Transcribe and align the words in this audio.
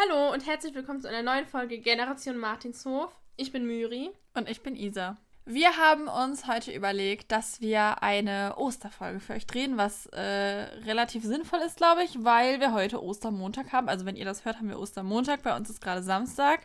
Hallo 0.00 0.32
und 0.32 0.46
herzlich 0.46 0.76
willkommen 0.76 1.00
zu 1.00 1.08
einer 1.08 1.24
neuen 1.24 1.44
Folge 1.44 1.80
Generation 1.80 2.38
Martinshof. 2.38 3.10
Ich 3.36 3.50
bin 3.50 3.66
Myri. 3.66 4.12
Und 4.32 4.48
ich 4.48 4.62
bin 4.62 4.76
Isa. 4.76 5.16
Wir 5.44 5.76
haben 5.76 6.06
uns 6.06 6.46
heute 6.46 6.70
überlegt, 6.70 7.32
dass 7.32 7.60
wir 7.60 8.00
eine 8.00 8.54
Osterfolge 8.58 9.18
für 9.18 9.32
euch 9.32 9.48
drehen, 9.48 9.76
was 9.76 10.06
äh, 10.06 10.20
relativ 10.22 11.24
sinnvoll 11.24 11.58
ist, 11.66 11.78
glaube 11.78 12.04
ich, 12.04 12.22
weil 12.22 12.60
wir 12.60 12.72
heute 12.72 13.02
Ostermontag 13.02 13.72
haben. 13.72 13.88
Also 13.88 14.06
wenn 14.06 14.14
ihr 14.14 14.24
das 14.24 14.44
hört, 14.44 14.58
haben 14.58 14.68
wir 14.68 14.78
Ostermontag. 14.78 15.42
Bei 15.42 15.56
uns 15.56 15.68
ist 15.68 15.80
gerade 15.80 16.04
Samstag. 16.04 16.60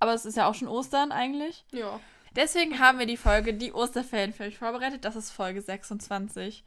Aber 0.00 0.12
es 0.14 0.26
ist 0.26 0.36
ja 0.36 0.48
auch 0.48 0.54
schon 0.54 0.66
Ostern 0.66 1.12
eigentlich. 1.12 1.64
Ja. 1.70 2.00
Deswegen 2.34 2.80
haben 2.80 2.98
wir 2.98 3.06
die 3.06 3.16
Folge 3.16 3.54
Die 3.54 3.72
Osterferien 3.72 4.32
für 4.32 4.42
euch 4.42 4.58
vorbereitet. 4.58 5.04
Das 5.04 5.14
ist 5.14 5.30
Folge 5.30 5.62
26. 5.62 6.64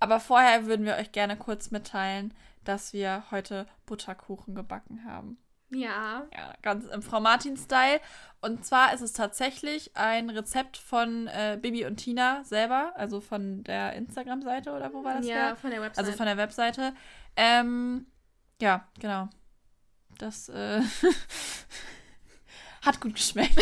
Aber 0.00 0.18
vorher 0.18 0.64
würden 0.64 0.86
wir 0.86 0.96
euch 0.96 1.12
gerne 1.12 1.36
kurz 1.36 1.70
mitteilen, 1.70 2.32
dass 2.64 2.92
wir 2.92 3.24
heute 3.30 3.66
Butterkuchen 3.86 4.54
gebacken 4.54 5.04
haben. 5.04 5.38
Ja. 5.74 6.26
Ja, 6.36 6.52
ganz 6.62 6.84
im 6.86 7.02
Frau 7.02 7.20
Martin-Style. 7.20 8.00
Und 8.40 8.64
zwar 8.64 8.92
ist 8.92 9.00
es 9.00 9.12
tatsächlich 9.12 9.96
ein 9.96 10.30
Rezept 10.30 10.76
von 10.76 11.28
äh, 11.28 11.58
Bibi 11.60 11.86
und 11.86 11.96
Tina 11.96 12.44
selber, 12.44 12.92
also 12.96 13.20
von 13.20 13.64
der 13.64 13.94
Instagram-Seite 13.94 14.72
oder 14.72 14.92
wo 14.92 15.02
war 15.04 15.14
das? 15.14 15.26
Ja, 15.26 15.34
her? 15.34 15.56
von 15.56 15.70
der 15.70 15.80
Website. 15.80 16.04
Also 16.04 16.16
von 16.16 16.26
der 16.26 16.36
Webseite. 16.36 16.94
Ähm, 17.36 18.06
ja, 18.60 18.86
genau. 19.00 19.28
Das 20.18 20.48
äh, 20.48 20.82
hat 22.82 23.00
gut 23.00 23.14
geschmeckt. 23.14 23.58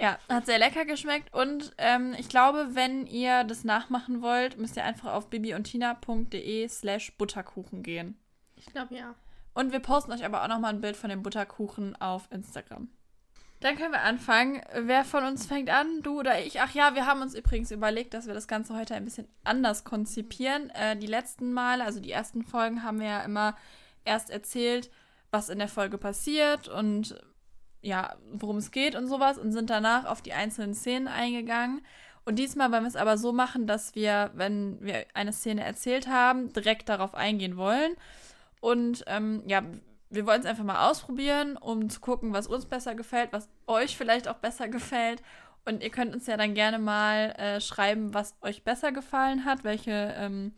Ja, 0.00 0.18
hat 0.28 0.46
sehr 0.46 0.58
lecker 0.58 0.84
geschmeckt. 0.84 1.32
Und 1.34 1.72
ähm, 1.78 2.14
ich 2.18 2.28
glaube, 2.28 2.68
wenn 2.72 3.06
ihr 3.06 3.44
das 3.44 3.64
nachmachen 3.64 4.22
wollt, 4.22 4.58
müsst 4.58 4.76
ihr 4.76 4.84
einfach 4.84 5.12
auf 5.12 5.30
bibiundtina.de 5.30 6.68
slash 6.68 7.16
Butterkuchen 7.16 7.82
gehen. 7.82 8.18
Ich 8.56 8.66
glaube 8.66 8.94
ja. 8.94 9.14
Und 9.54 9.72
wir 9.72 9.80
posten 9.80 10.12
euch 10.12 10.24
aber 10.24 10.42
auch 10.42 10.48
nochmal 10.48 10.74
ein 10.74 10.80
Bild 10.80 10.96
von 10.96 11.10
dem 11.10 11.22
Butterkuchen 11.22 11.96
auf 11.96 12.28
Instagram. 12.30 12.88
Dann 13.60 13.76
können 13.76 13.92
wir 13.92 14.02
anfangen. 14.02 14.60
Wer 14.74 15.04
von 15.04 15.24
uns 15.24 15.46
fängt 15.46 15.70
an? 15.70 16.02
Du 16.02 16.20
oder 16.20 16.44
ich? 16.44 16.60
Ach 16.60 16.74
ja, 16.74 16.94
wir 16.94 17.06
haben 17.06 17.22
uns 17.22 17.34
übrigens 17.34 17.70
überlegt, 17.70 18.12
dass 18.12 18.26
wir 18.26 18.34
das 18.34 18.48
Ganze 18.48 18.76
heute 18.76 18.94
ein 18.94 19.04
bisschen 19.04 19.28
anders 19.44 19.84
konzipieren. 19.84 20.68
Äh, 20.70 20.96
die 20.98 21.06
letzten 21.06 21.52
Male, 21.54 21.84
also 21.84 22.00
die 22.00 22.12
ersten 22.12 22.44
Folgen, 22.44 22.82
haben 22.82 23.00
wir 23.00 23.06
ja 23.06 23.24
immer 23.24 23.56
erst 24.04 24.28
erzählt, 24.28 24.90
was 25.30 25.48
in 25.48 25.58
der 25.58 25.68
Folge 25.68 25.96
passiert 25.96 26.68
und 26.68 27.18
ja, 27.82 28.16
worum 28.32 28.56
es 28.56 28.70
geht 28.70 28.94
und 28.94 29.06
sowas 29.06 29.38
und 29.38 29.52
sind 29.52 29.70
danach 29.70 30.04
auf 30.06 30.22
die 30.22 30.32
einzelnen 30.32 30.74
Szenen 30.74 31.08
eingegangen. 31.08 31.82
Und 32.24 32.40
diesmal 32.40 32.72
wollen 32.72 32.82
wir 32.82 32.88
es 32.88 32.96
aber 32.96 33.18
so 33.18 33.32
machen, 33.32 33.66
dass 33.68 33.94
wir, 33.94 34.32
wenn 34.34 34.80
wir 34.80 35.06
eine 35.14 35.32
Szene 35.32 35.62
erzählt 35.62 36.08
haben, 36.08 36.52
direkt 36.52 36.88
darauf 36.88 37.14
eingehen 37.14 37.56
wollen. 37.56 37.92
Und 38.60 39.04
ähm, 39.06 39.44
ja, 39.46 39.62
wir 40.10 40.26
wollen 40.26 40.40
es 40.40 40.46
einfach 40.46 40.64
mal 40.64 40.90
ausprobieren, 40.90 41.56
um 41.56 41.88
zu 41.88 42.00
gucken, 42.00 42.32
was 42.32 42.48
uns 42.48 42.66
besser 42.66 42.94
gefällt, 42.96 43.32
was 43.32 43.48
euch 43.66 43.96
vielleicht 43.96 44.26
auch 44.26 44.36
besser 44.36 44.68
gefällt. 44.68 45.22
Und 45.64 45.82
ihr 45.82 45.90
könnt 45.90 46.14
uns 46.14 46.26
ja 46.26 46.36
dann 46.36 46.54
gerne 46.54 46.78
mal 46.78 47.30
äh, 47.38 47.60
schreiben, 47.60 48.14
was 48.14 48.34
euch 48.40 48.62
besser 48.64 48.92
gefallen 48.92 49.44
hat, 49.44 49.64
welche, 49.64 50.14
ähm, 50.16 50.52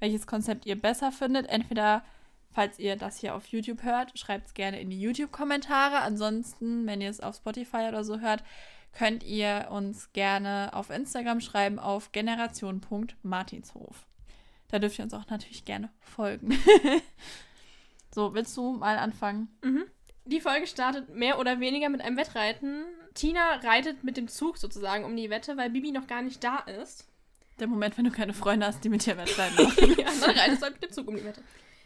welches 0.00 0.26
Konzept 0.26 0.66
ihr 0.66 0.80
besser 0.80 1.12
findet. 1.12 1.48
Entweder, 1.48 2.02
falls 2.52 2.78
ihr 2.78 2.96
das 2.96 3.18
hier 3.18 3.34
auf 3.34 3.46
YouTube 3.46 3.82
hört, 3.82 4.18
schreibt 4.18 4.46
es 4.48 4.54
gerne 4.54 4.80
in 4.80 4.90
die 4.90 5.00
YouTube-Kommentare. 5.00 6.00
Ansonsten, 6.00 6.86
wenn 6.86 7.00
ihr 7.00 7.10
es 7.10 7.20
auf 7.20 7.36
Spotify 7.36 7.88
oder 7.88 8.04
so 8.04 8.20
hört, 8.20 8.42
könnt 8.92 9.22
ihr 9.22 9.68
uns 9.70 10.12
gerne 10.12 10.70
auf 10.72 10.90
Instagram 10.90 11.40
schreiben 11.40 11.78
auf 11.78 12.12
generation.martinshof. 12.12 14.06
Da 14.68 14.78
dürft 14.78 14.98
ihr 14.98 15.04
uns 15.04 15.14
auch 15.14 15.28
natürlich 15.28 15.64
gerne 15.64 15.90
folgen. 16.00 16.56
so, 18.14 18.34
willst 18.34 18.56
du 18.56 18.72
mal 18.72 18.98
anfangen? 18.98 19.48
Mhm. 19.62 19.84
Die 20.24 20.40
Folge 20.40 20.66
startet 20.66 21.14
mehr 21.14 21.38
oder 21.38 21.60
weniger 21.60 21.88
mit 21.88 22.00
einem 22.00 22.16
Wettreiten. 22.16 22.84
Tina 23.14 23.56
reitet 23.56 24.04
mit 24.04 24.16
dem 24.16 24.28
Zug 24.28 24.58
sozusagen 24.58 25.04
um 25.04 25.16
die 25.16 25.30
Wette, 25.30 25.56
weil 25.56 25.70
Bibi 25.70 25.90
noch 25.90 26.06
gar 26.06 26.22
nicht 26.22 26.44
da 26.44 26.58
ist. 26.58 27.08
Der 27.58 27.66
Moment, 27.66 27.98
wenn 27.98 28.04
du 28.04 28.10
keine 28.10 28.32
Freunde 28.32 28.66
hast, 28.66 28.84
die 28.84 28.88
mit 28.88 29.04
dir 29.04 29.16
wettreiten 29.16 29.64
machen. 29.64 29.96
ja, 29.98 30.08
dann 30.20 30.38
reitest 30.38 30.62
du 30.62 30.66
halt 30.66 30.74
mit 30.74 30.84
dem 30.84 30.92
Zug 30.92 31.08
um 31.08 31.16
die 31.16 31.24
Wette. 31.24 31.42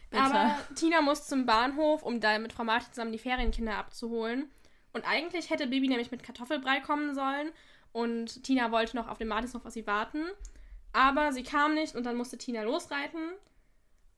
Bitte. 0.09 0.23
Aber 0.23 0.57
Tina 0.75 1.01
muss 1.01 1.27
zum 1.27 1.45
Bahnhof, 1.45 2.03
um 2.03 2.19
da 2.19 2.37
mit 2.39 2.53
Frau 2.53 2.63
Martin 2.63 2.93
zusammen 2.93 3.11
die 3.11 3.19
Ferienkinder 3.19 3.77
abzuholen. 3.77 4.49
Und 4.93 5.05
eigentlich 5.05 5.49
hätte 5.49 5.67
Bibi 5.67 5.87
nämlich 5.87 6.11
mit 6.11 6.23
Kartoffelbrei 6.23 6.79
kommen 6.79 7.13
sollen. 7.13 7.51
Und 7.91 8.43
Tina 8.43 8.71
wollte 8.71 8.95
noch 8.95 9.07
auf 9.07 9.17
dem 9.17 9.27
Martinshof 9.27 9.65
auf 9.65 9.73
sie 9.73 9.87
warten. 9.87 10.23
Aber 10.93 11.33
sie 11.33 11.43
kam 11.43 11.73
nicht 11.73 11.95
und 11.95 12.05
dann 12.05 12.15
musste 12.15 12.37
Tina 12.37 12.63
losreiten. 12.63 13.31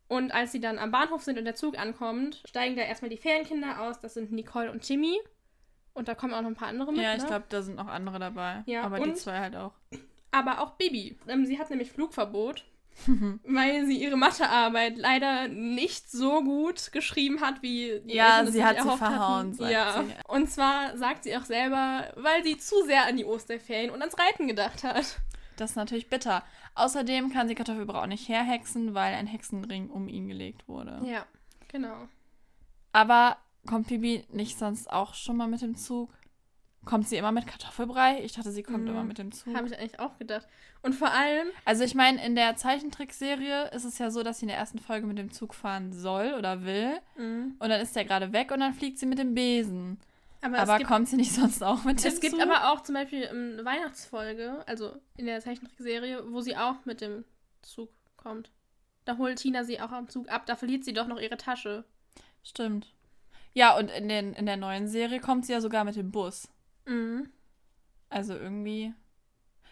Und 0.07 0.31
als 0.33 0.51
sie 0.51 0.59
dann 0.59 0.77
am 0.77 0.91
Bahnhof 0.91 1.23
sind 1.23 1.37
und 1.37 1.45
der 1.45 1.55
Zug 1.55 1.77
ankommt, 1.77 2.41
steigen 2.47 2.75
da 2.75 2.83
erstmal 2.83 3.09
die 3.09 3.17
Ferienkinder 3.17 3.81
aus. 3.81 3.99
Das 3.99 4.13
sind 4.13 4.31
Nicole 4.31 4.71
und 4.71 4.81
Timmy. 4.81 5.19
Und 5.93 6.07
da 6.07 6.15
kommen 6.15 6.33
auch 6.33 6.41
noch 6.41 6.49
ein 6.49 6.55
paar 6.55 6.67
andere 6.67 6.91
mit. 6.91 7.01
Ja, 7.01 7.15
ich 7.15 7.23
ne? 7.23 7.27
glaube, 7.27 7.45
da 7.49 7.61
sind 7.63 7.75
noch 7.75 7.87
andere 7.87 8.19
dabei. 8.19 8.63
Ja, 8.67 8.83
aber 8.83 8.99
die 8.99 9.15
zwei 9.15 9.39
halt 9.39 9.55
auch. 9.55 9.73
Aber 10.31 10.61
auch 10.61 10.71
Bibi. 10.71 11.17
Ähm, 11.27 11.45
sie 11.45 11.57
hat 11.57 11.71
nämlich 11.71 11.91
Flugverbot, 11.91 12.65
weil 13.45 13.85
sie 13.85 14.01
ihre 14.01 14.17
Mathearbeit 14.17 14.97
leider 14.97 15.47
nicht 15.47 16.09
so 16.09 16.43
gut 16.43 16.91
geschrieben 16.91 17.41
hat, 17.41 17.61
wie 17.61 18.01
die 18.05 18.15
Ja, 18.15 18.39
Eltern 18.39 18.53
sie 18.53 18.63
hat 18.65 18.77
sie 18.77 18.83
verhauen, 18.97 19.19
hatten. 19.47 19.53
sagt 19.53 19.71
ja. 19.71 20.03
sie. 20.03 20.13
Und 20.27 20.49
zwar 20.49 20.97
sagt 20.97 21.23
sie 21.23 21.35
auch 21.37 21.45
selber, 21.45 22.11
weil 22.15 22.43
sie 22.43 22.57
zu 22.57 22.75
sehr 22.85 23.05
an 23.05 23.17
die 23.17 23.25
Osterferien 23.25 23.91
und 23.91 24.01
ans 24.01 24.17
Reiten 24.17 24.47
gedacht 24.47 24.83
hat. 24.83 25.19
Das 25.57 25.71
ist 25.71 25.75
natürlich 25.75 26.09
bitter. 26.09 26.43
Außerdem 26.75 27.31
kann 27.31 27.47
sie 27.47 27.55
Kartoffelbrei 27.55 28.01
auch 28.03 28.07
nicht 28.07 28.29
herhexen, 28.29 28.93
weil 28.93 29.15
ein 29.15 29.27
Hexenring 29.27 29.89
um 29.89 30.07
ihn 30.07 30.27
gelegt 30.27 30.67
wurde. 30.67 31.01
Ja, 31.03 31.25
genau. 31.67 32.07
Aber 32.93 33.37
kommt 33.67 33.87
Bibi 33.87 34.23
nicht 34.31 34.57
sonst 34.57 34.89
auch 34.91 35.13
schon 35.13 35.37
mal 35.37 35.47
mit 35.47 35.61
dem 35.61 35.75
Zug? 35.75 36.09
Kommt 36.87 37.07
sie 37.07 37.17
immer 37.17 37.31
mit 37.31 37.45
Kartoffelbrei? 37.45 38.21
Ich 38.23 38.33
dachte, 38.33 38.51
sie 38.51 38.63
kommt 38.63 38.85
Mhm. 38.85 38.89
immer 38.89 39.03
mit 39.03 39.17
dem 39.17 39.31
Zug. 39.31 39.53
Habe 39.55 39.67
ich 39.67 39.77
eigentlich 39.77 39.99
auch 39.99 40.17
gedacht. 40.17 40.47
Und 40.81 40.93
vor 40.95 41.11
allem, 41.11 41.47
Also 41.65 41.83
ich 41.83 41.95
meine, 41.95 42.23
in 42.25 42.35
der 42.35 42.55
Zeichentrickserie 42.55 43.69
ist 43.73 43.83
es 43.83 43.97
ja 43.97 44.09
so, 44.09 44.23
dass 44.23 44.39
sie 44.39 44.45
in 44.45 44.49
der 44.49 44.57
ersten 44.57 44.79
Folge 44.79 45.05
mit 45.05 45.17
dem 45.17 45.31
Zug 45.31 45.53
fahren 45.53 45.91
soll 45.93 46.33
oder 46.37 46.63
will. 46.65 46.93
mh, 47.17 47.55
Und 47.59 47.69
dann 47.69 47.81
ist 47.81 47.95
der 47.95 48.05
gerade 48.05 48.31
weg 48.33 48.51
und 48.51 48.59
dann 48.61 48.73
fliegt 48.73 48.97
sie 48.99 49.05
mit 49.05 49.19
dem 49.19 49.33
Besen. 49.33 49.99
aber, 50.41 50.59
aber 50.59 50.77
gibt, 50.77 50.89
kommt 50.89 51.09
sie 51.09 51.17
nicht 51.17 51.33
sonst 51.33 51.61
auch 51.63 51.83
mit 51.83 52.03
dem 52.03 52.07
es 52.13 52.19
gibt 52.21 52.35
Zug? 52.35 52.41
aber 52.41 52.71
auch 52.71 52.81
zum 52.83 52.95
Beispiel 52.95 53.27
eine 53.27 53.65
Weihnachtsfolge, 53.65 54.63
also 54.65 54.95
in 55.17 55.25
der 55.25 55.41
Zeichentrickserie, 55.41 56.23
wo 56.31 56.41
sie 56.41 56.55
auch 56.55 56.85
mit 56.85 57.01
dem 57.01 57.25
Zug 57.63 57.89
kommt. 58.15 58.49
Da 59.05 59.17
holt 59.17 59.37
Tina 59.39 59.63
sie 59.63 59.79
auch 59.81 59.91
am 59.91 60.09
Zug 60.09 60.29
ab, 60.29 60.45
da 60.45 60.55
verliert 60.55 60.83
sie 60.85 60.93
doch 60.93 61.07
noch 61.07 61.19
ihre 61.19 61.37
Tasche. 61.37 61.83
Stimmt. 62.43 62.93
Ja, 63.53 63.75
und 63.77 63.89
in, 63.91 64.07
den, 64.07 64.33
in 64.33 64.45
der 64.45 64.57
neuen 64.57 64.87
Serie 64.87 65.19
kommt 65.19 65.45
sie 65.45 65.53
ja 65.53 65.61
sogar 65.61 65.83
mit 65.83 65.95
dem 65.95 66.11
Bus. 66.11 66.47
Mhm. 66.87 67.29
Also 68.09 68.33
irgendwie. 68.33 68.93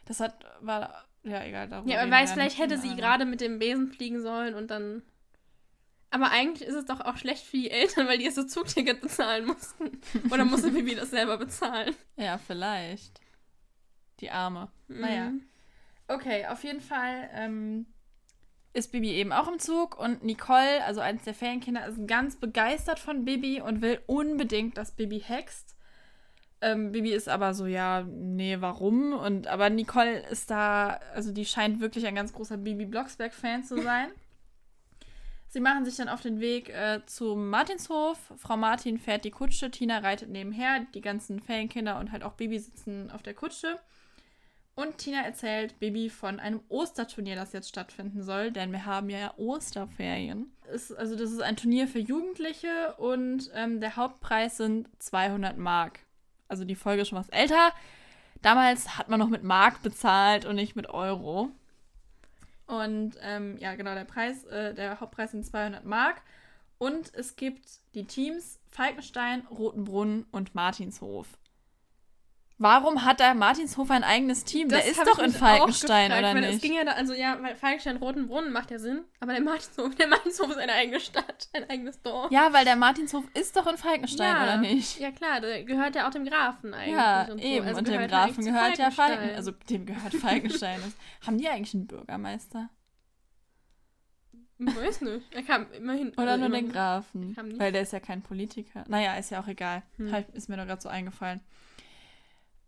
Das 0.06 0.20
hat. 0.20 0.46
War. 0.62 1.06
Ja, 1.24 1.44
egal. 1.44 1.68
darüber 1.68 1.90
Ja, 1.92 2.06
wir 2.06 2.12
weiß, 2.12 2.34
vielleicht 2.34 2.60
hätte 2.60 2.78
sie 2.78 2.90
einer- 2.90 2.98
gerade 2.98 3.26
mit 3.26 3.42
dem 3.42 3.58
Besen 3.60 3.88
fliegen 3.92 4.22
sollen 4.22 4.54
und 4.54 4.70
dann. 4.70 5.02
Aber 6.12 6.30
eigentlich 6.32 6.68
ist 6.68 6.76
es 6.76 6.86
doch 6.86 7.02
auch 7.02 7.18
schlecht 7.18 7.46
für 7.46 7.58
die 7.58 7.72
Eltern, 7.72 8.08
weil 8.08 8.20
die 8.20 8.26
jetzt 8.26 8.36
so 8.36 8.44
Zugticket 8.44 9.02
bezahlen 9.02 9.46
mussten. 9.48 10.00
Oder 10.32 10.46
musste 10.46 10.72
Bibi 10.72 10.96
das 10.96 11.10
selber 11.10 11.38
bezahlen? 11.38 11.94
Ja, 12.16 12.38
vielleicht. 12.38 13.20
Die 14.22 14.32
Arme. 14.32 14.72
Naja. 14.88 15.32
Mhm. 15.32 15.42
Okay, 16.08 16.46
auf 16.46 16.64
jeden 16.64 16.80
Fall 16.82 17.30
ähm, 17.34 17.88
ist 18.74 18.92
Bibi 18.92 19.10
eben 19.14 19.34
auch 19.34 19.48
im 19.52 19.58
Zug 19.60 19.98
und 20.00 20.24
Nicole, 20.24 20.84
also 20.86 21.02
eines 21.02 21.24
der 21.24 21.34
Ferienkinder, 21.34 21.86
ist 21.88 22.08
ganz 22.08 22.36
begeistert 22.38 23.00
von 23.00 23.26
Bibi 23.26 23.60
und 23.62 23.82
will 23.82 24.00
unbedingt, 24.06 24.78
dass 24.78 24.96
Bibi 24.96 25.20
hext. 25.20 25.75
Ähm, 26.62 26.92
Bibi 26.92 27.12
ist 27.12 27.30
aber 27.30 27.54
so, 27.54 27.66
ja, 27.66 28.04
nee, 28.04 28.58
warum? 28.60 29.14
Und 29.14 29.48
aber 29.48 29.70
Nicole 29.70 30.20
ist 30.30 30.50
da, 30.50 31.00
also 31.14 31.32
die 31.32 31.46
scheint 31.46 31.80
wirklich 31.80 32.08
ein 32.08 32.16
ganz 32.16 32.34
großer 32.34 32.58
Bibi 32.58 32.86
Blocksberg-Fan 32.86 33.64
zu 33.64 33.82
sein. 33.82 34.08
Sie 35.48 35.62
machen 35.62 35.86
sich 35.86 35.96
dann 35.96 36.10
auf 36.10 36.22
den 36.22 36.42
Weg 36.42 36.70
äh, 36.70 37.00
zum 37.06 37.50
Martinshof. 37.50 38.18
Frau 38.38 38.58
Martin 38.58 39.00
fährt 39.00 39.24
die 39.24 39.32
Kutsche, 39.32 39.72
Tina 39.72 40.00
reitet 40.00 40.30
nebenher, 40.30 40.86
die 40.94 41.02
ganzen 41.02 41.40
Ferienkinder 41.40 41.98
und 42.00 42.12
halt 42.12 42.24
auch 42.24 42.34
Bibi 42.34 42.60
sitzen 42.60 43.10
auf 43.12 43.24
der 43.24 43.36
Kutsche. 43.36 43.80
Und 44.76 44.98
Tina 44.98 45.22
erzählt 45.22 45.80
Bibi 45.80 46.10
von 46.10 46.42
einem 46.42 46.60
Osterturnier, 46.68 47.38
das 47.38 47.54
jetzt 47.54 47.70
stattfinden 47.70 48.22
soll, 48.24 48.52
denn 48.52 48.74
wir 48.74 48.86
haben 48.86 49.10
ja 49.10 49.34
Osterferien. 49.38 50.52
Ist, 50.74 50.92
also 50.92 51.16
das 51.16 51.32
ist 51.32 51.42
ein 51.42 51.56
Turnier 51.56 51.88
für 51.88 52.00
Jugendliche 52.00 52.94
und 52.98 53.50
ähm, 53.54 53.80
der 53.80 53.96
Hauptpreis 53.96 54.58
sind 54.58 54.90
200 55.00 55.58
Mark. 55.58 56.00
Also 56.48 56.66
die 56.66 56.76
Folge 56.76 57.02
ist 57.02 57.10
schon 57.10 57.20
was 57.20 57.30
älter. 57.30 57.72
Damals 58.42 58.98
hat 58.98 59.10
man 59.10 59.20
noch 59.20 59.30
mit 59.30 59.44
Mark 59.44 59.82
bezahlt 59.82 60.46
und 60.46 60.56
nicht 60.56 60.76
mit 60.76 60.90
Euro. 60.90 61.50
Und 62.68 63.14
ähm, 63.22 63.58
ja, 63.60 63.76
genau, 63.76 63.94
der 63.94 64.06
Preis, 64.06 64.44
äh, 64.46 64.74
der 64.74 65.00
Hauptpreis 65.00 65.32
sind 65.32 65.46
200 65.46 65.86
Mark. 65.86 66.22
Und 66.78 67.14
es 67.14 67.36
gibt 67.36 67.66
die 67.94 68.06
Teams 68.06 68.60
Falkenstein, 68.68 69.48
Rotenbrunn 69.50 70.26
und 70.32 70.56
Martinshof. 70.56 71.28
Warum 72.58 73.04
hat 73.04 73.20
da 73.20 73.34
Martinshof 73.34 73.92
ein 73.92 74.06
eigenes 74.06 74.46
Team? 74.46 74.70
der 74.70 74.86
ist 74.86 74.98
doch 75.06 75.20
in 75.20 75.32
Falkenstein, 75.32 76.08
gefragt, 76.10 76.36
oder 76.36 76.40
nicht? 76.42 76.56
Es 76.56 76.62
ging 76.62 76.74
ja 76.74 76.86
da, 76.86 76.92
also 76.94 77.14
ja, 77.14 77.38
weil 77.42 77.54
Falkenstein 77.54 77.98
Rotenbrunnen 77.98 78.54
macht 78.54 78.72
ja 78.72 78.80
Sinn, 78.80 79.04
aber 79.20 79.34
der 79.34 79.42
Martinshof, 79.42 79.94
der 79.96 80.08
Martinshof 80.08 80.50
ist 80.52 80.58
eine 80.58 80.72
eigene 80.72 81.02
Stadt, 81.02 81.50
ein 81.52 81.70
eigenes 81.70 82.02
Dorf. 82.02 82.32
Ja, 82.32 82.54
weil 82.54 82.64
der 82.64 82.78
Martinshof 82.78 83.26
ist 83.34 83.58
doch 83.58 83.68
in 83.68 83.78
Falkenstein, 83.78 84.34
Ja. 84.38 84.44
oder 84.44 84.58
nicht? 84.58 85.00
Ja 85.02 85.12
klar, 85.12 85.42
der 85.42 85.66
gehört 85.66 85.96
ja 85.96 86.08
auch 86.08 86.12
dem 86.12 86.24
Grafen 86.24 86.74
eigentlich. 86.74 86.96
Ja, 86.96 87.24
und 87.24 87.42
so. 87.42 87.46
eben. 87.46 87.66
Also 87.68 87.80
und 87.80 87.88
dem 87.90 88.08
Grafen 88.08 88.46
gehört 88.46 88.78
ja 88.78 88.90
Falken. 88.92 89.16
Falkenstein. 89.18 89.36
Also 89.36 89.52
dem 89.70 89.86
gehört 89.86 90.14
Falkenstein. 90.16 90.80
Das- 90.82 90.96
Haben 91.28 91.38
die 91.38 91.50
eigentlich 91.50 91.74
einen 91.74 91.88
Bürgermeister? 91.88 92.70
Ich 94.58 94.74
weiß 94.74 95.02
nicht. 95.02 95.26
Er 95.36 95.44
kam 95.44 95.66
immerhin. 95.74 96.12
Oder 96.12 96.32
also 96.32 96.38
nur 96.38 96.46
immerhin- 96.48 96.66
den 96.68 96.72
Grafen? 96.72 97.36
Weil 97.60 97.74
der 97.74 97.82
ist 97.82 97.92
ja 97.92 98.00
kein 98.00 98.22
Politiker. 98.22 98.86
Naja, 98.88 99.16
ist 99.16 99.30
ja 99.30 99.42
auch 99.42 99.48
egal. 99.48 99.84
Hm. 99.98 100.14
Hab- 100.14 100.34
Ist 100.34 100.48
mir 100.48 100.56
nur 100.56 100.66
gerade 100.66 100.82
so 100.82 100.88
eingefallen. 100.88 101.42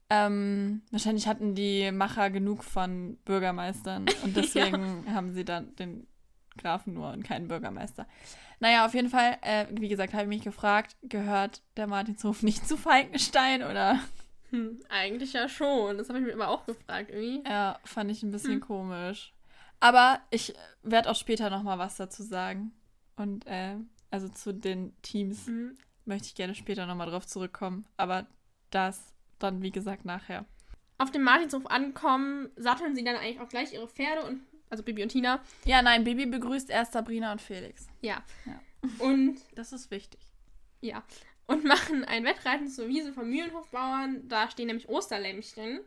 Ähm, 0.10 0.82
wahrscheinlich 0.92 1.28
hatten 1.28 1.54
die 1.54 1.92
Macher 1.92 2.30
genug 2.30 2.64
von 2.64 3.18
Bürgermeistern 3.26 4.06
und 4.24 4.38
deswegen 4.38 5.06
haben 5.14 5.34
sie 5.34 5.44
dann 5.44 5.76
den 5.76 6.08
Grafen 6.58 6.94
nur 6.94 7.12
und 7.12 7.24
keinen 7.24 7.48
Bürgermeister. 7.50 8.08
Naja, 8.60 8.86
auf 8.86 8.94
jeden 8.94 9.10
Fall, 9.10 9.38
äh, 9.42 9.66
wie 9.72 9.90
gesagt, 9.90 10.14
habe 10.14 10.24
ich 10.24 10.30
mich 10.30 10.42
gefragt, 10.44 10.96
gehört 11.04 11.62
der 11.76 11.88
Martinshof 11.88 12.42
nicht 12.42 12.68
zu 12.68 12.78
Falkenstein 12.78 13.64
oder? 13.64 14.00
Hm, 14.50 14.80
eigentlich 14.90 15.34
ja 15.34 15.50
schon. 15.50 15.98
Das 15.98 16.08
habe 16.10 16.20
ich 16.20 16.26
mir 16.26 16.32
immer 16.32 16.48
auch 16.48 16.66
gefragt 16.66 17.10
irgendwie. 17.12 17.48
Ja, 17.48 17.78
fand 17.84 18.10
ich 18.10 18.24
ein 18.24 18.32
bisschen 18.32 18.54
Hm. 18.54 18.62
komisch. 18.62 19.34
Aber 19.80 20.22
ich 20.32 20.54
werde 20.84 21.12
auch 21.12 21.16
später 21.16 21.50
noch 21.50 21.62
mal 21.64 21.78
was 21.78 21.98
dazu 21.98 22.24
sagen. 22.24 22.72
Und 23.18 23.46
äh, 23.46 23.76
also 24.10 24.30
zu 24.30 24.54
den 24.54 25.00
Teams 25.02 25.48
Mhm. 25.48 25.78
möchte 26.06 26.28
ich 26.28 26.36
gerne 26.36 26.56
später 26.56 26.86
noch 26.88 26.96
mal 26.96 27.06
drauf 27.06 27.28
zurückkommen. 27.28 27.86
Aber 27.98 28.26
das 28.72 29.14
dann, 29.40 29.62
wie 29.62 29.72
gesagt, 29.72 30.06
nachher. 30.06 30.46
Auf 30.98 31.12
dem 31.12 31.24
Martinshof 31.24 31.66
ankommen, 31.68 32.50
satteln 32.56 32.96
sie 32.96 33.04
dann 33.04 33.16
eigentlich 33.16 33.40
auch 33.40 33.50
gleich 33.50 33.74
ihre 33.74 33.88
Pferde 33.88 34.26
und. 34.26 34.42
Also 34.70 34.84
Bibi 34.84 35.04
und 35.04 35.10
Tina. 35.10 35.42
Ja, 35.64 35.82
nein, 35.82 36.04
Bibi 36.04 36.26
begrüßt 36.26 36.70
erst 36.70 36.94
Sabrina 36.94 37.32
und 37.32 37.42
Felix. 37.42 37.88
Ja. 38.02 38.24
Ja. 38.46 38.60
Und 39.00 39.38
Das 39.56 39.72
ist 39.72 39.92
wichtig. 39.92 40.20
Ja. 40.82 41.04
Und 41.46 41.64
machen 41.64 42.04
ein 42.04 42.26
Wettreiten 42.26 42.68
zur 42.68 42.88
Wiese 42.88 43.14
vom 43.14 43.30
Mühlenhofbauern. 43.30 44.28
Da 44.28 44.50
stehen 44.50 44.68
nämlich 44.68 44.90
Osterlämmchen. 44.90 45.80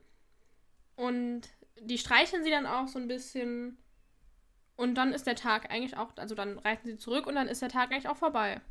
Und 0.96 1.42
die 1.80 1.98
streicheln 1.98 2.42
sie 2.42 2.50
dann 2.50 2.66
auch 2.66 2.88
so 2.88 2.98
ein 2.98 3.08
bisschen. 3.08 3.76
Und 4.76 4.94
dann 4.94 5.12
ist 5.12 5.26
der 5.26 5.36
Tag 5.36 5.70
eigentlich 5.70 5.96
auch, 5.96 6.16
also 6.16 6.34
dann 6.34 6.58
reiten 6.58 6.86
sie 6.88 6.96
zurück 6.96 7.26
und 7.26 7.34
dann 7.34 7.48
ist 7.48 7.60
der 7.60 7.68
Tag 7.68 7.90
eigentlich 7.90 8.08
auch 8.08 8.16
vorbei. 8.16 8.62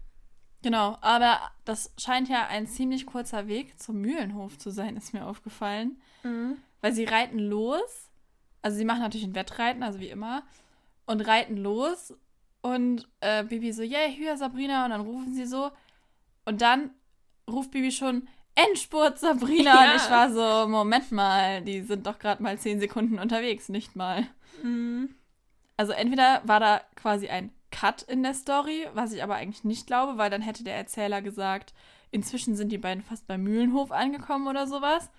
Genau, 0.62 0.98
aber 1.02 1.40
das 1.64 1.94
scheint 1.98 2.28
ja 2.28 2.48
ein 2.48 2.68
ziemlich 2.68 3.06
kurzer 3.06 3.48
Weg 3.48 3.80
zum 3.80 4.02
Mühlenhof 4.02 4.58
zu 4.58 4.72
sein, 4.72 4.98
ist 4.98 5.14
mir 5.14 5.26
aufgefallen. 5.26 6.02
Weil 6.82 6.94
sie 6.94 7.06
reiten 7.06 7.40
los. 7.40 8.10
Also 8.62 8.78
sie 8.78 8.86
machen 8.86 9.02
natürlich 9.02 9.26
ein 9.26 9.36
Wettreiten, 9.36 9.84
also 9.84 10.00
wie 10.00 10.10
immer. 10.10 10.44
Und 11.06 11.22
reiten 11.22 11.58
los. 11.58 12.14
Und 12.62 13.08
äh, 13.22 13.44
Bibi 13.46 13.72
so, 13.72 13.84
yeah, 13.84 14.06
hier 14.08 14.36
Sabrina. 14.36 14.84
Und 14.84 14.92
dann 14.92 15.02
rufen 15.02 15.34
sie 15.34 15.46
so. 15.46 15.72
Und 16.46 16.62
dann 16.62 16.92
ruft 17.50 17.72
Bibi 17.72 17.92
schon, 17.92 18.28
Endspurt 18.56 19.20
Sabrina. 19.20 19.74
Ja. 19.86 19.92
Und 19.92 19.96
ich 19.98 20.10
war 20.10 20.32
so, 20.32 20.68
Moment 20.68 21.12
mal, 21.12 21.62
die 21.62 21.82
sind 21.82 22.06
doch 22.06 22.20
gerade 22.20 22.44
mal 22.44 22.58
zehn 22.58 22.80
Sekunden 22.80 23.18
unterwegs, 23.20 23.70
nicht 23.70 23.96
mal. 23.96 24.28
Mhm. 24.62 25.16
Also 25.78 25.94
entweder 25.94 26.42
war 26.44 26.60
da 26.60 26.82
quasi 26.96 27.30
ein 27.30 27.54
Cut 27.72 28.02
in 28.04 28.24
der 28.24 28.34
Story, 28.34 28.88
was 28.94 29.12
ich 29.14 29.22
aber 29.24 29.36
eigentlich 29.36 29.64
nicht 29.64 29.86
glaube, 29.88 30.18
weil 30.18 30.30
dann 30.30 30.42
hätte 30.42 30.64
der 30.64 30.76
Erzähler 30.76 31.22
gesagt, 31.22 31.74
inzwischen 32.12 32.56
sind 32.56 32.72
die 32.72 32.78
beiden 32.78 33.04
fast 33.04 33.28
beim 33.28 33.44
Mühlenhof 33.44 33.92
angekommen 33.92 34.48
oder 34.48 34.66
sowas. 34.68 35.10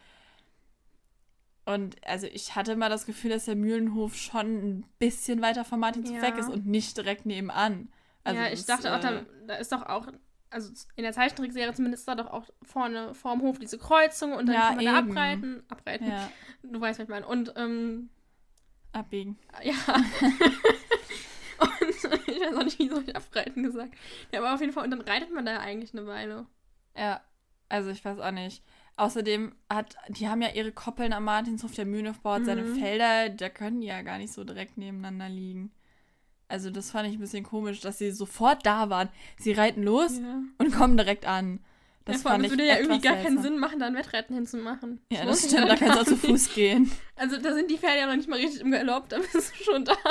Und 1.66 1.96
also 2.06 2.26
ich 2.26 2.56
hatte 2.56 2.74
mal 2.74 2.88
das 2.88 3.06
Gefühl, 3.06 3.30
dass 3.30 3.44
der 3.44 3.54
Mühlenhof 3.54 4.16
schon 4.16 4.46
ein 4.78 4.86
bisschen 4.98 5.40
weiter 5.42 5.64
von 5.64 5.78
Martinshof 5.78 6.16
Ja. 6.16 6.22
weg 6.22 6.36
ist 6.38 6.48
und 6.48 6.66
nicht 6.66 6.96
direkt 6.96 7.26
nebenan. 7.26 7.88
Also 8.24 8.40
ja, 8.40 8.46
ich 8.48 8.64
das, 8.64 8.66
dachte 8.66 8.94
auch, 8.96 9.00
da, 9.00 9.18
äh, 9.20 9.24
da 9.46 9.54
ist 9.54 9.70
doch 9.70 9.82
auch, 9.86 10.08
also 10.50 10.72
in 10.96 11.04
der 11.04 11.12
Zeichentrickserie 11.12 11.72
zumindest 11.72 12.08
da 12.08 12.16
doch 12.16 12.26
auch 12.26 12.46
vorne 12.62 13.14
vorm 13.14 13.40
Hof 13.42 13.58
diese 13.58 13.78
Kreuzung 13.78 14.32
und 14.32 14.46
dann 14.46 14.54
Ja, 14.56 14.66
kann 14.68 14.76
man 14.76 14.84
da 14.84 14.98
eben. 14.98 15.10
abreiten. 15.10 15.62
Abreiten. 15.68 16.06
Ja, 16.08 16.30
Du 16.64 16.80
weißt, 16.80 16.98
was 16.98 17.04
ich 17.04 17.10
meine. 17.10 17.26
Und, 17.26 17.52
ähm, 17.56 18.08
abbiegen. 18.92 19.38
Ja. 19.62 19.74
und 21.60 21.88
ich 22.26 22.40
weiß 22.40 22.56
auch 22.56 22.64
nicht, 22.64 22.78
wieso 22.78 23.00
ich 23.00 23.14
abreiten 23.16 23.62
gesagt. 23.62 23.94
Ja, 24.32 24.40
aber 24.40 24.54
auf 24.54 24.60
jeden 24.60 24.72
Fall, 24.72 24.84
und 24.84 24.90
dann 24.90 25.00
reitet 25.02 25.32
man 25.32 25.44
da 25.46 25.52
ja 25.52 25.60
eigentlich 25.60 25.92
eine 25.92 26.06
Weile. 26.06 26.46
Ja, 26.96 27.20
also 27.68 27.90
ich 27.90 28.04
weiß 28.04 28.18
auch 28.20 28.30
nicht. 28.32 28.62
Außerdem 28.96 29.52
hat, 29.70 29.96
die 30.08 30.28
haben 30.28 30.42
ja 30.42 30.50
ihre 30.50 30.72
Koppeln 30.72 31.12
am 31.12 31.24
Martinshof, 31.24 31.72
der 31.74 31.86
Mühlenhof 31.86 32.20
baut 32.20 32.44
seine 32.44 32.62
Mhm. 32.62 32.76
Felder, 32.76 33.28
da 33.30 33.48
können 33.48 33.80
die 33.80 33.86
ja 33.86 34.02
gar 34.02 34.18
nicht 34.18 34.32
so 34.32 34.44
direkt 34.44 34.76
nebeneinander 34.76 35.28
liegen. 35.28 35.70
Also 36.48 36.68
das 36.70 36.90
fand 36.90 37.08
ich 37.08 37.14
ein 37.14 37.20
bisschen 37.20 37.44
komisch, 37.44 37.80
dass 37.80 37.98
sie 37.98 38.10
sofort 38.10 38.66
da 38.66 38.90
waren. 38.90 39.08
Sie 39.38 39.52
reiten 39.52 39.82
los 39.84 40.18
Ja. 40.18 40.42
und 40.58 40.72
kommen 40.74 40.96
direkt 40.96 41.24
an. 41.24 41.60
Das 42.04 42.16
ja, 42.16 42.22
vor 42.22 42.30
allem, 42.32 42.40
fand 42.40 42.46
es 42.46 42.52
ich 42.52 42.58
würde 42.58 42.68
ja 42.68 42.78
irgendwie 42.78 43.00
gar 43.00 43.14
keinen 43.14 43.24
seltsam. 43.36 43.42
Sinn 43.44 43.58
machen, 43.58 43.78
da 43.78 43.86
ein 43.86 43.94
Wettreiten 43.94 44.34
hinzumachen. 44.34 45.00
Ja, 45.12 45.24
das 45.24 45.42
sich 45.42 45.50
stimmt, 45.52 45.70
da 45.70 45.76
kannst 45.76 45.96
du 45.96 46.00
auch 46.00 46.04
zu. 46.04 46.16
Fuß 46.16 46.52
gehen. 46.54 46.90
Also 47.16 47.36
da 47.38 47.54
sind 47.54 47.70
die 47.70 47.78
Pferde 47.78 48.00
ja 48.00 48.06
noch 48.06 48.16
nicht 48.16 48.28
mal 48.28 48.38
richtig 48.40 48.60
im 48.62 48.70
Galopp, 48.72 49.08
da 49.10 49.18
bist 49.18 49.34
du 49.60 49.64
schon 49.64 49.84
da. 49.84 49.94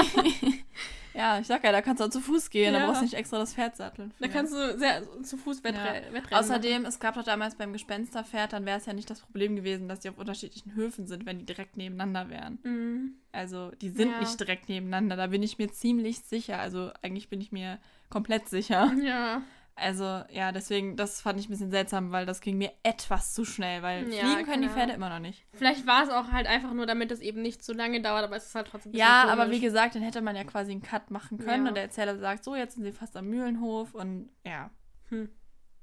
Ja, 1.13 1.39
ich 1.39 1.47
sag 1.47 1.63
ja, 1.63 1.71
da 1.71 1.81
kannst 1.81 1.99
du 2.01 2.05
auch 2.05 2.09
zu 2.09 2.21
Fuß 2.21 2.49
gehen, 2.49 2.73
da 2.73 2.79
Ja. 2.79 2.85
brauchst 2.85 3.01
du 3.01 3.05
nicht 3.05 3.15
extra 3.15 3.39
das 3.39 3.53
Pferd 3.53 3.75
satteln. 3.75 4.13
Da 4.19 4.27
für. 4.27 4.31
kannst 4.33 4.53
du 4.53 4.77
sehr 4.77 5.01
zu 5.23 5.37
Fuß 5.37 5.63
Wettre 5.63 5.79
Ja. 5.79 6.13
Wettrennen 6.13 6.33
Außerdem, 6.39 6.85
es 6.85 6.99
gab 6.99 7.15
doch 7.15 7.23
damals 7.23 7.55
beim 7.55 7.73
Gespensterpferd, 7.73 8.53
dann 8.53 8.65
wäre 8.65 8.77
es 8.77 8.85
ja 8.85 8.93
nicht 8.93 9.09
das 9.09 9.19
Problem 9.21 9.55
gewesen, 9.55 9.87
dass 9.89 9.99
die 10.01 10.09
auf 10.09 10.17
unterschiedlichen 10.17 10.75
Höfen 10.75 11.07
sind, 11.07 11.25
wenn 11.25 11.39
die 11.39 11.45
direkt 11.45 11.77
nebeneinander 11.77 12.29
wären. 12.29 12.59
Mhm. 12.63 13.13
Also, 13.31 13.71
die 13.81 13.89
sind 13.89 14.11
Ja. 14.11 14.19
nicht 14.19 14.39
direkt 14.39 14.69
nebeneinander, 14.69 15.15
da 15.15 15.27
bin 15.27 15.41
ich 15.43 15.57
mir 15.57 15.71
ziemlich 15.71 16.19
sicher. 16.19 16.59
Also, 16.59 16.91
eigentlich 17.01 17.29
bin 17.29 17.41
ich 17.41 17.51
mir 17.51 17.79
komplett 18.09 18.47
sicher. 18.49 18.91
Ja. 19.03 19.41
Also, 19.79 20.23
ja, 20.29 20.51
deswegen, 20.51 20.95
das 20.97 21.21
fand 21.21 21.39
ich 21.39 21.47
ein 21.47 21.51
bisschen 21.51 21.71
seltsam, 21.71 22.11
weil 22.11 22.25
das 22.25 22.41
ging 22.41 22.57
mir 22.57 22.71
etwas 22.83 23.33
zu 23.33 23.45
schnell, 23.45 23.81
weil 23.81 24.11
Ja, 24.11 24.25
fliegen 24.25 24.45
können 24.45 24.61
die 24.63 24.67
Pferde 24.69 24.93
Ahnung. 24.93 24.95
immer 24.95 25.09
noch 25.09 25.19
nicht. 25.19 25.45
Vielleicht 25.53 25.87
war 25.87 26.03
es 26.03 26.09
auch 26.09 26.31
halt 26.31 26.47
einfach 26.47 26.73
nur, 26.73 26.85
damit 26.85 27.11
es 27.11 27.19
eben 27.21 27.41
nicht 27.41 27.63
so 27.63 27.73
lange 27.73 28.01
dauert, 28.01 28.23
aber 28.23 28.35
es 28.35 28.45
ist 28.47 28.55
halt 28.55 28.67
trotzdem 28.67 28.93
Ja, 28.93 29.21
komisch. 29.21 29.33
aber 29.33 29.51
wie 29.51 29.59
gesagt, 29.59 29.95
dann 29.95 30.01
hätte 30.01 30.21
man 30.21 30.35
ja 30.35 30.43
quasi 30.43 30.71
einen 30.71 30.81
Cut 30.81 31.11
machen 31.11 31.37
können 31.37 31.63
Ja. 31.65 31.69
und 31.69 31.75
der 31.75 31.83
Erzähler 31.83 32.17
sagt, 32.17 32.43
so, 32.43 32.55
jetzt 32.55 32.75
sind 32.75 32.83
sie 32.83 32.91
fast 32.91 33.15
am 33.17 33.27
Mühlenhof 33.27 33.93
und 33.95 34.29
ja, 34.45 34.69
Hm. 35.09 35.29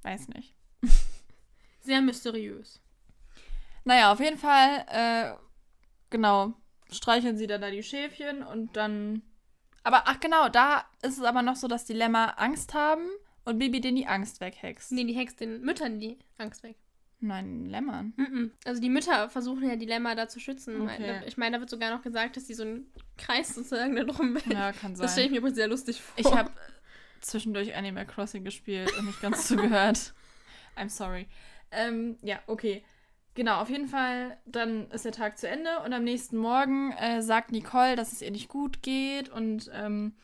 weiß 0.03 0.29
nicht. 0.29 0.55
Sehr 1.81 2.01
mysteriös. 2.03 2.81
Naja, 3.85 4.13
auf 4.13 4.21
jeden 4.21 4.39
Fall, 4.39 4.85
äh, 4.89 5.33
genau, 6.11 6.53
streicheln 6.91 7.37
sie 7.37 7.47
dann 7.47 7.61
da 7.61 7.71
die 7.71 7.83
Schäfchen 7.83 8.43
und 8.43 8.77
dann. 8.77 9.23
Aber 9.85 10.03
ach 10.07 10.19
genau, 10.19 10.49
da 10.49 10.85
ist 11.03 11.19
es 11.19 11.23
aber 11.25 11.43
noch 11.43 11.55
so, 11.55 11.69
dass 11.69 11.85
die 11.85 11.93
Lämmer 11.93 12.41
Angst 12.41 12.75
haben 12.75 13.07
und 13.47 13.59
Bibi 13.59 13.81
denen 13.81 13.97
die 13.97 14.07
Angst 14.07 14.41
weghext. 14.41 14.93
Nee, 14.93 15.05
die 15.05 15.15
hext 15.15 15.41
den 15.41 15.63
Müttern 15.63 15.99
die 15.99 16.19
Angst 16.37 16.63
weg. 16.63 16.77
Nein, 17.21 17.65
Lämmern. 17.67 18.13
Mhm. 18.17 18.53
Also 18.65 18.81
die 18.81 18.91
Mütter 18.91 19.31
versuchen 19.31 19.69
ja 19.69 19.77
die 19.77 19.87
Lämmer 19.87 20.15
da 20.15 20.29
zu 20.29 20.39
schützen. 20.39 20.83
Okay. 20.83 21.23
Ich 21.27 21.39
meine, 21.39 21.57
da 21.57 21.61
wird 21.61 21.71
sogar 21.71 21.91
noch 21.91 22.03
gesagt, 22.03 22.37
dass 22.37 22.45
die 22.45 22.55
so 22.55 22.65
einen 22.65 22.93
Kreis 23.17 23.55
sozusagen 23.55 23.97
da 23.97 24.05
drum 24.05 24.35
bilden. 24.35 24.53
Ja, 24.53 24.73
kann 24.73 24.95
sein. 24.95 25.05
Das 25.05 25.13
stelle 25.13 25.27
ich 25.27 25.33
mir 25.33 25.39
übrigens 25.39 25.57
sehr 25.57 25.69
lustig 25.69 26.03
vor. 26.03 26.15
Ich 26.19 26.31
habe 26.31 26.51
zwischendurch 27.21 27.75
Animal 27.75 28.05
Crossing 28.05 28.45
gespielt 28.45 28.93
und 28.99 29.07
nicht 29.07 29.23
ganz 29.23 29.47
zugehört. 29.49 30.13
I'm 30.77 30.91
sorry. 30.91 31.27
Ähm, 31.71 32.19
ja, 32.23 32.41
okay. 32.47 32.85
Genau, 33.35 33.61
auf 33.61 33.71
jeden 33.71 33.89
Fall, 33.89 34.39
dann 34.47 34.91
ist 34.91 35.05
der 35.05 35.13
Tag 35.13 35.39
zu 35.39 35.49
Ende 35.49 35.81
und 35.85 35.93
am 35.93 36.05
nächsten 36.05 36.37
Morgen 36.37 36.93
äh, 36.93 37.23
sagt 37.23 37.53
Nicole, 37.53 37.95
dass 37.95 38.13
es 38.13 38.23
ihr 38.23 38.31
nicht 38.31 38.49
gut 38.49 38.83
geht 38.83 39.29
und 39.29 39.71
ähm, 39.75 40.15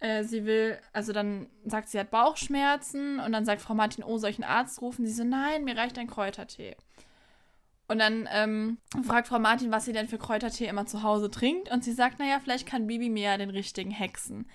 äh, 0.00 0.22
sie 0.24 0.44
will, 0.44 0.78
also 0.92 1.12
dann 1.12 1.46
sagt 1.64 1.88
sie, 1.88 1.98
hat 1.98 2.10
Bauchschmerzen 2.10 3.20
und 3.20 3.32
dann 3.32 3.44
sagt 3.44 3.60
Frau 3.60 3.74
Martin, 3.74 4.04
oh, 4.04 4.18
soll 4.18 4.30
ich 4.30 4.42
einen 4.42 4.50
Arzt 4.50 4.80
rufen? 4.80 5.06
Sie 5.06 5.12
so, 5.12 5.24
nein, 5.24 5.64
mir 5.64 5.76
reicht 5.76 5.98
ein 5.98 6.06
Kräutertee. 6.06 6.76
Und 7.88 7.98
dann 8.00 8.28
ähm, 8.30 8.78
fragt 9.06 9.28
Frau 9.28 9.38
Martin, 9.38 9.72
was 9.72 9.86
sie 9.86 9.92
denn 9.94 10.08
für 10.08 10.18
Kräutertee 10.18 10.66
immer 10.66 10.84
zu 10.86 11.02
Hause 11.02 11.30
trinkt 11.30 11.70
und 11.70 11.82
sie 11.82 11.92
sagt, 11.92 12.18
naja, 12.18 12.38
vielleicht 12.42 12.66
kann 12.66 12.86
Bibi 12.86 13.08
mir 13.08 13.22
ja 13.30 13.36
den 13.38 13.50
richtigen 13.50 13.90
hexen. 13.90 14.46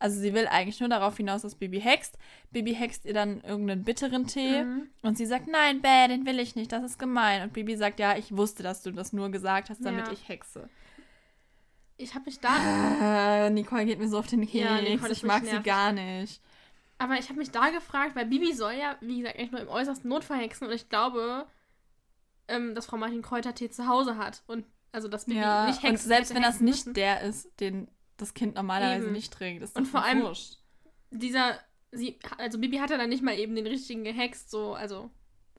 Also 0.00 0.18
sie 0.18 0.32
will 0.34 0.46
eigentlich 0.48 0.80
nur 0.80 0.88
darauf 0.88 1.16
hinaus, 1.18 1.42
dass 1.42 1.54
Bibi 1.54 1.78
hext. 1.80 2.16
Bibi 2.50 2.74
hext 2.74 3.04
ihr 3.04 3.12
dann 3.14 3.42
irgendeinen 3.42 3.84
bitteren 3.84 4.26
Tee 4.26 4.64
Mhm. 4.64 4.88
und 5.02 5.16
sie 5.18 5.26
sagt, 5.26 5.46
nein, 5.46 5.82
bäh, 5.82 6.08
den 6.08 6.24
will 6.26 6.40
ich 6.40 6.56
nicht, 6.56 6.72
das 6.72 6.82
ist 6.82 6.98
gemein. 6.98 7.42
Und 7.42 7.52
Bibi 7.52 7.76
sagt, 7.76 8.00
ja, 8.00 8.16
ich 8.16 8.34
wusste, 8.36 8.62
dass 8.62 8.82
du 8.82 8.90
das 8.92 9.12
nur 9.12 9.30
gesagt 9.30 9.68
hast, 9.70 9.84
damit 9.84 10.06
Ja. 10.06 10.12
ich 10.12 10.26
hexe. 10.28 10.68
Ich 12.02 12.14
habe 12.14 12.24
mich 12.26 12.40
da. 12.40 13.46
Äh, 13.46 13.50
Nicole 13.50 13.84
geht 13.84 13.98
mir 13.98 14.08
so 14.08 14.18
auf 14.18 14.26
den 14.26 14.40
Keks, 14.46 14.54
Ja, 14.54 14.80
Nicole 14.80 15.12
ich 15.12 15.22
mag 15.22 15.44
sie 15.44 15.60
gar 15.60 15.92
nicht. 15.92 16.40
Aber 16.98 17.14
ich 17.18 17.28
habe 17.28 17.38
mich 17.38 17.50
da 17.50 17.70
gefragt, 17.70 18.14
weil 18.16 18.26
Bibi 18.26 18.52
soll 18.54 18.72
ja, 18.72 18.96
wie 19.00 19.18
gesagt, 19.20 19.38
eigentlich 19.38 19.52
nur 19.52 19.60
im 19.60 19.68
äußersten 19.68 20.08
Notfall 20.08 20.38
hexen 20.38 20.66
und 20.68 20.72
ich 20.74 20.88
glaube, 20.88 21.46
ähm, 22.48 22.74
dass 22.74 22.86
Frau 22.86 22.96
Martin 22.96 23.22
Kräutertee 23.22 23.70
zu 23.70 23.86
Hause 23.86 24.16
hat. 24.16 24.42
Und 24.46 24.64
also 24.92 25.08
dass 25.08 25.26
Bibi 25.26 25.38
Ja, 25.40 25.66
nicht 25.66 25.82
und 25.82 25.90
hexen 25.90 26.08
selbst 26.08 26.30
hätte 26.30 26.36
wenn 26.36 26.42
das 26.42 26.60
nicht 26.60 26.86
müssen. 26.86 26.94
der 26.94 27.20
ist, 27.22 27.48
den 27.60 27.88
das 28.16 28.34
Kind 28.34 28.54
normalerweise 28.56 29.04
Eben. 29.04 29.12
nicht 29.12 29.32
trinkt, 29.32 29.62
ist 29.62 29.76
Und 29.76 29.86
vor 29.86 30.02
allem- 30.04 30.22
wurscht. 30.22 30.58
dieser, 31.10 31.58
sie, 31.90 32.18
also 32.38 32.58
Bibi 32.58 32.78
hat 32.78 32.90
ja 32.90 32.98
dann 32.98 33.08
nicht 33.08 33.22
mal 33.22 33.38
eben 33.38 33.54
den 33.56 33.66
richtigen 33.66 34.04
gehext, 34.04 34.50
so, 34.50 34.74
also, 34.74 35.10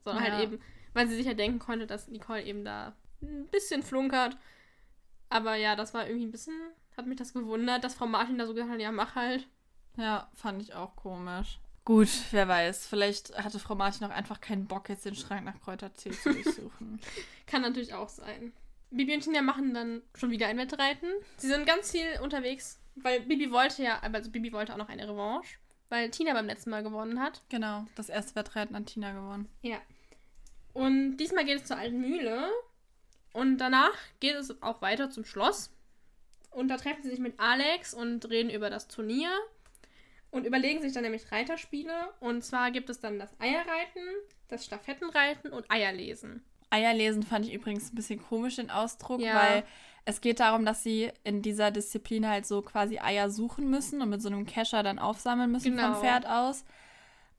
sondern 0.04 0.24
Ja. 0.24 0.32
halt 0.32 0.42
eben 0.44 0.58
weil 0.94 1.08
sie 1.08 1.14
sich 1.16 1.24
ja 1.26 1.32
denken 1.34 1.58
konnte, 1.58 1.86
dass 1.86 2.08
Nicole 2.08 2.42
eben 2.44 2.64
da 2.66 2.94
ein 3.22 3.46
bisschen 3.50 3.82
flunkert. 3.82 4.36
Aber 5.32 5.54
ja, 5.54 5.76
das 5.76 5.94
war 5.94 6.06
irgendwie 6.06 6.26
ein 6.26 6.30
bisschen, 6.30 6.54
hat 6.94 7.06
mich 7.06 7.16
das 7.16 7.32
gewundert, 7.32 7.84
dass 7.84 7.94
Frau 7.94 8.06
Martin 8.06 8.36
da 8.36 8.46
so 8.46 8.52
gesagt 8.52 8.70
hat, 8.70 8.80
ja, 8.80 8.92
mach 8.92 9.14
halt. 9.14 9.48
Ja, 9.96 10.30
fand 10.34 10.60
ich 10.60 10.74
auch 10.74 10.94
komisch. 10.94 11.58
Gut, 11.86 12.08
wer 12.32 12.46
weiß. 12.46 12.86
Vielleicht 12.86 13.36
hatte 13.42 13.58
Frau 13.58 13.74
Martin 13.74 14.06
auch 14.06 14.10
einfach 14.10 14.42
keinen 14.42 14.66
Bock, 14.66 14.90
jetzt 14.90 15.06
den 15.06 15.14
Schrank 15.14 15.44
nach 15.44 15.58
Kräutertee 15.62 16.10
zu 16.10 16.32
durchsuchen. 16.32 17.00
Kann 17.46 17.62
natürlich 17.62 17.94
auch 17.94 18.10
sein. 18.10 18.52
Bibi 18.90 19.14
und 19.14 19.22
Tina 19.22 19.40
machen 19.40 19.72
dann 19.72 20.02
schon 20.14 20.30
wieder 20.30 20.48
ein 20.48 20.58
Wettreiten. 20.58 21.08
Sie 21.38 21.48
sind 21.48 21.66
ganz 21.66 21.90
viel 21.90 22.20
unterwegs, 22.22 22.78
weil 22.96 23.20
Bibi 23.20 23.50
wollte 23.50 23.82
ja, 23.82 24.00
also 24.00 24.30
Bibi 24.30 24.52
wollte 24.52 24.74
auch 24.74 24.78
noch 24.78 24.90
eine 24.90 25.08
Revanche, 25.08 25.56
weil 25.88 26.10
Tina 26.10 26.34
beim 26.34 26.46
letzten 26.46 26.68
Mal 26.68 26.82
gewonnen 26.82 27.20
hat. 27.20 27.42
Genau, 27.48 27.86
das 27.94 28.10
erste 28.10 28.34
Wettreiten 28.34 28.76
an 28.76 28.84
Tina 28.84 29.12
gewonnen. 29.12 29.48
Ja. 29.62 29.78
Und 30.74 31.16
diesmal 31.16 31.46
geht 31.46 31.56
es 31.56 31.64
zur 31.64 31.78
alten 31.78 32.00
Mühle. 32.00 32.50
Und 33.32 33.58
danach 33.58 33.96
geht 34.20 34.34
es 34.34 34.62
auch 34.62 34.82
weiter 34.82 35.10
zum 35.10 35.24
Schloss. 35.24 35.70
Und 36.50 36.68
da 36.68 36.76
treffen 36.76 37.02
sie 37.02 37.10
sich 37.10 37.18
mit 37.18 37.38
Alex 37.40 37.94
und 37.94 38.28
reden 38.28 38.50
über 38.50 38.68
das 38.70 38.88
Turnier. 38.88 39.30
Und 40.30 40.46
überlegen 40.46 40.80
sich 40.80 40.92
dann 40.92 41.02
nämlich 41.02 41.30
Reiterspiele. 41.30 41.92
Und 42.20 42.42
zwar 42.42 42.70
gibt 42.70 42.88
es 42.90 43.00
dann 43.00 43.18
das 43.18 43.30
Eierreiten, 43.38 44.02
das 44.48 44.64
Stafettenreiten 44.64 45.52
und 45.52 45.70
Eierlesen. 45.70 46.42
Eierlesen 46.70 47.22
fand 47.22 47.44
ich 47.46 47.52
übrigens 47.52 47.92
ein 47.92 47.96
bisschen 47.96 48.22
komisch, 48.22 48.56
den 48.56 48.70
Ausdruck, 48.70 49.20
Ja. 49.20 49.34
weil 49.34 49.64
es 50.06 50.22
geht 50.22 50.40
darum, 50.40 50.64
dass 50.64 50.82
sie 50.82 51.12
in 51.22 51.42
dieser 51.42 51.70
Disziplin 51.70 52.26
halt 52.26 52.46
so 52.46 52.62
quasi 52.62 52.98
Eier 52.98 53.28
suchen 53.30 53.68
müssen 53.68 54.00
und 54.00 54.08
mit 54.08 54.22
so 54.22 54.28
einem 54.28 54.46
Kescher 54.46 54.82
dann 54.82 54.98
aufsammeln 54.98 55.52
müssen 55.52 55.76
Genau. 55.76 55.92
vom 55.92 56.00
Pferd 56.02 56.26
aus. 56.26 56.64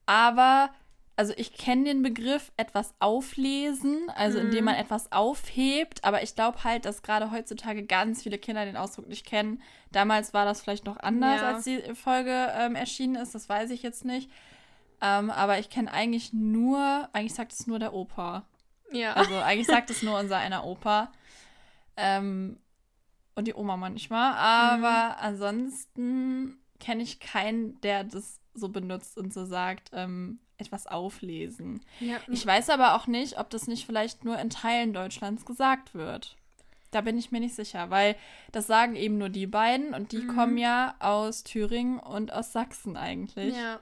Aber, 0.06 0.70
also 1.16 1.34
ich 1.38 1.54
kenne 1.54 1.84
den 1.86 2.02
Begriff 2.02 2.52
etwas 2.58 2.94
auflesen, 3.00 4.10
also 4.16 4.40
Mhm. 4.40 4.46
indem 4.46 4.66
man 4.66 4.76
etwas 4.76 5.12
aufhebt, 5.12 6.04
aber 6.04 6.24
ich 6.24 6.34
glaube 6.36 6.64
halt, 6.64 6.86
dass 6.86 7.04
gerade 7.04 7.30
heutzutage 7.32 7.84
ganz 7.86 8.24
viele 8.24 8.38
Kinder 8.40 8.66
den 8.66 8.78
Ausdruck 8.78 9.08
nicht 9.08 9.26
kennen. 9.26 9.62
Damals 9.92 10.34
war 10.34 10.46
das 10.46 10.62
vielleicht 10.62 10.86
noch 10.86 10.98
anders, 10.98 11.42
Ja. 11.42 11.48
als 11.54 11.64
die 11.66 11.82
Folge 11.96 12.52
ähm, 12.56 12.76
erschienen 12.76 13.16
ist, 13.16 13.36
das 13.36 13.48
weiß 13.48 13.70
ich 13.72 13.84
jetzt 13.84 14.06
nicht. 14.06 14.32
Ähm, 15.02 15.30
aber 15.30 15.60
ich 15.60 15.70
kenne 15.70 15.92
eigentlich 15.92 16.34
nur, 16.34 17.10
eigentlich 17.14 17.34
sagt 17.36 17.52
es 17.54 17.68
nur 17.68 17.78
der 17.78 17.94
Opa. 17.94 18.46
Ja. 18.92 19.14
Also 19.14 19.36
eigentlich 19.36 19.68
sagt 19.68 19.90
es 19.90 20.02
nur 20.04 20.18
unser 20.20 20.38
einer 20.38 20.64
Opa. 20.66 21.12
Ähm, 21.98 22.58
und 23.36 23.48
die 23.48 23.54
Oma 23.54 23.78
manchmal. 23.78 24.34
Aber 24.36 25.20
ansonsten 25.20 26.58
kenne 26.80 27.04
ich 27.04 27.20
keinen, 27.20 27.80
der 27.82 28.04
das 28.04 28.40
so 28.54 28.70
benutzt 28.70 29.18
und 29.18 29.34
so 29.34 29.46
sagt, 29.46 29.90
ähm, 29.94 30.40
etwas 30.58 30.88
auflesen. 30.88 31.82
ja. 32.00 32.18
Ich 32.30 32.46
weiß 32.46 32.70
aber 32.70 32.96
auch 32.96 33.08
nicht, 33.08 33.40
ob 33.40 33.50
das 33.50 33.68
nicht 33.68 33.86
vielleicht 33.86 34.24
nur 34.26 34.38
in 34.40 34.50
Teilen 34.50 34.94
Deutschlands 34.94 35.46
gesagt 35.46 35.94
wird. 35.96 36.36
Da 36.92 37.02
bin 37.02 37.18
ich 37.18 37.32
mir 37.32 37.40
nicht 37.40 37.56
sicher, 37.56 37.90
weil 37.90 38.16
das 38.52 38.68
sagen 38.68 38.96
eben 38.96 39.18
nur 39.18 39.30
die 39.30 39.48
beiden 39.48 39.94
und 39.96 40.12
die 40.12 40.20
Mhm. 40.20 40.36
kommen 40.36 40.58
ja 40.60 40.94
aus 41.00 41.44
Thüringen 41.44 42.00
und 42.00 42.32
aus 42.32 42.52
Sachsen 42.54 42.96
eigentlich. 42.98 43.56
ja. 43.56 43.80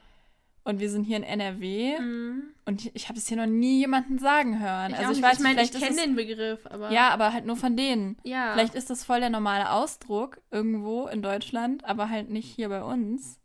Und 0.63 0.79
wir 0.79 0.91
sind 0.91 1.05
hier 1.05 1.17
in 1.17 1.23
NRW 1.23 1.97
Mhm. 1.99 2.43
und 2.65 2.95
ich 2.95 3.09
habe 3.09 3.17
es 3.17 3.27
hier 3.27 3.35
noch 3.37 3.47
nie 3.47 3.79
jemanden 3.79 4.19
sagen 4.19 4.59
hören. 4.59 4.91
Ich 4.91 4.97
also 4.99 5.11
ich 5.11 5.17
nicht. 5.17 5.25
weiß 5.25 5.39
ich 5.39 5.43
nicht, 5.43 5.59
ich 5.63 5.69
vielleicht 5.71 5.87
kenne 5.87 6.01
den 6.01 6.15
Begriff, 6.15 6.67
aber. 6.67 6.91
ja, 6.91 7.09
aber 7.09 7.33
halt 7.33 7.47
nur 7.47 7.55
von 7.57 7.75
denen. 7.75 8.15
Ja. 8.23 8.53
Vielleicht 8.53 8.75
ist 8.75 8.91
das 8.91 9.03
voll 9.03 9.21
der 9.21 9.31
normale 9.31 9.71
Ausdruck 9.71 10.39
irgendwo 10.51 11.07
in 11.07 11.23
Deutschland, 11.23 11.83
aber 11.83 12.09
halt 12.09 12.29
nicht 12.29 12.45
hier 12.55 12.69
bei 12.69 12.83
uns. 12.83 13.39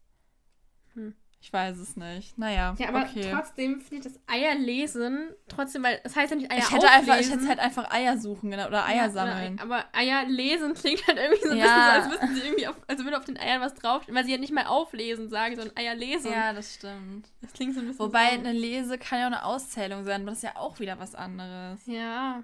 Ich 1.47 1.53
weiß 1.53 1.79
es 1.79 1.97
nicht. 1.97 2.37
Naja, 2.37 2.75
Ja, 2.77 2.89
aber 2.89 3.03
okay. 3.03 3.31
trotzdem 3.33 3.81
finde 3.81 4.09
ich 4.09 4.13
das 4.13 4.21
Eierlesen 4.27 5.29
trotzdem, 5.47 5.85
weil 5.85 6.01
es 6.03 6.17
heißt 6.17 6.33
ja 6.33 6.37
nicht 6.37 6.51
Eier 6.51 6.59
ich 6.59 6.73
hätte 6.73 6.91
einfach, 6.91 7.21
ich 7.21 7.31
hätte 7.31 7.47
halt 7.47 7.61
einfach 7.61 7.89
Eier 7.93 8.19
suchen 8.19 8.51
genau, 8.51 8.67
oder 8.67 8.85
Eier 8.85 9.05
Ja, 9.05 9.11
sammeln. 9.11 9.55
Oder, 9.55 9.63
aber 9.63 9.85
Eier 9.93 10.25
lesen 10.27 10.75
klingt 10.75 11.07
halt 11.07 11.19
irgendwie 11.19 11.45
so 11.47 11.51
ein 11.53 11.57
Ja. 11.59 11.65
bisschen 11.65 11.85
so, 11.85 11.91
als 11.91 12.09
müssten 12.09 12.35
sie 12.35 12.41
irgendwie 12.49 12.67
auf, 12.67 12.75
als 12.89 13.05
würde 13.05 13.17
auf 13.17 13.25
den 13.27 13.39
Eiern 13.39 13.61
was 13.61 13.75
draufstehen, 13.75 14.17
weil 14.17 14.25
sie 14.25 14.33
ja 14.33 14.39
nicht 14.39 14.53
mal 14.53 14.67
auflesen 14.67 15.29
sagen, 15.29 15.55
sondern 15.55 15.77
Eier 15.77 15.95
lesen. 15.95 16.33
Ja, 16.33 16.53
das 16.53 16.75
stimmt. 16.75 17.29
Das 17.43 17.53
klingt 17.53 17.75
so 17.75 17.81
ein 17.81 17.87
bisschen 17.87 18.05
Wobei 18.05 18.31
so. 18.33 18.41
eine 18.41 18.53
Lese 18.53 18.99
kann 18.99 19.21
ja 19.21 19.27
auch 19.27 19.33
eine 19.33 19.45
Auszählung 19.45 20.03
sein, 20.05 20.23
aber 20.23 20.31
das 20.31 20.39
ist 20.39 20.45
ja 20.45 20.57
auch 20.57 20.81
wieder 20.81 20.99
was 20.99 21.15
anderes. 21.15 21.81
Ja. 21.87 22.43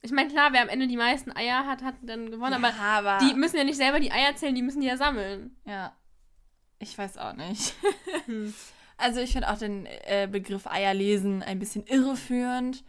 Ich 0.00 0.12
meine, 0.12 0.30
klar, 0.30 0.52
wer 0.52 0.62
am 0.62 0.68
Ende 0.70 0.86
die 0.86 0.96
meisten 0.96 1.32
Eier 1.36 1.66
hat, 1.66 1.82
hat 1.82 1.96
dann 2.02 2.30
gewonnen, 2.30 2.54
aber 2.54 2.68
ja, 2.68 2.74
aber 2.98 3.18
die 3.18 3.34
müssen 3.34 3.56
ja 3.58 3.64
nicht 3.64 3.76
selber 3.76 4.00
die 4.00 4.12
Eier 4.12 4.34
zählen, 4.36 4.54
die 4.54 4.62
müssen 4.62 4.80
die 4.80 4.86
ja 4.86 4.96
sammeln. 4.96 5.54
ja, 5.66 5.92
ich 6.78 6.96
weiß 6.96 7.18
auch 7.18 7.34
nicht. 7.34 7.74
Hm. 8.26 8.54
Also 9.00 9.20
ich 9.20 9.30
finde 9.30 9.48
auch 9.48 9.58
den 9.58 9.86
äh, 9.86 10.28
Begriff 10.28 10.66
Eierlesen 10.66 11.40
ein 11.44 11.60
bisschen 11.60 11.86
irreführend, 11.86 12.82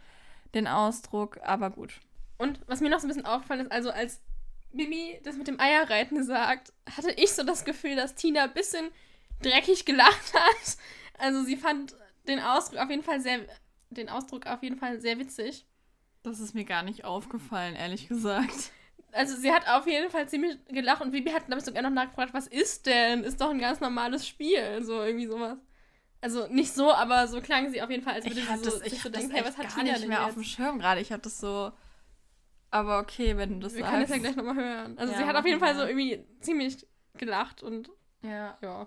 den 0.54 0.66
Ausdruck, 0.66 1.38
aber 1.44 1.70
gut. 1.70 2.00
Und 2.36 2.58
was 2.66 2.80
mir 2.80 2.90
noch 2.90 2.98
so 2.98 3.06
ein 3.06 3.10
bisschen 3.10 3.26
aufgefallen 3.26 3.60
ist, 3.60 3.70
also 3.70 3.90
als 3.90 4.20
Bibi 4.72 5.20
das 5.22 5.36
mit 5.36 5.46
dem 5.46 5.60
Eierreiten 5.60 6.24
sagt, 6.24 6.72
hatte 6.96 7.12
ich 7.12 7.30
so 7.32 7.44
das 7.44 7.64
Gefühl, 7.64 7.94
dass 7.94 8.16
Tina 8.16 8.42
ein 8.42 8.52
bisschen 8.52 8.90
dreckig 9.40 9.84
gelacht 9.84 10.34
hat. 10.34 10.76
Also 11.18 11.44
sie 11.44 11.56
fand 11.56 11.94
den 12.26 12.40
Ausdruck 12.40 12.80
auf 12.80 12.90
jeden 12.90 13.04
Fall 13.04 13.20
sehr, 13.20 13.40
den 13.90 14.08
Ausdruck 14.08 14.46
auf 14.46 14.64
jeden 14.64 14.78
Fall 14.78 15.00
sehr 15.00 15.16
witzig. 15.18 15.64
Das 16.24 16.40
ist 16.40 16.54
mir 16.54 16.64
gar 16.64 16.82
nicht 16.82 17.04
aufgefallen, 17.04 17.76
ehrlich 17.76 18.08
gesagt. 18.08 18.72
Also 19.12 19.36
sie 19.36 19.52
hat 19.52 19.68
auf 19.68 19.86
jeden 19.86 20.10
Fall 20.10 20.28
ziemlich 20.28 20.56
gelacht 20.68 21.02
und 21.02 21.10
Bibi 21.10 21.30
hat, 21.30 21.46
glaube 21.46 21.58
ich, 21.58 21.64
sogar 21.64 21.82
noch 21.82 21.90
nachgefragt, 21.90 22.32
was 22.34 22.46
ist 22.46 22.86
denn? 22.86 23.24
Ist 23.24 23.40
doch 23.40 23.50
ein 23.50 23.58
ganz 23.58 23.80
normales 23.80 24.26
Spiel. 24.26 24.82
So 24.82 25.02
irgendwie 25.02 25.26
sowas. 25.26 25.58
Also 26.22 26.46
nicht 26.48 26.72
so, 26.74 26.92
aber 26.92 27.26
so 27.28 27.40
klang 27.40 27.70
sie 27.70 27.80
auf 27.82 27.90
jeden 27.90 28.02
Fall, 28.02 28.14
als 28.14 28.26
würde 28.26 28.40
Ich 28.40 28.46
sie 28.46 28.56
so, 28.58 28.64
das, 28.78 28.80
ich 28.92 29.02
so 29.02 29.08
denken, 29.08 29.30
hey, 29.32 29.42
was 29.44 29.56
hat 29.56 29.68
gar 29.68 29.78
Tina 29.82 29.92
nicht 29.96 30.06
mehr 30.06 30.18
jetzt? 30.18 30.28
auf 30.28 30.34
dem 30.34 30.44
Schirm 30.44 30.78
gerade. 30.78 31.00
Ich 31.00 31.12
habe 31.12 31.22
das 31.22 31.38
so... 31.40 31.72
Aber 32.72 33.00
okay, 33.00 33.36
wenn 33.36 33.54
du 33.58 33.64
das 33.66 33.74
Wir 33.74 33.80
sagst. 33.80 33.90
können 33.92 34.02
das 34.02 34.10
ja 34.10 34.18
gleich 34.18 34.36
nochmal 34.36 34.54
hören. 34.54 34.98
Also 34.98 35.12
Ja, 35.12 35.18
sie 35.18 35.24
hat 35.24 35.34
auf 35.36 35.46
jeden 35.46 35.58
Fall 35.60 35.74
so 35.74 35.80
wir. 35.80 35.88
irgendwie 35.88 36.24
ziemlich 36.40 36.86
gelacht 37.14 37.62
und 37.64 37.90
Ja. 38.22 38.56
ja. 38.62 38.86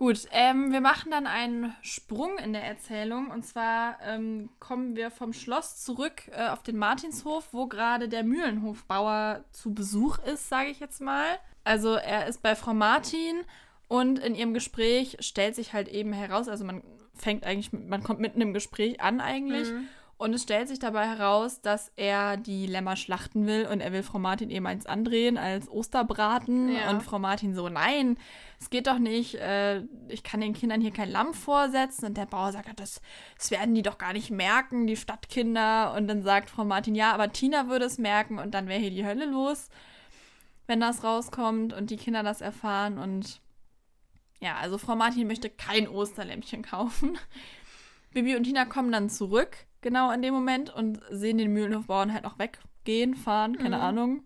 Gut, 0.00 0.28
ähm, 0.30 0.72
wir 0.72 0.80
machen 0.80 1.10
dann 1.10 1.26
einen 1.26 1.76
Sprung 1.82 2.38
in 2.38 2.54
der 2.54 2.64
Erzählung. 2.64 3.30
Und 3.30 3.44
zwar 3.44 3.98
ähm, 4.02 4.48
kommen 4.58 4.96
wir 4.96 5.10
vom 5.10 5.34
Schloss 5.34 5.84
zurück 5.84 6.22
äh, 6.32 6.48
auf 6.48 6.62
den 6.62 6.78
Martinshof, 6.78 7.48
wo 7.52 7.66
gerade 7.66 8.08
der 8.08 8.24
Mühlenhofbauer 8.24 9.44
zu 9.52 9.74
Besuch 9.74 10.16
ist, 10.20 10.48
sage 10.48 10.70
ich 10.70 10.80
jetzt 10.80 11.02
mal. 11.02 11.26
Also 11.64 11.96
er 11.96 12.28
ist 12.28 12.40
bei 12.40 12.56
Frau 12.56 12.72
Martin 12.72 13.42
und 13.88 14.18
in 14.20 14.34
ihrem 14.34 14.54
Gespräch 14.54 15.18
stellt 15.20 15.54
sich 15.54 15.74
halt 15.74 15.88
eben 15.88 16.14
heraus, 16.14 16.48
also 16.48 16.64
man 16.64 16.82
fängt 17.14 17.44
eigentlich, 17.44 17.70
man 17.70 18.02
kommt 18.02 18.20
mitten 18.20 18.40
im 18.40 18.54
Gespräch 18.54 19.02
an 19.02 19.20
eigentlich. 19.20 19.70
Mhm. 19.70 19.86
Und 20.20 20.34
es 20.34 20.42
stellt 20.42 20.68
sich 20.68 20.78
dabei 20.78 21.06
heraus, 21.06 21.62
dass 21.62 21.92
er 21.96 22.36
die 22.36 22.66
Lämmer 22.66 22.96
schlachten 22.96 23.46
will 23.46 23.66
und 23.66 23.80
er 23.80 23.90
will 23.90 24.02
Frau 24.02 24.18
Martin 24.18 24.50
eben 24.50 24.66
eins 24.66 24.84
andrehen 24.84 25.38
als 25.38 25.66
Osterbraten. 25.66 26.74
Ja. 26.74 26.90
Und 26.90 27.02
Frau 27.02 27.18
Martin 27.18 27.54
so, 27.54 27.70
nein, 27.70 28.18
es 28.60 28.68
geht 28.68 28.86
doch 28.86 28.98
nicht, 28.98 29.36
äh, 29.36 29.80
ich 30.08 30.22
kann 30.22 30.42
den 30.42 30.52
Kindern 30.52 30.82
hier 30.82 30.90
kein 30.90 31.10
Lamm 31.10 31.32
vorsetzen. 31.32 32.04
Und 32.04 32.18
der 32.18 32.26
Bauer 32.26 32.52
sagt, 32.52 32.78
das, 32.78 33.00
das 33.38 33.50
werden 33.50 33.74
die 33.74 33.80
doch 33.80 33.96
gar 33.96 34.12
nicht 34.12 34.30
merken, 34.30 34.86
die 34.86 34.96
Stadtkinder. 34.96 35.94
Und 35.96 36.06
dann 36.06 36.22
sagt 36.22 36.50
Frau 36.50 36.66
Martin, 36.66 36.94
ja, 36.94 37.14
aber 37.14 37.32
Tina 37.32 37.68
würde 37.68 37.86
es 37.86 37.96
merken 37.96 38.38
und 38.38 38.52
dann 38.52 38.68
wäre 38.68 38.80
hier 38.80 38.90
die 38.90 39.06
Hölle 39.06 39.24
los, 39.24 39.70
wenn 40.66 40.80
das 40.80 41.02
rauskommt 41.02 41.72
und 41.72 41.88
die 41.88 41.96
Kinder 41.96 42.22
das 42.22 42.42
erfahren. 42.42 42.98
Und 42.98 43.40
ja, 44.42 44.56
also 44.56 44.76
Frau 44.76 44.96
Martin 44.96 45.26
möchte 45.26 45.48
kein 45.48 45.88
Osterlämmchen 45.88 46.60
kaufen. 46.60 47.16
Bibi 48.12 48.36
und 48.36 48.44
Tina 48.44 48.66
kommen 48.66 48.92
dann 48.92 49.08
zurück, 49.08 49.56
genau 49.80 50.10
in 50.12 50.22
dem 50.22 50.34
Moment, 50.34 50.70
und 50.74 51.00
sehen 51.10 51.38
den 51.38 51.52
Mühlenhofbauern 51.52 52.12
halt 52.12 52.24
noch 52.24 52.38
weggehen, 52.38 53.14
fahren, 53.14 53.56
keine 53.56 53.76
Mhm. 53.76 53.82
Ahnung. 53.82 54.24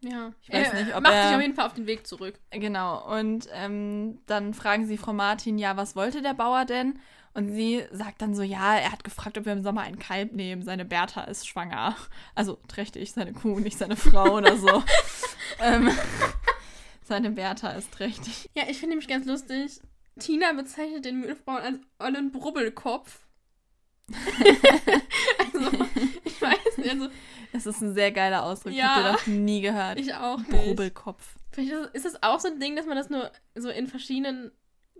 Ja. 0.00 0.32
Ich 0.42 0.52
weiß 0.52 0.72
er 0.74 0.84
nicht, 0.84 0.94
ob 0.96 1.02
macht 1.02 1.14
er- 1.14 1.28
sich 1.28 1.36
auf 1.36 1.42
jeden 1.42 1.54
Fall 1.54 1.66
auf 1.66 1.72
den 1.74 1.86
Weg 1.86 2.06
zurück. 2.06 2.38
Genau, 2.50 3.10
und 3.16 3.48
ähm, 3.52 4.20
dann 4.26 4.52
fragen 4.52 4.86
sie 4.86 4.98
Frau 4.98 5.12
Martin, 5.14 5.56
ja, 5.58 5.76
was 5.78 5.96
wollte 5.96 6.20
der 6.20 6.34
Bauer 6.34 6.64
denn? 6.66 6.98
Und 7.36 7.50
sie 7.50 7.82
sagt 7.90 8.22
dann 8.22 8.34
so, 8.34 8.42
ja, 8.42 8.76
er 8.76 8.92
hat 8.92 9.02
gefragt, 9.02 9.36
ob 9.38 9.44
wir 9.46 9.52
im 9.54 9.64
Sommer 9.64 9.80
ein 9.80 9.98
Kalb 9.98 10.34
nehmen. 10.34 10.62
Seine 10.62 10.84
Bertha 10.84 11.22
ist 11.22 11.48
schwanger. 11.48 11.96
Also 12.36 12.60
trächtig, 12.68 13.10
seine 13.12 13.32
Kuh, 13.32 13.58
nicht 13.58 13.76
seine 13.76 13.96
Frau 13.96 14.36
oder 14.36 14.56
so. 14.56 14.84
ähm, 15.60 15.90
seine 17.02 17.30
Bertha 17.30 17.70
ist 17.70 17.90
trächtig. 17.92 18.50
Ja, 18.54 18.64
ich 18.68 18.78
finde 18.78 18.90
nämlich 18.90 19.08
ganz 19.08 19.26
lustig. 19.26 19.80
Tina 20.20 20.52
bezeichnet 20.52 21.04
den 21.06 21.20
Mühlenbauern 21.20 21.62
als 21.62 21.80
ollen 21.98 22.30
Brubbelkopf. 22.30 23.23
Also, 24.12 25.84
ich 26.24 26.40
weiß 26.42 26.78
nicht, 26.78 26.90
also 26.90 27.08
Das 27.52 27.66
ist 27.66 27.80
ein 27.80 27.94
sehr 27.94 28.12
geiler 28.12 28.42
Ausdruck. 28.44 28.72
Ich 28.72 28.78
Ja. 28.78 28.94
habe 28.94 29.02
den 29.04 29.12
noch 29.12 29.26
nie 29.44 29.60
gehört. 29.60 29.98
ich 29.98 30.14
auch 30.14 30.38
nicht. 30.38 30.92
Vielleicht 31.52 31.72
ist, 31.94 32.04
es 32.04 32.22
auch 32.22 32.40
so 32.40 32.48
ein 32.48 32.58
Ding, 32.60 32.74
dass 32.76 32.86
man 32.86 32.96
das 32.96 33.10
nur 33.10 33.30
so 33.54 33.70
in 33.70 33.86
verschiedenen 33.86 34.50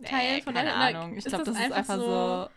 Teilen 0.04 0.36
Nee, 0.36 0.42
von 0.42 0.54
keine 0.54 0.74
einer- 0.74 0.98
Ahnung. 1.00 1.16
Ich 1.18 1.24
glaube, 1.24 1.44
das 1.44 1.54
das, 1.54 1.56
ist 1.56 1.64
einfach 1.64 1.78
einfach 1.78 1.96
so. 1.96 2.02
so- 2.02 2.48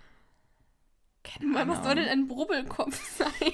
Keine 1.23 1.59
Ahnung. 1.59 1.75
Was 1.77 1.83
soll 1.83 1.95
denn 1.95 2.07
ein 2.07 2.27
Brubbelkopf 2.27 2.95
sein? 3.17 3.53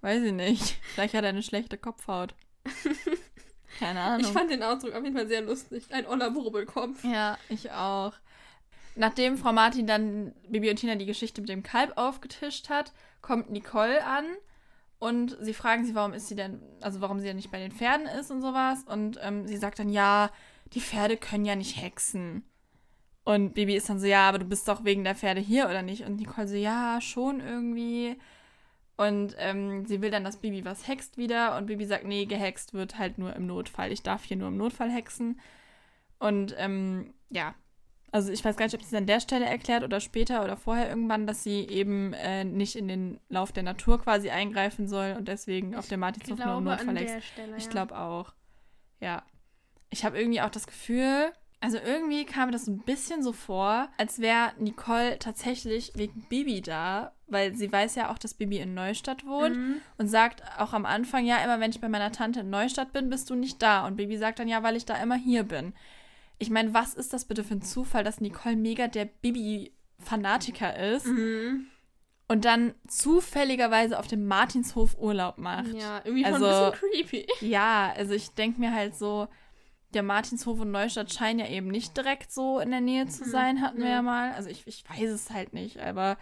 Weiß 0.00 0.22
ich 0.22 0.32
nicht. 0.32 0.78
Vielleicht 0.94 1.14
hat 1.14 1.22
er 1.24 1.30
eine 1.30 1.42
schlechte 1.42 1.76
Kopfhaut. 1.78 2.34
Keine 3.78 4.00
Ahnung. 4.00 4.20
Ich 4.26 4.32
fand 4.32 4.50
den 4.50 4.62
Ausdruck 4.62 4.94
auf 4.94 5.04
jeden 5.04 5.14
Fall 5.16 5.28
sehr 5.28 5.42
lustig. 5.42 5.84
Ein 5.90 6.06
oller 6.06 6.30
Brubbelkopf. 6.30 7.04
ja, 7.04 7.38
ich 7.48 7.70
auch. 7.70 8.12
Nachdem 8.98 9.36
Frau 9.36 9.52
Martin 9.52 9.86
dann 9.86 10.34
Bibi 10.48 10.70
und 10.70 10.76
Tina 10.76 10.96
die 10.96 11.06
Geschichte 11.06 11.40
mit 11.40 11.48
dem 11.48 11.62
Kalb 11.62 11.96
aufgetischt 11.96 12.68
hat, 12.68 12.92
kommt 13.22 13.50
Nicole 13.50 14.04
an 14.04 14.24
und 14.98 15.36
sie 15.40 15.54
fragen 15.54 15.84
sie, 15.84 15.94
warum 15.94 16.12
ist 16.12 16.28
sie 16.28 16.34
denn, 16.34 16.60
also 16.80 17.00
warum 17.00 17.20
sie 17.20 17.28
ja 17.28 17.34
nicht 17.34 17.50
bei 17.50 17.58
den 17.58 17.72
Pferden 17.72 18.06
ist 18.06 18.30
und 18.30 18.42
sowas. 18.42 18.84
Und 18.84 19.18
ähm, 19.22 19.46
sie 19.46 19.56
sagt 19.56 19.78
dann, 19.78 19.88
ja, 19.88 20.30
die 20.72 20.80
Pferde 20.80 21.16
können 21.16 21.44
ja 21.44 21.54
nicht 21.54 21.80
hexen. 21.80 22.42
Und 23.24 23.54
Bibi 23.54 23.76
ist 23.76 23.88
dann 23.88 24.00
so, 24.00 24.06
ja, 24.06 24.28
aber 24.28 24.38
du 24.38 24.46
bist 24.46 24.66
doch 24.66 24.84
wegen 24.84 25.04
der 25.04 25.14
Pferde 25.14 25.40
hier, 25.40 25.66
oder 25.66 25.82
nicht? 25.82 26.04
Und 26.04 26.16
Nicole 26.16 26.48
so, 26.48 26.56
ja, 26.56 27.00
schon 27.00 27.40
irgendwie. 27.40 28.16
Und 28.96 29.36
ähm, 29.38 29.86
sie 29.86 30.02
will 30.02 30.10
dann, 30.10 30.24
dass 30.24 30.38
Bibi 30.38 30.64
was 30.64 30.88
hext 30.88 31.18
wieder. 31.18 31.56
Und 31.56 31.66
Bibi 31.66 31.84
sagt, 31.84 32.04
nee, 32.04 32.24
gehext 32.24 32.74
wird 32.74 32.98
halt 32.98 33.18
nur 33.18 33.36
im 33.36 33.46
Notfall. 33.46 33.92
Ich 33.92 34.02
darf 34.02 34.24
hier 34.24 34.36
nur 34.36 34.48
im 34.48 34.56
Notfall 34.56 34.90
hexen. 34.90 35.38
Und 36.18 36.56
ähm, 36.58 37.14
ja, 37.30 37.54
also 38.10 38.32
ich 38.32 38.44
weiß 38.44 38.56
gar 38.56 38.66
nicht, 38.66 38.74
ob 38.74 38.82
sie 38.82 38.88
es 38.88 38.94
an 38.94 39.06
der 39.06 39.20
Stelle 39.20 39.44
erklärt 39.44 39.84
oder 39.84 40.00
später 40.00 40.42
oder 40.42 40.56
vorher 40.56 40.88
irgendwann, 40.88 41.26
dass 41.26 41.42
sie 41.42 41.66
eben 41.68 42.12
äh, 42.14 42.44
nicht 42.44 42.76
in 42.76 42.88
den 42.88 43.20
Lauf 43.28 43.52
der 43.52 43.62
Natur 43.62 44.00
quasi 44.00 44.30
eingreifen 44.30 44.88
soll 44.88 45.14
und 45.18 45.28
deswegen 45.28 45.76
auf 45.76 45.88
dem 45.88 46.00
Martinshof 46.00 46.38
nur 46.38 46.60
Notfall. 46.60 47.20
Stelle, 47.20 47.56
ich 47.56 47.64
ja. 47.64 47.70
glaube 47.70 47.98
auch. 47.98 48.32
Ja. 49.00 49.22
Ich 49.90 50.04
habe 50.04 50.18
irgendwie 50.18 50.40
auch 50.40 50.50
das 50.50 50.66
Gefühl, 50.66 51.32
also 51.60 51.78
irgendwie 51.78 52.24
kam 52.24 52.46
mir 52.46 52.52
das 52.52 52.68
ein 52.68 52.80
bisschen 52.80 53.22
so 53.22 53.32
vor, 53.32 53.88
als 53.96 54.20
wäre 54.20 54.52
Nicole 54.58 55.18
tatsächlich 55.18 55.92
wegen 55.96 56.26
Bibi 56.28 56.60
da, 56.60 57.12
weil 57.26 57.54
sie 57.56 57.70
weiß 57.70 57.96
ja 57.96 58.10
auch, 58.10 58.18
dass 58.18 58.34
Bibi 58.34 58.58
in 58.58 58.74
Neustadt 58.74 59.26
wohnt 59.26 59.56
mhm. 59.56 59.76
und 59.96 60.08
sagt 60.08 60.42
auch 60.58 60.72
am 60.72 60.86
Anfang, 60.86 61.26
ja, 61.26 61.38
immer 61.38 61.58
wenn 61.58 61.70
ich 61.70 61.80
bei 61.80 61.88
meiner 61.88 62.12
Tante 62.12 62.40
in 62.40 62.50
Neustadt 62.50 62.92
bin, 62.92 63.10
bist 63.10 63.28
du 63.28 63.34
nicht 63.34 63.60
da. 63.60 63.86
Und 63.86 63.96
Bibi 63.96 64.16
sagt 64.18 64.38
dann, 64.38 64.48
ja, 64.48 64.62
weil 64.62 64.76
ich 64.76 64.86
da 64.86 65.02
immer 65.02 65.16
hier 65.16 65.42
bin. 65.42 65.74
Ich 66.38 66.50
meine, 66.50 66.72
was 66.74 66.94
ist 66.94 67.12
das 67.12 67.24
bitte 67.24 67.44
für 67.44 67.54
ein 67.54 67.62
Zufall, 67.62 68.04
dass 68.04 68.20
Nicole 68.20 68.56
mega 68.56 68.86
der 68.86 69.06
Bibi-Fanatiker 69.06 70.76
ist 70.94 71.06
mhm. 71.06 71.66
und 72.28 72.44
dann 72.44 72.74
zufälligerweise 72.86 73.98
auf 73.98 74.06
dem 74.06 74.26
Martinshof 74.26 74.96
Urlaub 74.98 75.38
macht? 75.38 75.74
Ja, 75.74 76.00
irgendwie 76.04 76.24
also, 76.24 76.46
ein 76.46 76.70
bisschen 76.70 76.90
creepy. 76.90 77.26
Ja, 77.46 77.92
also 77.96 78.14
ich 78.14 78.30
denke 78.30 78.60
mir 78.60 78.72
halt 78.72 78.94
so, 78.94 79.28
der 79.94 80.02
Martinshof 80.02 80.60
und 80.60 80.70
Neustadt 80.70 81.12
scheinen 81.12 81.40
ja 81.40 81.48
eben 81.48 81.68
nicht 81.68 81.96
direkt 81.96 82.30
so 82.30 82.60
in 82.60 82.70
der 82.70 82.80
Nähe 82.80 83.06
zu 83.08 83.24
mhm. 83.24 83.30
sein, 83.30 83.60
hatten 83.60 83.78
wir 83.78 83.88
ja 83.88 84.02
mal. 84.02 84.32
Also 84.32 84.50
ich, 84.50 84.66
ich 84.66 84.84
weiß 84.88 85.10
es 85.10 85.30
halt 85.30 85.54
nicht, 85.54 85.78
aber 85.78 86.18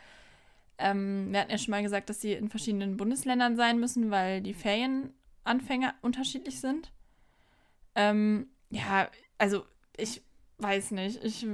ähm, 0.79 1.29
wir 1.31 1.41
hatten 1.41 1.51
ja 1.51 1.59
schon 1.59 1.73
mal 1.73 1.83
gesagt, 1.83 2.09
dass 2.09 2.21
sie 2.21 2.33
in 2.33 2.49
verschiedenen 2.49 2.97
Bundesländern 2.97 3.57
sein 3.57 3.81
müssen, 3.81 4.11
weil 4.11 4.41
die 4.41 4.55
Ferienanfänger 4.55 5.95
unterschiedlich 6.03 6.61
sind. 6.61 6.93
Ähm, 7.95 8.49
ja, 8.71 9.09
also 9.39 9.65
ich 9.97 10.23
weiß 10.59 10.93
nicht. 10.93 11.23
Ich 11.25 11.47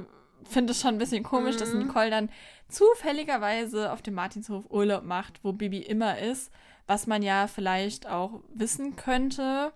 finde 0.45 0.73
es 0.73 0.81
schon 0.81 0.95
ein 0.95 0.99
bisschen 0.99 1.23
komisch, 1.23 1.57
mhm. 1.57 1.61
dass 1.61 1.75
Nicole 1.75 2.11
dann 2.11 2.31
zufälligerweise 2.69 3.93
auf 3.93 4.03
dem 4.03 4.15
Martinshof 4.15 4.71
Urlaub 4.71 5.05
macht, 5.05 5.41
wo 5.43 5.53
Bibi 5.53 5.79
immer 5.79 6.19
ist, 6.19 6.51
was 6.87 7.07
man 7.07 7.23
ja 7.23 7.47
vielleicht 7.47 8.09
auch 8.09 8.43
wissen 8.55 8.97
könnte, 8.97 9.73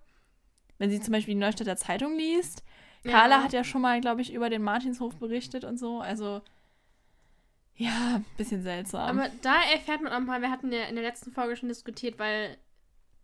wenn 0.78 0.90
sie 0.90 1.00
zum 1.00 1.12
Beispiel 1.12 1.35
die 1.35 1.40
Neustädter 1.40 1.76
Zeitung 1.76 2.16
liest. 2.16 2.62
Carla 3.04 3.37
ja. 3.37 3.42
hat 3.44 3.52
ja 3.52 3.64
schon 3.64 3.82
mal, 3.82 4.00
glaube 4.00 4.23
ich, 4.23 4.32
über 4.32 4.50
den 4.50 4.62
Martinshof 4.62 5.14
berichtet 5.16 5.64
und 5.64 5.78
so. 5.78 6.00
Also, 6.00 6.42
ja, 7.76 8.20
bisschen 8.37 8.62
seltsam. 8.62 9.18
Aber 9.18 9.30
da 9.42 9.62
erfährt 9.73 10.02
man 10.02 10.12
auch 10.12 10.20
mal, 10.20 10.42
wir 10.42 10.50
hatten 10.50 10.73
ja 10.73 10.85
in 10.85 10.96
der 10.96 11.04
letzten 11.04 11.30
Folge 11.30 11.56
schon 11.56 11.68
diskutiert, 11.68 12.18
weil 12.18 12.56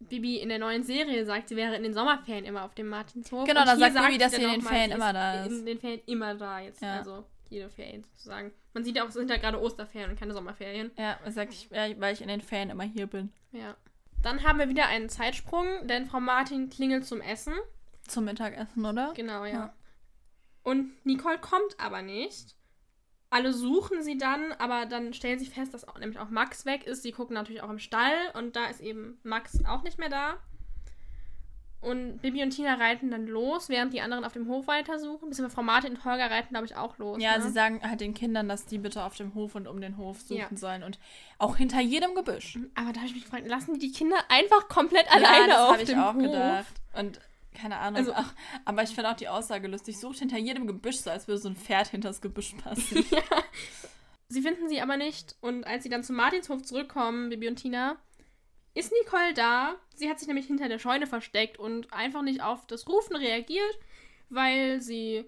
Bibi 0.09 0.39
in 0.39 0.49
der 0.49 0.59
neuen 0.59 0.83
Serie 0.83 1.25
sagt, 1.25 1.49
sie 1.49 1.57
wäre 1.57 1.77
in 1.77 1.83
den 1.83 1.95
Sommerferien 1.95 2.45
immer 2.45 2.65
auf 2.65 2.75
dem 2.75 2.89
Martinshof. 2.89 3.47
Genau, 3.47 3.65
dann 3.65 3.79
sagt 3.79 3.95
Bibi, 3.95 4.19
dass 4.19 4.33
sie 4.33 4.43
in 4.43 4.51
den 4.51 4.63
Ferien 4.63 4.93
immer 4.93 5.13
da 5.13 5.45
ist. 5.45 5.53
In 5.53 5.67
den 5.67 5.79
Ferien 5.79 6.01
immer 6.07 6.35
da 6.35 6.61
jetzt. 6.61 6.83
Ja. 6.83 6.99
Also 6.99 7.25
jede 7.49 7.69
Ferien 7.69 8.03
sozusagen. 8.03 8.53
Man 8.73 8.85
sieht 8.85 8.97
ja 8.97 9.05
auch, 9.05 9.09
es 9.09 9.15
sind 9.15 9.31
ja 9.31 9.37
gerade 9.37 9.61
Osterferien 9.61 10.11
und 10.11 10.19
keine 10.19 10.33
Sommerferien. 10.33 10.91
Ja, 10.99 11.19
sag 11.29 11.51
ich, 11.51 11.71
weil 11.71 12.13
ich 12.13 12.23
in 12.23 12.29
den 12.29 12.41
Ferien 12.41 12.71
immer 12.71 12.85
hier 12.85 13.07
bin. 13.07 13.31
Ja. 13.53 13.77
Dann 14.23 14.45
haben 14.45 14.59
wir 14.59 14.69
wieder 14.69 14.87
einen 14.87 15.09
Zeitsprung, 15.09 15.67
denn 15.87 16.07
Frau 16.07 16.21
Martin 16.21 16.71
klingelt 16.71 17.05
zum 17.05 17.21
Essen. 17.21 17.55
Zum 18.07 18.25
Mittagessen, 18.25 18.85
oder? 18.85 19.13
Genau, 19.15 19.45
ja. 19.45 19.53
ja. 19.53 19.75
Und 20.63 20.93
Nicole 21.05 21.39
kommt 21.39 21.79
aber 21.79 22.03
nicht. 22.03 22.57
Alle 23.33 23.55
suchen 23.55 24.03
sie 24.03 24.19
dann, 24.19 24.53
aber 24.59 24.85
dann 24.85 25.15
stellen 25.15 25.39
sie 25.39 25.47
fest, 25.47 25.73
dass 25.73 25.89
auch, 25.89 25.99
nämlich 25.99 26.19
auch 26.19 26.29
Max 26.29 26.67
weg 26.67 26.85
ist. 26.87 27.03
Sie 27.03 27.13
gucken 27.13 27.33
natürlich 27.33 27.63
auch 27.63 27.71
im 27.71 27.79
Stall 27.79 28.13
und 28.35 28.57
da 28.57 28.67
ist 28.67 28.81
eben 28.81 29.19
Max 29.23 29.65
auch 29.65 29.83
nicht 29.83 29.99
mehr 29.99 30.11
da. 30.11 30.35
Und 31.81 32.21
Bibi 32.21 32.43
und 32.43 32.51
Tina 32.51 32.75
reiten 32.75 33.11
dann 33.11 33.27
los, 33.27 33.71
während 33.71 33.95
die 33.95 34.03
anderen 34.03 34.25
auf 34.25 34.35
dem 34.35 34.49
Hof 34.49 34.67
weitersuchen. 34.67 35.31
Bisschen 35.31 35.49
Frau 35.49 35.63
Martin 35.63 35.95
und 35.95 36.05
Holger 36.05 36.31
reiten, 36.31 36.51
glaube 36.51 36.67
ich, 36.67 36.77
auch 36.77 36.99
los. 36.99 37.23
Ja, 37.23 37.39
ne? 37.39 37.43
sie 37.43 37.51
sagen 37.51 37.81
halt 37.83 38.03
den 38.03 38.13
Kindern, 38.13 38.51
dass 38.51 38.67
die 38.67 38.77
bitte 38.77 39.03
auf 39.03 39.17
dem 39.17 39.35
Hof 39.35 39.55
und 39.55 39.67
um 39.67 39.81
den 39.81 39.97
Hof 39.97 40.21
suchen 40.21 40.39
ja. 40.39 40.57
sollen. 40.57 40.83
Und 40.83 40.99
auch 41.39 41.57
hinter 41.57 41.81
jedem 41.81 42.15
Gebüsch. 42.15 42.59
Aber 42.75 42.93
da 42.93 43.01
habe 43.01 43.07
ich 43.07 43.15
mich 43.15 43.25
gefragt, 43.25 43.49
lassen 43.49 43.75
die 43.75 43.81
die 43.81 43.93
Kinder 43.93 44.19
einfach 44.29 44.69
komplett 44.69 45.07
ja, 45.07 45.13
alleine 45.13 45.59
auf 45.59 45.79
dem 45.79 45.79
Hof? 45.79 45.87
das 45.87 45.97
habe 45.97 46.23
ich 46.23 46.29
auch 46.29 46.33
gedacht. 46.33 46.75
Und 46.93 47.21
keine 47.55 47.79
Ahnung. 47.79 47.99
Also, 47.99 48.13
ach, 48.15 48.35
aber 48.65 48.83
ich 48.83 48.91
finde 48.91 49.11
auch 49.11 49.17
die 49.17 49.29
Aussage 49.29 49.69
lustig. 49.69 49.99
Sucht 49.99 50.19
hinter 50.19 50.39
jedem 50.39 50.67
Gebüsch, 50.67 50.97
so 50.97 51.11
als 51.11 51.29
würde 51.29 51.41
so 51.41 51.49
ein 51.49 51.57
Pferd 51.57 51.89
hinter 51.89 52.09
das 52.09 52.21
Gebüsch 52.21 52.55
passen. 52.55 53.05
ja. 53.11 53.23
Sie 54.29 54.43
finden 54.43 54.69
sie 54.69 54.81
aber 54.81 54.97
nicht. 54.97 55.37
Und 55.41 55.65
als 55.65 55.83
sie 55.83 55.89
dann 55.89 56.03
zum 56.03 56.17
Martinshof 56.17 56.63
zurückkommen, 56.63 57.29
Bibi 57.29 57.49
und 57.49 57.57
Tina, 57.57 57.97
ist 58.75 58.93
Nicole 58.93 59.35
da. 59.35 59.77
Sie 59.95 60.09
hat 60.09 60.19
sich 60.19 60.29
nämlich 60.29 60.47
hinter 60.47 60.69
der 60.69 60.79
Scheune 60.79 61.07
versteckt 61.07 61.59
und 61.59 61.93
einfach 61.93 62.23
nicht 62.23 62.43
auf 62.43 62.67
das 62.67 62.89
Rufen 62.89 63.17
reagiert, 63.17 63.79
weil 64.31 64.81
sie 64.81 65.25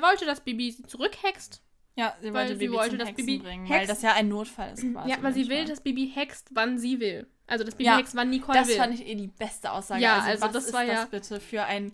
wollte, 0.00 0.24
dass 0.26 0.40
Bibi 0.40 0.70
sie 0.70 0.84
zurückhext. 0.84 1.62
Ja, 1.96 2.16
sie 2.20 2.32
wollte 2.32 2.54
Bibi 2.54 2.66
sie 2.66 2.72
wollte, 2.72 2.96
dass 2.96 3.08
Hexen 3.08 3.26
Bibi 3.26 3.42
bringen, 3.42 3.66
hext. 3.66 3.80
weil 3.80 3.86
das 3.88 4.02
ja 4.02 4.12
ein 4.12 4.28
Notfall 4.28 4.72
ist 4.72 4.82
quasi. 4.92 5.10
Ja, 5.10 5.16
weil 5.20 5.34
sie 5.34 5.48
will, 5.48 5.64
dass 5.64 5.80
Bibi 5.80 6.12
hext, 6.14 6.48
wann 6.52 6.78
sie 6.78 7.00
will. 7.00 7.26
Also, 7.48 7.64
dass 7.64 7.74
Bibi 7.74 7.86
ja, 7.86 7.96
hext, 7.96 8.14
wann 8.14 8.30
Nicole 8.30 8.58
das 8.58 8.68
will. 8.68 8.76
Das 8.76 8.84
fand 8.84 9.00
ich 9.00 9.06
eh 9.06 9.14
die 9.14 9.28
beste 9.28 9.72
Aussage. 9.72 10.02
Ja, 10.02 10.16
also, 10.16 10.28
also 10.28 10.44
was 10.44 10.52
das 10.52 10.66
ist 10.66 10.72
war 10.72 10.84
das 10.84 10.94
ja 10.94 11.04
bitte 11.06 11.40
für 11.40 11.64
ein 11.64 11.92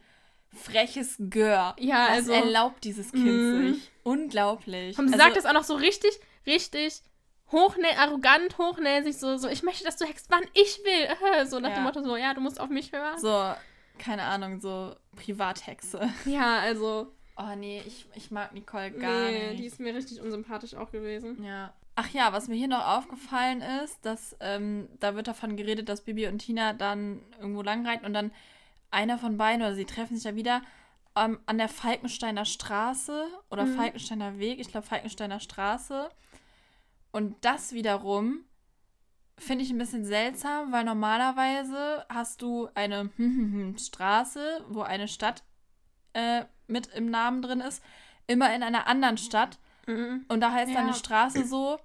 freches 0.52 1.16
Gör? 1.30 1.74
Ja, 1.78 2.08
was 2.10 2.18
also. 2.18 2.32
erlaubt 2.32 2.84
dieses 2.84 3.12
Kind 3.12 3.24
mm. 3.24 3.72
sich? 3.72 3.90
Unglaublich. 4.02 4.98
Und 4.98 5.08
sie 5.08 5.14
also, 5.14 5.24
sagt 5.24 5.36
das 5.36 5.46
auch 5.46 5.52
noch 5.52 5.64
so 5.64 5.74
richtig, 5.74 6.10
richtig 6.46 7.02
hochnä 7.52 7.96
arrogant, 7.98 8.58
hochnäsig, 8.58 9.16
so, 9.16 9.36
so, 9.36 9.48
ich 9.48 9.62
möchte, 9.62 9.84
dass 9.84 9.96
du 9.96 10.04
hext, 10.04 10.26
wann 10.30 10.44
ich 10.54 10.80
will. 10.84 11.46
So 11.46 11.60
nach 11.60 11.70
ja. 11.70 11.76
dem 11.76 11.84
Motto, 11.84 12.02
so, 12.02 12.16
ja, 12.16 12.34
du 12.34 12.40
musst 12.40 12.60
auf 12.60 12.68
mich 12.68 12.92
hören. 12.92 13.18
So, 13.18 13.54
keine 13.98 14.22
Ahnung, 14.22 14.60
so 14.60 14.94
Privathexe. 15.16 16.10
Ja, 16.24 16.58
also. 16.58 17.12
Oh 17.36 17.56
nee, 17.56 17.82
ich, 17.84 18.06
ich 18.14 18.30
mag 18.30 18.52
Nicole 18.54 18.92
gar 18.92 19.26
nee, 19.26 19.48
nicht. 19.48 19.60
die 19.60 19.66
ist 19.66 19.80
mir 19.80 19.92
richtig 19.92 20.20
unsympathisch 20.20 20.74
auch 20.74 20.92
gewesen. 20.92 21.42
Ja. 21.42 21.72
Ach 21.96 22.08
ja, 22.10 22.32
was 22.32 22.48
mir 22.48 22.56
hier 22.56 22.68
noch 22.68 22.84
aufgefallen 22.84 23.62
ist, 23.84 24.04
dass 24.04 24.36
ähm, 24.40 24.88
da 24.98 25.14
wird 25.14 25.28
davon 25.28 25.56
geredet, 25.56 25.88
dass 25.88 26.02
Bibi 26.02 26.26
und 26.26 26.38
Tina 26.38 26.72
dann 26.72 27.20
irgendwo 27.38 27.62
langreiten 27.62 28.04
und 28.04 28.14
dann 28.14 28.32
einer 28.90 29.18
von 29.18 29.36
beiden 29.36 29.62
oder 29.62 29.74
sie 29.74 29.84
treffen 29.84 30.16
sich 30.16 30.24
ja 30.24 30.34
wieder 30.34 30.62
ähm, 31.16 31.38
an 31.46 31.58
der 31.58 31.68
Falkensteiner 31.68 32.44
Straße 32.44 33.26
oder 33.50 33.64
mhm. 33.64 33.76
Falkensteiner 33.76 34.38
Weg, 34.38 34.58
ich 34.58 34.68
glaube 34.68 34.86
Falkensteiner 34.86 35.40
Straße. 35.40 36.08
Und 37.12 37.36
das 37.44 37.72
wiederum 37.72 38.44
finde 39.38 39.64
ich 39.64 39.70
ein 39.70 39.78
bisschen 39.78 40.04
seltsam, 40.04 40.72
weil 40.72 40.84
normalerweise 40.84 42.04
hast 42.08 42.42
du 42.42 42.68
eine 42.74 43.10
Straße, 43.78 44.64
wo 44.68 44.82
eine 44.82 45.08
Stadt 45.08 45.42
äh, 46.12 46.44
mit 46.66 46.88
im 46.88 47.10
Namen 47.10 47.42
drin 47.42 47.60
ist, 47.60 47.82
immer 48.26 48.54
in 48.54 48.62
einer 48.62 48.86
anderen 48.86 49.18
Stadt. 49.18 49.58
Mhm. 49.86 50.24
Und 50.28 50.40
da 50.40 50.52
heißt 50.52 50.72
ja. 50.72 50.80
eine 50.80 50.94
Straße 50.94 51.44
so, 51.44 51.78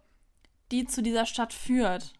die 0.72 0.86
zu 0.86 1.02
dieser 1.02 1.26
Stadt 1.26 1.54
führt. 1.54 2.14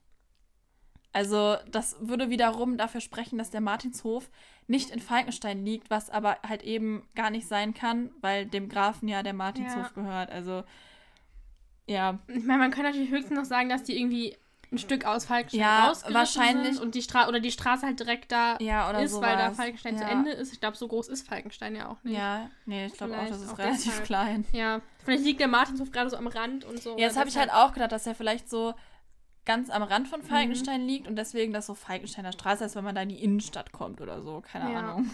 Also, 1.12 1.58
das 1.72 1.96
würde 2.00 2.30
wiederum 2.30 2.78
dafür 2.78 3.02
sprechen, 3.02 3.38
dass 3.38 3.50
der 3.50 3.62
Martinshof 3.62 4.30
nicht 4.68 4.92
in 4.92 5.00
Falkenstein 5.00 5.66
liegt, 5.66 5.90
was 5.90 6.10
aber 6.12 6.38
halt 6.48 6.62
eben 6.62 7.04
gar 7.16 7.32
nicht 7.32 7.48
sein 7.48 7.74
kann, 7.74 8.12
weil 8.22 8.46
dem 8.46 8.70
Grafen 8.70 9.08
ja 9.08 9.24
der 9.24 9.34
Martinshof 9.34 9.88
ja. 9.88 9.92
gehört. 9.96 10.30
Also, 10.30 10.64
ja. 11.88 12.20
Ich 12.28 12.44
meine, 12.44 12.60
man 12.60 12.72
kann 12.72 12.84
natürlich 12.84 13.10
höchstens 13.10 13.38
noch 13.38 13.46
sagen, 13.46 13.70
dass 13.70 13.84
die 13.84 14.00
irgendwie 14.00 14.38
ein 14.72 14.78
Stück 14.78 15.06
aus 15.06 15.26
Falkenstein 15.26 15.62
ja, 15.62 15.94
wahrscheinlich 16.10 16.76
sind 16.76 16.84
und 16.84 16.94
die 16.94 17.02
Straße 17.02 17.28
oder 17.28 17.40
die 17.40 17.52
Straße 17.52 17.86
halt 17.86 18.00
direkt 18.00 18.32
da 18.32 18.58
ja, 18.60 18.90
ist, 19.00 19.12
sowas. 19.12 19.30
weil 19.30 19.38
da 19.38 19.52
Falkenstein 19.52 19.96
ja. 19.96 20.02
zu 20.02 20.08
Ende 20.08 20.32
ist. 20.32 20.54
Ich 20.54 20.60
glaube, 20.60 20.78
so 20.78 20.88
groß 20.88 21.08
ist 21.08 21.28
Falkenstein 21.28 21.76
ja 21.76 21.90
auch 21.90 22.04
nicht. 22.04 22.16
Ja, 22.16 22.50
nee, 22.66 22.86
ich 22.86 22.94
glaube 22.94 23.18
auch, 23.18 23.28
das 23.28 23.42
ist 23.42 23.52
auch 23.52 23.58
relativ 23.58 23.86
deshalb. 23.86 24.06
klein. 24.06 24.46
Ja, 24.52 24.82
vielleicht 25.04 25.24
liegt 25.24 25.40
der 25.40 25.48
Martinshof 25.48 25.92
gerade 25.92 26.10
so 26.10 26.18
am 26.18 26.28
Rand 26.28 26.66
und 26.66 26.82
so. 26.82 26.98
Ja, 26.98 27.08
das 27.08 27.18
habe 27.18 27.30
ich 27.30 27.38
halt 27.38 27.52
auch 27.52 27.74
gedacht, 27.74 27.92
dass 27.92 28.06
er 28.06 28.14
vielleicht 28.14 28.50
so 28.50 28.76
ganz 29.46 29.72
am 29.72 29.82
Rand 29.82 30.08
von 30.08 30.22
Falkenstein 30.22 30.84
mhm. 30.84 30.88
liegt 30.88 31.08
und 31.08 31.16
deswegen 31.16 31.52
das 31.52 31.66
so 31.66 31.74
Falkensteiner 31.74 32.32
Straße 32.32 32.64
ist, 32.64 32.76
wenn 32.76 32.84
man 32.84 32.94
da 32.94 33.02
in 33.02 33.10
die 33.10 33.24
Innenstadt 33.24 33.72
kommt 33.72 34.02
oder 34.02 34.22
so, 34.22 34.42
keine 34.42 34.72
ja. 34.72 34.80
Ahnung. 34.80 35.10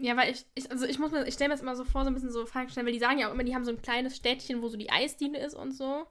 Ja, 0.00 0.16
weil 0.16 0.30
ich, 0.30 0.46
ich 0.54 0.70
also 0.70 0.86
ich 0.86 1.00
muss 1.00 1.10
mir, 1.10 1.26
ich 1.26 1.34
stelle 1.34 1.48
mir 1.48 1.54
das 1.54 1.62
immer 1.62 1.74
so 1.74 1.84
vor, 1.84 2.04
so 2.04 2.10
ein 2.10 2.14
bisschen 2.14 2.30
so 2.30 2.46
Falkenstein, 2.46 2.86
weil 2.86 2.92
die 2.92 3.00
sagen 3.00 3.18
ja 3.18 3.28
auch 3.28 3.32
immer, 3.32 3.42
die 3.42 3.56
haben 3.56 3.64
so 3.64 3.72
ein 3.72 3.82
kleines 3.82 4.14
Städtchen, 4.16 4.62
wo 4.62 4.68
so 4.68 4.76
die 4.76 4.90
Eisdiele 4.90 5.38
ist 5.44 5.54
und 5.54 5.72
so. 5.72 6.06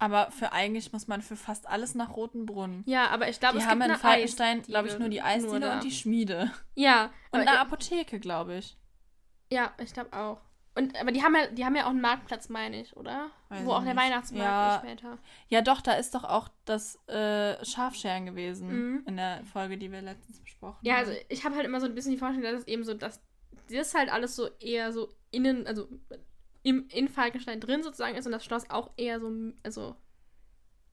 Aber 0.00 0.30
für 0.32 0.52
eigentlich 0.52 0.92
muss 0.92 1.06
man 1.08 1.20
für 1.22 1.36
fast 1.36 1.68
alles 1.68 1.94
nach 1.94 2.16
Rotenbrunn. 2.16 2.82
Ja, 2.86 3.08
aber 3.10 3.28
ich 3.28 3.38
glaube, 3.38 3.58
es 3.58 3.66
haben 3.66 3.80
gibt 3.80 3.92
in 3.92 3.98
Falkenstein, 3.98 4.62
glaube 4.62 4.88
ich, 4.88 4.98
nur 4.98 5.10
die 5.10 5.20
Eisdiele 5.22 5.60
nur 5.60 5.72
und 5.74 5.84
die 5.84 5.90
Schmiede. 5.92 6.50
Ja. 6.74 7.12
Und 7.30 7.40
eine 7.40 7.60
Apotheke, 7.60 8.18
glaube 8.18 8.56
ich. 8.56 8.76
Ja, 9.52 9.72
ich 9.78 9.92
glaube 9.92 10.12
auch. 10.14 10.40
Und, 10.74 10.98
aber 10.98 11.12
die 11.12 11.22
haben 11.22 11.34
ja, 11.34 11.48
die 11.48 11.64
haben 11.64 11.76
ja 11.76 11.84
auch 11.84 11.90
einen 11.90 12.00
Marktplatz, 12.00 12.48
meine 12.48 12.80
ich, 12.80 12.96
oder? 12.96 13.30
Weiß 13.50 13.64
Wo 13.66 13.72
auch 13.72 13.82
der 13.84 13.92
nicht. 13.92 14.02
Weihnachtsmarkt 14.04 14.44
Ja. 14.48 14.74
ist 14.76 14.80
später. 14.82 15.18
Ja, 15.48 15.60
doch, 15.62 15.80
da 15.82 15.92
ist 15.94 16.14
doch 16.14 16.24
auch 16.24 16.48
das 16.64 16.96
äh, 17.08 17.62
Schafscheren 17.64 18.24
gewesen 18.24 18.68
Mhm. 18.68 19.02
in 19.06 19.16
der 19.16 19.44
Folge, 19.52 19.76
die 19.76 19.90
wir 19.92 20.00
letztens 20.00 20.40
besprochen 20.40 20.78
Ja, 20.82 20.94
haben. 20.94 21.08
also 21.08 21.12
ich 21.28 21.44
habe 21.44 21.56
halt 21.56 21.66
immer 21.66 21.80
so 21.80 21.86
ein 21.86 21.94
bisschen 21.94 22.12
die 22.12 22.18
Vorstellung, 22.18 22.50
dass 22.50 22.62
es 22.62 22.68
eben 22.68 22.84
so, 22.84 22.94
dass 22.94 23.20
das 23.68 23.94
halt 23.94 24.10
alles 24.10 24.34
so 24.36 24.48
eher 24.60 24.92
so 24.92 25.08
innen, 25.30 25.66
also 25.66 25.88
im, 26.62 26.88
in 26.88 27.08
Falkenstein 27.08 27.60
drin 27.60 27.82
sozusagen 27.82 28.16
ist 28.16 28.26
und 28.26 28.32
das 28.32 28.44
Schloss 28.44 28.68
auch 28.70 28.90
eher 28.96 29.20
so, 29.20 29.30
also 29.62 29.96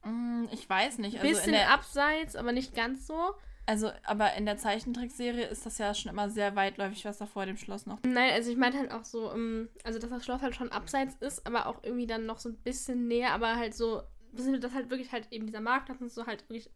Mm, 0.04 0.46
ich 0.52 0.70
weiß 0.70 1.00
nicht. 1.00 1.16
ein 1.16 1.22
Also, 1.22 1.34
bisschen 1.34 1.52
der, 1.54 1.72
abseits, 1.72 2.36
aber 2.36 2.52
nicht 2.52 2.76
ganz 2.76 3.08
so. 3.08 3.34
also, 3.66 3.92
aber 4.04 4.34
in 4.36 4.46
der 4.46 4.58
Zeichentrickserie 4.58 5.46
ist 5.48 5.66
das 5.66 5.78
ja 5.80 5.94
schon 5.94 6.12
immer 6.12 6.30
sehr 6.30 6.56
weitläufig, 6.56 7.04
was 7.04 7.18
da 7.18 7.26
vor 7.26 7.46
dem 7.46 7.58
Schloss 7.58 7.86
noch. 7.86 8.00
Nein, 8.04 8.32
also 8.32 8.52
ich 8.52 8.58
meine 8.58 8.78
halt 8.78 8.92
auch 8.92 9.04
so, 9.04 9.32
ähm, 9.34 9.70
also 9.84 10.00
dass 10.00 10.10
das 10.10 10.24
Schloss 10.24 10.42
halt 10.42 10.56
schon 10.56 10.72
abseits 10.72 11.16
ist, 11.16 11.46
aber 11.46 11.66
auch 11.66 11.84
irgendwie 11.84 12.08
dann 12.08 12.26
noch 12.26 12.38
so 12.38 12.50
ein 12.50 12.58
bisschen 12.58 13.08
näher, 13.08 13.34
aber 13.34 13.56
halt 13.58 13.76
so, 13.76 14.04
dass 14.32 14.74
halt 14.74 14.90
wirklich 14.90 15.12
halt 15.12 15.28
eben 15.32 15.48
dieser 15.48 15.62
Marktplatz 15.62 16.00
und 16.00 16.12
so 16.12 16.26
halt 16.26 16.44
wirklich 16.44 16.70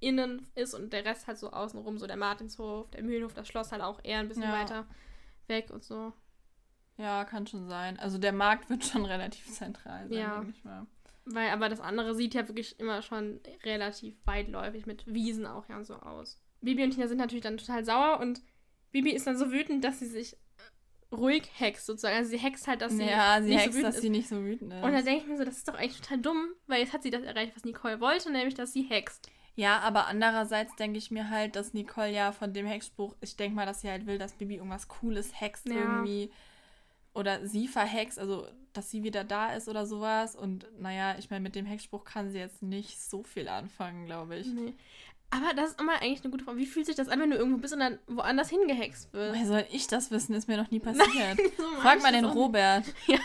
innen 0.00 0.46
ist 0.54 0.74
und 0.74 0.92
der 0.92 1.04
Rest 1.04 1.26
halt 1.26 1.38
so 1.38 1.50
außenrum, 1.50 1.98
so 1.98 2.06
der 2.06 2.16
Martinshof, 2.16 2.90
der 2.90 3.02
Mühlenhof, 3.02 3.34
das 3.34 3.46
Schloss 3.48 3.70
halt 3.70 3.82
auch 3.82 4.00
eher 4.02 4.18
ein 4.20 4.28
bisschen 4.28 4.44
Ja. 4.44 4.52
weiter 4.52 4.86
weg 5.48 5.70
und 5.70 5.84
so. 5.84 6.12
Ja, 6.98 7.24
kann 7.24 7.46
schon 7.46 7.68
sein. 7.68 7.98
Also 7.98 8.18
der 8.18 8.32
Markt 8.32 8.68
wird 8.70 8.84
schon 8.84 9.04
relativ 9.06 9.46
zentral 9.50 10.08
sein, 10.08 10.18
Ja. 10.18 10.36
denke 10.40 10.54
ich 10.56 10.64
mal. 10.64 10.86
Weil 11.24 11.50
aber 11.50 11.68
das 11.68 11.80
andere 11.80 12.14
sieht 12.14 12.34
ja 12.34 12.48
wirklich 12.48 12.78
immer 12.80 13.00
schon 13.02 13.40
relativ 13.64 14.16
weitläufig 14.24 14.86
mit 14.86 15.06
Wiesen 15.06 15.46
auch 15.46 15.68
ja 15.68 15.76
und 15.76 15.84
so 15.84 15.94
aus. 15.94 16.40
Bibi 16.60 16.82
und 16.84 16.90
Tina 16.90 17.06
sind 17.08 17.18
natürlich 17.18 17.44
dann 17.44 17.56
total 17.58 17.84
sauer 17.84 18.18
und 18.20 18.42
Bibi 18.90 19.10
ist 19.12 19.26
dann 19.26 19.38
so 19.38 19.50
wütend, 19.52 19.84
dass 19.84 20.00
sie 20.00 20.06
sich 20.06 20.34
äh, 20.34 21.14
ruhig 21.14 21.44
hext 21.54 21.86
sozusagen. 21.86 22.16
Also 22.16 22.30
sie 22.30 22.38
hext 22.38 22.66
halt, 22.68 22.82
dass 22.82 22.96
sie 22.96 23.04
ja, 23.04 23.40
sie 23.40 23.50
nicht 23.50 23.58
so 23.58 23.64
hext, 23.64 23.74
wütend 23.76 23.88
dass 23.88 23.94
ist. 23.96 24.02
sie 24.02 24.10
nicht 24.10 24.28
so 24.28 24.42
wütend 24.44 24.72
ist. 24.72 24.82
Und 24.82 24.92
dann 24.92 25.04
denke 25.04 25.22
ich 25.22 25.28
mir 25.28 25.36
so, 25.38 25.44
das 25.44 25.56
ist 25.58 25.68
doch 25.68 25.74
eigentlich 25.74 26.00
total 26.00 26.18
dumm, 26.18 26.48
weil 26.66 26.80
jetzt 26.80 26.92
hat 26.92 27.02
sie 27.04 27.10
das 27.10 27.22
erreicht, 27.22 27.54
was 27.56 27.64
Nicole 27.64 28.00
wollte, 28.00 28.30
nämlich, 28.32 28.54
dass 28.54 28.72
sie 28.72 28.82
hext. 28.82 29.30
Ja, 29.54 29.78
aber 29.80 30.06
andererseits 30.06 30.74
denke 30.76 30.98
ich 30.98 31.10
mir 31.10 31.30
halt, 31.30 31.54
dass 31.56 31.72
Nicole 31.74 32.10
ja 32.10 32.32
von 32.32 32.52
dem 32.52 32.66
Hexspruch, 32.66 33.14
ich 33.20 33.36
denke 33.36 33.54
mal, 33.54 33.66
dass 33.66 33.82
sie 33.82 33.90
halt 33.90 34.06
will, 34.06 34.18
dass 34.18 34.32
Bibi 34.32 34.56
irgendwas 34.56 34.88
Cooles 34.88 35.40
hext 35.40 35.68
Ja. 35.68 35.74
irgendwie. 35.74 36.30
Oder 37.14 37.46
sie 37.46 37.68
verhext, 37.68 38.18
also 38.18 38.46
dass 38.72 38.90
sie 38.90 39.02
wieder 39.02 39.24
da 39.24 39.52
ist 39.52 39.68
oder 39.68 39.86
sowas. 39.86 40.34
Und 40.34 40.66
naja, 40.80 41.16
ich 41.18 41.30
meine, 41.30 41.42
mit 41.42 41.54
dem 41.54 41.66
Hexspruch 41.66 42.04
kann 42.04 42.30
sie 42.30 42.38
jetzt 42.38 42.62
nicht 42.62 43.00
so 43.00 43.22
viel 43.22 43.48
anfangen, 43.48 44.06
glaube 44.06 44.36
ich. 44.36 44.46
Nee. 44.46 44.74
Aber 45.34 45.54
das 45.54 45.70
ist 45.70 45.80
immer 45.80 45.94
eigentlich 45.94 46.22
eine 46.22 46.30
gute 46.30 46.44
Frage. 46.44 46.58
Wie 46.58 46.66
fühlt 46.66 46.84
sich 46.84 46.94
das 46.94 47.08
an, 47.08 47.18
wenn 47.18 47.30
du 47.30 47.38
irgendwo 47.38 47.58
bist 47.58 47.72
und 47.72 47.80
dann 47.80 47.98
woanders 48.06 48.50
hingehext 48.50 49.10
wirst? 49.14 49.34
Woher 49.34 49.46
soll 49.46 49.64
ich 49.72 49.86
das 49.86 50.10
wissen? 50.10 50.34
Ist 50.34 50.46
mir 50.46 50.58
noch 50.58 50.70
nie 50.70 50.78
passiert. 50.78 51.08
So 51.56 51.64
Frag 51.80 52.02
mal 52.02 52.12
den 52.12 52.26
Robert. 52.26 52.84
Ja, 53.06 53.18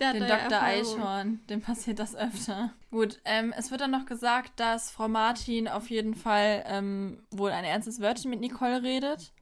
der 0.00 0.08
hat 0.08 0.14
den 0.14 0.22
ja 0.22 0.28
Dr. 0.28 0.58
Erfahrung. 0.58 0.64
Eichhorn. 0.64 1.40
Dem 1.50 1.60
passiert 1.60 1.98
das 1.98 2.16
öfter. 2.16 2.72
Gut, 2.90 3.20
ähm, 3.26 3.52
es 3.56 3.70
wird 3.70 3.82
dann 3.82 3.90
noch 3.90 4.06
gesagt, 4.06 4.58
dass 4.58 4.90
Frau 4.90 5.08
Martin 5.08 5.68
auf 5.68 5.90
jeden 5.90 6.14
Fall 6.14 6.64
ähm, 6.66 7.22
wohl 7.30 7.50
ein 7.50 7.64
ernstes 7.64 8.00
Wörtchen 8.00 8.30
mit 8.30 8.40
Nicole 8.40 8.82
redet. 8.82 9.32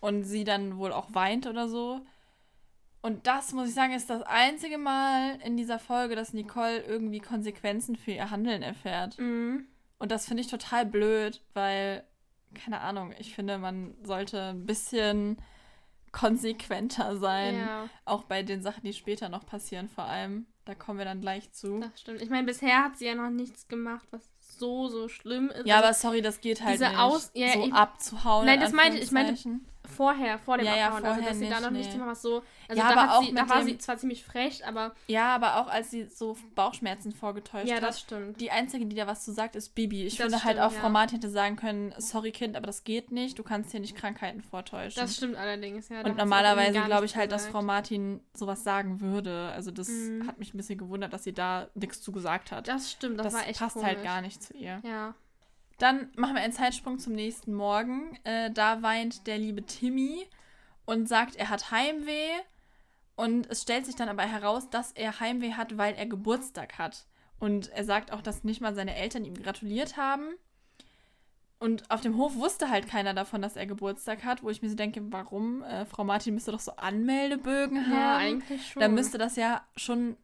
Und 0.00 0.24
sie 0.24 0.44
dann 0.44 0.78
wohl 0.78 0.92
auch 0.92 1.12
weint 1.12 1.46
oder 1.46 1.68
so. 1.68 2.00
Und 3.02 3.26
das, 3.26 3.52
muss 3.52 3.68
ich 3.68 3.74
sagen, 3.74 3.92
ist 3.94 4.10
das 4.10 4.22
einzige 4.22 4.76
Mal 4.76 5.38
in 5.44 5.56
dieser 5.56 5.78
Folge, 5.78 6.16
dass 6.16 6.34
Nicole 6.34 6.80
irgendwie 6.82 7.20
Konsequenzen 7.20 7.96
für 7.96 8.10
ihr 8.10 8.30
Handeln 8.30 8.62
erfährt. 8.62 9.18
Mhm. 9.18 9.66
Und 9.98 10.12
das 10.12 10.26
finde 10.26 10.42
ich 10.42 10.48
total 10.48 10.84
blöd, 10.86 11.40
weil, 11.54 12.04
keine 12.54 12.80
Ahnung, 12.80 13.14
ich 13.18 13.34
finde, 13.34 13.56
man 13.58 13.94
sollte 14.02 14.50
ein 14.50 14.66
bisschen 14.66 15.38
konsequenter 16.12 17.16
sein. 17.16 17.54
Ja, 17.56 17.88
Auch 18.04 18.24
bei 18.24 18.42
den 18.42 18.62
Sachen, 18.62 18.82
die 18.84 18.92
später 18.92 19.28
noch 19.28 19.46
passieren, 19.46 19.88
vor 19.88 20.04
allem. 20.04 20.46
Da 20.64 20.74
kommen 20.74 20.98
wir 20.98 21.04
dann 21.04 21.20
gleich 21.20 21.50
zu. 21.52 21.80
das 21.80 22.00
stimmt. 22.00 22.20
Ich 22.20 22.30
meine, 22.30 22.46
bisher 22.46 22.84
hat 22.84 22.96
sie 22.98 23.06
ja 23.06 23.14
noch 23.14 23.30
nichts 23.30 23.66
gemacht, 23.66 24.06
was 24.10 24.22
so, 24.40 24.88
so 24.88 25.08
schlimm 25.08 25.48
ist. 25.48 25.66
Ja, 25.66 25.76
Also 25.76 25.86
aber 25.86 25.94
sorry, 25.94 26.22
das 26.22 26.40
geht 26.40 26.60
halt 26.62 26.74
diese 26.74 26.88
nicht. 26.88 26.98
Aus- 26.98 27.30
ja, 27.34 27.52
so 27.54 27.64
ich- 27.66 27.72
abzuhauen. 27.72 28.44
Nein, 28.46 28.56
in 28.56 28.60
das 28.60 28.72
meinte 28.72 28.98
ich. 28.98 29.04
Ich 29.04 29.10
meinte. 29.12 29.34
Vorher, 29.88 30.38
vor 30.38 30.56
dem 30.58 30.66
Ja, 30.66 30.76
ja, 30.76 30.86
Abhauen. 30.88 31.04
also, 31.04 31.20
dass 31.22 31.38
sie 31.38 31.48
da 31.48 31.56
nicht, 31.56 31.62
noch 31.62 31.70
nichts 31.70 31.86
nee. 31.88 31.92
gemacht 31.94 32.10
hat, 32.10 32.18
so. 32.22 32.42
Also, 32.68 32.80
Ja, 32.82 32.94
da, 32.94 33.00
aber 33.02 33.18
auch 33.18 33.22
sie, 33.22 33.34
da 33.34 33.48
war 33.48 33.62
sie 33.64 33.78
zwar 33.78 33.96
ziemlich 33.98 34.24
frech, 34.24 34.66
aber. 34.66 34.94
Ja, 35.06 35.34
aber 35.34 35.56
auch 35.56 35.68
als 35.68 35.90
sie 35.90 36.04
so 36.06 36.36
Bauchschmerzen 36.54 37.12
vorgetäuscht 37.12 37.68
Ja, 37.68 37.76
hat. 37.76 37.82
das 37.82 38.00
stimmt. 38.00 38.40
Die 38.40 38.50
einzige, 38.50 38.86
die 38.86 38.94
da 38.96 39.06
was 39.06 39.24
zu 39.24 39.32
sagt, 39.32 39.56
ist 39.56 39.74
Bibi. 39.74 40.04
Ich 40.06 40.16
Das 40.16 40.26
finde 40.26 40.44
halt 40.44 40.56
stimmt, 40.58 40.66
auch, 40.66 40.72
ja. 40.74 40.80
Frau 40.80 40.88
Martin 40.90 41.16
hätte 41.18 41.30
sagen 41.30 41.56
können, 41.56 41.94
sorry 41.98 42.30
Kind, 42.32 42.56
aber 42.56 42.66
das 42.66 42.84
geht 42.84 43.10
nicht. 43.10 43.38
Du 43.38 43.42
kannst 43.42 43.70
hier 43.70 43.80
nicht 43.80 43.96
Krankheiten 43.96 44.42
vortäuschen. 44.42 45.00
Das 45.00 45.16
stimmt 45.16 45.36
allerdings, 45.36 45.88
ja. 45.88 46.02
da 46.02 46.10
Und 46.10 46.16
normalerweise 46.18 46.72
glaube 46.72 47.02
nichts 47.02 47.12
ich 47.12 47.16
halt, 47.16 47.32
dass 47.32 47.42
gesagt. 47.42 47.52
Frau 47.52 47.62
Martin 47.62 48.20
sowas 48.34 48.62
sagen 48.64 49.00
würde. 49.00 49.50
Also 49.54 49.70
das 49.70 49.88
Mhm. 49.88 50.26
hat 50.28 50.38
mich 50.38 50.54
ein 50.54 50.56
bisschen 50.56 50.78
gewundert, 50.78 51.12
dass 51.12 51.24
sie 51.24 51.32
da 51.32 51.68
nichts 51.74 52.00
zu 52.02 52.12
gesagt 52.12 52.52
hat. 52.52 52.68
Das 52.68 52.90
stimmt, 52.90 53.18
das, 53.18 53.24
das 53.26 53.34
war 53.34 53.48
echt 53.48 53.58
passt 53.58 53.74
komisch. 53.74 53.88
halt 53.88 54.04
gar 54.04 54.20
nicht 54.22 54.42
zu 54.42 54.54
ihr. 54.54 54.80
Ja. 54.84 55.14
Dann 55.80 56.10
machen 56.14 56.34
wir 56.34 56.42
einen 56.42 56.52
Zeitsprung 56.52 56.98
zum 56.98 57.14
nächsten 57.14 57.54
Morgen. 57.54 58.18
Äh, 58.24 58.50
da 58.50 58.82
weint 58.82 59.26
der 59.26 59.38
liebe 59.38 59.64
Timmy 59.64 60.26
und 60.84 61.08
sagt, 61.08 61.36
er 61.36 61.48
hat 61.48 61.70
Heimweh. 61.70 62.28
Und 63.16 63.50
es 63.50 63.62
stellt 63.62 63.86
sich 63.86 63.96
dann 63.96 64.10
aber 64.10 64.24
heraus, 64.24 64.68
dass 64.68 64.92
er 64.92 65.20
Heimweh 65.20 65.54
hat, 65.54 65.78
weil 65.78 65.94
er 65.94 66.04
Geburtstag 66.04 66.78
hat. 66.78 67.06
Und 67.38 67.70
er 67.70 67.84
sagt 67.84 68.12
auch, 68.12 68.20
dass 68.20 68.44
nicht 68.44 68.60
mal 68.60 68.74
seine 68.74 68.94
Eltern 68.94 69.24
ihm 69.24 69.34
gratuliert 69.34 69.96
haben. 69.96 70.34
Und 71.58 71.90
auf 71.90 72.02
dem 72.02 72.18
Hof 72.18 72.36
wusste 72.36 72.68
halt 72.68 72.86
keiner 72.86 73.14
davon, 73.14 73.40
dass 73.40 73.56
er 73.56 73.64
Geburtstag 73.64 74.22
hat, 74.22 74.42
wo 74.42 74.50
ich 74.50 74.60
mir 74.60 74.68
so 74.68 74.76
denke, 74.76 75.00
warum? 75.10 75.62
Äh, 75.62 75.86
Frau 75.86 76.04
Martin 76.04 76.34
müsste 76.34 76.52
doch 76.52 76.60
so 76.60 76.72
Anmeldebögen 76.76 77.86
haben. 77.86 77.92
Ja, 77.92 78.16
eigentlich 78.18 78.66
schon. 78.66 78.80
Dann 78.80 78.92
müsste 78.92 79.16
das 79.16 79.36
ja 79.36 79.66
schon 79.76 80.18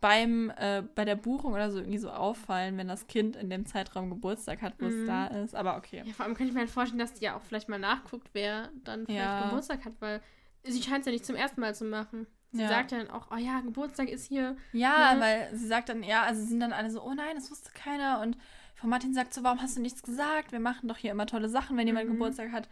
beim, 0.00 0.50
äh, 0.56 0.82
bei 0.94 1.04
der 1.04 1.16
Buchung 1.16 1.52
oder 1.52 1.70
so 1.70 1.78
irgendwie 1.78 1.98
so 1.98 2.10
auffallen, 2.10 2.78
wenn 2.78 2.88
das 2.88 3.06
Kind 3.06 3.36
in 3.36 3.50
dem 3.50 3.66
Zeitraum 3.66 4.08
Geburtstag 4.10 4.62
hat, 4.62 4.74
wo 4.80 4.86
es 4.86 4.94
Mhm. 4.94 5.06
da 5.06 5.26
ist. 5.26 5.54
Aber 5.54 5.76
okay. 5.76 6.02
Ja, 6.06 6.12
vor 6.14 6.24
allem 6.24 6.34
könnte 6.34 6.48
ich 6.48 6.54
mir 6.54 6.60
halt 6.60 6.70
vorstellen, 6.70 6.98
dass 6.98 7.12
die 7.14 7.24
ja 7.24 7.36
auch 7.36 7.42
vielleicht 7.42 7.68
mal 7.68 7.78
nachguckt, 7.78 8.28
wer 8.32 8.70
dann 8.84 9.04
vielleicht 9.06 9.18
Ja. 9.38 9.44
Geburtstag 9.48 9.84
hat, 9.84 9.92
weil 10.00 10.22
sie 10.64 10.82
scheint 10.82 11.00
es 11.00 11.06
ja 11.06 11.12
nicht 11.12 11.26
zum 11.26 11.36
ersten 11.36 11.60
Mal 11.60 11.74
zu 11.74 11.84
machen. 11.84 12.26
Sie 12.52 12.62
Ja. 12.62 12.68
sagt 12.68 12.92
ja 12.92 12.98
dann 12.98 13.10
auch, 13.10 13.28
oh 13.30 13.36
ja, 13.36 13.60
Geburtstag 13.60 14.08
ist 14.08 14.26
hier. 14.26 14.56
Ja, 14.72 15.14
Ne? 15.14 15.20
weil 15.20 15.48
sie 15.56 15.66
sagt 15.66 15.88
dann, 15.90 16.02
ja, 16.02 16.22
also 16.22 16.44
sind 16.44 16.60
dann 16.60 16.72
alle 16.72 16.90
so, 16.90 17.02
oh 17.02 17.12
nein, 17.14 17.34
das 17.36 17.50
wusste 17.50 17.70
keiner. 17.72 18.20
Und 18.20 18.36
Frau 18.74 18.88
Martin 18.88 19.12
sagt 19.14 19.34
so, 19.34 19.42
warum 19.44 19.60
hast 19.60 19.76
du 19.76 19.82
nichts 19.82 20.02
gesagt? 20.02 20.50
Wir 20.50 20.60
machen 20.60 20.88
doch 20.88 20.96
hier 20.96 21.10
immer 21.12 21.26
tolle 21.26 21.48
Sachen, 21.50 21.76
wenn 21.76 21.86
jemand 21.86 22.08
Mhm. 22.08 22.12
Geburtstag 22.12 22.52
hat. 22.52 22.68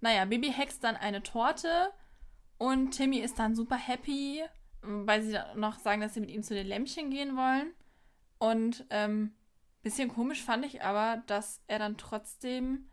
Naja, 0.00 0.24
Bibi 0.24 0.50
hext 0.50 0.82
dann 0.82 0.96
eine 0.96 1.22
Torte 1.22 1.90
und 2.58 2.92
Timmy 2.92 3.18
ist 3.18 3.38
dann 3.38 3.54
super 3.54 3.76
happy, 3.76 4.42
weil 4.82 5.22
sie 5.22 5.32
dann 5.32 5.58
noch 5.60 5.78
sagen, 5.78 6.00
dass 6.00 6.14
sie 6.14 6.20
mit 6.20 6.30
ihm 6.30 6.42
zu 6.42 6.54
den 6.54 6.66
Lämpchen 6.66 7.10
gehen 7.10 7.36
wollen. 7.36 7.72
Und 8.38 8.84
ähm, 8.90 9.32
bisschen 9.82 10.08
komisch 10.08 10.42
fand 10.42 10.64
ich 10.66 10.82
aber, 10.82 11.22
dass 11.26 11.60
er 11.68 11.78
dann 11.78 11.96
trotzdem 11.96 12.88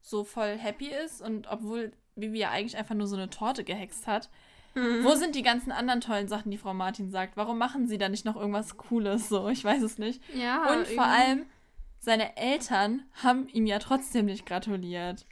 so 0.00 0.24
voll 0.24 0.56
happy 0.58 0.88
ist 0.88 1.20
und 1.20 1.46
obwohl 1.48 1.92
Bibi 2.16 2.38
ja 2.38 2.50
eigentlich 2.50 2.76
einfach 2.76 2.94
nur 2.94 3.06
so 3.06 3.16
eine 3.16 3.30
Torte 3.30 3.64
gehext 3.64 4.06
hat, 4.06 4.28
wo 5.02 5.14
sind 5.16 5.34
die 5.34 5.42
ganzen 5.42 5.72
anderen 5.72 6.00
tollen 6.00 6.28
Sachen, 6.28 6.52
die 6.52 6.58
Frau 6.58 6.72
Martin 6.72 7.10
sagt? 7.10 7.36
Warum 7.36 7.58
machen 7.58 7.88
sie 7.88 7.98
da 7.98 8.08
nicht 8.08 8.24
noch 8.24 8.36
irgendwas 8.36 8.76
Cooles 8.76 9.28
so? 9.28 9.48
Ich 9.48 9.64
weiß 9.64 9.82
es 9.82 9.98
nicht. 9.98 10.22
Ja, 10.36 10.62
Und 10.70 10.78
irgendwie- 10.80 10.94
vor 10.94 11.04
allem, 11.06 11.46
seine 11.98 12.36
Eltern 12.36 13.02
haben 13.24 13.48
ihm 13.48 13.66
ja 13.66 13.80
trotzdem 13.80 14.26
nicht 14.26 14.46
gratuliert. 14.46 15.26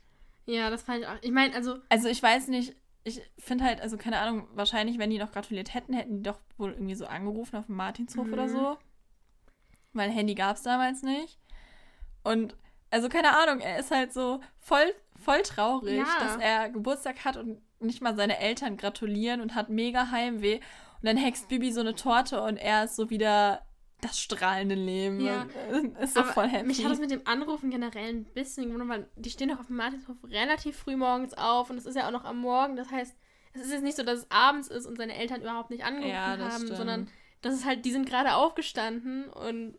Ja, 0.46 0.68
das 0.68 0.82
fand 0.82 1.00
ich 1.02 1.06
auch. 1.06 1.16
Ich 1.22 1.30
meine, 1.30 1.54
also, 1.54 1.76
Also 1.88 2.08
ich 2.08 2.20
weiß 2.20 2.48
nicht, 2.48 2.74
ich 3.06 3.22
finde 3.38 3.64
halt, 3.64 3.80
also 3.80 3.96
keine 3.96 4.18
Ahnung, 4.18 4.48
wahrscheinlich, 4.54 4.98
wenn 4.98 5.10
die 5.10 5.18
noch 5.18 5.30
gratuliert 5.32 5.72
hätten, 5.74 5.92
hätten 5.94 6.16
die 6.18 6.22
doch 6.24 6.40
wohl 6.58 6.72
irgendwie 6.72 6.94
so 6.96 7.06
angerufen 7.06 7.56
auf 7.56 7.66
dem 7.66 7.76
Martinshof 7.76 8.26
Mhm. 8.26 8.32
oder 8.32 8.48
so. 8.48 8.78
Weil 9.92 10.10
Handy 10.10 10.34
gab 10.34 10.56
es 10.56 10.62
damals 10.62 11.02
nicht. 11.02 11.38
Und 12.24 12.56
also 12.90 13.08
keine 13.08 13.36
Ahnung, 13.36 13.60
er 13.60 13.78
ist 13.78 13.90
halt 13.90 14.12
so 14.12 14.40
voll, 14.58 14.92
voll 15.22 15.42
traurig, 15.42 15.98
Ja. 15.98 16.18
dass 16.20 16.36
er 16.36 16.68
Geburtstag 16.70 17.24
hat 17.24 17.36
und 17.36 17.60
nicht 17.80 18.00
mal 18.02 18.16
seine 18.16 18.38
Eltern 18.38 18.76
gratulieren 18.76 19.40
und 19.40 19.54
hat 19.54 19.68
mega 19.68 20.10
Heimweh. 20.10 20.56
Und 20.56 21.04
dann 21.04 21.16
hext 21.16 21.48
Bibi 21.48 21.72
so 21.72 21.80
eine 21.80 21.94
Torte 21.94 22.42
und 22.42 22.56
er 22.56 22.84
ist 22.84 22.96
so 22.96 23.10
wieder 23.10 23.65
das 24.00 24.20
strahlende 24.20 24.74
Leben. 24.74 25.20
Ja. 25.20 25.46
Ist 26.00 26.14
so 26.14 26.22
voll 26.22 26.48
happy. 26.48 26.66
mich 26.66 26.84
hat 26.84 26.90
das 26.92 26.98
mit 26.98 27.10
dem 27.10 27.22
Anrufen 27.26 27.70
generell 27.70 28.10
ein 28.14 28.24
bisschen 28.24 28.66
gewundert, 28.66 28.88
weil 28.88 29.08
die 29.16 29.30
stehen 29.30 29.48
doch 29.48 29.58
auf 29.60 29.66
dem 29.68 29.76
Martinshof 29.76 30.16
relativ 30.24 30.76
früh 30.76 30.96
morgens 30.96 31.32
auf 31.34 31.70
und 31.70 31.78
es 31.78 31.86
ist 31.86 31.96
ja 31.96 32.06
auch 32.06 32.12
noch 32.12 32.24
am 32.24 32.38
Morgen. 32.38 32.76
Das 32.76 32.90
heißt, 32.90 33.16
es 33.54 33.62
ist 33.62 33.72
jetzt 33.72 33.82
nicht 33.82 33.96
so, 33.96 34.02
dass 34.02 34.18
es 34.20 34.30
abends 34.30 34.68
ist 34.68 34.86
und 34.86 34.96
seine 34.98 35.14
Eltern 35.16 35.40
überhaupt 35.40 35.70
nicht 35.70 35.82
angerufen 35.84 36.10
Ja, 36.10 36.36
haben, 36.38 36.50
stimmt. 36.64 36.76
sondern 36.76 37.08
das 37.40 37.54
ist 37.54 37.64
halt, 37.64 37.84
die 37.86 37.92
sind 37.92 38.06
gerade 38.06 38.34
aufgestanden 38.34 39.30
und 39.30 39.78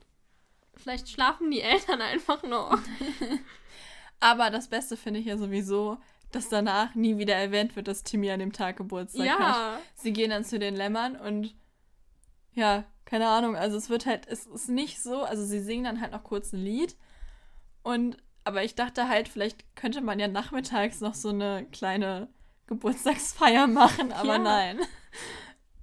vielleicht 0.76 1.10
schlafen 1.10 1.52
die 1.52 1.62
Eltern 1.62 2.02
einfach 2.02 2.42
noch. 2.44 2.78
Aber 4.20 4.50
das 4.50 4.68
Beste 4.68 4.98
finde 4.98 5.20
ich 5.20 5.28
ja 5.28 5.38
sowieso, 5.38 5.98
dass 6.32 6.50
danach 6.50 6.96
nie 6.96 7.18
wieder 7.20 7.36
erwähnt 7.36 7.76
wird, 7.76 7.88
dass 7.88 8.04
Timmy 8.04 8.32
an 8.32 8.40
dem 8.40 8.52
Tag 8.52 8.78
Geburtstag 8.78 9.30
hat. 9.30 9.40
ja. 9.56 9.80
Sie 9.96 10.12
gehen 10.12 10.32
dann 10.32 10.44
zu 10.44 10.58
den 10.60 10.76
Lämmern 10.76 11.16
und 11.16 11.56
ja, 12.54 12.84
keine 13.08 13.30
Ahnung, 13.30 13.56
also 13.56 13.78
es 13.78 13.90
wird 13.90 14.06
halt, 14.06 14.28
es 14.28 14.46
ist 14.46 14.68
nicht 14.70 15.02
so, 15.02 15.24
also 15.24 15.44
sie 15.46 15.62
singen 15.62 15.86
dann 15.86 16.02
halt 16.02 16.12
noch 16.12 16.24
kurz 16.26 16.52
ein 16.52 16.60
Lied 16.60 16.96
und, 17.82 18.18
aber 18.44 18.64
ich 18.66 18.76
dachte 18.76 19.08
halt, 19.08 19.30
vielleicht 19.30 19.76
könnte 19.78 20.02
man 20.02 20.20
ja 20.20 20.28
nachmittags 20.28 21.00
noch 21.00 21.16
so 21.16 21.30
eine 21.30 21.66
kleine 21.72 22.28
Geburtstagsfeier 22.68 23.66
machen, 23.68 24.12
aber 24.12 24.34
Ja. 24.34 24.38
nein. 24.40 24.80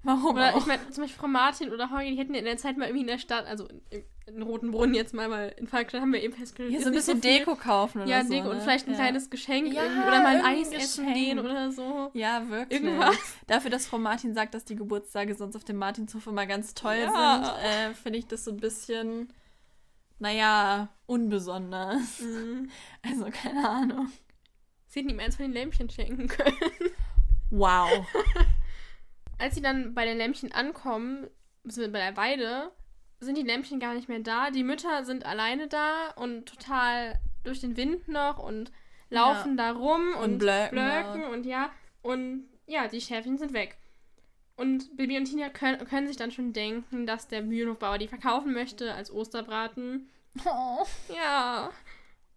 Warum 0.05 0.37
Oder 0.37 0.55
auch? 0.55 0.59
ich 0.59 0.67
meine, 0.67 0.89
zum 0.91 1.03
Beispiel 1.05 1.19
Frau 1.19 1.29
Martin 1.29 1.73
oder 1.73 1.91
Holger, 1.91 2.11
die 2.11 2.17
hätten 2.17 2.35
in 2.35 2.45
der 2.45 2.57
Zeit 2.59 2.77
mal 2.77 2.85
irgendwie 2.85 3.01
in 3.03 3.07
der 3.07 3.19
Stadt, 3.19 3.47
also 3.47 3.67
in, 3.91 4.05
in 4.27 4.43
Rotenbrunn 4.43 4.93
jetzt 4.95 5.15
mal, 5.15 5.31
weil 5.31 5.55
in 5.59 5.67
Falkstadt 5.67 6.03
haben 6.03 6.13
wir 6.13 6.23
eben 6.23 6.35
festgestellt, 6.35 6.75
ist 6.75 6.83
so 6.85 6.89
ein 6.91 6.95
bisschen 6.95 7.23
viel. 7.23 7.39
Deko 7.39 7.57
kaufen 7.57 8.03
oder 8.03 8.11
Ja, 8.11 8.23
so. 8.23 8.31
Deko 8.31 8.45
ne? 8.49 8.51
und 8.51 8.61
vielleicht 8.63 8.87
ein 8.87 8.93
ja. 8.93 8.99
kleines 8.99 9.31
Geschenk 9.31 9.73
Ja, 9.73 9.83
oder 9.83 10.23
mal 10.23 10.37
ein 10.37 10.45
Eis 10.45 10.73
essen 10.73 11.13
gehen 11.15 11.39
oder 11.39 11.73
so. 11.73 12.11
Ja, 12.13 12.49
wirklich. 12.49 12.83
Irgendwas. 12.83 13.17
Dafür, 13.47 13.71
dass 13.71 13.87
Frau 13.87 13.99
Martin 13.99 14.35
sagt, 14.35 14.55
dass 14.55 14.65
die 14.67 14.77
Geburtstage 14.77 15.35
sonst 15.35 15.57
auf 15.57 15.65
dem 15.65 15.77
Martinshof 15.77 16.27
immer 16.27 16.47
ganz 16.47 16.75
toll 16.75 16.99
Ja. 17.03 17.43
sind, 17.43 17.65
äh, 17.65 17.95
finde 17.95 18.19
ich 18.19 18.27
das 18.27 18.45
so 18.45 18.51
ein 18.51 18.59
bisschen, 18.59 19.33
naja, 20.19 20.89
unbesonders. 21.07 22.21
Mhm. 22.21 22.71
Also, 23.03 23.27
keine 23.31 23.69
Ahnung. 23.69 24.11
Sie 24.89 25.01
hätten 25.01 25.11
ihm 25.11 25.21
eins 25.21 25.37
von 25.37 25.45
den 25.47 25.53
Lämpchen 25.53 25.89
schenken 25.91 26.29
können. 26.29 26.57
Wow. 27.51 28.07
Als 29.39 29.55
sie 29.55 29.63
dann 29.63 29.95
bei 29.95 30.05
den 30.05 30.19
Lämpchen 30.19 30.53
ankommen, 30.53 31.29
bei 31.65 31.87
der 31.87 32.17
Weide, 32.17 32.73
sind 33.21 33.39
die 33.39 33.43
Lämpchen 33.43 33.81
gar 33.81 33.95
nicht 33.95 34.09
mehr 34.09 34.21
da. 34.21 34.51
Die 34.51 34.65
Mütter 34.65 35.05
sind 35.05 35.25
alleine 35.25 35.69
da 35.69 36.11
und 36.17 36.47
total 36.47 37.19
durch 37.43 37.61
den 37.61 37.77
Wind 37.77 38.09
noch 38.09 38.39
und 38.39 38.71
laufen 39.11 39.57
da 39.57 39.73
rum 39.73 40.15
und, 40.17 40.33
Und 40.33 40.39
blöken 40.39 41.25
und 41.25 41.47
ja. 41.47 41.71
Und 42.03 42.49
ja, 42.67 42.89
die 42.89 43.01
Schäfchen 43.01 43.39
sind 43.39 43.53
weg. 43.53 43.79
Und 44.57 44.97
Bibi 44.97 45.19
und 45.19 45.25
Tina 45.25 45.49
können, 45.49 45.85
können 45.87 46.07
sich 46.07 46.17
dann 46.17 46.31
schon 46.31 46.53
denken, 46.53 47.07
dass 47.07 47.29
der 47.29 47.43
Mühlenhofbauer 47.43 47.99
die 47.99 48.09
verkaufen 48.09 48.53
möchte 48.53 48.95
als 48.95 49.11
Osterbraten. 49.11 50.09
Oh. 50.45 50.85
Ja. 51.15 51.71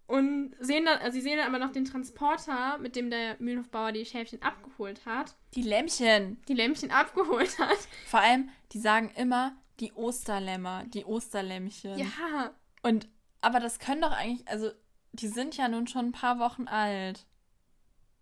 Und 0.08 0.56
sehen 0.60 0.86
dann, 0.86 1.00
also 1.00 1.16
sie 1.16 1.22
sehen 1.22 1.38
dann 1.38 1.54
aber 1.54 1.64
noch 1.64 1.74
den 1.74 1.84
Transporter, 1.84 2.78
mit 2.78 2.96
dem 2.96 3.10
der 3.10 3.36
Mühlenhofbauer 3.40 3.92
die 3.92 4.06
Schäfchen 4.06 4.42
abgeholt 4.42 5.06
hat. 5.06 5.36
Die 5.54 5.62
Lämmchen. 5.62 6.42
Die 6.48 6.54
Lämpchen 6.54 6.92
abgeholt 6.92 7.60
hat. 7.60 7.78
Vor 8.06 8.22
allem, 8.22 8.50
die 8.72 8.80
sagen 8.80 9.12
immer 9.16 9.58
die 9.82 9.92
Osterlämmer, 9.92 10.86
die 10.88 11.04
Osterlämmchen. 11.04 12.00
Ja. 12.00 12.56
Und, 12.84 13.10
aber 13.42 13.60
das 13.60 13.80
können 13.80 14.02
doch 14.02 14.14
eigentlich, 14.14 14.48
also, 14.48 14.72
die 15.12 15.28
sind 15.28 15.58
ja 15.58 15.68
nun 15.68 15.88
schon 15.88 16.08
ein 16.08 16.12
paar 16.14 16.40
Wochen 16.40 16.68
alt. 16.68 17.26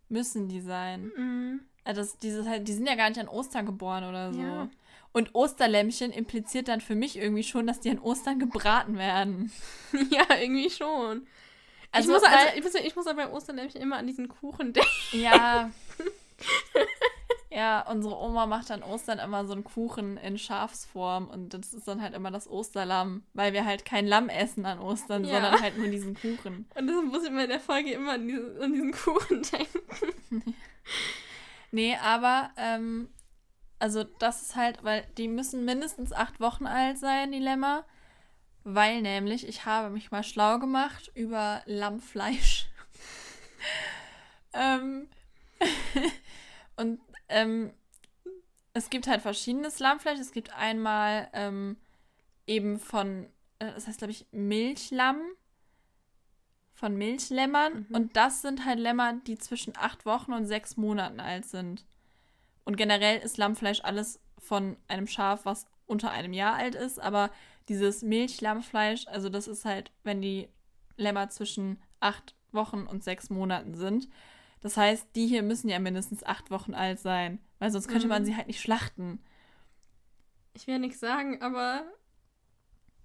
Müssen 0.10 0.50
die 0.50 0.62
sein. 0.62 1.12
Mhm. 1.16 1.62
Also 1.84 2.02
das, 2.02 2.18
dieses 2.18 2.48
die 2.64 2.74
sind 2.74 2.88
ja 2.88 2.96
gar 2.96 3.10
nicht 3.10 3.20
an 3.20 3.28
Ostern 3.28 3.66
geboren 3.66 4.04
oder 4.04 4.34
so. 4.34 4.42
Ja. 4.42 4.70
Und 5.12 5.34
Osterlämmchen 5.34 6.12
impliziert 6.12 6.68
dann 6.68 6.82
für 6.82 6.96
mich 6.96 7.16
irgendwie 7.16 7.44
schon, 7.44 7.68
dass 7.68 7.80
die 7.80 7.90
an 7.90 8.00
Ostern 8.00 8.40
gebraten 8.40 8.98
werden. 8.98 9.52
Ja, 10.10 10.26
irgendwie 10.38 10.70
schon. 10.70 11.26
Also, 11.96 12.10
ich, 12.10 12.14
muss 12.22 12.24
also, 12.24 12.38
weil- 12.38 12.58
ich, 12.58 12.64
muss, 12.64 12.76
ich 12.76 12.96
muss 12.96 13.08
aber 13.08 13.26
bei 13.26 13.32
Osterlämpchen 13.32 13.82
immer 13.82 13.98
an 13.98 14.08
diesen 14.08 14.28
Kuchen 14.30 14.74
denken. 14.74 14.90
Ja. 15.12 15.72
ja, 17.50 17.90
unsere 17.90 18.18
Oma 18.18 18.46
macht 18.46 18.70
an 18.72 18.84
Ostern 18.84 19.20
immer 19.20 19.46
so 19.46 19.54
einen 19.54 19.64
Kuchen 19.64 20.18
in 20.18 20.38
Schafsform 20.38 21.28
und 21.30 21.54
das 21.54 21.74
ist 21.74 21.88
dann 21.88 22.02
halt 22.02 22.14
immer 22.14 22.32
das 22.32 22.50
Osterlamm, 22.50 23.24
weil 23.34 23.54
wir 23.54 23.66
halt 23.66 23.86
kein 23.86 24.06
Lamm 24.06 24.28
essen 24.30 24.66
an 24.66 24.80
Ostern, 24.80 25.24
Ja. 25.24 25.36
sondern 25.36 25.62
halt 25.62 25.78
nur 25.78 25.88
diesen 25.88 26.16
Kuchen. 26.16 26.68
Und 26.76 26.88
deshalb 26.88 27.06
muss 27.06 27.24
ich 27.24 27.32
mir 27.32 27.44
in 27.44 27.50
der 27.50 27.60
Folge 27.62 27.92
immer 27.94 28.14
an, 28.14 28.28
diese, 28.28 28.60
an 28.62 28.74
diesen 28.74 28.92
Kuchen 28.92 29.42
denken. 29.44 30.56
Nee, 31.72 31.98
aber, 32.02 32.52
ähm, 32.58 33.10
also 33.80 34.04
das 34.06 34.42
ist 34.44 34.56
halt, 34.56 34.84
weil 34.84 35.06
die 35.18 35.28
müssen 35.28 35.66
mindestens 35.66 36.14
acht 36.14 36.40
Wochen 36.40 36.68
alt 36.68 36.98
sein, 36.98 37.32
die 37.34 37.40
Lämmer. 37.40 37.84
Weil 38.68 39.04
nämlich, 39.04 39.48
ich 39.48 39.66
habe 39.66 39.92
mich 39.92 40.10
mal 40.10 40.24
schlau 40.24 40.58
gemacht 40.58 41.12
über 41.14 41.62
Lammfleisch. 41.68 42.66
ähm, 44.54 45.08
und 46.76 47.00
ähm, 47.30 47.72
es 48.74 48.90
gibt 48.90 49.06
halt 49.06 49.22
verschiedenes 49.22 49.78
Lammfleisch. 49.78 50.20
Es 50.20 50.32
gibt 50.32 50.52
einmal 50.52 51.30
ähm, 51.34 51.78
eben 52.48 52.80
von, 52.80 53.28
äh, 53.60 53.72
das 53.72 53.86
heißt, 53.86 54.00
glaube 54.00 54.12
ich, 54.12 54.26
Milchlamm. 54.32 55.22
Von 56.74 56.98
Milchlämmern. 56.98 57.86
Mhm. 57.88 57.96
Und 57.96 58.18
das 58.18 58.42
sind 58.42 58.66
halt 58.66 58.80
Lämmer, 58.80 59.14
die 59.14 59.38
zwischen 59.38 59.78
acht 59.78 60.08
Wochen 60.08 60.34
und 60.34 60.48
sechs 60.48 60.76
Monaten 60.76 61.20
alt 61.20 61.46
sind. 61.46 61.86
Und 62.64 62.78
generell 62.78 63.20
ist 63.20 63.38
Lammfleisch 63.38 63.82
alles 63.84 64.20
von 64.40 64.76
einem 64.88 65.06
Schaf, 65.06 65.46
was 65.46 65.68
unter 65.86 66.10
einem 66.10 66.34
Jahr 66.34 66.56
alt 66.56 66.74
ist. 66.74 67.00
Aber 67.00 67.30
dieses 67.70 68.02
Milchlammfleisch, 68.04 69.08
also 69.08 69.30
das 69.30 69.48
ist 69.48 69.66
halt, 69.66 69.92
wenn 70.04 70.22
die 70.22 70.48
Lämmer 70.98 71.30
zwischen 71.30 71.82
acht 72.00 72.36
Wochen 72.52 72.86
und 72.86 73.04
sechs 73.04 73.30
Monaten 73.30 73.76
sind. 73.76 74.08
Das 74.62 74.78
heißt, 74.78 75.08
die 75.16 75.28
hier 75.28 75.44
müssen 75.44 75.70
ja 75.70 75.80
mindestens 75.80 76.24
acht 76.24 76.50
Wochen 76.52 76.74
alt 76.74 77.00
sein, 77.00 77.40
weil 77.60 77.72
sonst 77.72 77.88
könnte 77.88 78.06
Mhm. 78.06 78.10
man 78.10 78.26
sie 78.26 78.36
halt 78.36 78.48
nicht 78.48 78.62
schlachten. 78.62 79.20
Ich 80.54 80.68
will 80.68 80.76
ja 80.76 80.80
nichts 80.80 81.00
sagen, 81.00 81.42
aber 81.42 81.84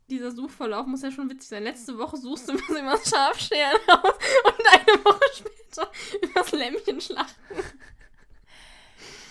dieser 0.09 0.31
Suchverlauf 0.31 0.87
muss 0.87 1.03
ja 1.03 1.11
schon 1.11 1.29
witzig 1.31 1.49
sein. 1.49 1.62
Letzte 1.64 1.99
Woche 1.99 2.16
suchst 2.16 2.49
du 2.49 2.53
über 2.68 2.92
das 2.92 3.09
Schafscheren 3.11 3.81
aus 3.88 4.14
und 4.44 4.66
eine 4.73 5.05
Woche 5.05 5.20
später 5.35 5.90
übers 6.23 6.53
Lämmchen 6.53 7.01
schlachten. 7.01 7.57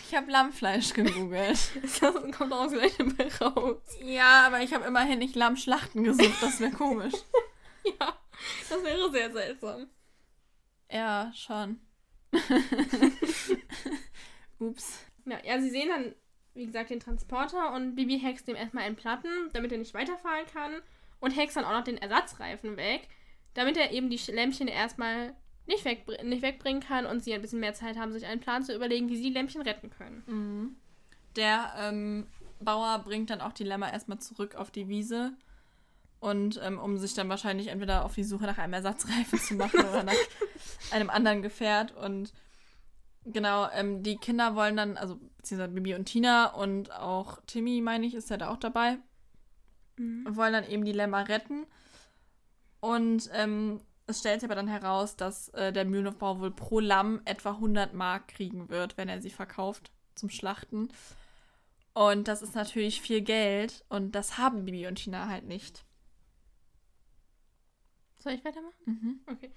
Ich 0.09 0.15
habe 0.15 0.31
Lammfleisch 0.31 0.93
gegoogelt. 0.93 1.59
Das 1.83 2.01
kommt 2.35 2.51
auch 2.51 2.67
gleich 2.67 2.97
dabei 2.97 3.29
raus. 3.39 3.77
ja, 4.01 4.47
aber 4.47 4.61
ich 4.61 4.73
habe 4.73 4.85
immerhin 4.85 5.19
nicht 5.19 5.35
Lammschlachten 5.35 6.03
gesucht, 6.03 6.41
das 6.41 6.59
wäre 6.59 6.71
komisch. 6.71 7.13
Ja, 7.99 8.13
das 8.69 8.83
wäre 8.83 9.09
sehr 9.09 9.31
seltsam. 9.31 9.87
Ja, 10.91 11.31
schon. 11.33 11.79
Ups. 14.59 14.99
Ja, 15.25 15.37
ja, 15.45 15.61
sie 15.61 15.69
sehen 15.69 15.87
dann, 15.87 16.13
wie 16.53 16.65
gesagt, 16.65 16.89
den 16.89 16.99
Transporter 16.99 17.73
und 17.73 17.95
Bibi 17.95 18.19
hext 18.19 18.49
dem 18.49 18.57
erstmal 18.57 18.83
einen 18.83 18.97
Platten, 18.97 19.29
damit 19.53 19.71
er 19.71 19.77
nicht 19.77 19.93
weiterfahren 19.93 20.45
kann. 20.53 20.81
Und 21.21 21.31
hext 21.31 21.55
dann 21.55 21.63
auch 21.63 21.71
noch 21.71 21.85
den 21.85 21.97
Ersatzreifen 21.97 22.75
weg, 22.75 23.07
damit 23.53 23.77
er 23.77 23.91
eben 23.91 24.09
die 24.09 24.19
Lämpchen 24.29 24.67
erstmal 24.67 25.33
nicht, 25.69 25.85
wegbr 25.85 26.23
nicht 26.23 26.41
wegbringen 26.41 26.81
kann 26.81 27.05
und 27.05 27.23
sie 27.23 27.33
ein 27.33 27.41
bisschen 27.41 27.59
mehr 27.59 27.73
Zeit 27.73 27.97
haben, 27.97 28.11
sich 28.11 28.25
einen 28.25 28.41
Plan 28.41 28.63
zu 28.63 28.75
überlegen, 28.75 29.07
wie 29.07 29.15
sie 29.15 29.23
die 29.23 29.33
Lämpchen 29.33 29.61
retten 29.61 29.89
können. 29.89 30.23
Mhm. 30.25 30.75
Der 31.35 31.73
ähm, 31.77 32.27
Bauer 32.59 32.99
bringt 32.99 33.29
dann 33.29 33.39
auch 33.39 33.53
die 33.53 33.63
Lämmer 33.63 33.93
erstmal 33.93 34.19
zurück 34.19 34.55
auf 34.55 34.71
die 34.71 34.89
Wiese. 34.89 35.33
Und 36.19 36.59
ähm, 36.61 36.79
um 36.79 36.97
sich 36.97 37.13
dann 37.13 37.29
wahrscheinlich 37.29 37.67
entweder 37.67 38.03
auf 38.03 38.15
die 38.15 38.25
Suche 38.25 38.43
nach 38.43 38.57
einem 38.57 38.73
Ersatzreifen 38.73 39.39
zu 39.39 39.53
machen 39.53 39.79
oder 39.79 40.03
nach 40.03 40.13
einem 40.91 41.09
anderen 41.09 41.41
Gefährt. 41.41 41.95
Und 41.95 42.33
genau, 43.23 43.69
ähm, 43.71 44.03
die 44.03 44.17
Kinder 44.17 44.55
wollen 44.55 44.75
dann, 44.75 44.97
also 44.97 45.17
beziehungsweise 45.37 45.71
Bibi 45.71 45.95
und 45.95 46.05
Tina 46.05 46.47
und 46.47 46.91
auch 46.91 47.39
Timmy, 47.45 47.79
meine 47.79 48.05
ich, 48.05 48.15
ist 48.15 48.29
ja 48.29 48.35
da 48.35 48.49
auch 48.49 48.57
dabei, 48.57 48.97
wollen 49.97 50.53
dann 50.53 50.67
eben 50.67 50.83
die 50.83 50.91
Lämmer 50.91 51.29
retten. 51.29 51.65
Und 52.81 53.29
ähm, 53.33 53.79
es 54.09 54.19
stellt 54.19 54.41
sich 54.41 54.47
aber 54.47 54.55
dann 54.55 54.67
heraus, 54.67 55.15
dass 55.15 55.49
äh, 55.49 55.71
der 55.71 55.85
Mühlenhofbauer 55.85 56.39
wohl 56.39 56.51
pro 56.51 56.79
Lamm 56.79 57.21
etwa 57.25 57.51
100 57.51 57.93
Mark 57.93 58.27
kriegen 58.29 58.69
wird, 58.69 58.97
wenn 58.97 59.09
er 59.09 59.21
sie 59.21 59.29
verkauft 59.29 59.91
zum 60.15 60.29
Schlachten. 60.29 60.89
Und 61.93 62.27
das 62.27 62.41
ist 62.41 62.55
natürlich 62.55 63.01
viel 63.01 63.21
Geld 63.21 63.83
und 63.89 64.13
das 64.13 64.37
haben 64.37 64.65
Bibi 64.65 64.87
und 64.87 64.95
Tina 64.95 65.27
halt 65.27 65.45
nicht. 65.45 65.85
Soll 68.19 68.33
ich 68.33 68.43
weitermachen? 68.45 68.73
Mhm. 68.85 69.19
Okay. 69.27 69.51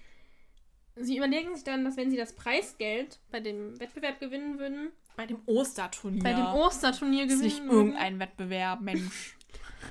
Sie 0.97 1.17
überlegen 1.17 1.55
sich 1.55 1.65
dann, 1.65 1.85
dass 1.85 1.97
wenn 1.97 2.11
sie 2.11 2.17
das 2.17 2.35
Preisgeld 2.35 3.19
bei 3.31 3.41
dem 3.41 3.79
Wettbewerb 3.81 4.21
gewinnen 4.21 4.59
würden, 4.59 4.91
Bei 5.17 5.27
dem 5.27 5.41
Osterturnier. 5.47 6.23
bei 6.23 6.33
dem 6.35 6.45
Osterturnier 6.47 7.25
Das 7.27 7.35
ist 7.35 7.41
gewinnen 7.41 7.65
nicht 7.67 7.73
irgendein 7.73 8.19
Wettbewerb, 8.21 8.81
Mensch. 8.83 9.37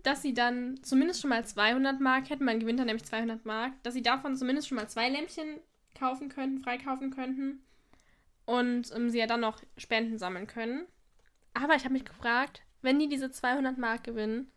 dass 0.03 0.23
sie 0.23 0.35
dann 0.35 0.79
zumindest 0.83 1.21
schon 1.21 1.31
mal 1.31 1.45
200 1.45 2.01
Mark 2.01 2.31
hätten. 2.31 2.45
Man 2.45 2.61
gewinnt 2.61 2.79
dann 2.79 2.87
nämlich 2.87 3.05
200 3.05 3.45
Mark. 3.45 3.73
Dass 3.83 3.95
sie 3.95 4.03
davon 4.03 4.37
zumindest 4.37 4.69
schon 4.69 4.77
mal 4.77 4.89
zwei 4.89 5.09
Lämpchen 5.09 5.59
kaufen 5.99 6.29
könnten, 6.29 6.61
freikaufen 6.61 7.11
könnten. 7.11 7.63
Und 8.47 8.91
ähm, 8.95 9.11
sie 9.11 9.19
ja 9.19 9.27
dann 9.27 9.41
noch 9.41 9.61
Spenden 9.77 10.19
sammeln 10.19 10.47
können. 10.47 10.87
Aber 11.55 11.75
ich 11.75 11.85
habe 11.85 11.93
mich 11.93 12.05
gefragt, 12.05 12.63
wenn 12.83 12.99
die 12.99 13.09
diese 13.09 13.31
200 13.31 13.77
Mark 13.79 14.05
gewinnen, 14.05 14.51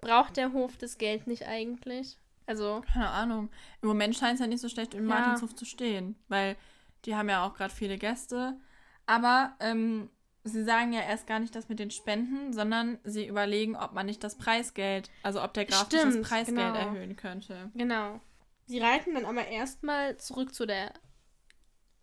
braucht 0.00 0.36
der 0.36 0.52
Hof 0.52 0.76
das 0.76 0.98
Geld 0.98 1.26
nicht 1.26 1.46
eigentlich? 1.46 2.16
Also, 2.46 2.82
Keine 2.92 3.08
Ahnung. 3.10 3.50
Im 3.82 3.88
Moment 3.88 4.16
scheint 4.16 4.34
es 4.34 4.40
ja 4.40 4.46
nicht 4.46 4.60
so 4.60 4.68
schlecht 4.68 4.94
im 4.94 5.08
Ja. 5.08 5.16
Martinshof 5.20 5.54
zu 5.54 5.64
stehen, 5.64 6.16
weil 6.28 6.56
die 7.04 7.14
haben 7.14 7.28
ja 7.28 7.44
auch 7.44 7.54
gerade 7.54 7.74
viele 7.74 7.98
Gäste. 7.98 8.58
Aber 9.06 9.54
ähm, 9.60 10.08
sie 10.48 10.64
sagen 10.64 10.92
ja 10.92 11.00
erst 11.02 11.26
gar 11.26 11.38
nicht 11.38 11.54
das 11.54 11.68
mit 11.68 11.78
den 11.78 11.90
Spenden, 11.90 12.52
sondern 12.52 12.98
sie 13.04 13.26
überlegen, 13.26 13.76
ob 13.76 13.92
man 13.92 14.06
nicht 14.06 14.22
das 14.24 14.36
Preisgeld, 14.36 15.10
also 15.22 15.42
ob 15.42 15.54
der 15.54 15.64
Graf 15.66 15.82
nicht 15.90 15.92
das 16.04 16.10
Stimmt, 16.12 16.26
Preisgeld 16.28 16.56
genau. 16.56 16.74
erhöhen 16.74 17.16
könnte. 17.16 17.70
genau. 17.74 18.20
Sie 18.66 18.80
reiten 18.80 19.14
dann 19.14 19.24
aber 19.24 19.46
erstmal 19.48 20.18
zurück 20.18 20.52
zu 20.54 20.66
der 20.66 20.92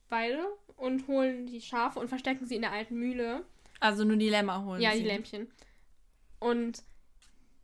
Weide 0.10 0.44
und 0.78 1.08
holen 1.08 1.46
die 1.46 1.62
Schafe 1.62 2.00
und 2.00 2.08
verstecken 2.08 2.46
sie 2.48 2.56
in 2.56 2.62
der 2.62 2.72
alten 2.72 2.96
Mühle. 2.96 3.46
Also 3.80 4.04
nur 4.04 4.18
die 4.18 4.30
Lämmer 4.30 4.64
holen 4.66 4.82
Ja, 4.82 4.94
sie. 4.94 5.00
die 5.00 5.06
Lämpchen. 5.06 5.52
Und 6.40 6.82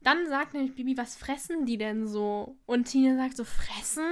dann 0.02 0.28
sagt 0.28 0.54
nämlich 0.54 0.76
Bibi, 0.76 0.98
was 0.98 1.16
fressen 1.16 1.66
die 1.66 1.78
denn 1.78 2.08
so? 2.08 2.56
Und 2.66 2.86
Tina 2.86 3.16
sagt 3.16 3.38
so, 3.38 3.44
fressen? 3.44 4.06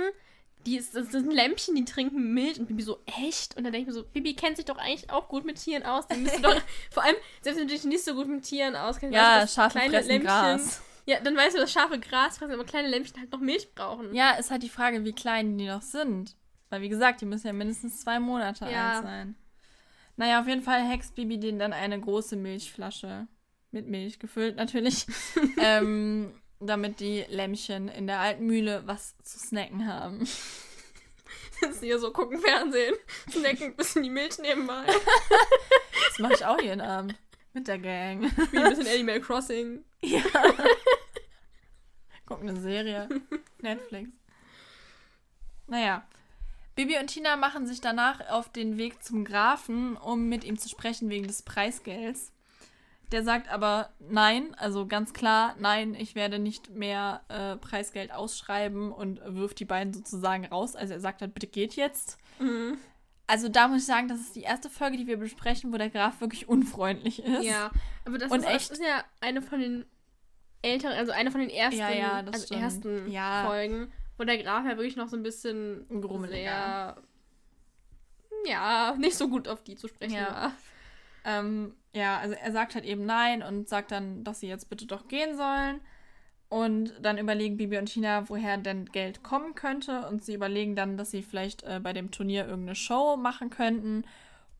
Die 0.65 0.77
ist, 0.77 0.95
das 0.95 1.11
sind 1.11 1.31
Lämpchen, 1.31 1.75
die 1.75 1.85
trinken 1.85 2.33
Milch 2.33 2.59
und 2.59 2.67
Bibi 2.67 2.81
so, 2.83 2.99
echt? 3.05 3.55
Und 3.55 3.63
dann 3.63 3.71
denke 3.73 3.89
ich 3.89 3.95
mir 3.95 4.01
so, 4.01 4.03
Bibi 4.07 4.35
kennt 4.35 4.57
sich 4.57 4.65
doch 4.65 4.77
eigentlich 4.77 5.09
auch 5.09 5.27
gut 5.29 5.45
mit 5.45 5.61
Tieren 5.61 5.83
aus. 5.83 6.07
Die 6.07 6.17
müsste 6.17 6.41
doch, 6.41 6.55
vor 6.91 7.03
allem, 7.03 7.15
selbst 7.41 7.59
wenn 7.59 7.67
du 7.67 7.73
dich 7.73 7.83
nicht 7.85 8.03
so 8.03 8.13
gut 8.13 8.27
mit 8.27 8.43
Tieren 8.43 8.75
auskennst, 8.75 9.15
Ja, 9.15 9.41
weißt 9.41 9.55
Schafe 9.55 9.79
kleine 9.79 10.01
Lämpchen, 10.01 10.25
Gras. 10.25 10.81
Ja, 11.05 11.19
dann 11.21 11.35
weißt 11.35 11.55
du, 11.55 11.59
dass 11.59 11.71
Schafe 11.71 11.99
Gras 11.99 12.37
fressen, 12.37 12.53
aber 12.53 12.65
kleine 12.65 12.87
Lämpchen 12.87 13.19
halt 13.19 13.31
noch 13.31 13.39
Milch 13.39 13.73
brauchen. 13.73 14.13
Ja, 14.13 14.31
ist 14.31 14.51
halt 14.51 14.63
die 14.63 14.69
Frage, 14.69 15.05
wie 15.05 15.13
klein 15.13 15.57
die 15.57 15.65
noch 15.65 15.81
sind. 15.81 16.35
Weil, 16.69 16.81
wie 16.81 16.89
gesagt, 16.89 17.21
die 17.21 17.25
müssen 17.25 17.47
ja 17.47 17.53
mindestens 17.53 18.01
zwei 18.01 18.19
Monate 18.19 18.65
Ja. 18.69 18.95
alt 18.97 19.03
sein. 19.03 19.35
Naja, 20.17 20.41
auf 20.41 20.47
jeden 20.47 20.61
Fall 20.61 20.81
hext 20.83 21.15
Bibi 21.15 21.39
denen 21.39 21.59
dann 21.59 21.73
eine 21.73 21.99
große 21.99 22.35
Milchflasche 22.35 23.27
mit 23.71 23.87
Milch 23.87 24.19
gefüllt 24.19 24.55
natürlich, 24.55 25.05
ähm, 25.57 26.38
damit 26.59 26.99
die 26.99 27.25
Lämmchen 27.29 27.87
in 27.87 28.07
der 28.07 28.19
alten 28.19 28.45
Mühle 28.45 28.83
was 28.85 29.17
zu 29.23 29.39
snacken 29.39 29.87
haben. 29.87 30.25
Sitzen 31.59 31.85
hier 31.85 31.99
so, 31.99 32.11
gucken 32.11 32.39
Fernsehen, 32.39 32.95
snacken 33.29 33.67
ein 33.67 33.75
bisschen 33.75 34.03
die 34.03 34.09
Milch 34.09 34.37
nebenbei. 34.39 34.85
Das 36.09 36.19
mache 36.19 36.33
ich 36.33 36.45
auch 36.45 36.61
jeden 36.61 36.81
Abend 36.81 37.15
mit 37.53 37.67
der 37.67 37.77
Gang. 37.77 38.23
Wie 38.51 38.57
ein 38.57 38.69
bisschen 38.69 38.87
Animal 38.87 39.19
Crossing. 39.19 39.83
Ja. 40.01 40.23
Guck 42.25 42.41
eine 42.41 42.59
Serie. 42.59 43.07
Netflix. 43.61 44.09
Naja. 45.67 46.07
Bibi 46.75 46.97
und 46.97 47.07
Tina 47.07 47.35
machen 47.35 47.67
sich 47.67 47.81
danach 47.81 48.29
auf 48.29 48.49
den 48.49 48.77
Weg 48.77 49.03
zum 49.03 49.25
Grafen, 49.25 49.97
um 49.97 50.29
mit 50.29 50.45
ihm 50.45 50.57
zu 50.57 50.69
sprechen 50.69 51.09
wegen 51.09 51.27
des 51.27 51.41
Preisgelds. 51.41 52.31
Der 53.11 53.23
sagt 53.23 53.49
aber 53.49 53.89
nein, 53.99 54.53
also 54.55 54.85
ganz 54.85 55.13
klar, 55.13 55.55
nein, 55.59 55.95
ich 55.95 56.13
werde 56.13 56.37
nicht 56.37 56.69
mehr 56.69 57.21
äh, 57.29 57.55
Preisgeld 57.57 58.11
ausschreiben 58.11 58.91
und 58.91 59.19
wirft 59.25 59.59
die 59.59 59.65
beiden 59.65 59.93
sozusagen 59.93 60.45
raus. 60.45 60.75
Also 60.75 60.93
er 60.93 60.99
sagt 60.99 61.21
halt, 61.21 61.33
bitte 61.33 61.47
geht 61.47 61.75
jetzt. 61.75 62.17
Mhm. 62.39 62.77
Also 63.25 63.47
da 63.49 63.67
muss 63.67 63.81
ich 63.81 63.85
sagen, 63.87 64.07
das 64.07 64.19
ist 64.19 64.35
die 64.35 64.41
erste 64.43 64.69
Folge, 64.69 64.97
die 64.97 65.07
wir 65.07 65.17
besprechen, 65.17 65.71
wo 65.73 65.77
der 65.77 65.89
Graf 65.89 66.21
wirklich 66.21 66.47
unfreundlich 66.49 67.23
ist. 67.23 67.43
Ja, 67.43 67.71
aber 68.05 68.17
das 68.19 68.31
Und 68.31 68.39
ist, 68.39 68.45
echt- 68.47 68.71
das 68.71 68.79
ist 68.79 68.85
ja 68.85 69.03
eine 69.21 69.41
von 69.41 69.59
den 69.59 69.85
älteren, 70.61 70.93
also 70.97 71.11
eine 71.11 71.31
von 71.31 71.41
den 71.41 71.49
ersten, 71.49 71.79
Ja, 71.79 71.89
ja, 71.91 72.11
also 72.25 72.45
stimmt. 72.45 72.61
ersten 72.61 73.11
Ja. 73.11 73.45
Folgen, 73.45 73.91
wo 74.17 74.23
der 74.23 74.37
Graf 74.41 74.65
ja 74.65 74.77
wirklich 74.77 74.95
noch 74.97 75.07
so 75.09 75.15
ein 75.17 75.23
bisschen 75.23 75.87
Grummeliger. 76.01 76.97
ja, 78.45 78.95
nicht 78.97 79.15
so 79.17 79.27
gut 79.29 79.47
auf 79.47 79.63
die 79.63 79.75
zu 79.75 79.87
sprechen 79.87 80.15
Ja. 80.15 80.31
war. 80.31 80.51
Ähm, 81.25 81.75
ja, 81.93 82.19
also 82.19 82.36
er 82.36 82.52
sagt 82.52 82.75
halt 82.75 82.86
eben 82.86 83.06
nein 83.06 83.41
und 83.41 83.67
sagt 83.67 83.91
dann, 83.91 84.23
dass 84.23 84.39
sie 84.39 84.47
jetzt 84.47 84.69
bitte 84.69 84.86
doch 84.86 85.08
gehen 85.08 85.36
sollen. 85.36 85.82
Und 86.49 86.93
dann 87.02 87.19
überlegen 87.19 87.58
Bibi 87.58 87.78
und 87.78 87.86
Tina, 87.86 88.28
woher 88.28 88.58
denn 88.58 88.86
Geld 88.86 89.21
kommen 89.23 89.54
könnte. 89.54 90.08
Und 90.08 90.23
sie 90.23 90.34
überlegen 90.34 90.75
dann, 90.75 90.97
dass 90.97 91.12
sie 91.12 91.21
vielleicht 91.21 91.63
äh, 91.63 91.80
bei 91.82 91.93
dem 91.93 92.10
Turnier 92.10 92.47
irgendeine 92.47 92.75
Show 92.75 93.17
machen 93.17 93.52
könnten. 93.52 94.04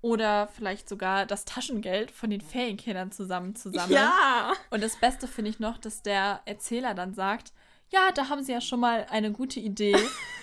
Oder 0.02 0.48
vielleicht 0.48 0.88
sogar 0.88 1.26
das 1.26 1.46
Taschengeld 1.46 2.12
von 2.12 2.30
den 2.30 2.42
Ferienkindern 2.42 3.12
zusammen 3.12 3.56
zu 3.56 3.72
sammeln. 3.72 3.94
Ja! 3.96 4.54
Und 4.70 4.84
das 4.84 4.98
Beste 4.98 5.28
finde 5.28 5.50
ich 5.50 5.60
noch, 5.60 5.78
dass 5.78 6.04
der 6.04 6.42
Erzähler 6.46 6.94
dann 6.94 7.14
sagt, 7.14 7.52
ja, 7.90 8.12
da 8.14 8.30
haben 8.30 8.44
sie 8.44 8.52
ja 8.52 8.62
schon 8.62 8.80
mal 8.80 9.06
eine 9.10 9.32
gute 9.32 9.60
Idee, 9.60 9.96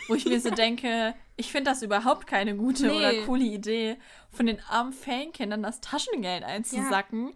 wo 0.09 0.15
ich 0.15 0.25
mir 0.25 0.41
so 0.41 0.51
denke, 0.51 1.15
ich 1.37 1.51
finde 1.53 1.71
das 1.71 1.83
überhaupt 1.83 2.27
keine 2.27 2.57
gute 2.57 2.87
Nee. 2.87 2.93
oder 2.97 3.13
coole 3.25 3.45
Idee, 3.45 3.97
von 4.31 4.47
den 4.47 4.61
armen 4.69 4.93
Ferienkindern 4.93 5.63
das 5.63 5.81
Taschengeld 5.81 6.43
einzusacken. 6.45 7.33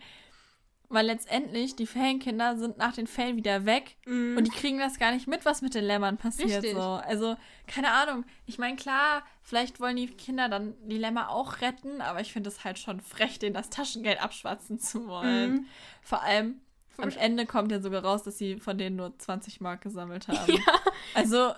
Weil 0.92 1.06
letztendlich 1.06 1.76
die 1.76 1.86
Ferienkinder 1.86 2.56
sind 2.56 2.76
nach 2.76 2.92
den 2.94 3.06
Ferien 3.06 3.36
wieder 3.36 3.64
weg 3.64 3.96
Mhm. 4.06 4.36
und 4.36 4.44
die 4.48 4.50
kriegen 4.50 4.80
das 4.80 4.98
gar 4.98 5.12
nicht 5.12 5.28
mit, 5.28 5.44
was 5.44 5.62
mit 5.62 5.76
den 5.76 5.84
Lämmern 5.84 6.16
passiert. 6.16 6.50
Richtig. 6.64 6.72
So. 6.72 6.80
Also, 6.80 7.36
keine 7.68 7.92
Ahnung. 7.92 8.24
Ich 8.44 8.58
meine, 8.58 8.74
klar, 8.74 9.22
vielleicht 9.40 9.78
wollen 9.78 9.94
die 9.94 10.08
Kinder 10.08 10.48
dann 10.48 10.74
die 10.88 10.98
Lämmer 10.98 11.30
auch 11.30 11.60
retten, 11.60 12.00
aber 12.00 12.20
ich 12.20 12.32
finde 12.32 12.48
es 12.50 12.64
halt 12.64 12.76
schon 12.80 13.00
frech, 13.00 13.38
denen 13.38 13.54
das 13.54 13.70
Taschengeld 13.70 14.20
abschwatzen 14.20 14.80
zu 14.80 15.06
wollen. 15.06 15.52
Mhm. 15.52 15.66
Vor 16.02 16.22
allem 16.24 16.60
am 17.02 17.10
Ende 17.10 17.46
kommt 17.46 17.72
ja 17.72 17.80
sogar 17.80 18.04
raus, 18.04 18.22
dass 18.22 18.38
sie 18.38 18.58
von 18.60 18.78
denen 18.78 18.96
nur 18.96 19.16
20 19.18 19.60
Mark 19.60 19.82
gesammelt 19.82 20.28
haben. 20.28 20.52
Ja, 20.52 20.80
Also, 21.14 21.52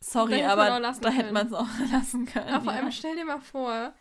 sorry, 0.00 0.42
aber 0.44 0.80
da 1.00 1.10
hätte 1.10 1.32
man 1.32 1.46
es 1.46 1.52
auch 1.52 1.66
lassen 1.92 2.26
können. 2.26 2.48
aber 2.48 2.64
vor 2.64 2.72
ja. 2.72 2.78
allem 2.80 2.92
stell 2.92 3.16
dir 3.16 3.24
mal 3.24 3.40
vor, 3.40 3.92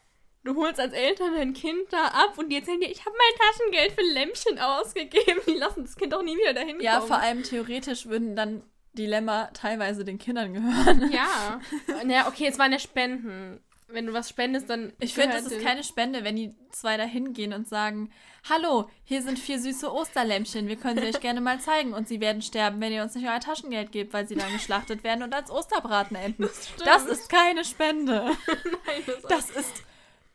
du 0.43 0.55
holst 0.55 0.79
als 0.79 0.93
Eltern 0.93 1.33
dein 1.35 1.53
Kind 1.53 1.91
da 1.91 2.05
ab 2.05 2.37
und 2.37 2.49
die 2.49 2.55
erzählen 2.57 2.79
dir, 2.79 2.89
ich 2.89 3.05
habe 3.05 3.15
mein 3.17 3.47
Taschengeld 3.47 3.91
für 3.93 4.13
Lämpchen 4.13 4.59
ausgegeben. 4.59 5.41
Die 5.47 5.53
lassen 5.57 5.83
das 5.83 5.95
Kind 5.95 6.13
auch 6.13 6.23
nie 6.23 6.37
wieder 6.37 6.53
dahin 6.53 6.79
ja, 6.79 6.95
kommen. 6.97 7.07
vor 7.07 7.17
allem 7.19 7.43
theoretisch 7.43 8.05
würden 8.05 8.35
dann 8.35 8.63
die 8.93 9.05
Lämmer 9.05 9.51
teilweise 9.53 10.03
den 10.03 10.17
Kindern 10.17 10.53
gehören. 10.53 11.11
Ja. 11.11 11.59
Naja, 12.05 12.27
okay, 12.27 12.47
es 12.47 12.57
waren 12.57 12.71
ja 12.71 12.79
Spenden. 12.79 13.61
Wenn 13.91 14.05
du 14.05 14.13
was 14.13 14.29
spendest, 14.29 14.69
dann. 14.69 14.93
Ich 14.99 15.13
finde, 15.13 15.37
es 15.37 15.45
ist 15.45 15.61
keine 15.61 15.83
Spende, 15.83 16.23
wenn 16.23 16.35
die 16.35 16.53
zwei 16.71 16.97
da 16.97 17.03
hingehen 17.03 17.53
und 17.53 17.67
sagen, 17.67 18.11
hallo, 18.47 18.89
hier 19.03 19.21
sind 19.21 19.39
vier 19.39 19.59
süße 19.59 19.91
Osterlämpchen, 19.91 20.67
wir 20.67 20.75
können 20.75 20.99
sie 20.99 21.07
euch 21.07 21.19
gerne 21.19 21.41
mal 21.41 21.59
zeigen 21.59 21.93
und 21.93 22.07
sie 22.07 22.19
werden 22.19 22.41
sterben, 22.41 22.79
wenn 22.81 22.93
ihr 22.93 23.03
uns 23.03 23.15
nicht 23.15 23.27
euer 23.27 23.39
Taschengeld 23.39 23.91
gebt, 23.91 24.13
weil 24.13 24.27
sie 24.27 24.35
dann 24.35 24.51
geschlachtet 24.53 25.03
werden 25.03 25.23
und 25.23 25.33
als 25.33 25.51
Osterbraten 25.51 26.15
enden. 26.15 26.47
stimmt. 26.47 26.87
Das 26.87 27.05
ist 27.05 27.29
keine 27.29 27.65
Spende. 27.65 28.25
Nein, 28.85 29.03
das, 29.05 29.21
Das 29.23 29.49
ist 29.49 29.83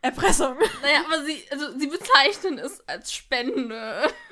Erpressung. 0.05 0.57
Naja, 0.81 1.03
aber 1.05 1.23
sie, 1.23 1.43
also 1.51 1.77
sie 1.77 1.87
bezeichnen 1.87 2.57
es 2.59 2.87
als 2.87 3.11
Spende. 3.13 4.07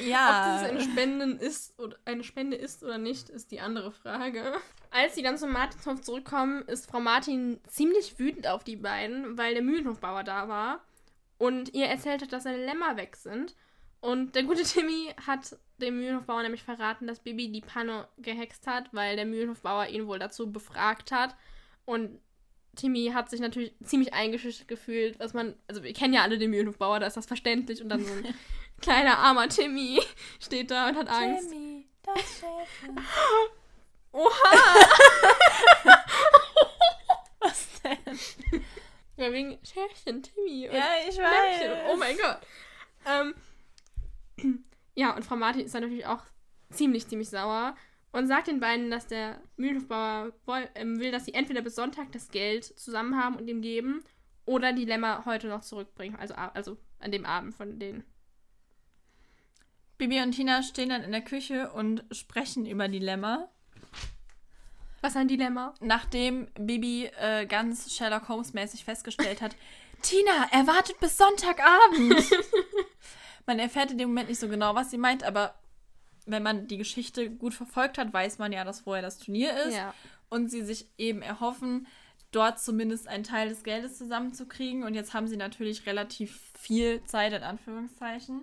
Ob 0.00 0.06
Ja. 0.06 0.60
das 0.60 0.70
eine 0.70 0.80
Spende 0.80 1.24
ist 1.44 1.78
oder 1.78 1.96
eine 2.04 2.22
Spende 2.24 2.56
ist 2.56 2.82
oder 2.84 2.98
nicht, 2.98 3.28
ist 3.28 3.50
die 3.50 3.60
andere 3.60 3.90
Frage. 3.92 4.54
Als 4.90 5.14
sie 5.14 5.22
dann 5.22 5.36
zum 5.38 5.52
Martinshof 5.52 6.00
zurückkommen, 6.00 6.62
ist 6.62 6.90
Frau 6.90 7.00
Martin 7.00 7.60
ziemlich 7.68 8.18
wütend 8.18 8.46
auf 8.46 8.64
die 8.64 8.76
beiden, 8.76 9.36
weil 9.36 9.54
der 9.54 9.62
Mühlenhofbauer 9.62 10.24
da 10.24 10.48
war 10.48 10.84
und 11.36 11.74
ihr 11.74 11.86
erzählt 11.86 12.22
hat, 12.22 12.32
dass 12.32 12.44
seine 12.44 12.64
Lämmer 12.64 12.96
weg 12.96 13.16
sind. 13.16 13.54
Und 14.00 14.34
der 14.36 14.44
gute 14.44 14.62
Timmy 14.62 15.12
hat 15.26 15.56
dem 15.78 15.98
Mühlenhofbauer 15.98 16.42
nämlich 16.42 16.62
verraten, 16.62 17.06
dass 17.06 17.18
Bibi 17.20 17.50
die 17.50 17.60
Panne 17.60 18.08
gehext 18.18 18.66
hat, 18.66 18.88
weil 18.92 19.16
der 19.16 19.26
Mühlenhofbauer 19.26 19.88
ihn 19.88 20.06
wohl 20.06 20.18
dazu 20.20 20.50
befragt 20.52 21.10
hat. 21.12 21.34
Und 21.84 22.20
Timmy 22.78 23.10
hat 23.12 23.28
sich 23.28 23.40
natürlich 23.40 23.74
ziemlich 23.82 24.14
eingeschüchtert 24.14 24.68
gefühlt, 24.68 25.18
was 25.18 25.34
man, 25.34 25.54
also 25.66 25.82
wir 25.82 25.92
kennen 25.92 26.14
ja 26.14 26.22
alle 26.22 26.38
den 26.38 26.50
Mühlenhofbauer, 26.50 27.00
da 27.00 27.06
ist 27.06 27.16
das 27.16 27.26
verständlich 27.26 27.82
und 27.82 27.88
dann 27.88 28.04
so 28.04 28.12
ein 28.12 28.34
kleiner 28.80 29.18
armer 29.18 29.48
Timmy 29.48 30.00
steht 30.40 30.70
da 30.70 30.88
und 30.88 30.96
hat 30.96 31.08
Angst. 31.08 31.50
Timmy, 31.50 31.86
das 32.04 32.20
Schäfchen. 32.20 33.00
Oha! 34.12 34.30
Was 37.40 37.68
denn? 37.82 37.98
Ja, 39.16 39.32
wegen 39.32 39.58
Schärfchen, 39.64 40.22
Timmy. 40.22 40.68
Und 40.68 40.76
Ja, 40.76 40.86
ich 41.08 41.18
weiß. 41.18 41.90
Oh 41.90 41.96
mein 41.96 42.16
Gott. 42.16 42.38
Ähm, 43.06 43.34
ja, 44.94 45.14
und 45.14 45.24
Frau 45.24 45.36
Martin 45.36 45.64
ist 45.64 45.74
dann 45.74 45.82
natürlich 45.82 46.06
auch 46.06 46.22
ziemlich, 46.70 47.08
ziemlich 47.08 47.28
sauer 47.28 47.76
und 48.12 48.26
sagt 48.26 48.48
den 48.48 48.60
beiden, 48.60 48.90
dass 48.90 49.06
der 49.06 49.40
Mühlenhofbauer 49.56 50.32
ähm, 50.74 50.98
will, 50.98 51.10
dass 51.10 51.24
sie 51.24 51.34
entweder 51.34 51.62
bis 51.62 51.74
Sonntag 51.74 52.12
das 52.12 52.30
Geld 52.30 52.64
zusammen 52.64 53.16
haben 53.16 53.36
und 53.36 53.48
ihm 53.48 53.60
geben 53.60 54.02
oder 54.44 54.72
die 54.72 54.86
Lämmer 54.86 55.24
heute 55.26 55.48
noch 55.48 55.60
zurückbringen. 55.60 56.16
Also, 56.16 56.34
also 56.34 56.76
an 57.00 57.12
dem 57.12 57.26
Abend 57.26 57.54
von 57.54 57.78
denen. 57.78 58.04
Bibi 59.98 60.22
und 60.22 60.32
Tina 60.32 60.62
stehen 60.62 60.88
dann 60.88 61.02
in 61.02 61.12
der 61.12 61.22
Küche 61.22 61.70
und 61.72 62.04
sprechen 62.12 62.66
über 62.66 62.88
die 62.88 63.00
Lämmer. 63.00 63.50
Was 65.00 65.12
sind 65.12 65.30
die 65.30 65.36
Lämmer? 65.36 65.74
nachdem 65.80 66.48
Bibi 66.54 67.10
äh, 67.20 67.46
ganz 67.46 67.94
Sherlock 67.94 68.28
Holmes-mäßig 68.28 68.84
festgestellt 68.84 69.42
hat, 69.42 69.54
Tina, 70.02 70.48
er 70.52 70.66
wartet 70.66 71.00
bis 71.00 71.18
Sonntagabend. 71.18 72.24
man 73.46 73.58
erfährt 73.58 73.90
in 73.90 73.98
dem 73.98 74.08
Moment 74.08 74.28
nicht 74.28 74.38
so 74.38 74.48
genau, 74.48 74.74
was 74.74 74.90
sie 74.90 74.98
meint, 74.98 75.24
aber 75.24 75.54
wenn 76.30 76.42
man 76.42 76.66
die 76.66 76.76
Geschichte 76.78 77.30
gut 77.30 77.54
verfolgt 77.54 77.98
hat, 77.98 78.12
weiß 78.12 78.38
man 78.38 78.52
ja, 78.52 78.64
dass 78.64 78.80
vorher 78.80 79.02
das 79.02 79.18
Turnier 79.18 79.52
ist 79.64 79.74
Ja. 79.76 79.94
und 80.28 80.50
sie 80.50 80.62
sich 80.62 80.86
eben 80.98 81.22
erhoffen, 81.22 81.86
dort 82.30 82.60
zumindest 82.60 83.08
einen 83.08 83.24
Teil 83.24 83.48
des 83.48 83.62
Geldes 83.64 83.96
zusammenzukriegen. 83.98 84.82
Und 84.84 84.94
jetzt 84.94 85.14
haben 85.14 85.26
sie 85.28 85.36
natürlich 85.36 85.86
relativ 85.86 86.40
viel 86.58 87.02
Zeit, 87.04 87.32
in 87.32 87.42
Anführungszeichen. 87.42 88.42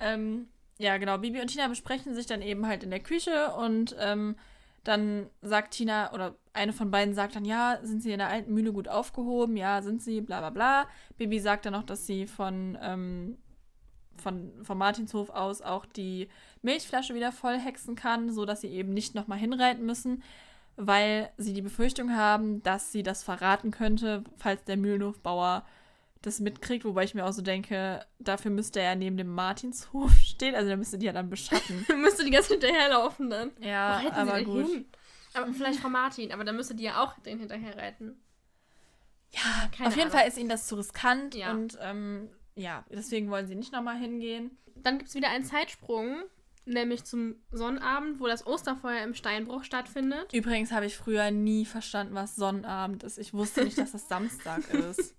Ähm, 0.00 0.48
ja, 0.78 0.96
genau. 0.98 1.18
Bibi 1.18 1.40
und 1.40 1.48
Tina 1.48 1.68
besprechen 1.68 2.14
sich 2.14 2.26
dann 2.26 2.42
eben 2.42 2.66
halt 2.66 2.82
in 2.82 2.90
der 2.90 3.00
Küche 3.00 3.52
und 3.54 3.96
ähm, 3.98 4.36
dann 4.84 5.28
sagt 5.42 5.74
Tina, 5.74 6.12
oder 6.12 6.36
eine 6.52 6.72
von 6.72 6.90
beiden 6.90 7.14
sagt 7.14 7.34
dann, 7.34 7.44
ja, 7.44 7.78
sind 7.82 8.02
sie 8.02 8.12
in 8.12 8.18
der 8.18 8.28
alten 8.28 8.52
Mühle 8.54 8.72
gut 8.72 8.88
aufgehoben? 8.88 9.56
Ja, 9.56 9.82
sind 9.82 10.02
sie, 10.02 10.20
bla 10.20 10.38
bla 10.40 10.50
bla. 10.50 10.88
Bibi 11.16 11.40
sagt 11.40 11.66
dann 11.66 11.72
noch, 11.72 11.82
dass 11.82 12.06
sie 12.06 12.26
von, 12.26 12.78
ähm, 12.80 13.38
von, 14.20 14.52
vom 14.62 14.78
Martinshof 14.78 15.30
aus 15.30 15.62
auch 15.62 15.86
die 15.86 16.28
Milchflasche 16.62 17.14
wieder 17.14 17.32
voll 17.32 17.58
hexen 17.58 17.94
kann, 17.96 18.32
sodass 18.32 18.60
sie 18.60 18.68
eben 18.68 18.92
nicht 18.94 19.14
nochmal 19.14 19.38
hinreiten 19.38 19.84
müssen, 19.86 20.22
weil 20.76 21.30
sie 21.38 21.52
die 21.54 21.62
Befürchtung 21.62 22.14
haben, 22.14 22.62
dass 22.62 22.92
sie 22.92 23.02
das 23.02 23.22
verraten 23.22 23.70
könnte, 23.70 24.24
falls 24.38 24.64
der 24.64 24.76
Mühlenhofbauer 24.76 25.64
das 26.22 26.40
mitkriegt, 26.40 26.84
wobei 26.84 27.04
ich 27.04 27.14
mir 27.14 27.24
auch 27.24 27.32
so 27.32 27.42
denke, 27.42 28.04
dafür 28.18 28.50
müsste 28.50 28.80
er 28.80 28.96
neben 28.96 29.16
dem 29.16 29.28
Martinshof 29.32 30.12
stehen, 30.22 30.54
also 30.54 30.68
da 30.68 30.76
müsste 30.76 30.98
die 30.98 31.06
ja 31.06 31.12
dann 31.12 31.30
beschatten. 31.30 31.86
Müsste 32.00 32.24
die 32.24 32.32
Zeit 32.32 32.46
hinterherlaufen 32.46 33.30
dann. 33.30 33.52
ja, 33.60 33.96
reiten 33.98 34.14
aber 34.14 34.42
gut. 34.42 34.66
hin? 34.66 34.86
Aber 35.34 35.52
vielleicht 35.52 35.78
Frau 35.80 35.88
Martin, 35.90 36.32
aber 36.32 36.44
dann 36.44 36.56
müsste 36.56 36.74
die 36.74 36.84
ja 36.84 37.02
auch 37.04 37.16
den 37.20 37.38
hinterher 37.38 37.76
retten. 37.76 38.16
Ja, 39.32 39.68
Keine 39.76 39.88
auf 39.88 39.96
jeden 39.96 40.08
Ahnung. 40.08 40.18
Fall 40.18 40.28
ist 40.28 40.38
ihnen 40.38 40.48
das 40.48 40.66
zu 40.66 40.76
riskant 40.76 41.34
Ja. 41.34 41.50
und 41.52 41.76
ähm, 41.80 42.30
ja, 42.56 42.84
deswegen 42.90 43.30
wollen 43.30 43.46
sie 43.46 43.54
nicht 43.54 43.72
nochmal 43.72 43.96
hingehen. 43.96 44.50
Dann 44.74 44.98
gibt 44.98 45.08
es 45.08 45.14
wieder 45.14 45.30
einen 45.30 45.44
Zeitsprung, 45.44 46.22
nämlich 46.64 47.04
zum 47.04 47.36
Sonnabend, 47.52 48.18
wo 48.18 48.26
das 48.26 48.46
Osterfeuer 48.46 49.02
im 49.04 49.14
Steinbruch 49.14 49.62
stattfindet. 49.64 50.32
Übrigens 50.32 50.72
habe 50.72 50.86
ich 50.86 50.96
früher 50.96 51.30
nie 51.30 51.64
verstanden, 51.64 52.14
was 52.14 52.34
Sonnabend 52.36 53.02
ist. 53.04 53.18
Ich 53.18 53.32
wusste 53.34 53.64
nicht, 53.64 53.78
dass 53.78 53.92
das 53.92 54.08
Samstag 54.08 54.68
ist. 54.74 55.14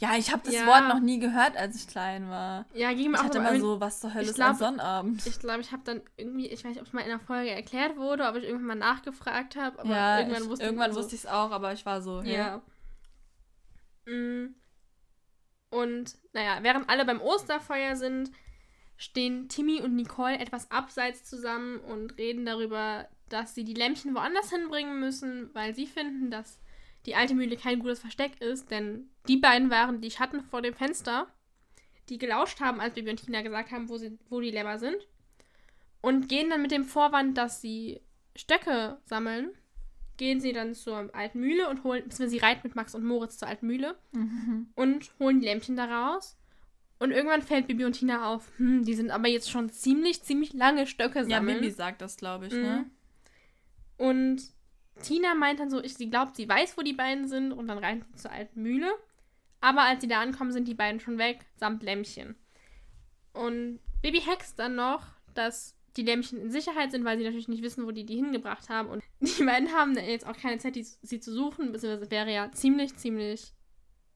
Ja, 0.00 0.16
ich 0.16 0.30
habe 0.32 0.42
das 0.44 0.54
Ja. 0.54 0.64
Wort 0.66 0.86
noch 0.88 1.00
nie 1.00 1.18
gehört, 1.18 1.56
als 1.56 1.74
ich 1.74 1.88
klein 1.88 2.28
war. 2.30 2.66
Ja, 2.72 2.92
ging 2.92 3.10
mir 3.10 3.16
Ich 3.16 3.20
auch 3.20 3.24
hatte 3.24 3.38
immer 3.38 3.58
so, 3.58 3.80
was 3.80 3.98
zur 4.00 4.14
Hölle 4.14 4.28
ist 4.28 4.36
glaub- 4.36 4.50
ein 4.50 4.56
Sonnabend? 4.56 5.26
Ich 5.26 5.40
glaube, 5.40 5.60
ich 5.60 5.72
habe 5.72 5.82
dann 5.84 6.02
irgendwie, 6.16 6.46
ich 6.46 6.60
weiß 6.64 6.70
nicht, 6.70 6.80
ob 6.80 6.86
es 6.86 6.92
mal 6.92 7.00
in 7.00 7.08
der 7.08 7.18
Folge 7.18 7.50
erklärt 7.50 7.96
wurde, 7.96 8.24
ob 8.28 8.36
ich 8.36 8.44
irgendwann 8.44 8.66
mal 8.66 8.74
nachgefragt 8.76 9.56
habe, 9.56 9.80
aber 9.80 9.90
ja, 9.90 10.20
irgendwann 10.20 10.42
ich, 10.44 10.48
wusste 10.48 10.64
irgendwann 10.64 10.90
ich 10.92 10.96
wusste 10.96 11.14
ich 11.16 11.22
es 11.22 11.26
auch, 11.26 11.50
aber 11.50 11.72
ich 11.72 11.84
war 11.84 12.00
so, 12.00 12.22
hä? 12.22 12.32
Ja. 12.36 12.62
Mm. 14.06 14.54
Und 15.70 16.16
naja, 16.32 16.58
während 16.62 16.88
alle 16.88 17.04
beim 17.04 17.20
Osterfeuer 17.20 17.96
sind, 17.96 18.30
stehen 18.96 19.48
Timmy 19.48 19.80
und 19.80 19.94
Nicole 19.94 20.38
etwas 20.38 20.70
abseits 20.70 21.24
zusammen 21.24 21.78
und 21.80 22.18
reden 22.18 22.44
darüber, 22.44 23.08
dass 23.28 23.54
sie 23.54 23.64
die 23.64 23.74
Lämpchen 23.74 24.14
woanders 24.14 24.50
hinbringen 24.50 24.98
müssen, 24.98 25.54
weil 25.54 25.74
sie 25.74 25.86
finden, 25.86 26.30
dass 26.30 26.60
die 27.06 27.14
alte 27.14 27.34
Mühle 27.34 27.56
kein 27.56 27.78
gutes 27.78 28.00
Versteck 28.00 28.40
ist, 28.40 28.70
denn 28.70 29.08
die 29.28 29.36
beiden 29.36 29.70
waren 29.70 30.00
die 30.00 30.10
Schatten 30.10 30.42
vor 30.42 30.62
dem 30.62 30.74
Fenster, 30.74 31.28
die 32.08 32.18
gelauscht 32.18 32.60
haben, 32.60 32.80
als 32.80 32.94
Bibi 32.94 33.10
und 33.10 33.24
Tina 33.24 33.42
gesagt 33.42 33.70
haben, 33.70 33.88
wo, 33.88 33.98
sie, 33.98 34.18
wo 34.28 34.40
die 34.40 34.50
Lämmer 34.50 34.78
sind. 34.78 34.96
Und 36.00 36.28
gehen 36.28 36.50
dann 36.50 36.62
mit 36.62 36.70
dem 36.70 36.84
Vorwand, 36.84 37.36
dass 37.36 37.60
sie 37.60 38.00
Stöcke 38.34 38.98
sammeln, 39.04 39.50
gehen 40.18 40.40
sie 40.40 40.52
dann 40.52 40.74
zur 40.74 41.08
alten 41.14 41.40
Mühle 41.40 41.68
und 41.70 41.82
holen, 41.84 42.02
beziehungsweise 42.04 42.30
sie 42.30 42.38
reiten 42.44 42.60
mit 42.64 42.74
Max 42.76 42.94
und 42.94 43.04
Moritz 43.04 43.38
zur 43.38 43.48
alten 43.48 43.66
Mühle 43.66 43.96
Mhm. 44.12 44.68
und 44.74 45.10
holen 45.18 45.40
die 45.40 45.46
Lämpchen 45.46 45.76
da 45.76 45.84
raus. 45.86 46.36
Und 46.98 47.12
irgendwann 47.12 47.42
fällt 47.42 47.68
Bibi 47.68 47.84
und 47.84 47.92
Tina 47.92 48.28
auf, 48.28 48.50
hm, 48.58 48.84
die 48.84 48.94
sind 48.94 49.10
aber 49.12 49.28
jetzt 49.28 49.50
schon 49.50 49.70
ziemlich, 49.70 50.22
ziemlich 50.24 50.52
lange 50.52 50.86
Stöcke 50.86 51.20
Ja, 51.20 51.24
sammeln. 51.38 51.60
Bibi 51.60 51.70
sagt 51.70 52.02
das, 52.02 52.16
glaube 52.16 52.48
ich, 52.48 52.52
Mhm. 52.52 52.60
ne? 52.62 52.90
Und 53.96 54.42
Tina 55.02 55.34
meint 55.34 55.60
dann 55.60 55.70
so, 55.70 55.82
ich, 55.82 55.94
sie 55.94 56.10
glaubt, 56.10 56.34
sie 56.36 56.48
weiß, 56.48 56.76
wo 56.76 56.82
die 56.82 56.92
beiden 56.92 57.28
sind 57.28 57.52
und 57.52 57.68
dann 57.68 57.78
reiten 57.78 58.04
sie 58.12 58.22
zur 58.22 58.32
alten 58.32 58.62
Mühle. 58.62 58.90
Aber 59.60 59.82
als 59.82 60.00
sie 60.00 60.08
da 60.08 60.20
ankommen, 60.20 60.52
sind 60.52 60.66
die 60.68 60.74
beiden 60.74 61.00
schon 61.00 61.18
weg, 61.18 61.46
samt 61.56 61.82
Lämpchen. 61.84 62.34
Und 63.32 63.78
Bibi 64.02 64.20
hext 64.20 64.58
dann 64.58 64.74
noch, 64.74 65.06
dass 65.34 65.76
die 65.96 66.02
Lämpchen 66.02 66.40
in 66.40 66.50
Sicherheit 66.50 66.90
sind, 66.90 67.04
weil 67.04 67.18
sie 67.18 67.24
natürlich 67.24 67.48
nicht 67.48 67.62
wissen, 67.62 67.86
wo 67.86 67.90
die 67.90 68.04
die 68.04 68.16
hingebracht 68.16 68.68
haben. 68.68 68.88
Und 68.88 69.02
die 69.20 69.44
beiden 69.44 69.72
haben 69.72 69.94
jetzt 69.96 70.26
auch 70.26 70.36
keine 70.36 70.58
Zeit, 70.58 70.76
die, 70.76 70.82
sie 70.82 71.20
zu 71.20 71.32
suchen, 71.32 71.72
beziehungsweise 71.72 72.04
es 72.04 72.10
wäre 72.10 72.32
ja 72.32 72.50
ziemlich, 72.52 72.96
ziemlich 72.96 73.54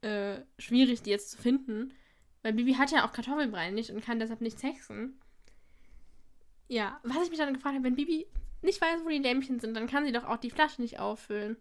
äh, 0.02 0.40
schwierig, 0.58 1.02
die 1.02 1.10
jetzt 1.10 1.30
zu 1.30 1.38
finden. 1.38 1.92
Weil 2.42 2.54
Bibi 2.54 2.74
hat 2.74 2.90
ja 2.90 3.06
auch 3.06 3.12
Kartoffelbrei 3.12 3.70
nicht 3.70 3.90
und 3.90 4.04
kann 4.04 4.18
deshalb 4.18 4.40
nichts 4.40 4.62
hexen. 4.62 5.20
Ja, 6.68 7.00
was 7.02 7.24
ich 7.24 7.30
mich 7.30 7.38
dann 7.38 7.54
gefragt 7.54 7.74
habe, 7.74 7.84
wenn 7.84 7.96
Bibi 7.96 8.26
nicht 8.62 8.80
weiß, 8.80 9.04
wo 9.04 9.08
die 9.08 9.18
Lämpchen 9.18 9.60
sind, 9.60 9.74
dann 9.74 9.86
kann 9.86 10.04
sie 10.04 10.12
doch 10.12 10.24
auch 10.24 10.38
die 10.38 10.50
Flasche 10.50 10.80
nicht 10.80 10.98
auffüllen. 10.98 11.56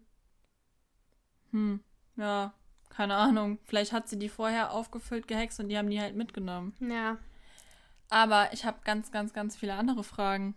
Hm. 1.50 1.80
Ja, 2.16 2.54
keine 2.88 3.14
Ahnung. 3.14 3.58
Vielleicht 3.64 3.92
hat 3.92 4.08
sie 4.08 4.18
die 4.18 4.28
vorher 4.28 4.72
aufgefüllt, 4.72 5.28
gehext 5.28 5.60
und 5.60 5.68
die 5.68 5.78
haben 5.78 5.90
die 5.90 6.00
halt 6.00 6.16
mitgenommen. 6.16 6.74
Ja. 6.80 7.18
Aber 8.12 8.52
ich 8.52 8.66
habe 8.66 8.78
ganz, 8.84 9.10
ganz, 9.10 9.32
ganz 9.32 9.56
viele 9.56 9.72
andere 9.74 10.04
Fragen. 10.04 10.54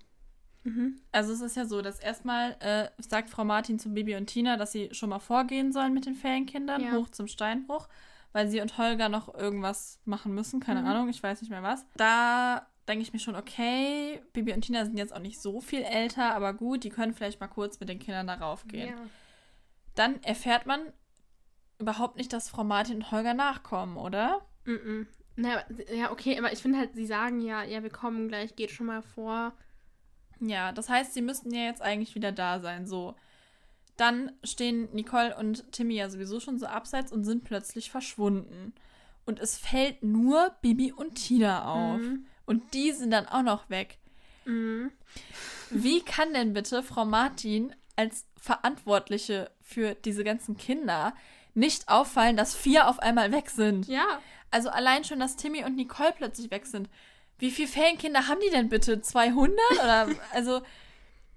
Mhm. 0.64 1.00
Also 1.14 1.32
es 1.32 1.40
ist 1.42 1.56
ja 1.56 1.64
so, 1.66 1.82
dass 1.82 2.00
erstmal 2.00 2.58
äh, 2.60 2.90
sagt 3.02 3.30
Frau 3.30 3.46
Martin 3.46 3.80
zu 3.80 3.94
Bibi 3.94 4.16
und 4.18 4.26
Tina, 4.26 4.58
dass 4.58 4.74
sie 4.74 4.90
schon 4.92 5.10
mal 5.10 5.20
vorgehen 5.20 5.72
sollen 5.72 5.94
mit 5.94 6.06
den 6.06 6.16
Ferienkindern, 6.16 6.82
Ja. 6.84 6.92
hoch 6.94 7.08
zum 7.10 7.28
Steinbruch, 7.28 7.88
weil 8.34 8.50
sie 8.50 8.60
und 8.60 8.78
Holger 8.78 9.08
noch 9.08 9.34
irgendwas 9.34 10.02
machen 10.04 10.34
müssen, 10.34 10.60
keine 10.60 10.82
Mhm. 10.82 10.88
Ahnung, 10.88 11.10
ich 11.10 11.24
weiß 11.24 11.40
nicht 11.42 11.50
mehr 11.50 11.64
was. 11.64 11.86
Da 11.96 12.68
denke 12.90 13.04
ich 13.04 13.14
mir 13.14 13.20
schon, 13.20 13.36
okay, 13.38 14.22
Bibi 14.34 14.52
und 14.54 14.62
Tina 14.62 14.84
sind 14.84 14.98
jetzt 14.98 15.16
auch 15.16 15.20
nicht 15.20 15.40
so 15.42 15.62
viel 15.62 15.82
älter, 15.84 16.36
aber 16.36 16.54
gut, 16.54 16.84
die 16.84 16.90
können 16.90 17.14
vielleicht 17.14 17.40
mal 17.40 17.48
kurz 17.48 17.80
mit 17.80 17.88
den 17.88 18.00
Kindern 18.00 18.28
darauf 18.28 18.68
gehen. 18.68 18.90
Ja. 18.90 19.02
Dann 19.96 20.22
erfährt 20.24 20.66
man 20.66 20.82
überhaupt 21.80 22.18
nicht, 22.18 22.34
dass 22.34 22.50
Frau 22.50 22.64
Martin 22.66 22.98
und 22.98 23.12
Holger 23.12 23.34
nachkommen, 23.34 23.96
oder? 23.98 24.42
Mhm. 24.66 25.08
Na, 25.36 25.64
ja, 25.94 26.12
okay, 26.12 26.38
aber 26.38 26.54
ich 26.54 26.60
finde 26.60 26.80
halt, 26.80 26.94
sie 26.96 27.06
sagen 27.06 27.42
ja, 27.42 27.64
ja, 27.64 27.84
wir 27.84 27.90
kommen 27.90 28.28
gleich, 28.28 28.56
geht 28.56 28.72
schon 28.72 28.88
mal 28.88 29.02
vor. 29.02 29.54
Ja, 30.40 30.72
das 30.72 30.90
heißt, 30.90 31.14
sie 31.14 31.22
müssten 31.22 31.54
ja 31.54 31.64
jetzt 31.64 31.82
eigentlich 31.82 32.16
wieder 32.16 32.32
da 32.32 32.60
sein. 32.60 32.86
So. 32.88 33.16
Dann 33.98 34.32
stehen 34.44 34.90
Nicole 34.94 35.36
und 35.38 35.72
Timmy 35.72 35.96
ja 35.96 36.10
sowieso 36.10 36.40
schon 36.40 36.60
so 36.60 36.68
abseits 36.68 37.12
und 37.12 37.24
sind 37.24 37.44
plötzlich 37.44 37.90
verschwunden. 37.90 38.74
Und 39.26 39.40
es 39.40 39.58
fällt 39.58 40.04
nur 40.04 40.56
Bibi 40.62 40.92
und 40.92 41.16
Tina 41.16 41.66
auf. 41.66 42.02
Mhm. 42.02 42.26
Und 42.46 42.74
die 42.74 42.92
sind 42.92 43.12
dann 43.12 43.26
auch 43.26 43.42
noch 43.42 43.70
weg. 43.70 43.98
Mhm. 44.46 44.92
Wie 45.70 46.02
kann 46.02 46.34
denn 46.34 46.54
bitte 46.54 46.84
Frau 46.84 47.06
Martin 47.06 47.76
als 47.96 48.26
Verantwortliche 48.38 49.52
für 49.62 49.96
diese 49.96 50.24
ganzen 50.24 50.58
Kinder 50.58 51.16
nicht 51.56 51.88
auffallen, 51.90 52.38
dass 52.38 52.56
vier 52.56 52.88
auf 52.88 53.00
einmal 53.00 53.32
weg 53.32 53.50
sind? 53.50 53.88
Ja. 53.88 54.20
Also 54.52 54.70
allein 54.70 55.04
schon, 55.04 55.20
dass 55.20 55.36
Timmy 55.36 55.64
und 55.66 55.76
Nicole 55.76 56.14
plötzlich 56.16 56.52
weg 56.52 56.66
sind. 56.66 56.90
Wie 57.40 57.52
viele 57.52 57.68
Ferienkinder 57.68 58.28
haben 58.28 58.40
die 58.46 58.50
denn 58.52 58.70
bitte? 58.70 59.02
200? 59.02 59.58
Oder, 59.74 60.08
also, 60.34 60.62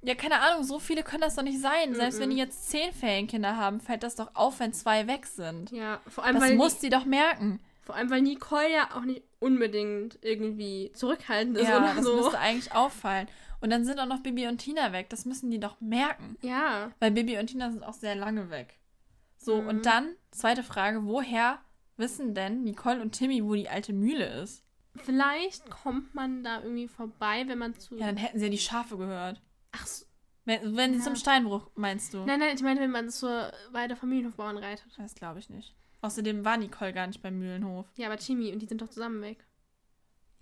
ja, 0.02 0.14
keine 0.14 0.40
Ahnung, 0.40 0.62
so 0.62 0.78
viele 0.78 1.02
können 1.02 1.22
das 1.22 1.34
doch 1.34 1.42
nicht 1.42 1.60
sein. 1.60 1.94
Selbst 1.94 2.20
wenn 2.20 2.30
die 2.30 2.36
jetzt 2.36 2.70
zehn 2.70 2.92
Ferienkinder 2.92 3.56
haben, 3.56 3.80
fällt 3.80 4.02
das 4.04 4.14
doch 4.14 4.30
auf, 4.34 4.60
wenn 4.60 4.72
zwei 4.72 5.06
weg 5.08 5.26
sind. 5.26 5.72
Ja, 5.72 6.00
vor 6.06 6.24
allem, 6.24 6.36
Das 6.36 6.44
weil 6.44 6.56
muss 6.56 6.80
sie 6.80 6.90
doch 6.90 7.04
merken. 7.04 7.58
vor 7.82 7.96
allem, 7.96 8.10
weil 8.10 8.22
Nicole 8.22 8.72
ja 8.72 8.90
auch 8.94 9.00
nicht 9.02 9.22
unbedingt 9.40 10.18
irgendwie 10.22 10.92
zurückhaltend 10.94 11.56
ist 11.58 11.68
Ja, 11.68 11.78
oder 11.78 11.94
das 11.94 12.04
so. 12.04 12.16
müsste 12.16 12.38
eigentlich 12.38 12.72
auffallen. 12.72 13.26
Und 13.60 13.70
dann 13.70 13.84
sind 13.84 13.98
auch 13.98 14.06
noch 14.06 14.20
Bibi 14.20 14.46
und 14.46 14.58
Tina 14.58 14.92
weg. 14.92 15.08
Das 15.10 15.24
müssen 15.24 15.50
die 15.50 15.58
doch 15.58 15.80
merken. 15.80 16.36
Ja. 16.42 16.92
Weil 17.00 17.10
Bibi 17.10 17.38
und 17.38 17.48
Tina 17.48 17.72
sind 17.72 17.82
auch 17.82 17.94
sehr 17.94 18.14
lange 18.14 18.50
weg. 18.50 18.76
So, 19.38 19.62
Mhm. 19.62 19.68
und 19.68 19.86
dann, 19.86 20.14
zweite 20.30 20.62
Frage, 20.62 21.04
woher 21.06 21.60
wissen 21.96 22.34
denn 22.34 22.64
Nicole 22.64 23.00
und 23.00 23.12
Timmy, 23.12 23.42
wo 23.44 23.54
die 23.54 23.68
alte 23.68 23.92
Mühle 23.92 24.26
ist? 24.42 24.62
Vielleicht 24.96 25.70
kommt 25.70 26.14
man 26.14 26.42
da 26.42 26.60
irgendwie 26.60 26.88
vorbei, 26.88 27.44
wenn 27.46 27.58
man 27.58 27.74
zu. 27.74 27.96
Ja, 27.96 28.06
dann 28.06 28.16
hätten 28.16 28.38
sie 28.38 28.46
ja 28.46 28.50
die 28.50 28.58
Schafe 28.58 28.98
gehört. 28.98 29.40
Ach 29.72 29.86
so. 29.86 30.04
Wenn, 30.44 30.76
wenn 30.76 30.92
sie 30.92 30.98
Ja. 30.98 31.04
zum 31.04 31.14
Steinbruch, 31.16 31.70
meinst 31.76 32.12
du? 32.14 32.24
Nein, 32.24 32.40
nein, 32.40 32.56
ich 32.56 32.62
meine, 32.62 32.80
wenn 32.80 32.90
man 32.90 33.08
zur 33.10 33.52
Weide 33.70 33.96
Familienhofbauern 33.96 34.56
reitet. 34.58 34.90
Das 34.98 35.14
glaube 35.14 35.38
ich 35.38 35.50
nicht. 35.50 35.74
Außerdem 36.00 36.44
war 36.44 36.56
Nicole 36.56 36.92
gar 36.92 37.06
nicht 37.06 37.22
beim 37.22 37.38
Mühlenhof. 37.38 37.86
Ja, 37.96 38.06
aber 38.06 38.16
Timmy 38.16 38.52
und 38.52 38.60
die 38.60 38.66
sind 38.66 38.80
doch 38.82 38.88
zusammen 38.88 39.20
weg. 39.22 39.46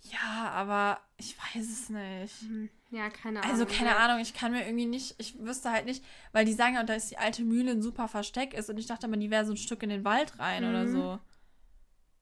Ja, 0.02 0.50
aber 0.50 1.00
ich 1.16 1.36
weiß 1.38 1.64
es 1.68 1.88
nicht. 1.90 2.40
Hm. 2.42 2.70
Ja, 2.90 3.10
keine 3.10 3.42
Ahnung. 3.42 3.50
Also 3.52 3.66
keine. 3.66 3.96
Ahnung, 3.96 4.20
ich 4.20 4.32
kann 4.32 4.52
mir 4.52 4.64
irgendwie 4.64 4.86
nicht, 4.86 5.16
ich 5.18 5.38
wüsste 5.40 5.70
halt 5.72 5.86
nicht, 5.86 6.04
weil 6.32 6.44
die 6.44 6.52
sagen 6.52 6.74
ja, 6.76 6.84
da 6.84 6.94
ist 6.94 7.10
die 7.10 7.18
alte 7.18 7.42
Mühle 7.42 7.72
ein 7.72 7.82
super 7.82 8.06
Versteck 8.08 8.54
ist 8.54 8.70
und 8.70 8.78
ich 8.78 8.86
dachte 8.86 9.06
immer, 9.06 9.16
die 9.16 9.30
wäre 9.30 9.44
so 9.44 9.52
ein 9.52 9.56
Stück 9.56 9.82
in 9.82 9.88
den 9.90 10.04
Wald 10.04 10.38
rein 10.38 10.64
oder 10.64 10.84
Mhm. 10.84 10.92
so. 10.92 11.18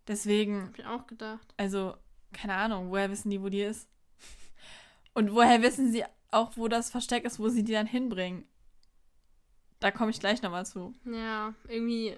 Deswegen, 0.08 0.64
Hab 0.68 0.78
ich 0.78 0.86
auch 0.86 1.06
gedacht. 1.06 1.54
also 1.56 1.96
keine 2.32 2.54
Ahnung, 2.54 2.90
woher 2.90 3.10
wissen 3.10 3.30
die, 3.30 3.40
wo 3.42 3.48
die 3.48 3.62
ist? 3.62 3.88
Und 5.12 5.32
woher 5.34 5.62
wissen 5.62 5.92
sie 5.92 6.04
auch, 6.32 6.56
wo 6.56 6.66
das 6.66 6.90
Versteck 6.90 7.24
ist, 7.24 7.38
wo 7.38 7.48
sie 7.48 7.62
die 7.62 7.72
dann 7.72 7.86
hinbringen? 7.86 8.44
Da 9.80 9.90
komme 9.90 10.10
ich 10.10 10.18
gleich 10.18 10.42
nochmal 10.42 10.66
zu. 10.66 10.94
Ja, 11.04 11.54
irgendwie 11.68 12.16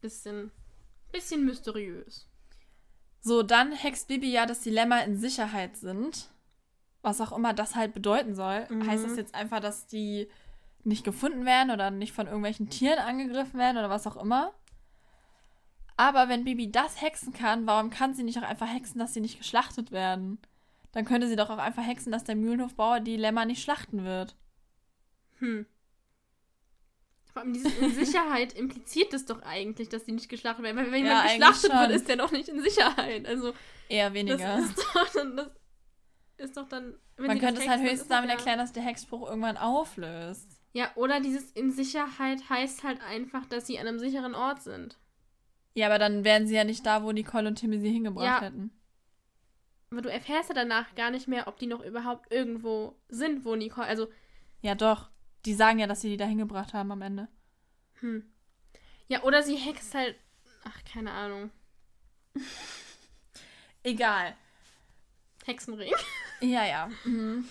bisschen, 0.00 0.50
bisschen 1.12 1.44
mysteriös. 1.44 2.26
So, 3.20 3.42
dann 3.42 3.72
hext 3.72 4.08
Bibi 4.08 4.30
ja, 4.30 4.46
dass 4.46 4.60
die 4.60 4.70
Lämmer 4.70 5.04
in 5.04 5.18
Sicherheit 5.18 5.76
sind. 5.76 6.30
Was 7.02 7.20
auch 7.20 7.32
immer 7.32 7.54
das 7.54 7.74
halt 7.74 7.94
bedeuten 7.94 8.34
soll. 8.34 8.66
Mhm. 8.68 8.86
Heißt 8.86 9.04
das 9.04 9.16
jetzt 9.16 9.34
einfach, 9.34 9.60
dass 9.60 9.86
die 9.86 10.28
nicht 10.84 11.04
gefunden 11.04 11.44
werden 11.44 11.70
oder 11.70 11.90
nicht 11.90 12.12
von 12.12 12.26
irgendwelchen 12.26 12.70
Tieren 12.70 12.98
angegriffen 12.98 13.58
werden 13.58 13.78
oder 13.78 13.90
was 13.90 14.06
auch 14.06 14.16
immer? 14.16 14.52
Aber 15.96 16.28
wenn 16.28 16.44
Bibi 16.44 16.70
das 16.72 17.02
hexen 17.02 17.32
kann, 17.34 17.66
warum 17.66 17.90
kann 17.90 18.14
sie 18.14 18.22
nicht 18.22 18.38
auch 18.38 18.42
einfach 18.48 18.68
hexen, 18.68 18.98
dass 18.98 19.12
sie 19.12 19.20
nicht 19.20 19.38
geschlachtet 19.38 19.92
werden? 19.92 20.38
Dann 20.92 21.04
könnte 21.04 21.28
sie 21.28 21.36
doch 21.36 21.50
auch 21.50 21.58
einfach 21.58 21.86
hexen, 21.86 22.10
dass 22.10 22.24
der 22.24 22.36
Mühlenhofbauer 22.36 23.00
die 23.00 23.16
Lämmer 23.16 23.44
nicht 23.44 23.62
schlachten 23.62 24.04
wird. 24.04 24.34
Hm. 25.38 25.66
Vor 27.32 27.42
allem 27.42 27.52
dieses 27.52 27.76
in 27.78 27.92
Sicherheit 27.94 28.52
impliziert 28.58 29.14
es 29.14 29.24
doch 29.24 29.42
eigentlich, 29.42 29.88
dass 29.88 30.04
die 30.04 30.12
nicht 30.12 30.28
geschlachtet 30.28 30.64
werden. 30.64 30.76
Weil 30.76 30.90
wenn 30.90 31.04
Ja, 31.04 31.30
jemand 31.30 31.54
geschlachtet 31.54 31.70
wird, 31.72 31.90
ist 31.92 32.08
der 32.08 32.16
doch 32.16 32.32
nicht 32.32 32.48
in 32.48 32.60
Sicherheit. 32.62 33.26
Also 33.26 33.52
Eher 33.88 34.06
das 34.06 34.14
weniger. 34.14 34.58
ist 34.58 34.78
doch 34.78 35.08
dann, 35.12 35.36
das 35.36 35.50
ist 36.40 36.56
doch 36.56 36.68
dann. 36.68 36.94
Man 37.16 37.38
könnte 37.38 37.60
es 37.62 37.68
halt 37.68 37.80
höchstens 37.82 38.08
damit 38.08 38.30
ja- 38.30 38.36
erklären, 38.36 38.58
dass 38.58 38.72
der 38.72 38.82
Hexspruch 38.82 39.28
irgendwann 39.28 39.56
auflöst. 39.56 40.60
Ja, 40.72 40.90
oder 40.94 41.20
dieses 41.20 41.50
in 41.52 41.70
Sicherheit 41.72 42.48
heißt 42.48 42.82
halt 42.84 43.00
einfach, 43.02 43.44
dass 43.46 43.66
sie 43.66 43.78
an 43.78 43.86
einem 43.86 43.98
sicheren 43.98 44.34
Ort 44.34 44.62
sind. 44.62 44.98
Ja, 45.74 45.86
aber 45.86 45.98
dann 45.98 46.24
wären 46.24 46.46
sie 46.46 46.54
ja 46.54 46.64
nicht 46.64 46.84
da, 46.86 47.02
wo 47.02 47.12
Nicole 47.12 47.48
und 47.48 47.56
Timmy 47.56 47.78
sie 47.80 47.90
hingebracht 47.90 48.24
Ja. 48.24 48.40
hätten. 48.40 48.70
Aber 49.90 50.02
du 50.02 50.10
erfährst 50.10 50.48
ja 50.48 50.54
danach 50.54 50.94
gar 50.94 51.10
nicht 51.10 51.26
mehr, 51.28 51.48
ob 51.48 51.58
die 51.58 51.66
noch 51.66 51.84
überhaupt 51.84 52.32
irgendwo 52.32 52.96
sind, 53.08 53.44
wo 53.44 53.56
Nicole. 53.56 53.86
Also, 53.86 54.08
Ja, 54.62 54.74
doch. 54.76 55.10
die 55.44 55.54
sagen 55.54 55.78
ja, 55.80 55.86
dass 55.88 56.00
sie 56.00 56.10
die 56.10 56.16
da 56.16 56.26
hingebracht 56.26 56.72
haben 56.74 56.92
am 56.92 57.02
Ende. 57.02 57.28
Hm. 58.00 58.24
Ja, 59.08 59.22
oder 59.24 59.42
sie 59.42 59.56
hext 59.56 59.94
halt. 59.94 60.16
Ach, 60.64 60.78
keine 60.84 61.10
Ahnung. 61.10 61.50
Egal. 63.82 64.36
Hexenring. 65.46 65.92
Ja, 66.40 66.64
ja. 66.64 66.90
Mhm. 67.04 67.46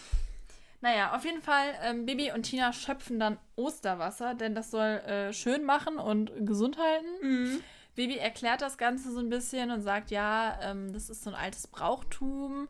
Naja, 0.82 1.16
auf 1.16 1.26
jeden 1.26 1.42
Fall, 1.42 1.74
ähm, 1.84 2.06
Bibi 2.06 2.32
und 2.32 2.44
Tina 2.44 2.72
schöpfen 2.72 3.20
dann 3.20 3.38
Osterwasser, 3.56 4.34
denn 4.34 4.56
das 4.56 4.72
soll 4.72 4.86
äh, 4.86 5.34
schön 5.34 5.66
machen 5.66 5.98
und 5.98 6.32
gesund 6.46 6.78
halten. 6.78 7.08
Mhm. 7.22 7.64
Bibi 7.96 8.18
erklärt 8.18 8.62
das 8.62 8.78
Ganze 8.78 9.12
so 9.12 9.20
ein 9.20 9.30
bisschen 9.30 9.72
und 9.72 9.82
sagt, 9.82 10.10
ja, 10.10 10.58
ähm, 10.62 10.94
das 10.94 11.10
ist 11.10 11.24
so 11.24 11.32
ein 11.32 11.36
altes 11.36 11.68
Brauchtum. 11.68 12.70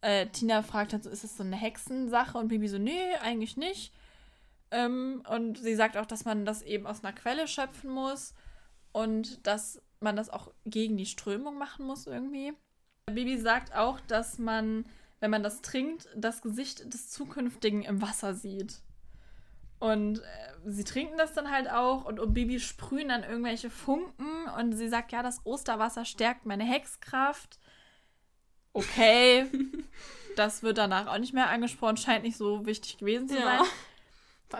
Äh, 0.00 0.28
Tina 0.28 0.62
fragt 0.62 0.94
halt 0.94 1.04
so, 1.04 1.10
ist 1.10 1.24
das 1.24 1.36
so 1.36 1.42
eine 1.42 1.56
Hexensache? 1.56 2.38
Und 2.38 2.48
Bibi 2.48 2.68
so, 2.68 2.78
nee, 2.78 3.14
eigentlich 3.22 3.58
nicht. 3.58 3.92
Ähm, 4.70 5.22
und 5.28 5.58
sie 5.58 5.74
sagt 5.74 5.98
auch, 5.98 6.06
dass 6.06 6.24
man 6.24 6.46
das 6.46 6.62
eben 6.62 6.86
aus 6.86 7.04
einer 7.04 7.12
Quelle 7.12 7.46
schöpfen 7.46 7.90
muss 7.90 8.32
und 8.92 9.46
dass 9.46 9.82
man 10.00 10.16
das 10.16 10.30
auch 10.30 10.50
gegen 10.64 10.96
die 10.96 11.06
Strömung 11.06 11.58
machen 11.58 11.86
muss 11.86 12.06
irgendwie. 12.06 12.54
Bibi 13.06 13.36
sagt 13.38 13.74
auch, 13.74 14.00
dass 14.00 14.38
man, 14.38 14.86
wenn 15.22 15.30
man 15.30 15.44
das 15.44 15.62
trinkt, 15.62 16.08
das 16.16 16.42
Gesicht 16.42 16.92
des 16.92 17.08
Zukünftigen 17.08 17.82
im 17.84 18.02
Wasser 18.02 18.34
sieht. 18.34 18.80
Und 19.78 20.18
äh, 20.18 20.22
sie 20.66 20.82
trinken 20.82 21.16
das 21.16 21.32
dann 21.32 21.48
halt 21.48 21.70
auch 21.70 22.04
und 22.04 22.18
um 22.18 22.34
Bibi 22.34 22.58
sprühen 22.58 23.08
dann 23.08 23.22
irgendwelche 23.22 23.70
Funken 23.70 24.48
und 24.58 24.72
sie 24.72 24.88
sagt, 24.88 25.12
ja, 25.12 25.22
das 25.22 25.40
Osterwasser 25.46 26.04
stärkt 26.04 26.44
meine 26.44 26.64
Hexkraft. 26.64 27.60
Okay. 28.72 29.46
das 30.36 30.64
wird 30.64 30.78
danach 30.78 31.06
auch 31.06 31.18
nicht 31.18 31.34
mehr 31.34 31.50
angesprochen, 31.50 31.96
scheint 31.98 32.24
nicht 32.24 32.36
so 32.36 32.66
wichtig 32.66 32.98
gewesen 32.98 33.28
zu 33.28 33.36
Ja. 33.36 33.44
sein. 33.44 33.60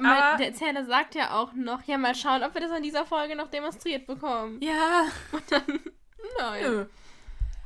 Aber- 0.07 0.37
der 0.39 0.47
Erzähler 0.47 0.85
sagt 0.85 1.17
ja 1.17 1.37
auch 1.41 1.53
noch, 1.55 1.83
ja, 1.85 1.99
mal 1.99 2.15
schauen, 2.15 2.45
ob 2.45 2.55
wir 2.55 2.61
das 2.61 2.71
in 2.77 2.85
dieser 2.85 3.05
Folge 3.05 3.35
noch 3.35 3.49
demonstriert 3.49 4.07
bekommen. 4.07 4.61
Ja. 4.63 5.07
Nein. 6.39 6.63
Nö. 6.63 6.87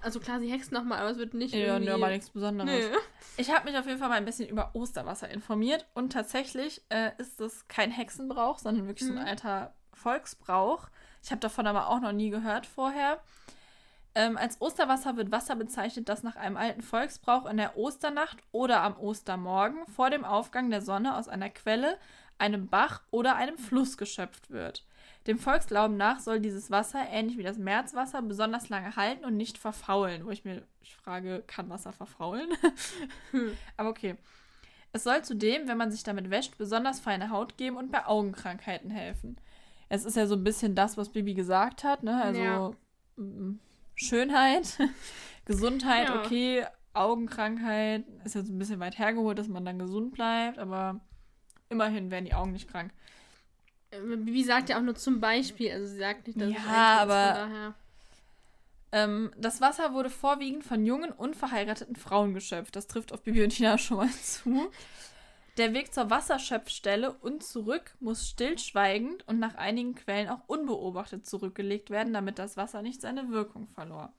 Also 0.07 0.21
klar, 0.21 0.39
sie 0.39 0.49
hext 0.53 0.71
nochmal, 0.71 1.01
aber 1.01 1.11
es 1.11 1.19
wird 1.19 1.35
nicht 1.35 1.53
Ja, 1.53 1.75
irgendwie... 1.75 1.91
aber 1.91 2.11
nichts 2.11 2.31
Besonderes. 2.31 2.71
Nö. 2.71 2.97
Ich 3.39 3.51
habe 3.53 3.69
mich 3.69 3.77
auf 3.77 3.87
jeden 3.87 3.99
Fall 3.99 4.09
mal 4.09 4.15
ein 4.15 4.25
bisschen 4.25 4.49
über 4.49 4.71
Osterwasser 4.75 5.29
informiert 5.29 5.85
und 5.95 6.13
tatsächlich 6.13 6.81
äh, 6.91 7.11
ist 7.19 7.39
es 7.41 7.67
kein 7.69 7.91
Hexenbrauch, 7.91 8.59
sondern 8.59 8.87
wirklich 8.87 9.07
so 9.09 9.13
Mhm. 9.13 9.19
ein 9.19 9.27
alter 9.27 9.75
Volksbrauch. 9.93 10.87
Ich 11.23 11.33
habe 11.33 11.41
davon 11.41 11.67
aber 11.67 11.89
auch 11.89 12.01
noch 12.01 12.13
nie 12.13 12.31
gehört 12.31 12.65
vorher. 12.67 13.21
Ähm, 14.15 14.39
als 14.39 14.61
Osterwasser 14.63 15.17
wird 15.17 15.33
Wasser 15.33 15.57
bezeichnet, 15.57 16.09
das 16.09 16.23
nach 16.23 16.37
einem 16.37 16.57
alten 16.57 16.81
Volksbrauch 16.83 17.45
in 17.47 17.57
der 17.59 17.77
Osternacht 17.77 18.39
oder 18.53 18.81
am 18.83 18.97
Ostermorgen 18.97 19.87
vor 19.89 20.09
dem 20.09 20.25
Aufgang 20.25 20.71
der 20.71 20.81
Sonne 20.81 21.17
aus 21.17 21.29
einer 21.29 21.51
Quelle, 21.51 21.99
einem 22.39 22.69
Bach 22.69 23.03
oder 23.11 23.35
einem 23.37 23.59
Fluss 23.59 23.99
geschöpft 23.99 24.51
wird. 24.51 24.87
Dem 25.27 25.39
Volksglauben 25.39 25.97
nach 25.97 26.21
soll 26.21 26.41
dieses 26.41 26.71
Wasser, 26.71 27.01
ähnlich 27.11 27.37
wie 27.37 27.43
das 27.43 27.59
Märzwasser, 27.59 28.23
besonders 28.23 28.69
lange 28.69 28.95
halten 28.97 29.25
und 29.25 29.37
nicht 29.37 29.59
verfaulen. 29.59 30.25
Wo 30.25 30.31
ich 30.31 30.45
mir 30.45 30.63
ich 30.81 30.95
frage, 30.95 31.43
kann 31.47 31.69
Wasser 31.69 31.93
verfaulen? 31.93 32.49
Hm. 33.33 33.57
Aber 33.77 33.89
okay. 33.91 34.17
Es 34.93 35.03
soll 35.05 35.23
zudem, 35.23 35.69
wenn 35.69 35.77
man 35.77 35.91
sich 35.91 36.05
damit 36.05 36.31
wäscht, 36.31 36.57
besonders 36.57 37.01
feine 37.01 37.31
Haut 37.31 37.59
geben 37.59 37.77
und 37.77 37.91
bei 37.91 38.07
Augenkrankheiten 38.07 38.91
helfen. 38.91 39.37
Es 39.89 40.05
ist 40.05 40.17
ja 40.17 40.27
so 40.27 40.37
ein 40.37 40.45
bisschen 40.45 40.75
das, 40.75 40.97
was 40.97 41.11
Bibi 41.11 41.35
gesagt 41.35 41.85
hat, 41.85 42.03
ne? 42.03 42.23
Also 42.23 42.41
Ja. 42.41 42.71
mm, 43.17 43.59
Schönheit, 43.95 44.79
Gesundheit, 45.45 46.09
Ja. 46.09 46.21
okay, 46.25 46.65
Augenkrankheit 46.95 48.05
ist 48.25 48.35
jetzt 48.35 48.49
ein 48.49 48.59
bisschen 48.59 48.81
weit 48.81 48.99
hergeholt, 48.99 49.39
dass 49.39 49.49
man 49.49 49.65
dann 49.65 49.79
gesund 49.79 50.13
bleibt, 50.13 50.59
aber 50.59 51.01
immerhin 51.69 52.11
werden 52.11 52.25
die 52.25 52.35
Augen 52.35 52.53
nicht 52.53 52.69
krank. 52.71 52.93
Äh, 53.97 54.17
Bibi 54.17 54.45
sagt 54.45 54.69
ja 54.69 54.79
auch 54.79 54.83
nur 54.83 54.95
zum 54.95 55.21
Beispiel, 55.21 55.71
also 55.73 55.87
sie 55.87 55.99
sagt 55.99 56.27
nicht, 56.27 56.41
dass 56.41 56.51
Ja, 56.51 56.57
es 56.59 56.67
aber- 57.03 57.41
von 57.41 57.51
daher. 57.51 57.75
Ähm, 58.93 59.33
das 59.37 59.61
Wasser 59.61 59.93
wurde 59.93 60.11
vorwiegend 60.11 60.65
von 60.65 60.87
jungen, 60.87 61.11
unverheirateten 61.11 61.97
Frauen 61.97 62.35
geschöpft. 62.35 62.77
Das 62.77 62.87
trifft 62.87 63.13
auf 63.13 63.23
Bibi 63.23 63.43
und 63.43 63.51
Tina 63.51 63.77
schon 63.79 63.97
mal 63.99 64.11
zu. 64.11 64.71
Der 65.59 65.73
Weg 65.75 65.93
zur 65.93 66.11
Wasserschöpfstelle 66.11 67.13
und 67.15 67.43
zurück 67.43 67.95
muss 67.99 68.29
stillschweigend 68.29 69.27
und 69.27 69.39
nach 69.39 69.55
einigen 69.57 69.95
Quellen 69.95 70.29
auch 70.29 70.41
unbeobachtet 70.47 71.27
zurückgelegt 71.27 71.91
werden, 71.91 72.13
damit 72.13 72.39
das 72.39 72.57
Wasser 72.57 72.83
nicht 72.83 73.01
seine 73.01 73.31
Wirkung 73.31 73.67
verlor. 73.67 74.13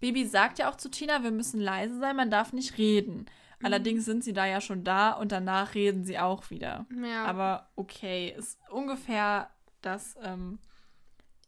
Bibi 0.00 0.26
sagt 0.26 0.58
ja 0.58 0.70
auch 0.70 0.76
zu 0.76 0.90
Tina, 0.90 1.22
wir 1.22 1.30
müssen 1.30 1.58
leise 1.60 1.98
sein, 1.98 2.16
man 2.16 2.30
darf 2.30 2.52
nicht 2.52 2.76
reden. 2.78 3.26
Allerdings 3.64 4.04
sind 4.04 4.22
sie 4.24 4.32
da 4.32 4.46
ja 4.46 4.60
schon 4.60 4.84
da 4.84 5.12
und 5.12 5.32
danach 5.32 5.74
reden 5.74 6.04
sie 6.04 6.18
auch 6.18 6.50
wieder. 6.50 6.86
Ja. 7.02 7.24
Aber 7.24 7.68
okay, 7.76 8.34
ist 8.36 8.58
ungefähr 8.70 9.50
das 9.80 10.16
ähm, 10.22 10.58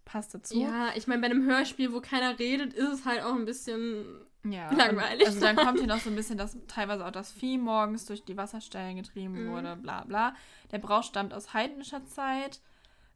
passt 0.05 0.35
dazu. 0.35 0.59
ja, 0.61 0.91
ich 0.95 1.07
meine, 1.07 1.21
bei 1.23 1.27
einem 1.29 1.45
Hörspiel, 1.47 1.93
wo 1.93 2.01
keiner 2.01 2.39
redet, 2.39 2.73
ist 2.75 2.89
es 2.93 3.05
halt 3.05 3.23
auch 3.23 3.35
ein 3.35 3.45
bisschen. 3.45 4.05
Ja, 4.45 4.73
Langweilig. 4.73 5.27
Also 5.27 5.41
dann 5.41 5.57
kommt 5.57 5.79
hier 5.79 5.89
noch 5.89 5.99
so 5.99 6.09
ein 6.09 6.15
bisschen, 6.15 6.39
dass 6.39 6.57
teilweise 6.69 7.05
auch 7.05 7.11
das 7.11 7.33
Vieh 7.33 7.59
morgens 7.59 8.07
durch 8.07 8.25
die 8.25 8.37
Wasserstellen 8.37 8.97
getrieben 8.97 9.47
Mhm. 9.47 9.51
wurde, 9.51 9.75
bla 9.77 10.05
bla. 10.05 10.35
Der 10.71 10.79
Brauch 10.79 11.03
stammt 11.03 11.35
aus 11.35 11.53
heidnischer 11.53 12.05
Zeit. 12.05 12.61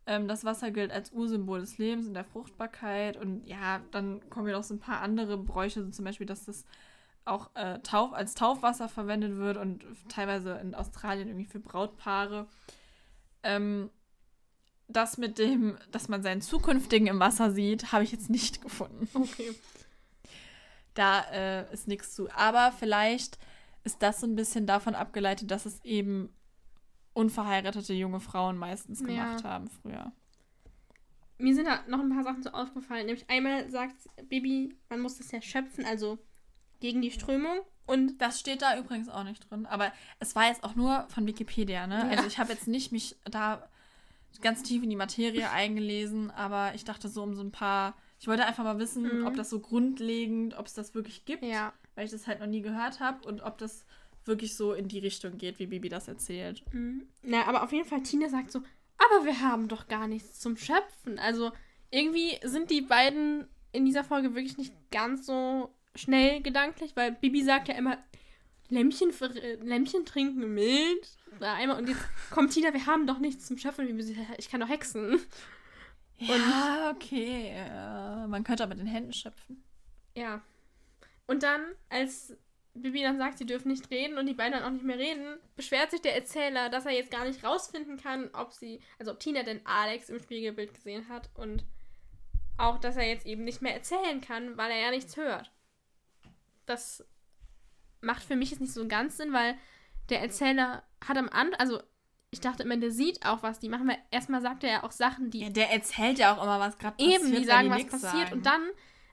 Ähm, 0.07 0.27
das 0.27 0.45
Wasser 0.45 0.73
gilt 0.73 0.91
als 0.91 1.13
Ursymbol 1.13 1.61
des 1.61 1.79
Lebens 1.79 2.09
und 2.09 2.15
der 2.15 2.25
Fruchtbarkeit. 2.25 3.17
Und 3.17 3.47
ja, 3.47 3.81
dann 3.93 4.29
kommen 4.29 4.47
hier 4.47 4.57
noch 4.57 4.65
so 4.65 4.75
ein 4.75 4.81
paar 4.81 5.03
andere 5.03 5.37
Bräuche, 5.37 5.85
so 5.85 5.91
zum 5.91 6.05
Beispiel, 6.05 6.27
dass 6.27 6.47
das 6.47 6.65
auch 7.31 7.55
äh, 7.55 7.79
Tauf, 7.81 8.13
als 8.13 8.35
Taufwasser 8.35 8.89
verwendet 8.89 9.37
wird 9.37 9.57
und 9.57 9.85
teilweise 10.09 10.55
in 10.55 10.75
Australien 10.75 11.29
irgendwie 11.29 11.47
für 11.51 11.61
Brautpaare. 11.61 12.47
Ähm, 13.43 13.91
das 14.89 15.19
mit 15.19 15.39
dem, 15.39 15.79
dass 15.93 16.09
man 16.09 16.23
seinen 16.23 16.43
Zukünftigen 16.43 17.07
im 17.07 17.21
Wasser 17.21 17.53
sieht, 17.53 17.93
habe 17.93 18.05
ich 18.05 18.13
jetzt 18.13 18.29
nicht 18.31 18.61
gefunden. 18.63 19.09
Okay. 19.15 19.53
Da 20.95 21.21
äh, 21.33 21.73
ist 21.73 21.87
nichts 21.89 22.15
zu. 22.15 22.29
Aber 22.33 22.73
vielleicht 22.73 23.39
ist 23.85 24.03
das 24.03 24.21
so 24.21 24.27
ein 24.27 24.35
bisschen 24.37 24.67
davon 24.67 24.95
abgeleitet, 24.95 25.51
dass 25.51 25.65
es 25.65 25.83
eben 25.85 26.29
unverheiratete 27.13 27.95
junge 27.95 28.21
Frauen 28.21 28.57
meistens 28.59 29.01
Ja. 29.01 29.07
gemacht 29.07 29.45
haben 29.45 29.69
früher. 29.69 30.13
Mir 31.39 31.55
sind 31.55 31.67
da 31.67 31.81
noch 31.89 32.01
ein 32.01 32.11
paar 32.11 32.25
Sachen 32.25 32.43
so 32.43 32.51
aufgefallen. 32.51 33.07
Nämlich 33.07 33.31
einmal 33.31 33.71
sagt 33.71 33.97
Bibi, 34.29 34.77
man 34.91 35.01
muss 35.01 35.17
das 35.17 35.31
ja 35.31 35.41
schöpfen, 35.41 35.87
also 35.87 36.19
gegen 36.81 37.01
die 37.03 37.11
Strömung. 37.11 37.61
Und 37.87 38.19
Das 38.19 38.39
steht 38.39 38.63
da 38.63 38.79
übrigens 38.79 39.09
auch 39.09 39.25
nicht 39.25 39.51
drin. 39.51 39.67
Aber 39.67 39.93
es 40.21 40.35
war 40.37 40.47
jetzt 40.49 40.63
auch 40.65 40.75
nur 40.77 41.07
von 41.09 41.27
Wikipedia, 41.27 41.87
ne? 41.87 41.97
Ja. 41.99 42.09
Also 42.17 42.27
ich 42.27 42.39
habe 42.39 42.53
jetzt 42.53 42.69
nicht 42.69 42.93
mich 42.93 43.17
da 43.25 43.69
ganz 44.43 44.63
tief 44.63 44.83
in 44.83 44.91
die 44.91 44.97
Materie 44.97 45.51
eingelesen, 45.51 46.31
aber 46.31 46.73
ich 46.75 46.85
dachte 46.85 47.09
so 47.09 47.23
um 47.23 47.35
so 47.35 47.43
ein 47.43 47.51
paar. 47.53 47.95
Ich 48.21 48.29
wollte 48.29 48.45
einfach 48.47 48.65
mal 48.65 48.79
wissen, 48.79 49.21
Mhm. 49.21 49.27
ob 49.27 49.35
das 49.35 49.51
so 49.51 49.61
grundlegend, 49.61 50.57
ob 50.59 50.67
es 50.67 50.75
das 50.75 50.95
wirklich 50.95 51.25
gibt, 51.25 51.43
ja, 51.43 51.73
weil 51.95 52.05
ich 52.05 52.11
das 52.11 52.27
halt 52.27 52.39
noch 52.41 52.47
nie 52.47 52.61
gehört 52.61 53.01
habe 53.01 53.27
und 53.27 53.41
ob 53.43 53.59
das 53.59 53.85
wirklich 54.27 54.57
so 54.57 54.73
in 54.75 54.87
die 54.89 54.99
Richtung 54.99 55.39
geht, 55.39 55.59
wie 55.59 55.67
Bibi 55.67 55.89
das 55.89 56.07
erzählt. 56.07 56.63
Mhm. 56.73 57.09
Na, 57.23 57.47
aber 57.47 57.63
auf 57.65 57.73
jeden 57.73 57.89
Fall, 57.89 58.03
Tina 58.03 58.29
sagt 58.29 58.53
so, 58.53 58.61
aber 58.99 59.25
wir 59.25 59.41
haben 59.41 59.67
doch 59.69 59.89
gar 59.89 60.07
nichts 60.07 60.39
zum 60.39 60.57
Schöpfen. 60.59 61.19
Also 61.19 61.51
irgendwie 61.91 62.39
sind 62.45 62.71
die 62.71 62.83
beiden 62.83 63.49
in 63.73 63.85
dieser 63.87 64.05
Folge 64.05 64.35
wirklich 64.35 64.59
nicht 64.59 64.75
ganz 64.91 65.25
so 65.27 65.75
schnell 65.95 66.43
gedanklich, 66.43 66.93
weil 66.97 67.13
Bibi 67.13 67.43
sagt 67.43 67.69
ja 67.69 67.75
immer, 67.75 67.99
Lämmchen, 68.69 69.11
äh, 69.21 69.55
Lämmchen 69.57 70.07
trinken 70.07 70.55
mild. 70.55 71.09
Da 71.41 71.55
einmal, 71.55 71.79
und 71.79 71.89
jetzt 71.89 72.03
kommt 72.31 72.53
Tina, 72.53 72.73
wir 72.73 72.87
haben 72.87 73.07
doch 73.07 73.19
nichts 73.19 73.47
zum 73.47 73.59
Schöpfen. 73.59 73.99
Ich 74.39 74.49
kann 74.49 74.61
doch 74.61 74.69
hexen. 74.69 75.21
Ja, 76.19 76.93
okay. 76.95 77.55
Ja, 77.55 78.27
man 78.29 78.45
könnte 78.45 78.63
aber 78.63 78.75
mit 78.75 78.81
den 78.81 78.93
Händen 78.93 79.13
schöpfen. 79.13 79.65
Ja. 80.15 80.43
Und 81.27 81.43
dann, 81.43 81.63
als 81.89 82.37
Bibi 82.75 83.03
dann 83.03 83.19
sagt, 83.19 83.39
sie 83.39 83.47
dürfen 83.47 83.69
nicht 83.69 83.91
reden 83.91 84.19
und 84.19 84.27
die 84.27 84.35
beiden 84.35 84.53
dann 84.53 84.65
auch 84.65 84.71
nicht 84.71 84.85
mehr 84.85 84.99
reden, 84.99 85.39
beschwert 85.57 85.91
sich 85.91 86.03
der 86.03 86.15
Erzähler, 86.15 86.69
dass 86.69 86.87
er 86.87 86.93
jetzt 86.93 87.11
gar 87.11 87.25
nicht 87.25 87.43
rausfinden 87.43 87.97
kann, 87.97 88.31
ob 88.33 88.53
sie, 88.53 88.81
also 88.99 89.13
ob 89.13 89.21
Tina 89.21 89.43
denn 89.43 89.65
Alex 89.65 90.11
im 90.11 90.21
Spiegelbild 90.21 90.75
gesehen 90.75 91.09
hat 91.09 91.31
und 91.35 91.65
auch, 92.59 92.79
dass 92.79 92.97
er 92.97 93.09
jetzt 93.09 93.27
eben 93.27 93.45
nicht 93.45 93.63
mehr 93.63 93.75
erzählen 93.75 94.21
kann, 94.21 94.57
weil 94.57 94.71
er 94.71 94.81
ja 94.81 94.91
nichts 94.91 95.17
hört. 95.17 95.51
Das 96.71 97.05
macht 98.01 98.23
für 98.23 98.37
mich 98.37 98.51
jetzt 98.51 98.61
nicht 98.61 98.73
so 98.73 98.87
ganz 98.89 99.17
Sinn, 99.17 99.33
weil 99.33 99.57
der 100.09 100.21
Erzähler 100.21 100.83
hat 101.07 101.17
am 101.17 101.29
Anfang, 101.29 101.61
also 101.61 101.81
ich 102.31 102.41
dachte 102.41 102.63
immer, 102.63 102.77
der 102.77 102.93
sieht 102.93 103.27
auch, 103.27 103.43
was 103.43 103.59
die 103.59 103.69
machen, 103.69 103.89
weil 103.89 103.99
erstmal 104.11 104.41
sagt 104.41 104.63
er 104.63 104.71
ja 104.71 104.83
auch 104.85 104.93
Sachen, 104.93 105.31
die 105.31 105.41
Ja, 105.41 105.51
der 105.51 105.73
erzählt 105.73 106.19
ja 106.19 106.35
auch 106.35 106.43
immer, 106.43 106.61
was 106.61 106.79
gerade 106.79 106.97
passiert. 106.97 107.23
Eben, 107.23 107.35
die 107.35 107.45
sagen, 107.45 107.71
was 107.71 107.79
nix 107.79 107.91
passiert. 107.91 108.29
sagen. 108.29 108.33
Und 108.33 108.47
dann, 108.47 108.63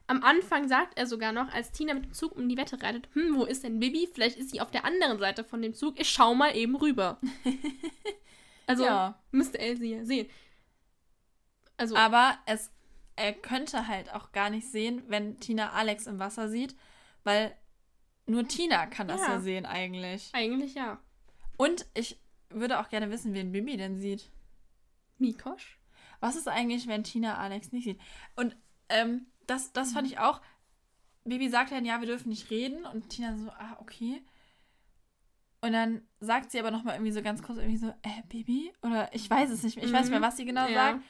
am 0.06 0.22
Anfang 0.22 0.68
sagt 0.68 0.96
er 0.96 1.06
sogar 1.06 1.32
noch, 1.32 1.52
als 1.52 1.72
Tina 1.72 1.94
mit 1.94 2.04
dem 2.04 2.12
Zug 2.12 2.36
um 2.36 2.48
die 2.48 2.56
Wette 2.56 2.80
reitet, 2.80 3.08
hm, 3.14 3.36
wo 3.36 3.44
ist 3.44 3.64
denn 3.64 3.80
Bibi? 3.80 4.08
Vielleicht 4.12 4.38
ist 4.38 4.50
sie 4.50 4.60
auf 4.60 4.70
der 4.70 4.84
anderen 4.84 5.18
Seite 5.18 5.42
von 5.42 5.60
dem 5.60 5.74
Zug. 5.74 5.98
Ich 5.98 6.08
schau 6.08 6.34
mal 6.34 6.56
eben 6.56 6.76
rüber. 6.76 7.20
Also 8.68 8.84
ja. 8.84 9.18
müsste 9.30 9.58
er 9.58 9.76
sie 9.78 9.94
ja 9.94 10.04
sehen. 10.04 10.28
Also, 11.78 11.96
Aber 11.96 12.36
es, 12.44 12.70
er 13.16 13.32
könnte 13.32 13.88
halt 13.88 14.12
auch 14.12 14.30
gar 14.32 14.50
nicht 14.50 14.70
sehen, 14.70 15.02
wenn 15.08 15.40
Tina 15.40 15.72
Alex 15.72 16.06
im 16.06 16.18
Wasser 16.18 16.50
sieht, 16.50 16.76
weil 17.28 17.54
nur 18.24 18.48
Tina 18.48 18.86
kann 18.86 19.06
das 19.06 19.20
ja, 19.20 19.34
Ja. 19.34 19.40
sehen 19.40 19.66
eigentlich. 19.66 20.30
eigentlich 20.32 20.74
ja. 20.74 20.98
Und 21.58 21.84
ich 21.92 22.18
würde 22.48 22.80
auch 22.80 22.88
gerne 22.88 23.10
wissen, 23.10 23.34
wen 23.34 23.52
Bibi 23.52 23.76
denn 23.76 23.98
sieht. 23.98 24.30
Mikosch? 25.18 25.78
Was 26.20 26.36
ist 26.36 26.48
eigentlich, 26.48 26.86
wenn 26.86 27.04
Tina 27.04 27.36
Alex 27.36 27.70
nicht 27.70 27.84
sieht? 27.84 28.00
Und 28.34 28.56
ähm, 28.88 29.26
das, 29.46 29.72
das 29.74 29.92
fand 29.92 30.06
ich 30.06 30.18
auch. 30.18 30.40
Bibi 31.24 31.50
sagt 31.50 31.70
dann, 31.72 31.84
ja, 31.84 32.00
wir 32.00 32.06
dürfen 32.06 32.30
nicht 32.30 32.50
reden. 32.50 32.86
Und 32.86 33.10
Tina 33.10 33.36
so, 33.36 33.50
ah, 33.50 33.76
okay. 33.80 34.22
Und 35.60 35.72
dann 35.72 36.00
sagt 36.20 36.50
sie 36.50 36.58
aber 36.60 36.70
nochmal 36.70 36.94
irgendwie 36.94 37.12
so 37.12 37.20
ganz 37.22 37.42
kurz 37.42 37.58
irgendwie 37.58 37.76
so, 37.76 37.88
äh, 37.88 38.22
Bibi? 38.28 38.72
Oder 38.82 39.12
ich 39.14 39.28
weiß 39.28 39.50
es 39.50 39.62
nicht 39.62 39.76
mehr. 39.76 39.84
Ich 39.84 39.92
weiß 39.92 40.02
nicht 40.06 40.12
mehr, 40.12 40.22
was 40.22 40.38
sie 40.38 40.46
genau 40.46 40.66
Ja. 40.66 40.74
sagt. 40.92 41.04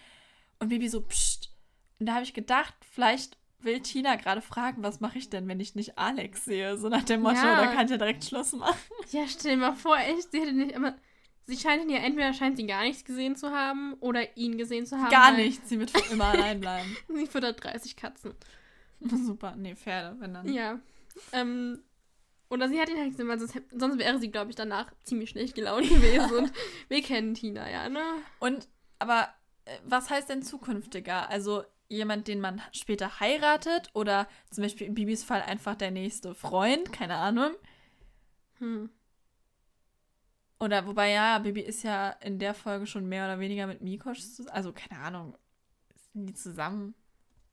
Und 0.59 0.69
Bibi 0.71 0.89
so, 0.89 1.01
pst. 1.03 1.55
Und 2.01 2.07
da 2.07 2.15
habe 2.15 2.25
ich 2.25 2.35
gedacht, 2.35 2.75
vielleicht 2.91 3.39
will 3.61 3.81
Tina 3.81 4.17
gerade 4.17 4.41
fragen, 4.41 4.83
was 4.83 5.01
mache 5.01 5.19
ich 5.19 5.31
denn, 5.31 5.49
wenn 5.49 5.61
ich 5.61 5.75
nicht 5.75 5.99
Alex 5.99 6.45
sehe? 6.45 6.77
So 6.79 6.89
nach 6.89 7.03
dem 7.03 7.23
Motto, 7.23 7.37
Ja. 7.37 7.65
da 7.65 7.67
kann 7.75 7.87
ich 7.87 7.91
ja 7.91 7.97
direkt 7.99 8.25
Schluss 8.25 8.53
machen. 8.53 8.79
Ja, 9.11 9.27
stell 9.27 9.53
dir 9.53 9.57
mal 9.59 9.75
vor, 9.75 9.97
echt, 9.99 10.31
sie 10.31 10.41
hätte 10.41 10.53
nicht, 10.53 10.77
aber 10.77 10.95
sie 11.47 11.57
scheint 11.57 11.83
ihn 11.83 11.91
ja, 11.91 11.99
entweder 11.99 12.33
scheint 12.35 12.57
sie 12.57 12.67
gar 12.67 12.83
nichts 12.83 13.05
gesehen 13.05 13.35
zu 13.37 13.51
haben 13.51 13.95
oder 14.01 14.37
ihn 14.37 14.59
gesehen 14.59 14.87
zu 14.87 14.99
haben. 14.99 15.11
Gar 15.11 15.33
weil 15.33 15.47
nicht. 15.47 15.67
Sie 15.67 15.79
wird 15.79 15.91
für 15.91 16.13
immer 16.13 16.27
allein 16.29 16.61
bleiben. 16.61 16.97
Sie 17.09 17.27
füttert 17.27 17.63
30 17.65 17.97
Katzen. 17.97 18.35
Super. 19.01 19.55
Nee, 19.57 19.75
Pferde, 19.75 20.17
wenn 20.21 20.35
dann. 20.35 20.53
Ja. 20.53 20.79
Ähm, 21.33 21.83
oder 22.51 22.69
sie 22.69 22.81
hat 22.81 22.89
ihn 22.89 22.97
halt 22.99 23.11
gesehen, 23.11 23.29
weil 23.29 23.39
sonst 23.39 23.99
wäre 23.99 24.19
sie, 24.19 24.31
glaube 24.31 24.51
ich, 24.51 24.57
danach 24.57 24.93
ziemlich 25.05 25.31
schlecht 25.31 25.55
gelaunt 25.55 25.89
gewesen. 25.89 26.33
Und 26.37 26.53
wir 26.89 27.03
kennen 27.03 27.35
Tina, 27.35 27.69
ja, 27.71 27.89
ne? 27.89 28.03
Und, 28.39 28.69
aber 28.99 29.29
äh, 29.65 29.77
was 29.85 30.11
heißt 30.11 30.29
denn 30.29 30.43
zukünftiger? 30.43 31.29
Also 31.29 31.65
jemand, 31.89 32.29
den 32.29 32.41
man 32.41 32.61
später 32.73 33.21
heiratet 33.21 33.91
oder 33.95 34.29
zum 34.51 34.63
Beispiel 34.63 34.87
in 34.87 34.95
Bibis 34.95 35.25
Fall 35.25 35.43
einfach 35.43 35.75
der 35.75 35.91
nächste 35.91 36.35
Freund, 36.35 36.93
keine 36.93 37.17
Ahnung. 37.17 37.53
Hm. 38.59 38.91
Oder 40.61 40.87
wobei 40.87 41.11
ja, 41.11 41.39
Bibi 41.39 41.61
ist 41.61 41.85
ja 41.85 42.11
in 42.21 42.39
der 42.39 42.53
Folge 42.53 42.87
schon 42.87 43.09
mehr 43.09 43.27
oder 43.27 43.39
weniger 43.39 43.67
mit 43.67 43.81
Mikosch 43.81 44.21
zusammen. 44.21 44.49
Also 44.57 44.73
keine 44.73 45.01
Ahnung. 45.01 45.37
Sind 46.13 46.27
die 46.27 46.35
zusammen? 46.35 46.95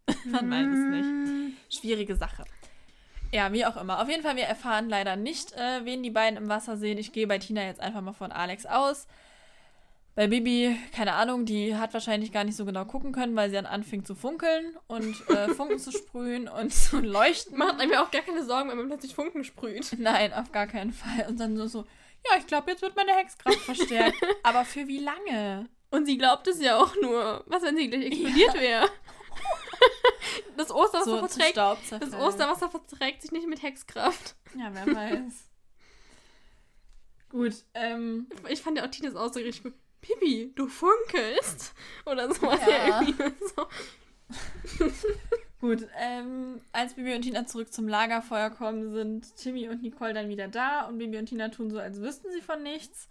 man 0.26 0.50
weiß 0.50 0.68
es 0.68 0.86
nicht. 0.90 1.06
Hm. 1.06 1.54
Schwierige 1.70 2.16
Sache. 2.16 2.46
Ja, 3.32 3.52
wie 3.54 3.66
auch 3.66 3.78
immer. 3.78 4.02
Auf 4.02 4.10
jeden 4.10 4.24
Fall, 4.24 4.36
wir 4.36 4.46
erfahren 4.46 4.90
leider 4.90 5.16
nicht, 5.16 5.54
äh, 5.54 5.84
wen 5.84 6.04
die 6.04 6.10
beiden 6.10 6.38
im 6.38 6.50
Wasser 6.50 6.78
sehen. 6.78 6.98
Ich 6.98 7.12
gehe 7.12 7.28
bei 7.28 7.38
Tina 7.38 7.64
jetzt 7.64 7.82
einfach 7.82 8.02
mal 8.02 8.14
von 8.14 8.32
Alex 8.32 8.66
aus. 8.66 9.08
Bei 10.16 10.28
Bibi, 10.28 10.78
keine 10.94 11.14
Ahnung, 11.14 11.46
die 11.46 11.76
hat 11.76 11.94
wahrscheinlich 11.94 12.32
gar 12.32 12.46
nicht 12.46 12.56
so 12.56 12.64
genau 12.64 12.86
gucken 12.86 13.12
können, 13.12 13.36
weil 13.36 13.50
sie 13.50 13.56
dann 13.56 13.66
anfing 13.66 14.06
zu 14.06 14.16
funkeln 14.16 14.78
und 14.88 15.30
äh, 15.30 15.50
Funken 15.54 15.78
zu 15.78 15.92
sprühen 15.92 16.48
und 16.48 16.74
zu 16.74 17.00
leuchten. 17.02 17.58
Macht 17.58 17.82
einem 17.82 17.92
ja 17.92 18.04
auch 18.04 18.12
gar 18.12 18.22
keine 18.22 18.46
Sorgen, 18.46 18.70
wenn 18.70 18.78
man 18.78 18.88
plötzlich 18.88 19.14
Funken 19.14 19.44
sprüht. 19.44 19.94
Nein, 20.00 20.34
auf 20.34 20.54
gar 20.54 20.68
keinen 20.68 20.94
Fall. 20.94 21.28
Und 21.28 21.40
dann 21.40 21.58
so, 21.58 21.68
so 21.68 21.86
ja, 22.30 22.38
ich 22.40 22.48
glaube, 22.48 22.72
jetzt 22.72 22.82
wird 22.82 22.96
meine 22.96 23.14
Hexkraft 23.14 23.60
verstärkt. 23.60 24.18
Aber 24.44 24.64
für 24.64 24.88
wie 24.88 25.00
lange? 25.00 25.70
Und 25.92 26.06
sie 26.06 26.18
glaubt 26.18 26.48
es 26.48 26.62
ja 26.62 26.78
auch 26.78 26.96
nur. 27.02 27.44
Was, 27.48 27.64
wenn 27.64 27.78
sie 27.78 27.90
gleich 27.90 28.06
explodiert 28.06 28.54
wäre? 28.56 28.90
Das 30.58 30.72
Osterwasser 30.72 31.12
So 31.12 31.20
verträgt. 31.20 31.58
Das. 31.58 32.14
Osterwasser 32.14 32.70
verträgt 32.70 33.22
sich 33.22 33.32
nicht 33.32 33.48
mit 33.48 33.62
Hexkraft. 33.62 34.36
Ja, 34.58 34.72
wer 34.74 34.96
weiß. 34.96 35.50
Gut, 37.30 37.54
ähm, 37.74 38.28
Ich 38.48 38.62
fand 38.62 38.78
ja 38.78 38.86
auch 38.86 38.90
Tinas 38.90 39.16
Aussage 39.16 39.46
richtig 39.46 39.64
gut. 39.64 39.74
Bibi, 40.08 40.52
du 40.56 40.68
funkelst. 40.68 41.74
Oder 42.06 42.34
so 42.34 42.44
was 42.48 42.62
Ja. 42.62 42.70
ja 42.70 43.02
irgendwie 43.02 43.34
so. 43.56 43.68
Gut, 45.62 45.88
ähm, 45.98 46.62
als 46.74 46.94
Bibi 46.96 47.16
und 47.16 47.22
Tina 47.24 47.46
zurück 47.46 47.72
zum 47.74 47.88
Lagerfeuer 47.88 48.50
kommen, 48.50 48.94
sind 48.94 49.36
Timmy 49.36 49.68
und 49.70 49.82
Nicole 49.82 50.14
dann 50.14 50.30
wieder 50.30 50.48
da 50.48 50.82
und 50.88 50.98
Bibi 50.98 51.18
und 51.18 51.26
Tina 51.28 51.50
tun 51.50 51.72
so, 51.72 51.80
als 51.80 52.00
wüssten 52.02 52.32
sie 52.32 52.42
von 52.42 52.62
nichts. 52.62 53.08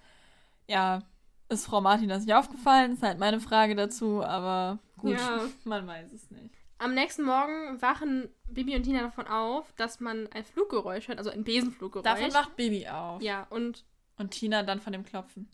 Ja, 0.69 1.03
ist 1.49 1.67
Frau 1.67 1.81
Martin 1.81 2.09
das 2.09 2.25
nicht 2.25 2.35
aufgefallen? 2.35 2.93
Ist 2.93 3.03
halt 3.03 3.19
meine 3.19 3.41
Frage 3.41 3.75
dazu, 3.75 4.23
aber 4.23 4.79
gut, 4.99 5.19
Ja. 5.19 5.41
man 5.65 5.87
weiß 5.87 6.13
es 6.13 6.31
nicht. 6.31 6.55
Am 6.79 6.95
nächsten 6.95 7.23
Morgen 7.23 7.81
wachen 7.81 8.29
Bibi 8.49 8.77
und 8.77 8.83
Tina 8.83 9.01
davon 9.03 9.27
auf, 9.27 9.73
dass 9.75 10.01
man 10.01 10.27
ein 10.33 10.45
Fluggeräusch 10.45 11.09
hört, 11.09 11.19
also 11.19 11.31
ein 11.31 11.45
Besenfluggeräusch. 11.45 12.05
Davon 12.05 12.35
wacht 12.35 12.57
Bibi 12.57 12.87
auf. 12.89 13.23
Ja, 13.23 13.47
und 13.51 13.85
Und 14.19 14.31
Tina 14.33 14.63
dann 14.63 14.81
von 14.81 14.93
dem 14.93 15.05
Klopfen. 15.05 15.49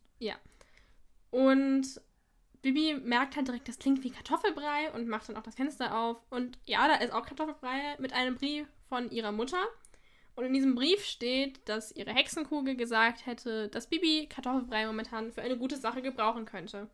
Und 1.31 2.01
Bibi 2.63 2.95
merkt 3.03 3.37
halt 3.37 3.49
direkt, 3.49 3.69
das 3.69 3.79
klingt 3.79 4.03
wie 4.05 4.11
Kartoffelbrei 4.11 4.93
und 4.93 5.09
macht 5.09 5.29
dann 5.29 5.37
auch 5.37 5.43
das 5.43 5.55
Fenster 5.55 5.97
auf. 5.97 6.19
Und 6.31 6.59
ja, 6.67 6.87
da 6.89 6.97
ist 6.97 7.13
auch 7.13 7.25
Kartoffelbrei 7.25 7.97
mit 7.99 8.13
einem 8.13 8.37
Brief 8.37 8.67
von 8.89 9.11
ihrer 9.11 9.33
Mutter. 9.33 9.63
Und 10.35 10.45
in 10.45 10.53
diesem 10.53 10.75
Brief 10.75 11.05
steht, 11.05 11.69
dass 11.69 11.93
ihre 11.93 12.13
Hexenkugel 12.13 12.77
gesagt 12.77 13.27
hätte, 13.27 13.69
dass 13.69 13.89
Bibi 13.89 14.27
Kartoffelbrei 14.29 14.87
momentan 14.87 15.33
für 15.33 15.43
eine 15.43 15.57
gute 15.57 15.77
Sache 15.77 16.03
gebrauchen 16.03 16.45
könnte. 16.45 16.89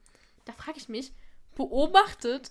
Da 0.44 0.52
frage 0.52 0.78
ich 0.78 0.88
mich, 0.88 1.12
beobachtet 1.54 2.50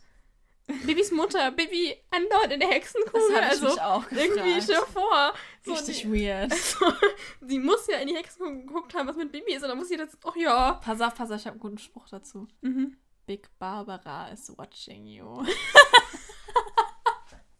Bibis 0.67 1.11
Mutter 1.11 1.51
Bibi 1.51 1.95
andauernd 2.09 2.53
in 2.53 2.59
der 2.59 2.69
Hexenkugel? 2.69 3.21
Das 3.33 3.51
also 3.51 3.65
mich 3.67 3.81
auch 3.81 4.09
gefragt. 4.09 4.29
irgendwie 4.35 4.65
dir 4.65 4.81
vor. 4.81 5.33
So, 5.63 5.73
Richtig 5.73 6.01
die, 6.01 6.11
weird. 6.11 6.51
also, 6.51 6.91
sie 7.41 7.59
muss 7.59 7.87
ja 7.87 7.99
in 7.99 8.07
die 8.07 8.15
Hexenkugel 8.15 8.65
geguckt 8.65 8.93
haben, 8.95 9.07
was 9.07 9.15
mit 9.15 9.31
Bibi 9.31 9.53
ist. 9.53 9.63
Und 9.63 9.69
dann 9.69 9.77
muss 9.77 9.89
sie 9.89 9.97
das, 9.97 10.17
oh 10.23 10.33
ja. 10.35 10.73
Pass 10.73 11.01
auf, 11.01 11.13
pass 11.13 11.29
auf, 11.31 11.39
ich 11.39 11.45
habe 11.45 11.53
einen 11.53 11.59
guten 11.59 11.77
Spruch 11.77 12.07
dazu. 12.09 12.47
Mhm. 12.61 12.97
Big 13.25 13.47
Barbara 13.59 14.29
is 14.29 14.51
watching 14.57 15.05
you. 15.05 15.43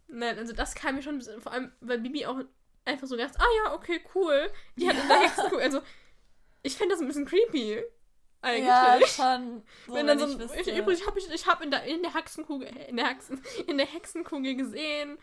Nein, 0.08 0.38
also 0.38 0.54
das 0.54 0.76
kam 0.76 0.96
mir 0.96 1.02
schon 1.02 1.16
ein 1.16 1.20
bisschen, 1.20 1.42
vor 1.42 1.52
allem, 1.52 1.72
weil 1.82 2.00
Bibi 2.00 2.26
auch 2.26 2.40
einfach 2.86 3.08
so 3.08 3.18
ganz, 3.18 3.36
ah 3.38 3.46
ja, 3.66 3.74
okay, 3.74 4.00
cool. 4.16 4.50
Die 4.78 4.88
hat 4.88 4.98
in 4.98 5.08
der 5.08 5.20
Hexenkugel, 5.22 5.62
also 5.62 5.82
ich 6.64 6.76
fände 6.76 6.94
das 6.94 7.02
ein 7.02 7.08
bisschen 7.08 7.26
creepy. 7.26 7.84
Eigentlich. 8.46 8.68
Ja, 8.68 9.00
schon. 9.08 9.64
So, 9.88 9.94
wenn 9.94 10.06
dann 10.08 10.20
so 10.20 10.28
ich 10.28 10.40
ein, 10.40 10.60
ich, 10.60 10.78
übrigens 10.78 11.08
habe 11.08 11.20
ich, 11.20 11.30
ich 11.34 11.48
habe 11.48 11.64
in 11.64 11.72
der, 11.72 11.84
in 11.84 12.04
der 12.04 12.14
Hexenkugel, 12.14 12.68
in 12.88 12.98
der 12.98 13.08
Hexen, 13.08 13.42
in 13.68 13.78
der 13.78 13.88
Hexenkugel 13.88 14.56
gesehen, 14.56 15.18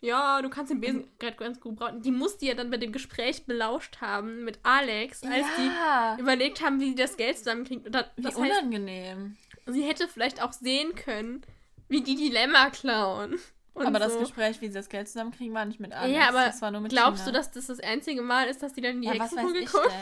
ja, 0.00 0.40
du 0.40 0.48
kannst 0.48 0.70
den 0.70 0.80
Besen 0.80 1.10
gerade 1.18 1.36
ganz 1.36 1.60
gut 1.60 1.76
brauchen. 1.76 2.00
Die 2.00 2.10
musste 2.10 2.46
ja 2.46 2.54
dann 2.54 2.70
bei 2.70 2.78
dem 2.78 2.92
Gespräch 2.92 3.44
belauscht 3.44 4.00
haben 4.00 4.44
mit 4.44 4.58
Alex, 4.62 5.22
als 5.22 5.46
ja, 5.58 6.16
die 6.16 6.22
überlegt 6.22 6.62
haben, 6.62 6.80
wie 6.80 6.90
die 6.90 6.94
das 6.94 7.16
Geld 7.16 7.38
zusammenkriegt. 7.38 7.86
Und 7.86 7.92
da, 7.94 8.10
wie 8.16 8.22
das 8.22 8.38
heißt, 8.38 8.60
unangenehm. 8.60 9.36
sie 9.66 9.82
hätte 9.82 10.08
vielleicht 10.08 10.42
auch 10.42 10.52
sehen 10.52 10.94
können, 10.94 11.42
wie 11.88 12.02
die 12.02 12.16
Dilemma 12.16 12.70
klauen. 12.70 13.38
Und 13.74 13.86
aber 13.86 13.98
das 13.98 14.14
so. 14.14 14.20
Gespräch, 14.20 14.62
wie 14.62 14.68
sie 14.68 14.74
das 14.74 14.88
Geld 14.88 15.08
zusammenkriegen, 15.08 15.54
war 15.54 15.66
nicht 15.66 15.80
mit 15.80 15.92
Alex. 15.92 16.16
Ja, 16.16 16.28
aber 16.28 16.46
das 16.46 16.60
Glaubst 16.88 17.24
Tina. 17.24 17.32
du, 17.32 17.32
dass 17.32 17.50
das 17.50 17.66
das 17.66 17.80
einzige 17.80 18.22
Mal 18.22 18.48
ist, 18.48 18.62
dass 18.62 18.72
die 18.72 18.80
dann 18.80 18.92
in 18.92 19.02
die 19.02 19.08
Ja, 19.08 19.14
Hexenkugel 19.14 19.66
guckt? 19.66 19.92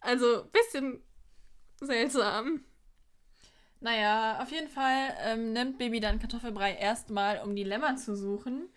Also, 0.00 0.44
bisschen 0.52 1.02
seltsam. 1.80 2.64
Naja, 3.80 4.40
auf 4.42 4.50
jeden 4.50 4.68
Fall 4.68 5.14
ähm, 5.24 5.52
nimmt 5.52 5.78
Baby 5.78 6.00
dann 6.00 6.18
Kartoffelbrei 6.18 6.74
erstmal, 6.74 7.40
um 7.42 7.56
die 7.56 7.64
Lämmer 7.64 7.96
zu 7.96 8.14
suchen 8.14 8.68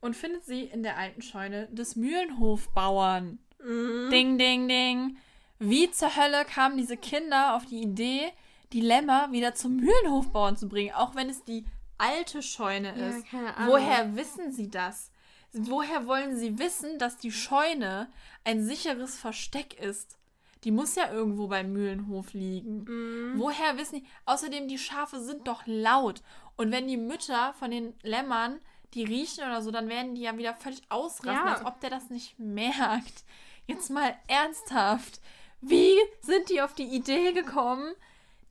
und 0.00 0.14
findet 0.14 0.44
sie 0.44 0.64
in 0.64 0.82
der 0.82 0.98
alten 0.98 1.22
Scheune 1.22 1.66
des 1.68 1.96
Mühlenhofbauern. 1.96 3.38
Mhm. 3.64 4.10
Ding, 4.10 4.38
ding, 4.38 4.68
ding. 4.68 5.16
Wie 5.58 5.90
zur 5.90 6.14
Hölle 6.14 6.44
kamen 6.44 6.76
diese 6.76 6.98
Kinder 6.98 7.56
auf 7.56 7.64
die 7.64 7.80
Idee, 7.82 8.32
die 8.72 8.82
Lämmer 8.82 9.32
wieder 9.32 9.54
zum 9.54 9.76
Mühlenhofbauern 9.76 10.56
zu 10.58 10.68
bringen, 10.68 10.92
auch 10.94 11.14
wenn 11.14 11.30
es 11.30 11.42
die 11.44 11.64
alte 11.96 12.42
Scheune 12.42 12.88
Ja, 12.98 13.08
ist. 13.10 13.26
keine 13.26 13.56
Ahnung. 13.56 13.72
Woher 13.72 14.14
wissen 14.16 14.52
sie 14.52 14.68
das? 14.68 15.10
Woher 15.52 16.06
wollen 16.06 16.36
sie 16.36 16.58
wissen, 16.58 16.98
dass 16.98 17.16
die 17.16 17.30
Scheune 17.32 18.08
ein 18.42 18.62
sicheres 18.62 19.16
Versteck 19.16 19.74
ist? 19.80 20.18
Die 20.64 20.70
muss 20.70 20.94
ja 20.96 21.12
irgendwo 21.12 21.46
beim 21.48 21.72
Mühlenhof 21.72 22.32
liegen. 22.32 22.84
Mhm. 22.84 23.38
Woher 23.38 23.76
wissen 23.76 23.96
die? 23.96 24.06
Außerdem, 24.24 24.66
die 24.66 24.78
Schafe 24.78 25.20
sind 25.20 25.46
doch 25.46 25.62
laut. 25.66 26.22
Und 26.56 26.72
wenn 26.72 26.88
die 26.88 26.96
Mütter 26.96 27.52
von 27.54 27.70
den 27.70 27.94
Lämmern 28.02 28.60
die 28.94 29.04
riechen 29.04 29.44
oder 29.44 29.60
so, 29.60 29.70
dann 29.70 29.88
werden 29.88 30.14
die 30.14 30.22
ja 30.22 30.38
wieder 30.38 30.54
völlig 30.54 30.80
ausrasten, 30.88 31.32
Ja. 31.46 31.54
als 31.54 31.66
ob 31.66 31.80
der 31.80 31.90
das 31.90 32.10
nicht 32.10 32.38
merkt. 32.38 33.24
Jetzt 33.66 33.90
mal 33.90 34.14
ernsthaft. 34.26 35.20
Wie 35.60 35.94
sind 36.20 36.48
die 36.48 36.62
auf 36.62 36.74
die 36.74 36.84
Idee 36.94 37.32
gekommen, 37.32 37.92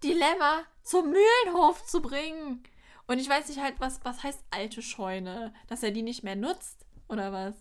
die 0.03 0.13
Lämmer 0.13 0.63
zum 0.83 1.11
Mühlenhof 1.11 1.85
zu 1.85 2.01
bringen? 2.01 2.63
Und 3.07 3.19
ich 3.19 3.29
weiß 3.29 3.47
nicht 3.49 3.61
halt, 3.61 3.75
was, 3.79 3.99
was 4.03 4.23
heißt 4.23 4.43
alte 4.51 4.81
Scheune? 4.81 5.53
Dass 5.67 5.83
er 5.83 5.91
die 5.91 6.01
nicht 6.03 6.23
mehr 6.23 6.35
nutzt? 6.35 6.85
Oder 7.09 7.31
was? 7.31 7.55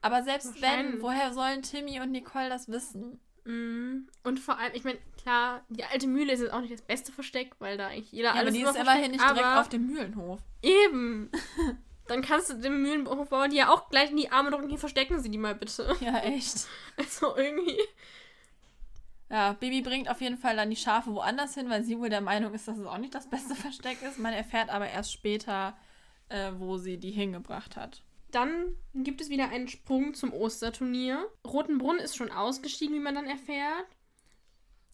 Aber 0.00 0.22
selbst 0.22 0.60
wenn, 0.62 1.02
woher 1.02 1.32
sollen 1.32 1.62
Timmy 1.62 2.00
und 2.00 2.12
Nicole 2.12 2.48
das 2.48 2.68
wissen? 2.68 3.20
Mhm. 3.48 4.08
Und 4.24 4.40
vor 4.40 4.58
allem, 4.58 4.74
ich 4.74 4.84
meine, 4.84 4.98
klar, 5.22 5.62
die 5.70 5.82
alte 5.82 6.06
Mühle 6.06 6.32
ist 6.34 6.40
jetzt 6.40 6.52
auch 6.52 6.60
nicht 6.60 6.72
das 6.72 6.82
beste 6.82 7.12
Versteck, 7.12 7.52
weil 7.60 7.78
da 7.78 7.86
eigentlich 7.86 8.12
jeder 8.12 8.28
Ja, 8.28 8.30
aber 8.32 8.40
alles 8.40 8.54
die 8.54 8.60
immer 8.60 8.70
ist 8.70 8.76
immerhin 8.76 9.10
nicht 9.10 9.24
direkt 9.24 9.42
aber 9.42 9.60
auf 9.62 9.70
dem 9.70 9.86
Mühlenhof. 9.86 10.40
Eben. 10.62 11.30
Dann 12.08 12.20
kannst 12.20 12.50
du 12.50 12.54
dem 12.54 12.82
Mühlenhofbauer 12.82 13.48
die 13.48 13.56
ja 13.56 13.70
auch 13.70 13.88
gleich 13.88 14.10
in 14.10 14.18
die 14.18 14.30
Arme 14.30 14.50
drücken, 14.50 14.68
hier 14.68 14.78
verstecken 14.78 15.18
sie 15.20 15.30
die 15.30 15.38
mal 15.38 15.54
bitte. 15.54 15.96
Ja, 16.00 16.18
echt. 16.18 16.66
Also 16.98 17.36
irgendwie. 17.36 17.78
Ja, 19.30 19.54
Baby 19.54 19.80
bringt 19.80 20.10
auf 20.10 20.20
jeden 20.20 20.36
Fall 20.36 20.56
dann 20.56 20.68
die 20.68 20.76
Schafe 20.76 21.14
woanders 21.14 21.54
hin, 21.54 21.70
weil 21.70 21.84
sie 21.84 21.98
wohl 21.98 22.10
der 22.10 22.20
Meinung 22.20 22.52
ist, 22.52 22.68
dass 22.68 22.76
es 22.76 22.86
auch 22.86 22.98
nicht 22.98 23.14
das 23.14 23.30
beste 23.30 23.54
Versteck 23.54 24.02
ist. 24.02 24.18
Man 24.18 24.34
erfährt 24.34 24.68
aber 24.68 24.88
erst 24.88 25.12
später, 25.12 25.74
äh, 26.28 26.52
wo 26.58 26.76
sie 26.76 26.98
die 26.98 27.12
hingebracht 27.12 27.76
hat. 27.76 28.02
Dann 28.30 28.76
gibt 28.94 29.20
es 29.20 29.30
wieder 29.30 29.48
einen 29.48 29.68
Sprung 29.68 30.14
zum 30.14 30.32
Osterturnier. 30.32 31.26
Rotenbrunn 31.46 31.98
ist 31.98 32.16
schon 32.16 32.30
ausgestiegen, 32.30 32.94
wie 32.94 33.00
man 33.00 33.14
dann 33.14 33.26
erfährt. 33.26 33.86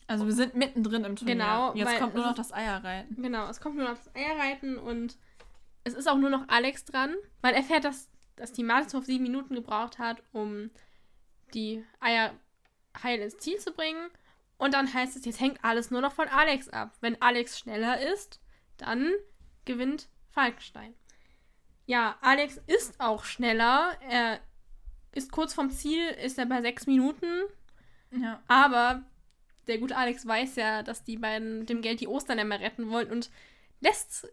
Also 0.06 0.26
wir 0.26 0.34
sind 0.34 0.54
mittendrin 0.54 1.04
im 1.04 1.16
Turnier. 1.16 1.34
Genau, 1.34 1.74
Jetzt 1.74 1.88
weil 1.88 1.98
kommt 1.98 2.14
nur 2.14 2.26
noch 2.26 2.34
das 2.34 2.52
Eierreiten. 2.52 3.22
Genau, 3.22 3.48
es 3.48 3.60
kommt 3.60 3.76
nur 3.76 3.88
noch 3.88 3.96
das 3.96 4.14
Eierreiten 4.14 4.78
und 4.78 5.16
es 5.82 5.94
ist 5.94 6.08
auch 6.08 6.18
nur 6.18 6.30
noch 6.30 6.48
Alex 6.48 6.84
dran, 6.84 7.14
weil 7.40 7.54
er 7.54 7.62
fährt, 7.62 7.84
dass, 7.84 8.08
dass 8.36 8.52
die 8.52 8.62
Martinshof 8.62 9.04
sieben 9.04 9.24
Minuten 9.24 9.54
gebraucht 9.54 9.98
hat, 9.98 10.22
um 10.32 10.70
die 11.54 11.84
Eier 12.00 12.34
heil 13.02 13.20
ins 13.20 13.38
Ziel 13.38 13.58
zu 13.58 13.72
bringen. 13.72 14.08
Und 14.56 14.74
dann 14.74 14.92
heißt 14.92 15.16
es, 15.16 15.24
jetzt 15.24 15.40
hängt 15.40 15.64
alles 15.64 15.90
nur 15.90 16.00
noch 16.00 16.12
von 16.12 16.28
Alex 16.28 16.68
ab. 16.68 16.92
Wenn 17.00 17.20
Alex 17.20 17.58
schneller 17.58 18.00
ist, 18.12 18.40
dann 18.76 19.12
gewinnt 19.64 20.08
Falkenstein. 20.30 20.94
Ja, 21.86 22.16
Alex 22.20 22.60
ist 22.66 23.00
auch 23.00 23.24
schneller. 23.24 23.92
Er 24.08 24.40
ist 25.12 25.32
kurz 25.32 25.54
vom 25.54 25.70
Ziel, 25.70 26.06
ist 26.24 26.38
er 26.38 26.46
bei 26.46 26.62
sechs 26.62 26.86
Minuten. 26.86 27.44
Ja. 28.10 28.42
Aber 28.48 29.02
der 29.66 29.78
gute 29.78 29.96
Alex 29.96 30.26
weiß 30.26 30.56
ja, 30.56 30.82
dass 30.82 31.04
die 31.04 31.16
beiden 31.16 31.60
mit 31.60 31.70
dem 31.70 31.82
Geld 31.82 32.00
die 32.00 32.08
Ostern 32.08 32.52
retten 32.52 32.90
wollen 32.90 33.10
und 33.10 33.30
lässt 33.80 34.28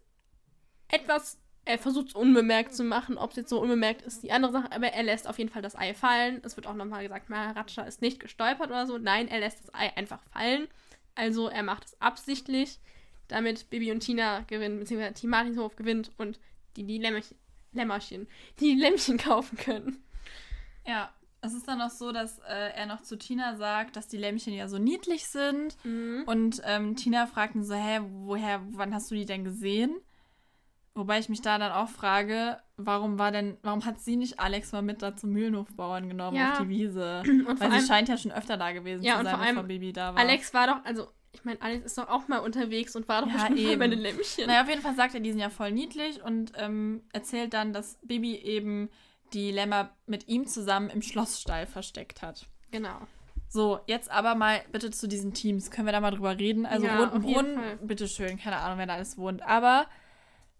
etwas, 0.87 1.39
er 1.65 1.77
versucht 1.77 2.09
es 2.09 2.15
unbemerkt 2.15 2.73
zu 2.73 2.83
machen, 2.83 3.17
ob 3.17 3.31
es 3.31 3.37
jetzt 3.37 3.49
so 3.49 3.61
unbemerkt 3.61 4.01
ist, 4.01 4.23
die 4.23 4.31
andere 4.31 4.51
Sache, 4.51 4.71
aber 4.71 4.87
er 4.87 5.03
lässt 5.03 5.27
auf 5.27 5.37
jeden 5.37 5.49
Fall 5.49 5.61
das 5.61 5.77
Ei 5.77 5.93
fallen. 5.93 6.41
Es 6.43 6.55
wird 6.55 6.67
auch 6.67 6.73
nochmal 6.73 7.03
gesagt, 7.03 7.29
Maharaja 7.29 7.83
ist 7.83 8.01
nicht 8.01 8.19
gestolpert 8.19 8.69
oder 8.69 8.87
so. 8.87 8.97
Nein, 8.97 9.27
er 9.27 9.39
lässt 9.39 9.61
das 9.61 9.73
Ei 9.73 9.95
einfach 9.95 10.21
fallen. 10.33 10.67
Also 11.15 11.49
er 11.49 11.63
macht 11.63 11.85
es 11.85 12.01
absichtlich, 12.01 12.79
damit 13.27 13.69
Bibi 13.69 13.91
und 13.91 14.01
Tina 14.01 14.41
gewinnen, 14.41 14.79
beziehungsweise 14.79 15.13
Team 15.13 15.29
Martinshof 15.29 15.75
gewinnt 15.75 16.11
und 16.17 16.39
die 16.75 16.85
die 16.85 16.97
Lämmerchen, 16.97 17.37
Lämmerchen, 17.73 18.27
die 18.59 18.75
Lämmchen 18.75 19.17
kaufen 19.17 19.57
können. 19.57 20.03
Ja. 20.85 21.11
Es 21.43 21.53
ist 21.55 21.67
dann 21.67 21.81
auch 21.81 21.89
so, 21.89 22.11
dass 22.11 22.37
äh, 22.47 22.69
er 22.75 22.85
noch 22.85 23.01
zu 23.01 23.17
Tina 23.17 23.55
sagt, 23.55 23.95
dass 23.95 24.07
die 24.07 24.17
Lämmchen 24.17 24.53
ja 24.53 24.67
so 24.67 24.77
niedlich 24.77 25.25
sind. 25.25 25.75
Mhm. 25.83 26.21
Und 26.27 26.61
ähm, 26.65 26.95
Tina 26.95 27.25
fragt 27.25 27.55
ihn 27.55 27.63
so, 27.63 27.73
hä, 27.73 27.99
woher, 28.03 28.61
wann 28.73 28.93
hast 28.93 29.09
du 29.09 29.15
die 29.15 29.25
denn 29.25 29.43
gesehen? 29.43 29.95
Wobei 30.93 31.17
ich 31.17 31.29
mich 31.29 31.41
da 31.41 31.57
dann 31.57 31.71
auch 31.71 31.89
frage, 31.89 32.59
warum 32.77 33.17
war 33.17 33.31
denn, 33.31 33.57
warum 33.63 33.85
hat 33.85 33.99
sie 33.99 34.17
nicht 34.17 34.39
Alex 34.39 34.71
mal 34.71 34.83
mit 34.83 35.01
da 35.01 35.15
zum 35.15 35.31
Mühlenhofbauern 35.31 36.07
genommen 36.09 36.37
Ja. 36.37 36.51
auf 36.51 36.57
die 36.59 36.69
Wiese? 36.69 37.23
Und 37.25 37.59
Weil 37.59 37.71
sie 37.79 37.87
scheint 37.87 38.07
ja 38.07 38.17
schon 38.17 38.31
öfter 38.31 38.57
da 38.57 38.71
gewesen 38.71 39.01
Ja, 39.01 39.17
zu 39.17 39.23
sein, 39.23 39.39
bevor 39.55 39.63
Baby 39.63 39.93
da 39.93 40.13
war. 40.13 40.21
Alex 40.21 40.53
war 40.53 40.67
doch, 40.67 40.85
also, 40.85 41.07
ich 41.33 41.43
meine, 41.45 41.61
Alex 41.61 41.85
ist 41.85 41.97
doch 41.97 42.09
auch 42.09 42.27
mal 42.27 42.39
unterwegs 42.39 42.95
und 42.95 43.07
war 43.07 43.21
doch 43.21 43.31
Ja, 43.33 43.53
eben. 43.55 43.79
bei 43.79 43.87
den 43.87 43.99
Lämmchen. 43.99 44.47
Naja, 44.47 44.63
auf 44.63 44.69
jeden 44.69 44.81
Fall 44.81 44.95
sagt 44.95 45.13
er, 45.13 45.19
die 45.21 45.31
sind 45.31 45.39
ja 45.39 45.49
voll 45.49 45.71
niedlich 45.71 46.21
und 46.23 46.51
ähm, 46.57 47.03
erzählt 47.13 47.53
dann, 47.53 47.73
dass 47.73 47.97
Bibi 48.03 48.35
eben 48.35 48.89
die 49.33 49.51
Lämmer 49.51 49.95
mit 50.07 50.27
ihm 50.27 50.45
zusammen 50.45 50.89
im 50.89 51.01
Schlossstall 51.01 51.65
versteckt 51.67 52.21
hat. 52.21 52.47
Genau. 52.71 52.99
So, 53.47 53.79
jetzt 53.87 54.09
aber 54.11 54.35
mal 54.35 54.61
bitte 54.71 54.91
zu 54.91 55.07
diesen 55.07 55.33
Teams. 55.33 55.71
Können 55.71 55.87
wir 55.87 55.91
da 55.93 55.99
mal 56.01 56.11
drüber 56.11 56.37
reden? 56.37 56.65
Also 56.65 56.85
Ja, 56.85 57.09
Fall. 57.09 57.77
bitteschön, 57.81 58.37
keine 58.37 58.57
Ahnung, 58.57 58.77
wer 58.77 58.85
da 58.87 58.93
alles 58.95 59.17
wohnt. 59.17 59.41
Aber 59.43 59.87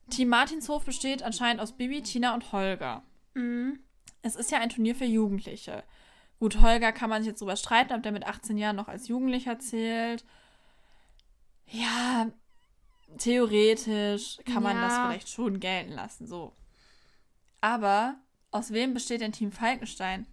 Team 0.10 0.30
Martinshof 0.30 0.84
besteht 0.86 1.24
anscheinend 1.24 1.62
aus 1.62 1.74
Bibi, 1.74 2.02
Tina 2.02 2.34
und 2.34 2.52
Holger. 2.52 3.04
Mhm. 3.34 3.80
Es 4.22 4.36
ist 4.36 4.52
ja 4.52 4.60
ein 4.60 4.70
Turnier 4.70 4.96
für 4.96 5.06
Jugendliche. 5.06 5.84
Gut, 6.40 6.62
Holger 6.62 6.92
kann 6.92 7.10
man 7.10 7.22
sich 7.24 7.30
jetzt 7.32 7.42
drüber 7.42 7.56
streiten, 7.56 7.94
ob 7.94 8.04
der 8.04 8.12
mit 8.12 8.26
18 8.26 8.58
Jahren 8.58 8.76
noch 8.76 8.88
als 8.88 9.08
Jugendlicher 9.08 9.60
zählt. 9.60 10.26
Ja, 11.72 12.30
theoretisch 13.18 14.38
kann 14.46 14.64
man 14.64 14.82
das 14.82 14.94
Ja. 14.94 15.06
vielleicht 15.06 15.30
schon 15.30 15.60
gelten 15.60 15.92
lassen, 15.94 16.28
so. 16.28 16.54
Aber 17.62 18.16
aus 18.52 18.72
wem 18.72 18.94
besteht 18.94 19.22
denn 19.22 19.32
Team 19.32 19.52
Falkenstein? 19.52 20.26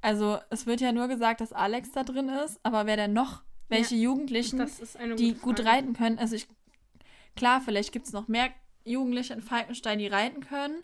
Also, 0.00 0.38
es 0.50 0.66
wird 0.66 0.80
ja 0.80 0.92
nur 0.92 1.08
gesagt, 1.08 1.40
dass 1.40 1.52
Alex 1.52 1.90
da 1.92 2.04
drin 2.04 2.28
ist, 2.28 2.60
aber 2.62 2.86
wer 2.86 2.96
denn 2.96 3.12
noch? 3.12 3.42
Welche 3.68 3.94
Jugendlichen, 3.94 4.58
Das 4.58 4.78
ist 4.78 4.96
eine 4.96 5.16
die 5.16 5.32
gut 5.34 5.56
Frage. 5.60 5.68
reiten 5.70 5.92
können? 5.94 6.18
Also, 6.18 6.36
ich, 6.36 6.46
klar, 7.36 7.60
vielleicht 7.62 7.92
gibt 7.92 8.06
es 8.06 8.12
noch 8.12 8.28
mehr 8.28 8.50
Jugendliche 8.84 9.32
in 9.32 9.40
Falkenstein, 9.42 9.98
die 9.98 10.06
reiten 10.06 10.40
können, 10.42 10.82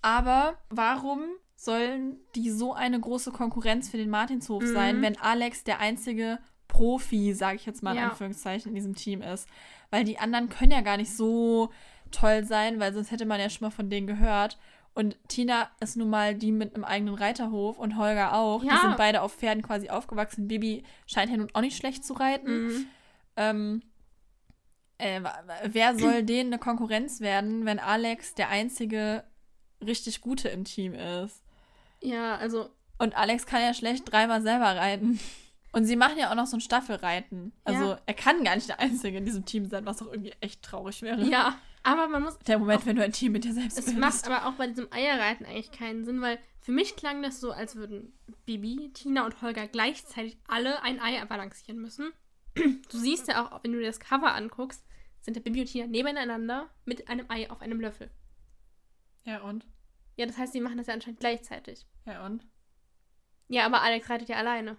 aber 0.00 0.56
warum 0.70 1.24
sollen 1.56 2.18
die 2.36 2.50
so 2.50 2.72
eine 2.72 2.98
große 3.00 3.32
Konkurrenz 3.32 3.88
für 3.88 3.96
den 3.96 4.10
Martinshof 4.10 4.62
Mhm. 4.62 4.72
sein, 4.72 5.02
wenn 5.02 5.18
Alex 5.18 5.64
der 5.64 5.80
einzige 5.80 6.38
Profi, 6.72 7.34
sage 7.34 7.56
ich 7.56 7.66
jetzt 7.66 7.82
mal 7.82 7.92
in 7.92 7.98
Ja. 7.98 8.08
Anführungszeichen, 8.08 8.70
in 8.70 8.74
diesem 8.74 8.94
Team 8.94 9.20
ist? 9.20 9.46
Weil 9.90 10.04
die 10.04 10.18
anderen 10.18 10.48
können 10.48 10.72
ja 10.72 10.80
gar 10.80 10.96
nicht 10.96 11.14
so 11.14 11.70
toll 12.10 12.44
sein, 12.44 12.80
weil 12.80 12.94
sonst 12.94 13.10
hätte 13.10 13.26
man 13.26 13.38
ja 13.40 13.50
schon 13.50 13.66
mal 13.66 13.70
von 13.70 13.90
denen 13.90 14.06
gehört. 14.06 14.58
Und 14.94 15.16
Tina 15.28 15.70
ist 15.80 15.96
nun 15.96 16.08
mal 16.08 16.34
die 16.34 16.50
mit 16.52 16.74
einem 16.74 16.84
eigenen 16.84 17.14
Reiterhof 17.14 17.78
und 17.78 17.98
Holger 17.98 18.34
auch. 18.34 18.62
Die 18.62 18.68
Ja. 18.68 18.78
sind 18.80 18.96
beide 18.96 19.20
auf 19.20 19.34
Pferden 19.34 19.62
quasi 19.62 19.90
aufgewachsen. 19.90 20.48
Bibi 20.48 20.82
scheint 21.06 21.30
ja 21.30 21.36
nun 21.36 21.48
auch 21.52 21.60
nicht 21.60 21.76
schlecht 21.76 22.04
zu 22.06 22.14
reiten. 22.14 22.66
Mhm. 22.66 22.86
Ähm, 23.36 23.82
äh, 24.98 25.20
wer 25.64 25.98
soll 25.98 26.22
denen 26.24 26.52
eine 26.54 26.58
Konkurrenz 26.58 27.20
werden, 27.20 27.66
wenn 27.66 27.78
Alex 27.80 28.34
der 28.34 28.48
einzige 28.48 29.24
richtig 29.84 30.20
Gute 30.22 30.48
im 30.48 30.64
Team 30.64 30.94
ist? 30.94 31.42
Ja, 32.02 32.36
also, 32.36 32.68
Und 32.98 33.16
Alex 33.16 33.46
kann 33.46 33.60
ja 33.62 33.74
schlecht 33.74 34.10
dreimal 34.10 34.40
selber 34.42 34.74
reiten. 34.76 35.20
Und 35.72 35.84
sie 35.86 35.96
machen 35.96 36.18
ja 36.18 36.30
auch 36.30 36.34
noch 36.34 36.46
so 36.46 36.56
ein 36.56 36.60
Staffelreiten. 36.60 37.52
Also 37.64 37.82
Ja. 37.92 38.00
er 38.06 38.14
kann 38.14 38.44
gar 38.44 38.54
nicht 38.54 38.68
der 38.68 38.78
Einzige 38.80 39.16
in 39.18 39.24
diesem 39.24 39.44
Team 39.46 39.66
sein, 39.66 39.86
was 39.86 40.02
auch 40.02 40.08
irgendwie 40.12 40.34
echt 40.40 40.62
traurig 40.62 41.02
wäre. 41.02 41.22
ja. 41.24 41.58
Aber 41.84 42.06
man 42.06 42.22
muss. 42.22 42.38
Der 42.40 42.60
Moment, 42.60 42.86
wenn 42.86 42.94
du 42.94 43.02
ein 43.02 43.10
Team 43.10 43.32
mit 43.32 43.42
dir 43.42 43.52
selbst 43.54 43.76
Es 43.76 43.86
bist. 43.86 43.98
macht 43.98 44.24
aber 44.28 44.46
auch 44.46 44.52
bei 44.52 44.68
diesem 44.68 44.86
Eierreiten 44.92 45.44
eigentlich 45.44 45.72
keinen 45.72 46.04
Sinn, 46.04 46.20
weil 46.20 46.38
für 46.60 46.70
mich 46.70 46.94
klang 46.94 47.22
das 47.24 47.40
so, 47.40 47.50
als 47.50 47.74
würden 47.74 48.12
Bibi, 48.46 48.90
Tina 48.94 49.24
und 49.24 49.42
Holger 49.42 49.66
gleichzeitig 49.66 50.38
alle 50.46 50.80
ein 50.84 51.00
Ei 51.00 51.24
balancieren 51.24 51.80
müssen. 51.80 52.12
Du 52.54 52.98
siehst 52.98 53.26
ja 53.26 53.50
auch, 53.50 53.64
wenn 53.64 53.72
du 53.72 53.80
dir 53.80 53.86
das 53.86 53.98
Cover 53.98 54.32
anguckst, 54.32 54.84
sind 55.22 55.34
der 55.34 55.40
Bibi 55.40 55.62
und 55.62 55.66
Tina 55.66 55.88
nebeneinander 55.88 56.68
mit 56.84 57.08
einem 57.08 57.26
Ei 57.28 57.50
auf 57.50 57.60
einem 57.62 57.80
Löffel. 57.80 58.10
Ja, 59.24 59.40
und? 59.40 59.66
Ja, 60.16 60.26
das 60.26 60.36
heißt, 60.38 60.52
sie 60.52 60.60
machen 60.60 60.76
das 60.76 60.86
ja 60.86 60.94
anscheinend 60.94 61.18
gleichzeitig. 61.18 61.84
Ja, 62.06 62.24
und? 62.26 62.46
Ja, 63.48 63.66
aber 63.66 63.82
Alex 63.82 64.08
reitet 64.08 64.28
ja 64.28 64.36
alleine. 64.36 64.76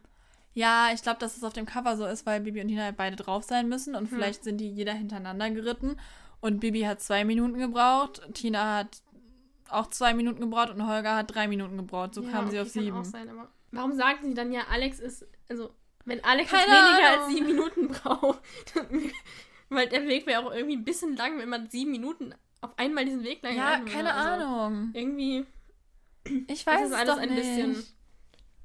Ja, 0.54 0.90
ich 0.94 1.02
glaube, 1.02 1.20
dass 1.20 1.36
es 1.38 1.44
auf 1.44 1.54
dem 1.54 1.66
Cover 1.66 1.98
so 1.98 2.06
ist, 2.06 2.26
weil 2.26 2.42
Bibi 2.42 2.62
und 2.62 2.68
Tina 2.68 2.84
halt 2.84 2.98
beide 2.98 3.16
drauf 3.16 3.44
sein 3.44 3.68
müssen 3.70 3.96
und 3.96 4.10
Hm. 4.12 4.18
vielleicht 4.18 4.44
sind 4.44 4.58
die 4.60 4.70
jeder 4.72 4.94
hintereinander 4.94 5.50
geritten. 5.50 6.00
Und 6.42 6.60
Bibi 6.60 6.82
hat 6.82 7.02
zwei 7.02 7.24
Minuten 7.26 7.58
gebraucht, 7.58 8.22
Tina 8.34 8.78
hat 8.80 9.02
auch 9.70 9.88
zwei 9.88 10.14
Minuten 10.14 10.42
gebraucht 10.42 10.70
und 10.70 10.86
Holger 10.88 11.16
hat 11.16 11.34
drei 11.34 11.48
Minuten 11.48 11.78
gebraucht. 11.78 12.14
So 12.14 12.22
ja, 12.22 12.30
kamen 12.32 12.52
sie 12.52 12.60
auf 12.60 12.68
sieben. 12.70 13.04
Sein, 13.06 13.30
aber 13.30 13.50
warum 13.72 13.94
sagen 13.94 14.20
sie 14.28 14.34
dann 14.36 14.52
ja, 14.52 14.62
Alex 14.70 15.00
ist, 15.00 15.26
also, 15.50 15.72
wenn 16.06 16.24
Alex 16.24 16.52
Keine 16.52 16.66
weniger 16.68 17.08
Ahnung. 17.10 17.24
als 17.24 17.34
sieben 17.34 17.46
Minuten 17.48 17.88
braucht, 17.88 18.42
weil 19.70 19.88
der 19.90 20.06
Weg 20.08 20.28
wäre 20.28 20.46
auch 20.46 20.54
irgendwie 20.54 20.76
ein 20.76 20.84
bisschen 20.84 21.16
lang, 21.16 21.40
wenn 21.40 21.50
man 21.50 21.70
sieben 21.70 21.92
Minuten 21.92 22.36
auf 22.62 22.78
einmal 22.78 23.06
diesen 23.06 23.24
Weg 23.24 23.42
lang 23.42 23.56
Ja, 23.56 23.80
keine 23.80 24.10
würde. 24.10 24.14
Also, 24.14 24.46
Ahnung. 24.46 24.90
Irgendwie 24.94 25.46
Ich 26.48 26.66
weiß 26.68 26.88
es 26.88 26.94
alles 26.94 27.10
doch 27.16 27.18
ein 27.22 27.30
nicht. 27.34 27.42
bisschen 27.42 27.84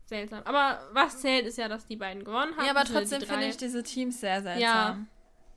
seltsam. 0.09 0.43
Aber 0.45 0.81
was 0.93 1.21
zählt, 1.21 1.47
ist 1.47 1.59
ja, 1.59 1.69
dass 1.69 1.87
die 1.87 1.97
beiden 1.97 2.25
gewonnen 2.25 2.57
haben. 2.57 2.65
ja, 2.65 2.71
aber 2.71 2.85
trotzdem 2.85 3.21
finde 3.23 3.47
ich 3.47 3.57
diese 3.57 3.83
Teams 3.83 4.21
sehr 4.21 4.43
seltsam. 4.43 4.61
Ja. 4.63 4.99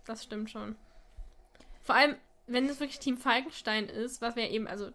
Das 0.06 0.24
stimmt 0.24 0.50
schon. 0.50 0.76
Vor 1.84 1.96
allem, 1.96 2.16
wenn 2.48 2.68
es 2.68 2.80
wirklich 2.80 3.00
Team 3.00 3.18
Falkenstein 3.18 3.88
ist, 3.88 4.22
was 4.22 4.36
wäre 4.36 4.50
eben, 4.50 4.68
also 4.68 4.92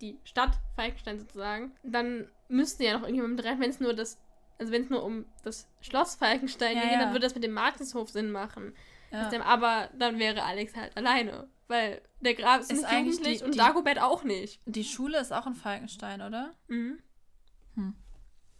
die 0.00 0.18
Stadt 0.24 0.58
Falkenstein 0.76 1.18
sozusagen, 1.18 1.72
dann 1.82 2.28
müsste 2.48 2.84
ja 2.84 2.94
noch 2.94 3.02
irgendjemand 3.02 3.36
mit 3.36 3.44
rein, 3.44 3.60
wenn 3.60 3.70
es 3.70 3.80
nur 3.80 3.94
das, 3.94 4.18
also 4.58 4.72
wenn 4.72 4.82
es 4.82 4.90
nur 4.90 5.02
um 5.02 5.24
das 5.44 5.68
Schloss 5.80 6.16
Falkenstein 6.16 6.76
Ja, 6.76 6.82
geht, 6.82 6.92
ja. 6.92 6.98
dann 6.98 7.10
würde 7.12 7.20
das 7.26 7.34
mit 7.34 7.44
dem 7.44 7.52
Martinshof 7.52 8.10
Sinn 8.10 8.30
machen. 8.30 8.74
Ja. 9.10 9.30
Aber 9.44 9.88
dann 9.96 10.18
wäre 10.18 10.42
Alex 10.42 10.74
halt 10.74 10.96
alleine. 10.96 11.48
Weil 11.68 12.02
der 12.20 12.34
Graf 12.34 12.60
ist, 12.60 12.72
Ist 12.72 12.82
nicht 12.82 12.90
eigentlich 12.90 13.14
jugendlich 13.16 13.38
die- 13.38 13.44
und 13.44 13.56
Dagobert 13.58 13.98
auch 14.00 14.24
nicht. 14.24 14.60
Die 14.66 14.84
Schule 14.84 15.18
ist 15.18 15.32
auch 15.32 15.46
in 15.46 15.54
Falkenstein, 15.54 16.20
oder? 16.20 16.52
Mhm. 16.68 16.98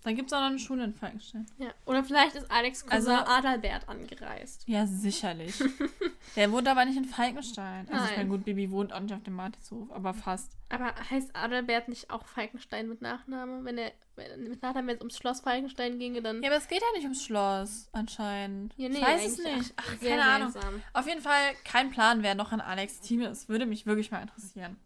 Dann 0.05 0.17
gibt 0.17 0.31
es 0.31 0.35
auch 0.35 0.41
noch 0.41 0.49
eine 0.49 0.59
Schule 0.59 0.85
in 0.85 0.93
Falkenstein. 0.93 1.47
Ja. 1.57 1.69
Oder 1.87 2.05
vielleicht 2.05 2.37
ist 2.37 2.51
Alex 2.51 2.85
Cousin 2.85 3.11
Also- 3.11 3.11
Adalbert 3.13 3.89
angereist. 3.89 4.65
Ja, 4.69 4.87
sicherlich. 4.87 5.59
Der 6.37 6.53
wohnt 6.53 6.69
aber 6.69 6.85
nicht 6.85 6.99
in 6.99 7.07
Falkenstein. 7.07 7.89
Also 7.91 8.11
ich 8.11 8.17
meine, 8.17 8.29
gut, 8.29 8.45
Bibi 8.45 8.71
wohnt 8.71 8.93
auch 8.93 9.01
nicht 9.01 9.15
auf 9.15 9.23
dem 9.23 9.35
Martinshof, 9.35 9.91
aber 9.91 10.13
fast. 10.13 10.53
Aber 10.69 10.95
heißt 11.11 11.35
Adalbert 11.35 11.89
nicht 11.89 12.11
auch 12.11 12.27
Falkenstein 12.27 12.89
mit 12.89 13.01
Nachname? 13.01 13.65
Wenn 13.65 13.79
er 13.79 13.93
wenn, 14.17 14.45
mit 14.45 14.63
Nachname, 14.63 14.89
wenn 14.89 14.97
es 14.97 15.01
ums 15.01 15.17
Schloss 15.17 15.41
Falkenstein 15.41 15.99
ginge, 15.99 16.21
dann. 16.21 16.43
Ja, 16.43 16.51
aber 16.51 16.59
es 16.59 16.69
geht 16.69 16.81
ja 16.83 16.87
nicht 16.95 17.05
ums 17.05 17.25
Schloss, 17.25 17.89
anscheinend. 17.93 18.75
Ja, 18.77 18.89
nee, 18.91 18.99
ich 18.99 19.03
weiß 19.03 19.27
es 19.27 19.39
nicht. 19.39 19.75
ach, 19.77 20.01
keine 20.01 20.23
Ahnung. 20.23 20.55
Auf 20.93 21.07
jeden 21.07 21.23
Fall 21.23 21.55
kein 21.65 21.91
Plan, 21.91 22.23
wer 22.23 22.35
noch 22.35 22.53
in 22.53 22.61
Alex 22.61 23.01
Team 23.01 23.23
ist. 23.23 23.49
Würde 23.49 23.65
mich 23.65 23.87
wirklich 23.87 24.11
mal 24.11 24.21
interessieren. 24.21 24.77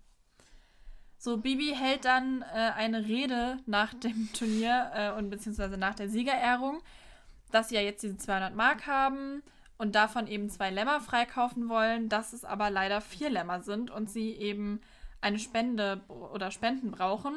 So, 1.20 1.36
Bibi 1.36 1.74
hält 1.74 2.04
dann 2.04 2.42
äh, 2.42 2.70
eine 2.76 3.04
Rede 3.06 3.58
nach 3.66 3.92
dem 3.94 4.28
Turnier 4.38 4.90
äh, 4.94 5.10
und 5.18 5.30
beziehungsweise 5.30 5.76
nach 5.76 5.94
der 5.94 6.08
Siegerehrung, 6.08 6.80
dass 7.50 7.68
sie 7.70 7.74
ja 7.74 7.80
jetzt 7.80 8.02
diese 8.02 8.16
200 8.16 8.54
Mark 8.54 8.86
haben 8.86 9.42
und 9.78 9.94
davon 9.94 10.26
eben 10.28 10.48
zwei 10.48 10.70
Lämmer 10.70 11.00
freikaufen 11.00 11.68
wollen, 11.68 12.08
dass 12.08 12.32
es 12.32 12.44
aber 12.44 12.70
leider 12.70 13.00
vier 13.00 13.30
Lämmer 13.30 13.62
sind 13.62 13.90
und 13.90 14.08
sie 14.10 14.32
eben 14.32 14.80
eine 15.20 15.38
Spende 15.38 16.00
oder 16.08 16.50
Spenden 16.52 16.90
brauchen. 16.92 17.34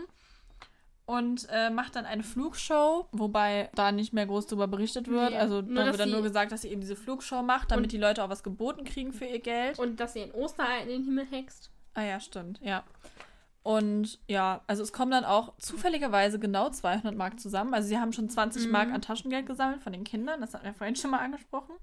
und 1.06 1.48
äh, 1.52 1.70
macht 1.70 1.96
dann 1.96 2.06
eine 2.06 2.24
Flugshow, 2.24 3.08
wobei 3.12 3.70
da 3.76 3.92
nicht 3.92 4.14
mehr 4.14 4.26
groß 4.28 4.48
drüber 4.48 4.68
berichtet 4.68 5.08
wird. 5.08 5.32
Nee, 5.32 5.38
also 5.38 5.62
nur, 5.62 5.84
da 5.84 5.86
wird 5.88 6.00
dann 6.00 6.12
nur 6.12 6.22
gesagt, 6.22 6.52
dass 6.52 6.62
sie 6.62 6.70
eben 6.70 6.80
diese 6.82 6.96
Flugshow 6.96 7.42
macht, 7.42 7.72
damit 7.72 7.92
die 7.92 7.98
Leute 7.98 8.24
auch 8.24 8.30
was 8.30 8.44
geboten 8.44 8.86
kriegen 8.86 9.12
für 9.12 9.26
ihr 9.26 9.40
Geld. 9.40 9.78
Und 9.80 10.00
dass 10.00 10.14
sie 10.14 10.22
ein 10.22 10.32
Osterei 10.32 10.84
in 10.84 10.88
den 10.88 11.04
Himmel 11.04 11.26
hext. 11.26 11.70
Ah 11.96 12.04
ja, 12.04 12.20
stimmt, 12.20 12.60
ja. 12.62 12.84
Und 13.64 14.20
ja, 14.28 14.62
also 14.66 14.82
es 14.82 14.92
kommen 14.92 15.12
dann 15.12 15.24
auch 15.26 15.56
zufälligerweise 15.58 16.40
genau 16.40 16.70
200 16.70 17.16
Mark 17.16 17.40
zusammen. 17.40 17.74
Also 17.74 17.90
sie 17.90 18.00
haben 18.00 18.12
schon 18.12 18.28
20 18.30 18.66
Mhm. 18.66 18.72
Mark 18.72 18.92
an 18.92 19.02
Taschengeld 19.02 19.46
gesammelt 19.46 19.84
von 19.84 19.94
den 19.94 20.04
Kindern. 20.04 20.42
Das 20.42 20.54
hatten 20.54 20.66
wir 20.66 20.74
vorhin 20.74 20.96
schon 20.96 21.12
mal 21.12 21.20
angesprochen. 21.20 21.76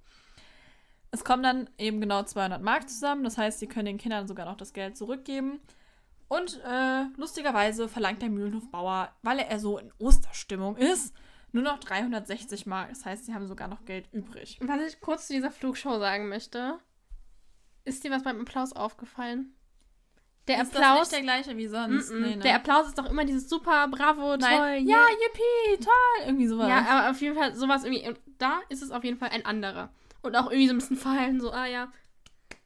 Es 1.10 1.24
kommen 1.24 1.42
dann 1.42 1.70
eben 1.78 2.00
genau 2.00 2.22
200 2.24 2.60
Mark 2.60 2.88
zusammen. 2.90 3.22
Das 3.24 3.38
heißt, 3.38 3.60
sie 3.60 3.68
können 3.68 3.86
den 3.86 3.98
Kindern 3.98 4.26
sogar 4.26 4.44
noch 4.46 4.56
das 4.56 4.72
Geld 4.72 4.96
zurückgeben. 4.96 5.60
Und 6.26 6.60
äh, 6.64 7.04
lustigerweise 7.16 7.88
verlangt 7.88 8.20
der 8.22 8.28
Mühlenhofbauer, 8.28 9.10
weil 9.22 9.38
er 9.38 9.58
so 9.60 9.78
in 9.78 9.90
Osterstimmung 9.98 10.76
ist, 10.76 11.14
nur 11.52 11.62
noch 11.62 11.78
360 11.78 12.66
Mark. 12.66 12.90
Das 12.90 13.06
heißt, 13.06 13.24
sie 13.24 13.32
haben 13.34 13.46
sogar 13.46 13.68
noch 13.68 13.84
Geld 13.86 14.12
übrig. 14.12 14.58
Was 14.60 14.80
ich 14.82 15.00
kurz 15.00 15.28
zu 15.28 15.32
dieser 15.32 15.50
Flugshow 15.50 15.98
sagen 15.98 16.28
möchte, 16.28 16.78
ist 17.84 18.04
dir 18.04 18.10
was 18.10 18.24
beim 18.24 18.40
Applaus 18.40 18.74
aufgefallen? 18.74 19.54
Der 20.49 20.62
ist 20.62 20.74
Applaus. 20.74 21.01
nicht 21.01 21.12
der 21.12 21.22
gleiche 21.22 21.57
wie 21.57 21.66
sonst? 21.68 22.11
Mm-mm. 22.11 22.20
Nee, 22.20 22.36
ne? 22.36 22.42
Der 22.42 22.55
Applaus 22.57 22.86
ist 22.88 22.99
doch 22.99 23.09
immer 23.09 23.24
dieses 23.24 23.49
super, 23.49 23.86
bravo, 23.88 24.36
toll. 24.36 24.38
Nein. 24.38 24.88
yeah. 24.88 24.96
Ja, 24.99 25.07
yippie, 25.11 25.84
toll. 25.84 26.26
Irgendwie 26.26 26.46
sowas. 26.46 26.68
Ja, 26.68 26.86
aber 26.88 27.11
auf 27.11 27.20
jeden 27.20 27.36
Fall 27.36 27.55
sowas 27.55 27.84
irgendwie. 27.84 28.09
Und 28.09 28.18
da 28.38 28.61
ist 28.68 28.82
es 28.82 28.90
auf 28.90 29.05
jeden 29.05 29.18
Fall 29.18 29.28
ein 29.30 29.44
anderer. 29.44 29.90
Und 30.22 30.34
auch 30.34 30.46
irgendwie 30.51 30.66
so 30.68 30.74
ein 30.74 30.78
bisschen 30.78 30.96
fallen, 30.96 31.40
so, 31.40 31.53
ah 31.53 31.66
ja. 31.66 31.92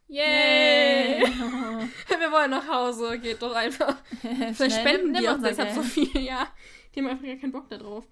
Yay! 0.09 1.22
Wir 1.26 2.30
wollen 2.33 2.51
nach 2.51 2.68
Hause, 2.68 3.18
geht 3.18 3.41
doch 3.43 3.55
einfach. 3.55 3.97
Vielleicht 4.53 4.80
spenden 4.80 5.12
nimm- 5.12 5.20
die 5.22 5.28
auch 5.28 5.39
deshalb 5.43 5.70
so 5.72 5.83
viel, 5.83 6.20
ja. 6.20 6.47
Die 6.95 7.01
haben 7.01 7.09
einfach 7.09 7.24
gar 7.26 7.37
keinen 7.37 7.53
Bock 7.53 7.68
da 7.68 7.78
drauf. 7.78 8.07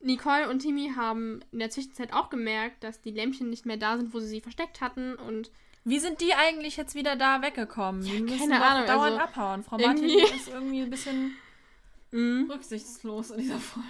Nicole 0.00 0.50
und 0.50 0.58
Timmy 0.58 0.92
haben 0.94 1.40
in 1.50 1.60
der 1.60 1.70
Zwischenzeit 1.70 2.12
auch 2.12 2.28
gemerkt, 2.28 2.84
dass 2.84 3.00
die 3.00 3.10
Lämpchen 3.10 3.48
nicht 3.48 3.64
mehr 3.64 3.78
da 3.78 3.96
sind, 3.96 4.12
wo 4.12 4.20
sie 4.20 4.26
sie 4.26 4.40
versteckt 4.42 4.82
hatten. 4.82 5.14
Und 5.14 5.50
Wie 5.84 5.98
sind 5.98 6.20
die 6.22 6.32
eigentlich 6.34 6.76
jetzt 6.76 6.94
wieder 6.94 7.14
da 7.16 7.42
weggekommen? 7.42 8.02
Die 8.02 8.20
müssen 8.20 8.48
keine 8.50 8.64
Ahnung, 8.64 8.86
dauernd 8.86 9.12
also 9.12 9.18
abhauen. 9.24 9.62
Frau 9.62 9.76
Martin 9.78 10.04
irgendwie- 10.08 10.34
ist 10.36 10.48
irgendwie 10.48 10.82
ein 10.82 10.90
bisschen 10.90 11.36
Mhm. 12.10 12.50
rücksichtslos 12.50 13.30
in 13.30 13.38
dieser 13.40 13.58
Folge. 13.58 13.88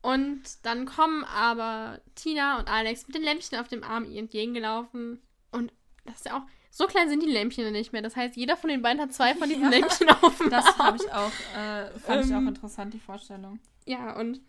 Und 0.00 0.42
dann 0.64 0.84
kommen 0.84 1.22
aber 1.24 2.00
Tina 2.16 2.58
und 2.58 2.68
Alex 2.68 3.06
mit 3.06 3.14
den 3.14 3.22
Lämpchen 3.22 3.58
auf 3.58 3.68
dem 3.68 3.84
Arm 3.84 4.04
ihr 4.04 4.18
entgegengelaufen. 4.18 5.20
Und 5.52 5.72
das 6.04 6.16
ist 6.16 6.26
ja 6.26 6.38
auch. 6.38 6.42
So 6.74 6.86
klein 6.86 7.08
sind 7.10 7.22
die 7.22 7.30
Lämpchen 7.30 7.64
ja 7.64 7.70
nicht 7.70 7.92
mehr. 7.92 8.00
Das 8.02 8.16
heißt, 8.16 8.34
jeder 8.34 8.56
von 8.56 8.70
den 8.70 8.80
beiden 8.82 9.00
hat 9.00 9.12
zwei 9.12 9.34
von 9.34 9.48
diesen 9.48 9.62
Ja. 9.64 9.68
Lämpchen 9.68 10.08
auf 10.08 10.38
dem 10.38 10.50
Das 10.50 10.64
Arm. 10.66 10.78
habe 10.78 10.96
ich 10.96 11.12
auch, 11.12 11.30
äh, 11.56 11.98
fand 12.00 12.24
ich 12.26 12.32
auch 12.32 12.38
Ähm, 12.38 12.48
interessant, 12.48 12.94
die 12.94 12.98
Vorstellung. 12.98 13.60
Ja, 13.86 14.16
und 14.18 14.40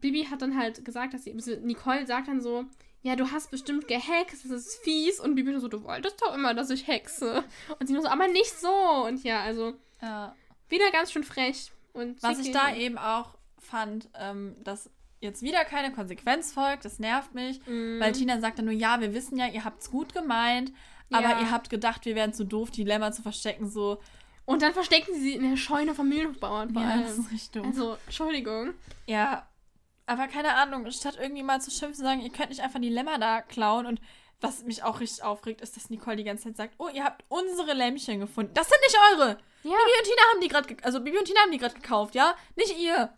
Bibi 0.00 0.24
hat 0.30 0.42
dann 0.42 0.56
halt 0.56 0.84
gesagt, 0.84 1.12
dass 1.14 1.24
sie. 1.24 1.34
Nicole 1.62 2.06
sagt 2.06 2.28
dann 2.28 2.40
so: 2.40 2.64
Ja, 3.06 3.14
du 3.14 3.30
hast 3.30 3.52
bestimmt 3.52 3.86
gehext, 3.86 4.44
das 4.44 4.50
ist 4.50 4.80
fies. 4.82 5.20
Und 5.20 5.36
Bibi 5.36 5.56
so: 5.60 5.68
Du 5.68 5.84
wolltest 5.84 6.20
doch 6.20 6.34
immer, 6.34 6.54
dass 6.54 6.70
ich 6.70 6.88
hexe. 6.88 7.44
Und 7.78 7.86
sie 7.86 7.92
nur 7.92 8.02
so: 8.02 8.08
Aber 8.08 8.26
nicht 8.26 8.50
so. 8.58 8.68
Und 9.06 9.22
ja, 9.22 9.42
also 9.42 9.74
Ja. 10.02 10.34
wieder 10.68 10.90
ganz 10.90 11.12
schön 11.12 11.22
frech. 11.22 11.70
Und 11.92 12.20
Was 12.20 12.40
ich 12.40 12.50
da 12.50 12.74
eben 12.74 12.98
auch 12.98 13.36
fand, 13.60 14.08
ähm, 14.18 14.56
dass 14.64 14.90
jetzt 15.20 15.42
wieder 15.42 15.64
keine 15.64 15.92
Konsequenz 15.92 16.52
folgt, 16.52 16.84
das 16.84 16.98
nervt 16.98 17.32
mich. 17.32 17.64
Mhm. 17.66 18.00
Weil 18.00 18.10
Tina 18.10 18.40
sagt 18.40 18.58
dann 18.58 18.64
nur, 18.64 18.74
ja, 18.74 19.00
wir 19.00 19.14
wissen 19.14 19.38
ja, 19.38 19.46
ihr 19.46 19.64
habt's 19.64 19.88
gut 19.90 20.12
gemeint, 20.12 20.72
aber 21.12 21.30
Ja. 21.30 21.40
ihr 21.40 21.50
habt 21.52 21.70
gedacht, 21.70 22.04
wir 22.06 22.16
wären 22.16 22.34
zu 22.34 22.44
doof, 22.44 22.72
die 22.72 22.82
Lämmer 22.84 23.12
zu 23.12 23.22
verstecken, 23.22 23.70
so. 23.70 24.00
Und 24.46 24.62
dann 24.62 24.72
verstecken 24.72 25.14
sie 25.14 25.20
sie 25.20 25.34
in 25.34 25.48
der 25.48 25.56
Scheune 25.56 25.94
vom 25.94 26.08
Mühlenhofbauern 26.08 26.72
vor 26.72 26.82
Ja, 26.82 27.00
das 27.02 27.18
ist 27.18 27.30
richtig 27.30 27.50
doof. 27.52 27.66
Also, 27.66 27.96
Entschuldigung. 28.06 28.74
Ja, 29.06 29.46
aber 30.06 30.28
keine 30.28 30.54
Ahnung, 30.54 30.90
statt 30.90 31.18
irgendwie 31.20 31.42
mal 31.42 31.60
zu 31.60 31.70
schimpfen, 31.70 31.94
zu 31.94 32.02
sagen, 32.02 32.20
ihr 32.20 32.30
könnt 32.30 32.50
nicht 32.50 32.62
einfach 32.62 32.80
die 32.80 32.88
Lämmer 32.88 33.18
da 33.18 33.42
klauen 33.42 33.86
und 33.86 34.00
was 34.40 34.64
mich 34.64 34.82
auch 34.82 35.00
richtig 35.00 35.24
aufregt, 35.24 35.60
ist, 35.60 35.76
dass 35.76 35.90
Nicole 35.90 36.16
die 36.16 36.24
ganze 36.24 36.44
Zeit 36.44 36.56
sagt, 36.56 36.74
oh, 36.78 36.88
ihr 36.92 37.04
habt 37.04 37.24
unsere 37.28 37.72
Lämmchen 37.72 38.20
gefunden. 38.20 38.52
Das 38.54 38.68
sind 38.68 38.80
nicht 38.82 38.96
eure. 39.12 39.28
Ja. 39.62 39.70
Bibi 39.70 39.98
und 39.98 40.04
Tina 40.04 40.22
haben 40.32 40.40
die 40.40 40.48
gerade, 40.48 40.76
also 40.84 41.00
Bibi 41.00 41.18
und 41.18 41.24
Tina 41.24 41.40
haben 41.40 41.52
die 41.52 41.58
gerade 41.58 41.74
gekauft, 41.74 42.14
ja? 42.14 42.34
Nicht 42.54 42.78
ihr. 42.78 43.12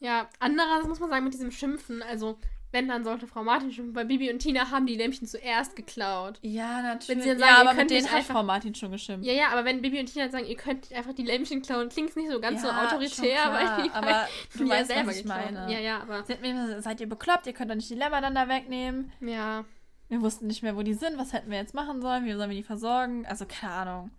Ja, 0.00 0.28
andererseits 0.38 0.88
muss 0.88 1.00
man 1.00 1.10
sagen, 1.10 1.24
mit 1.24 1.34
diesem 1.34 1.50
Schimpfen, 1.50 2.02
also, 2.02 2.38
wenn, 2.74 2.88
dann 2.88 3.04
sollte 3.04 3.26
Frau 3.26 3.42
Martin 3.42 3.72
schimpfen, 3.72 3.94
weil 3.94 4.04
Bibi 4.04 4.30
und 4.30 4.40
Tina 4.40 4.70
haben 4.70 4.84
die 4.86 4.96
Lämpchen 4.96 5.26
zuerst 5.26 5.76
geklaut. 5.76 6.38
Ja, 6.42 6.82
natürlich. 6.82 7.08
Wenn 7.08 7.20
sie 7.22 7.28
dann 7.30 7.38
ja, 7.38 7.46
sagen, 7.46 7.62
ihr 7.62 7.70
aber 7.70 7.80
mit 7.80 7.90
denen 7.90 8.12
hat 8.12 8.22
Frau 8.24 8.42
Martin 8.42 8.74
schon 8.74 8.92
geschimpft. 8.92 9.24
Ja, 9.24 9.32
ja, 9.32 9.48
aber 9.48 9.64
wenn 9.64 9.80
Bibi 9.80 10.00
und 10.00 10.06
Tina 10.12 10.28
sagen, 10.28 10.46
ihr 10.46 10.56
könnt 10.56 10.92
einfach 10.92 11.14
die 11.14 11.22
Lämpchen 11.22 11.62
klauen, 11.62 11.88
klingt 11.88 12.10
es 12.10 12.16
nicht 12.16 12.30
so 12.30 12.40
ganz 12.40 12.60
so 12.60 12.68
Ja, 12.68 12.84
autoritär, 12.84 13.08
schon 13.08 13.26
klar, 13.26 13.52
weil 13.52 13.84
die 13.84 13.90
aber 13.90 14.28
du 14.56 14.64
ja 14.64 14.70
weißt, 14.70 14.88
selber 14.88 15.08
was 15.08 15.16
ich 15.16 15.22
geklaut 15.22 15.52
meine. 15.52 15.72
Ja, 15.72 15.78
ja, 15.78 16.00
aber 16.02 16.22
gesagt, 16.22 16.82
seid 16.82 17.00
ihr 17.00 17.08
bekloppt, 17.08 17.46
ihr 17.46 17.54
könnt 17.54 17.70
doch 17.70 17.76
nicht 17.76 17.88
die 17.88 17.94
Lämmer 17.94 18.20
dann 18.20 18.34
da 18.34 18.48
wegnehmen. 18.48 19.12
ja. 19.20 19.64
Wir 20.08 20.20
wussten 20.20 20.46
nicht 20.46 20.62
mehr, 20.62 20.76
wo 20.76 20.82
die 20.82 20.92
sind, 20.92 21.16
was 21.16 21.32
hätten 21.32 21.50
wir 21.50 21.56
jetzt 21.56 21.72
machen 21.72 22.02
sollen, 22.02 22.26
wie 22.26 22.34
sollen 22.34 22.50
wir 22.50 22.56
die 22.56 22.62
versorgen. 22.62 23.24
Also, 23.24 23.46
keine 23.46 23.72
Ahnung. 23.72 24.10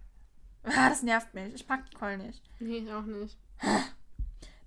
Ah, 0.63 0.89
das 0.89 1.03
nervt 1.03 1.33
mich. 1.35 1.53
Ich 1.53 1.67
mag 1.67 1.83
Nicole 1.85 2.17
nicht. 2.17 2.41
Nee, 2.59 2.79
ich 2.79 2.91
auch 2.91 3.03
nicht. 3.03 3.37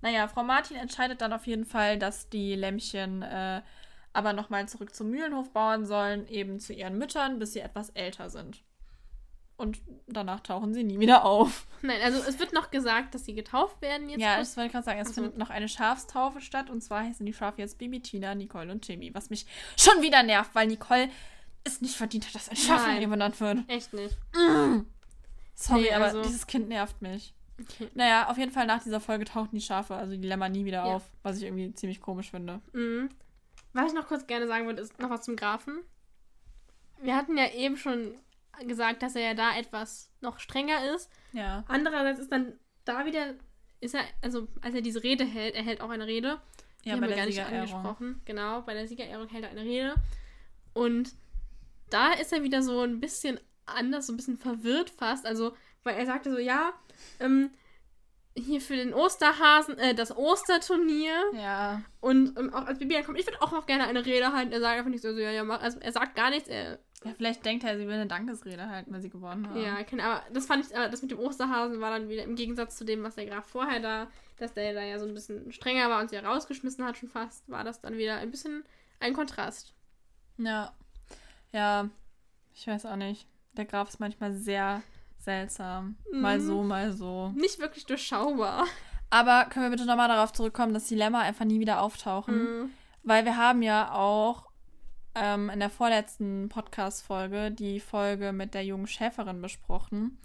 Naja, 0.01 0.27
Frau 0.29 0.43
Martin 0.43 0.77
entscheidet 0.77 1.21
dann 1.21 1.33
auf 1.33 1.45
jeden 1.45 1.65
Fall, 1.65 1.99
dass 1.99 2.29
die 2.29 2.55
Lämmchen 2.55 3.21
äh, 3.21 3.61
aber 4.19 4.33
nochmal 4.33 4.67
zurück 4.69 4.93
zum 4.93 5.09
Mühlenhof 5.09 5.49
bauen 5.51 5.85
sollen, 5.85 6.27
eben 6.27 6.59
zu 6.59 6.73
ihren 6.73 6.97
Müttern, 6.97 7.39
bis 7.39 7.53
sie 7.53 7.59
etwas 7.61 7.89
älter 7.91 8.29
sind. 8.29 8.61
Und 9.57 9.79
danach 10.07 10.39
tauchen 10.39 10.73
sie 10.73 10.83
nie 10.85 10.99
wieder 10.99 11.25
auf. 11.25 11.67
Nein, 11.81 11.99
also 12.01 12.19
es 12.19 12.39
wird 12.39 12.53
noch 12.53 12.71
gesagt, 12.71 13.13
dass 13.13 13.25
sie 13.25 13.33
getauft 13.33 13.81
werden 13.81 14.07
jetzt. 14.09 14.21
ja, 14.21 14.37
das 14.37 14.55
wollte 14.55 14.67
ich 14.67 14.71
gerade 14.73 14.85
sagen. 14.85 14.99
Es 14.99 15.07
Also- 15.07 15.21
findet 15.21 15.37
noch 15.37 15.49
eine 15.49 15.67
Schafstaufe 15.67 16.39
statt 16.39 16.69
und 16.69 16.81
zwar 16.81 17.03
heißen 17.03 17.25
die 17.25 17.33
Schafe 17.33 17.61
jetzt 17.61 17.77
Bibi, 17.77 17.99
Tina, 18.01 18.35
Nicole 18.35 18.71
und 18.71 18.81
Timmy. 18.83 19.13
Was 19.13 19.29
mich 19.29 19.45
schon 19.77 20.01
wieder 20.01 20.23
nervt, 20.23 20.55
weil 20.55 20.67
Nicole 20.67 21.09
es 21.65 21.81
nicht 21.81 21.95
verdient 21.95 22.25
hat, 22.27 22.35
dass 22.35 22.47
ein 22.49 22.55
Schaf 22.55 22.85
Nein. 22.87 23.09
benannt 23.09 23.39
wird. 23.41 23.59
Echt 23.67 23.91
nicht. 23.93 24.15
Sorry, 25.55 25.81
Nee, 25.81 25.91
aber 25.93 26.05
also- 26.05 26.21
dieses 26.21 26.47
Kind 26.47 26.69
nervt 26.69 27.01
mich. 27.01 27.33
Okay. 27.61 27.89
Naja, 27.93 28.29
auf 28.29 28.37
jeden 28.37 28.53
Fall 28.53 28.65
nach 28.65 28.81
dieser 28.81 29.01
Folge 29.01 29.25
tauchten 29.25 29.57
die 29.57 29.61
Schafe, 29.61 29.93
also 29.93 30.15
die 30.15 30.25
Lämmer, 30.25 30.47
nie 30.47 30.63
wieder 30.63 30.85
Ja. 30.85 30.95
auf, 30.95 31.03
was 31.23 31.35
ich 31.37 31.43
irgendwie 31.43 31.73
ziemlich 31.73 31.99
komisch 31.99 32.31
finde. 32.31 32.61
Mhm. 32.71 33.09
Was 33.73 33.87
ich 33.87 33.93
noch 33.93 34.07
kurz 34.07 34.25
gerne 34.27 34.47
sagen 34.47 34.65
würde, 34.65 34.81
ist 34.81 34.99
noch 34.99 35.09
was 35.09 35.23
zum 35.23 35.35
Grafen. 35.35 35.81
Wir 37.01 37.15
hatten 37.15 37.37
ja 37.37 37.51
eben 37.51 37.77
schon 37.77 38.15
gesagt, 38.67 39.01
dass 39.03 39.15
er 39.15 39.21
ja 39.21 39.33
da 39.33 39.57
etwas 39.57 40.11
noch 40.21 40.39
strenger 40.39 40.93
ist. 40.93 41.09
Ja. 41.31 41.63
Andererseits 41.67 42.19
ist 42.19 42.31
dann 42.31 42.53
da 42.83 43.05
wieder, 43.05 43.35
ist 43.79 43.95
er, 43.95 44.01
also 44.21 44.47
als 44.61 44.75
er 44.75 44.81
diese 44.81 45.03
Rede 45.03 45.23
hält, 45.23 45.55
er 45.55 45.63
hält 45.63 45.81
auch 45.81 45.89
eine 45.89 46.07
Rede. 46.07 46.41
Die 46.83 46.89
Ja, 46.89 46.95
haben 46.95 47.01
bei 47.01 47.07
wir 47.07 47.15
der 47.15 47.25
gar 47.25 47.25
nicht 47.27 47.41
angesprochen. 47.41 48.21
Genau, 48.25 48.61
bei 48.61 48.73
der 48.73 48.87
Siegerehrung 48.87 49.27
hält 49.29 49.43
er 49.43 49.51
eine 49.51 49.61
Rede. 49.63 49.95
Und 50.73 51.13
da 51.89 52.13
ist 52.13 52.33
er 52.33 52.43
wieder 52.43 52.61
so 52.61 52.81
ein 52.81 52.99
bisschen 52.99 53.39
anders, 53.65 54.07
so 54.07 54.13
ein 54.13 54.17
bisschen 54.17 54.37
verwirrt 54.37 54.89
fast. 54.89 55.25
Also, 55.25 55.55
weil 55.83 55.95
er 55.95 56.05
sagte 56.05 56.31
so, 56.31 56.37
ja, 56.37 56.73
ähm, 57.19 57.51
hier 58.39 58.61
für 58.61 58.75
den 58.75 58.93
Osterhasen, 58.93 59.77
äh, 59.77 59.93
das 59.93 60.15
Osterturnier. 60.15 61.13
Ja. 61.33 61.81
Und 61.99 62.37
ähm, 62.37 62.53
auch 62.53 62.65
als 62.65 62.79
Bibi 62.79 62.97
ankommt, 62.97 63.19
ich 63.19 63.25
würde 63.27 63.41
auch 63.41 63.51
noch 63.51 63.65
gerne 63.65 63.85
eine 63.85 64.05
Rede 64.05 64.31
halten. 64.33 64.51
Er 64.51 64.61
sagt 64.61 64.77
einfach 64.77 64.89
nicht 64.89 65.01
so, 65.01 65.13
so 65.13 65.19
ja, 65.19 65.31
ja, 65.31 65.43
mach. 65.43 65.61
Also 65.61 65.79
er 65.79 65.91
sagt 65.91 66.15
gar 66.15 66.29
nichts. 66.29 66.49
Er, 66.49 66.79
Ja, 67.03 67.13
vielleicht 67.15 67.45
denkt 67.45 67.63
er, 67.63 67.77
sie 67.77 67.87
will 67.87 67.93
eine 67.93 68.07
Dankesrede 68.07 68.69
halten, 68.69 68.91
weil 68.93 69.01
sie 69.01 69.09
gewonnen 69.09 69.47
haben. 69.49 69.61
Ja, 69.61 69.83
keine, 69.83 70.03
aber 70.03 70.23
das 70.33 70.45
fand 70.45 70.65
ich, 70.65 70.75
aber 70.75 70.89
das 70.89 71.01
mit 71.01 71.11
dem 71.11 71.19
Osterhasen 71.19 71.79
war 71.79 71.91
dann 71.91 72.09
wieder 72.09 72.23
im 72.23 72.35
Gegensatz 72.35 72.77
zu 72.77 72.85
dem, 72.85 73.03
was 73.03 73.15
der 73.15 73.25
Graf 73.25 73.45
vorher 73.47 73.79
da, 73.79 74.07
dass 74.37 74.53
der 74.53 74.73
da 74.73 74.83
ja 74.83 74.99
so 74.99 75.05
ein 75.05 75.13
bisschen 75.13 75.51
strenger 75.51 75.89
war 75.89 76.01
und 76.01 76.09
sie 76.09 76.15
ja 76.15 76.21
rausgeschmissen 76.21 76.83
hat 76.85 76.97
schon 76.97 77.09
fast, 77.09 77.47
war 77.49 77.63
das 77.63 77.81
dann 77.81 77.97
wieder 77.97 78.17
ein 78.17 78.31
bisschen 78.31 78.63
ein 78.99 79.13
Kontrast. 79.13 79.73
Ja. 80.37 80.73
Ja, 81.51 81.89
ich 82.53 82.67
weiß 82.67 82.85
auch 82.85 82.95
nicht. 82.95 83.27
Der 83.53 83.65
Graf 83.65 83.89
ist 83.89 83.99
manchmal 83.99 84.33
sehr 84.33 84.83
seltsam. 85.19 85.95
Mal 86.13 86.39
Mhm. 86.39 86.45
so, 86.45 86.63
mal 86.63 86.91
so. 86.93 87.29
Nicht 87.35 87.59
wirklich 87.59 87.85
durchschaubar. 87.85 88.65
Aber 89.09 89.45
können 89.45 89.65
wir 89.65 89.71
bitte 89.71 89.85
nochmal 89.85 90.07
darauf 90.07 90.31
zurückkommen, 90.33 90.73
dass 90.73 90.87
die 90.87 90.95
Lämmer 90.95 91.19
einfach 91.19 91.45
nie 91.45 91.59
wieder 91.59 91.81
auftauchen? 91.81 92.35
Mhm. 92.63 92.69
Weil 93.03 93.25
wir 93.25 93.37
haben 93.37 93.61
ja 93.61 93.91
auch 93.93 94.47
ähm, 95.15 95.49
in 95.49 95.59
der 95.59 95.69
vorletzten 95.71 96.49
Podcast-Folge 96.49 97.51
die 97.51 97.79
Folge 97.79 98.31
mit 98.31 98.53
der 98.53 98.63
jungen 98.63 98.87
Schäferin 98.87 99.41
besprochen. 99.41 100.19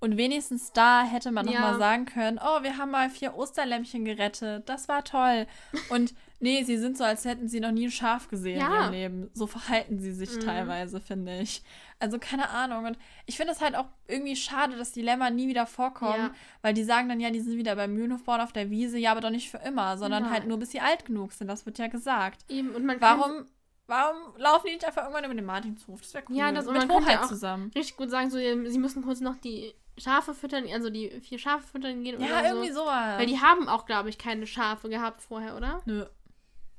Und 0.00 0.16
wenigstens 0.16 0.72
da 0.72 1.02
hätte 1.02 1.30
man 1.32 1.46
Ja. 1.48 1.60
noch 1.60 1.72
mal 1.72 1.78
sagen 1.78 2.06
können, 2.06 2.38
oh, 2.42 2.62
wir 2.62 2.78
haben 2.78 2.90
mal 2.92 3.10
vier 3.10 3.34
Osterlämpchen 3.36 4.04
gerettet. 4.04 4.68
Das 4.68 4.88
war 4.88 5.04
toll. 5.04 5.46
Und 5.90 6.14
nee, 6.40 6.62
sie 6.64 6.76
sind 6.78 6.96
so, 6.96 7.04
als 7.04 7.24
hätten 7.24 7.48
sie 7.48 7.60
noch 7.60 7.70
nie 7.72 7.86
ein 7.86 7.90
Schaf 7.90 8.28
gesehen 8.28 8.56
in 8.56 8.60
Ja. 8.60 8.82
ihrem 8.84 8.92
Leben. 8.92 9.30
So 9.34 9.46
verhalten 9.46 9.98
sie 9.98 10.12
sich 10.12 10.36
Mhm. 10.36 10.40
teilweise, 10.40 11.00
finde 11.00 11.38
ich. 11.40 11.62
Also 12.00 12.18
keine 12.18 12.48
Ahnung. 12.50 12.84
Und 12.84 12.98
ich 13.26 13.36
finde 13.36 13.52
es 13.52 13.60
halt 13.60 13.74
auch 13.74 13.86
irgendwie 14.06 14.36
schade, 14.36 14.76
dass 14.76 14.92
die 14.92 15.02
Lämmer 15.02 15.30
nie 15.30 15.48
wieder 15.48 15.66
vorkommen. 15.66 16.14
Ja. 16.16 16.30
Weil 16.62 16.74
die 16.74 16.84
sagen 16.84 17.08
dann, 17.08 17.18
ja, 17.20 17.30
die 17.30 17.40
sind 17.40 17.56
wieder 17.58 17.74
beim 17.76 17.92
Mühlenhofbauern 17.94 18.40
auf 18.40 18.52
der 18.52 18.70
Wiese. 18.70 18.98
Ja, 18.98 19.10
aber 19.12 19.20
doch 19.20 19.30
nicht 19.30 19.50
für 19.50 19.58
immer, 19.58 19.98
sondern 19.98 20.24
Nein. 20.24 20.32
halt 20.32 20.46
nur, 20.46 20.58
bis 20.58 20.70
sie 20.70 20.80
alt 20.80 21.04
genug 21.06 21.32
sind. 21.32 21.48
Das 21.48 21.66
wird 21.66 21.78
ja 21.78 21.88
gesagt. 21.88 22.44
Eben, 22.48 22.70
und 22.70 22.84
man 22.84 23.00
kann- 23.00 23.18
Warum 23.20 23.46
warum 23.90 24.18
laufen 24.36 24.66
die 24.66 24.74
nicht 24.74 24.84
einfach 24.84 25.02
irgendwann 25.02 25.24
über 25.24 25.34
den 25.34 25.46
Martinshof? 25.46 26.02
Das 26.02 26.12
wäre 26.12 26.24
cool. 26.28 26.36
Ja, 26.36 26.52
das 26.52 26.66
und 26.66 26.74
Mit 26.76 26.86
man 26.88 27.02
Hoheit 27.02 27.14
ja 27.14 27.22
auch 27.22 27.28
zusammen. 27.28 27.70
richtig 27.74 27.96
gut 27.96 28.10
sagen, 28.10 28.28
so, 28.30 28.36
sie 28.36 28.78
müssen 28.78 29.02
kurz 29.02 29.20
noch 29.20 29.36
die 29.36 29.72
Schafe 29.96 30.34
füttern, 30.34 30.64
also 30.72 30.90
die 30.90 31.08
vier 31.22 31.38
Schafe 31.38 31.66
füttern 31.66 32.04
gehen 32.04 32.20
Ja, 32.20 32.26
oder 32.38 32.48
irgendwie 32.50 32.68
so. 32.70 32.80
sowas. 32.82 33.18
Weil 33.18 33.26
die 33.26 33.40
haben 33.40 33.66
auch, 33.66 33.86
glaube 33.86 34.10
ich, 34.10 34.18
keine 34.18 34.46
Schafe 34.46 34.88
gehabt 34.90 35.22
vorher, 35.22 35.56
oder? 35.56 35.80
Nö. 35.86 36.04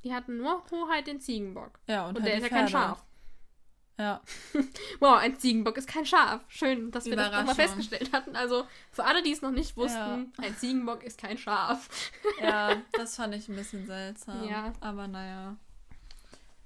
Die 0.03 0.13
hatten 0.13 0.37
nur 0.37 0.63
Hoheit 0.71 1.07
den 1.07 1.19
Ziegenbock. 1.19 1.79
Ja, 1.87 2.07
und, 2.07 2.17
Und, 2.17 2.23
halt 2.23 2.31
der 2.33 2.37
ist 2.37 2.43
ja 2.43 2.49
kein. 2.49 2.67
Schaf. 2.67 3.03
Ja. 3.97 4.21
Wow, 5.01 5.17
ein 5.17 5.37
Ziegenbock 5.37 5.77
ist 5.77 5.87
kein 5.87 6.05
Schaf. 6.05 6.45
Schön, 6.47 6.89
dass 6.91 7.05
wir 7.05 7.17
das 7.17 7.31
nochmal 7.33 7.55
festgestellt 7.55 8.13
hatten. 8.13 8.35
Also 8.35 8.65
für 8.91 9.03
alle, 9.03 9.21
die 9.23 9.31
es 9.31 9.41
noch 9.41 9.51
nicht 9.51 9.75
wussten, 9.75 10.31
ein 10.37 10.55
Ziegenbock 10.57 11.03
ist 11.03 11.19
kein 11.19 11.37
Schaf. 11.37 11.89
ja, 12.41 12.77
das 12.93 13.17
fand 13.17 13.35
ich 13.35 13.49
ein 13.49 13.55
bisschen 13.55 13.85
seltsam. 13.85 14.47
Ja. 14.47 14.71
Aber 14.79 15.07
naja. 15.07 15.57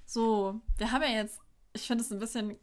So, 0.06 0.62
wir 0.78 0.92
haben 0.92 1.02
ja 1.02 1.10
jetzt, 1.10 1.40
ich 1.74 1.88
finde 1.88 2.04
es 2.04 2.12
ein 2.12 2.20
bisschen 2.20 2.56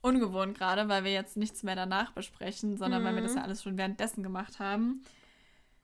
ungewohnt 0.00 0.56
gerade, 0.56 0.88
weil 0.88 1.04
wir 1.04 1.12
jetzt 1.12 1.36
nichts 1.36 1.62
mehr 1.62 1.76
danach 1.76 2.12
besprechen, 2.12 2.78
sondern 2.78 3.04
weil 3.04 3.14
wir 3.16 3.22
das 3.22 3.32
Mhm. 3.32 3.38
ja 3.38 3.44
alles 3.44 3.62
schon 3.62 3.76
währenddessen 3.76 4.22
gemacht 4.22 4.58
haben. 4.60 5.02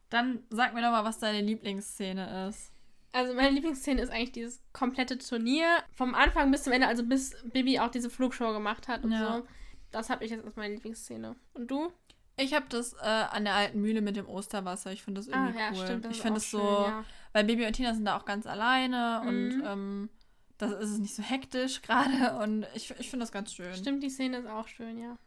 Dann 0.08 0.42
sag 0.48 0.72
mir 0.72 0.80
doch 0.80 0.90
mal, 0.90 1.04
was 1.04 1.18
deine 1.18 1.42
Lieblingsszene 1.42 2.48
ist. 2.48 2.71
Also 3.12 3.34
meine 3.34 3.50
Lieblingsszene 3.50 4.00
ist 4.00 4.10
eigentlich 4.10 4.32
dieses 4.32 4.62
komplette 4.72 5.18
Turnier. 5.18 5.66
Vom 5.92 6.14
Anfang 6.14 6.50
bis 6.50 6.62
zum 6.62 6.72
Ende, 6.72 6.86
also 6.86 7.04
bis 7.04 7.34
Bibi 7.44 7.78
auch 7.78 7.90
diese 7.90 8.08
Flugshow 8.10 8.52
gemacht 8.52 8.88
hat 8.88 9.04
und 9.04 9.12
Ja. 9.12 9.38
so. 9.38 9.46
Das 9.90 10.08
habe 10.08 10.24
ich 10.24 10.30
jetzt 10.30 10.44
als 10.44 10.56
meine 10.56 10.74
Lieblingsszene. 10.74 11.36
Und 11.54 11.70
du? 11.70 11.92
Ich 12.38 12.54
habe 12.54 12.64
das 12.70 12.94
äh, 12.94 13.04
an 13.06 13.44
der 13.44 13.54
alten 13.54 13.80
Mühle 13.82 14.00
mit 14.00 14.16
dem 14.16 14.26
Osterwasser. 14.26 14.90
Ich 14.92 15.02
finde 15.02 15.20
das 15.20 15.28
irgendwie 15.28 15.58
cool. 15.78 16.00
das 16.00 16.16
ich 16.16 16.22
finde 16.22 16.32
auch 16.38 16.42
es 16.42 16.50
so, 16.50 16.58
schön, 16.58 16.66
ja. 16.90 17.04
weil 17.34 17.44
Baby 17.44 17.66
und 17.66 17.74
Tina 17.74 17.92
sind 17.94 18.06
da 18.06 18.16
auch 18.16 18.24
ganz 18.24 18.46
alleine 18.46 19.20
und 19.26 19.48
Mhm. 19.58 19.62
ähm, 19.66 20.10
das 20.56 20.70
ist 20.72 20.90
es 20.92 20.98
nicht 20.98 21.14
so 21.14 21.22
hektisch 21.22 21.82
gerade 21.82 22.38
und 22.42 22.66
ich, 22.74 22.90
ich 22.98 23.10
finde 23.10 23.24
das 23.24 23.32
ganz 23.32 23.52
schön. 23.52 23.74
Stimmt, 23.74 24.02
die 24.02 24.08
Szene 24.08 24.38
ist 24.38 24.46
auch 24.48 24.66
schön, 24.68 24.98
ja. 24.98 25.18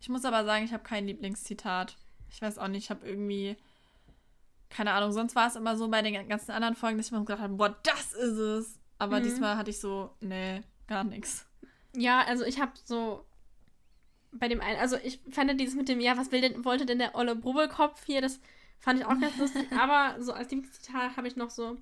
Ich 0.00 0.08
muss 0.08 0.24
aber 0.24 0.44
sagen, 0.46 0.64
ich 0.64 0.72
habe 0.72 0.84
kein 0.84 1.06
Lieblingszitat. 1.06 1.96
Ich 2.30 2.40
weiß 2.40 2.56
auch 2.58 2.68
nicht, 2.68 2.84
ich 2.84 2.90
habe 2.90 3.06
irgendwie 3.06 3.56
keine 4.70 4.92
Ahnung, 4.92 5.12
sonst 5.12 5.34
war 5.34 5.46
es 5.48 5.56
immer 5.56 5.76
so 5.76 5.88
bei 5.88 6.02
den 6.02 6.28
ganzen 6.28 6.52
anderen 6.52 6.76
Folgen, 6.76 6.98
dass 6.98 7.06
ich 7.06 7.12
mir 7.12 7.20
gedacht 7.20 7.40
habe, 7.40 7.54
boah, 7.54 7.76
das 7.82 8.12
ist 8.12 8.38
es. 8.38 8.78
Aber 8.98 9.20
Mhm. 9.20 9.24
diesmal 9.24 9.56
hatte 9.56 9.70
ich 9.70 9.80
so, 9.80 10.10
nee, 10.20 10.62
gar 10.86 11.04
nichts. 11.04 11.46
Ja, 11.96 12.20
also 12.22 12.44
ich 12.44 12.60
habe 12.60 12.72
so 12.84 13.24
bei 14.32 14.48
dem 14.48 14.60
einen, 14.60 14.78
also 14.78 14.96
ich 15.02 15.20
fand 15.30 15.58
dieses 15.58 15.74
mit 15.74 15.88
dem, 15.88 16.00
ja, 16.00 16.16
was 16.16 16.32
will 16.32 16.40
denn, 16.40 16.64
wollte 16.64 16.84
denn 16.86 16.98
der 16.98 17.14
olle 17.14 17.34
Brubbelkopf 17.34 18.04
hier, 18.04 18.20
das 18.20 18.40
fand 18.78 19.00
ich 19.00 19.06
auch 19.06 19.18
ganz 19.18 19.36
lustig, 19.38 19.66
aber 19.78 20.22
so 20.22 20.32
als 20.32 20.50
Lieblingszitat 20.50 21.16
habe 21.16 21.28
ich 21.28 21.36
noch 21.36 21.50
so 21.50 21.76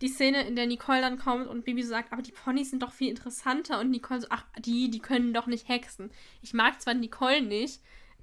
die 0.00 0.08
Szene, 0.08 0.46
in 0.46 0.56
der 0.56 0.66
Nicole 0.66 1.00
dann 1.00 1.18
kommt 1.18 1.46
und 1.46 1.64
Bibi 1.64 1.82
so 1.82 1.90
sagt, 1.90 2.12
aber 2.12 2.22
die 2.22 2.32
Ponys 2.32 2.70
sind 2.70 2.82
doch 2.82 2.92
viel 2.92 3.08
interessanter 3.10 3.78
und 3.80 3.90
Nicole 3.90 4.20
so, 4.20 4.26
ach, 4.30 4.44
die, 4.58 4.90
die 4.90 4.98
können 4.98 5.32
doch 5.32 5.46
nicht 5.46 5.68
hexen. 5.68 6.10
Ich 6.40 6.54
mag 6.54 6.80
zwar 6.80 6.94
Nicole 6.94 7.42
nicht, 7.42 7.80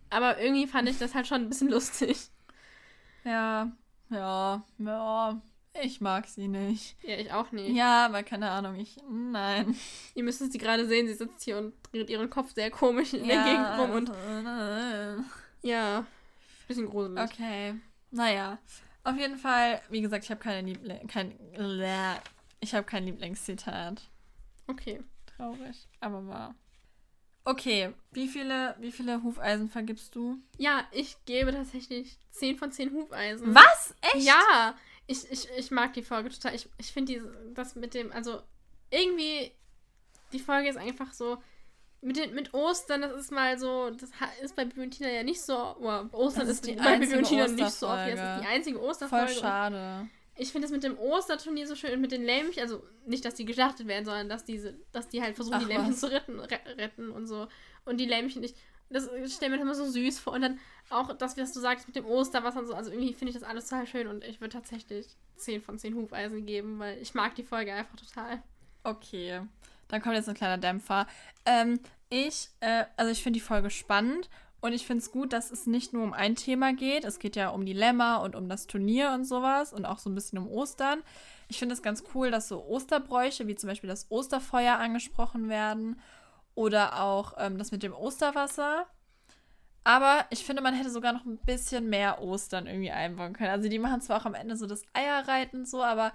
aber 0.10 0.40
irgendwie 0.40 0.68
fand 0.68 0.90
ich 0.90 0.98
das 0.98 1.16
halt 1.16 1.28
schon 1.28 1.42
ein 1.42 1.50
bisschen 1.50 1.70
lustig. 1.72 2.18
Ja, 3.24 3.72
ja, 4.10 4.64
ja. 4.78 5.42
Ich 5.82 6.02
mag 6.02 6.28
sie 6.28 6.48
nicht. 6.48 6.98
Ja, 7.04 7.16
ich 7.16 7.32
auch 7.32 7.52
nicht. 7.52 7.76
Ja, 7.76 8.08
aber 8.08 8.24
keine 8.24 8.50
Ahnung, 8.50 8.76
ich. 8.76 8.98
Nein. 9.10 9.76
Ihr 10.16 10.24
müsst 10.24 10.40
sie 10.52 10.58
gerade 10.58 10.88
sehen, 10.88 11.08
sie 11.08 11.14
sitzt 11.14 11.44
hier 11.44 11.58
und 11.58 11.74
dreht 11.92 12.10
ihren 12.10 12.30
Kopf 12.30 12.54
sehr 12.54 12.72
komisch 12.72 13.14
in 13.14 13.28
der 13.28 13.44
Gegend 13.44 13.80
rum 13.80 13.92
und 13.92 14.10
und. 14.10 15.26
ja, 15.62 16.06
bisschen 16.68 16.88
gruselig. 16.88 17.24
Okay. 17.24 17.76
Naja. 18.12 18.58
Auf 19.04 19.18
jeden 19.18 19.38
Fall, 19.38 19.82
wie 19.90 20.02
gesagt, 20.02 20.26
ich 20.26 20.32
habe 20.32 20.42
keine 20.42 20.68
Liebling. 20.68 21.08
Kein, 21.08 21.34
ich 22.60 22.74
habe 22.74 22.86
kein 22.86 23.06
Lieblingszitat. 23.06 24.10
Okay. 24.68 25.02
Traurig, 25.26 25.88
aber 26.02 26.28
wahr. 26.28 26.56
Okay, 27.46 27.94
wie 28.12 28.28
viele, 28.28 28.76
wie 28.80 28.92
viele 28.92 29.24
Hufeisen 29.24 29.70
vergibst 29.70 30.16
du? 30.16 30.38
Ja, 30.58 30.88
ich 30.92 31.16
gebe 31.26 31.52
tatsächlich 31.52 32.18
10 32.32 32.58
von 32.58 32.72
10 32.72 32.92
Hufeisen. 32.92 33.56
Was? 33.56 33.96
Echt? 34.02 34.26
Ja, 34.26 34.76
ich, 35.08 35.32
ich, 35.32 35.48
ich 35.58 35.72
mag 35.72 35.94
die 35.94 36.04
Folge 36.04 36.30
total. 36.30 36.54
Ich, 36.54 36.70
ich 36.78 36.92
finde 36.92 37.22
das 37.54 37.76
mit 37.76 37.94
dem, 37.94 38.12
also 38.12 38.42
irgendwie, 38.92 39.52
die 40.34 40.40
Folge 40.40 40.70
ist 40.70 40.78
einfach 40.78 41.14
so, 41.14 41.42
mit, 42.02 42.18
den, 42.18 42.34
mit 42.34 42.54
Ostern, 42.54 43.02
das 43.02 43.14
ist 43.14 43.32
mal 43.32 43.58
so, 43.60 43.90
das 43.90 44.10
ist 44.42 44.56
bei 44.56 44.66
Bibi 44.66 44.82
und 44.82 44.92
Tina 44.92 45.10
ja 45.10 45.24
nicht 45.24 45.42
so, 45.42 45.76
oh, 45.80 46.06
Ostern 46.12 46.48
Das 46.48 46.50
ist, 46.50 46.66
ist 46.66 46.68
die 46.68 46.76
bei 46.76 46.98
Bibi 46.98 47.14
und 47.14 47.20
einzige 47.20 47.24
Tina 47.24 47.48
nicht 47.48 47.72
so 47.72 47.88
oft. 47.88 47.98
Osterfolge. 47.98 48.12
ist 48.12 48.42
die 48.42 48.48
einzige 48.48 48.80
Voll 48.80 48.90
Osterfolge. 48.90 49.32
und 49.32 49.40
schade. 49.40 50.10
Ich 50.40 50.52
finde 50.52 50.68
es 50.68 50.72
mit 50.72 50.84
dem 50.84 50.98
Osterturnier 50.98 51.68
so 51.68 51.76
schön 51.76 51.94
und 51.94 52.02
mit 52.02 52.12
den 52.12 52.24
Lämmchen, 52.24 52.62
also 52.62 52.82
nicht, 53.06 53.26
dass 53.26 53.36
die 53.36 53.46
geschlachtet 53.46 53.88
werden, 53.88 54.06
sondern 54.06 54.30
dass 54.30 54.46
diese, 54.46 54.76
dass 54.94 55.10
die 55.10 55.22
halt 55.22 55.36
versuchen, 55.36 55.58
Ach, 55.58 55.64
die 55.64 55.68
Lämmchen 55.68 55.92
was. 55.92 56.00
zu 56.00 56.10
retten, 56.10 56.40
re 56.40 56.60
retten 56.78 57.12
und 57.12 57.28
so. 57.28 57.48
Und 57.86 57.98
die 57.98 58.06
Lämmchen 58.06 58.42
nicht. 58.42 58.56
Das 58.90 59.08
stellen 59.32 59.52
mir 59.52 59.62
immer 59.62 59.76
so 59.76 59.86
süß 59.86 60.20
vor. 60.20 60.34
Und 60.34 60.42
dann 60.42 60.60
auch 60.90 61.14
das, 61.14 61.38
was 61.38 61.54
du 61.54 61.60
sagst 61.60 61.88
mit 61.88 61.96
dem 61.96 62.06
Osterwasser 62.06 62.60
und 62.60 62.68
so. 62.68 62.74
Also 62.74 62.90
irgendwie 62.90 63.14
finde 63.14 63.32
ich 63.32 63.40
das 63.40 63.48
alles 63.48 63.68
total 63.68 63.86
schön 63.86 64.08
und 64.08 64.24
ich 64.24 64.40
würde 64.40 64.54
tatsächlich 64.54 65.08
10 65.36 65.62
von 65.62 65.78
10 65.78 65.94
Hufeisen 65.96 66.46
geben, 66.46 66.80
weil 66.80 66.98
ich 67.00 67.14
mag 67.14 67.36
die 67.36 67.44
Folge 67.44 67.74
einfach 67.74 67.96
total. 67.98 68.42
Okay, 68.84 69.42
dann 69.90 70.02
kommt 70.02 70.16
jetzt 70.16 70.30
ein 70.30 70.36
kleiner 70.36 70.58
Dämpfer. 70.58 71.06
Ähm, 71.46 71.80
ich, 72.10 72.50
äh, 72.62 72.86
also 72.96 73.12
ich 73.12 73.22
finde 73.22 73.38
die 73.40 73.46
Folge 73.46 73.70
spannend 73.70 74.30
und 74.62 74.74
ich 74.74 74.86
finde 74.86 75.02
es 75.02 75.12
gut, 75.12 75.32
dass 75.32 75.52
es 75.52 75.68
nicht 75.68 75.94
nur 75.94 76.04
um 76.04 76.14
ein 76.14 76.36
Thema 76.36 76.74
geht. 76.74 77.06
Es 77.06 77.20
geht 77.20 77.36
ja 77.36 77.50
um 77.50 77.66
Dilemma 77.66 78.18
und 78.18 78.36
um 78.36 78.50
das 78.50 78.68
Turnier 78.68 79.12
und 79.14 79.24
sowas 79.24 79.72
und 79.72 79.86
auch 79.86 80.00
so 80.00 80.10
ein 80.10 80.16
bisschen 80.16 80.38
um 80.38 80.48
Ostern. 80.48 81.02
Ich 81.48 81.60
finde 81.60 81.74
es 81.74 81.82
ganz 81.82 82.04
cool, 82.14 82.30
dass 82.30 82.50
so 82.50 82.66
Osterbräuche, 82.66 83.48
wie 83.48 83.56
zum 83.56 83.70
Beispiel 83.70 83.90
das 83.90 84.12
Osterfeuer 84.12 84.78
angesprochen 84.78 85.48
werden 85.50 86.00
oder 86.56 87.02
auch 87.02 87.34
ähm, 87.38 87.58
das 87.58 87.72
mit 87.72 87.84
dem 87.84 87.94
Osterwasser. 87.94 88.86
Aber 89.86 90.26
ich 90.30 90.44
finde, 90.44 90.62
man 90.62 90.74
hätte 90.74 90.90
sogar 90.90 91.14
noch 91.14 91.26
ein 91.26 91.38
bisschen 91.38 91.90
mehr 91.90 92.22
Ostern 92.22 92.68
irgendwie 92.68 92.92
einbauen 92.92 93.34
können. 93.34 93.52
Also 93.52 93.70
die 93.70 93.80
machen 93.80 94.02
zwar 94.02 94.20
auch 94.20 94.26
am 94.26 94.34
Ende 94.34 94.58
so 94.58 94.68
das 94.68 94.84
Eierreiten 94.94 95.66
so, 95.66 95.82
aber 95.82 96.12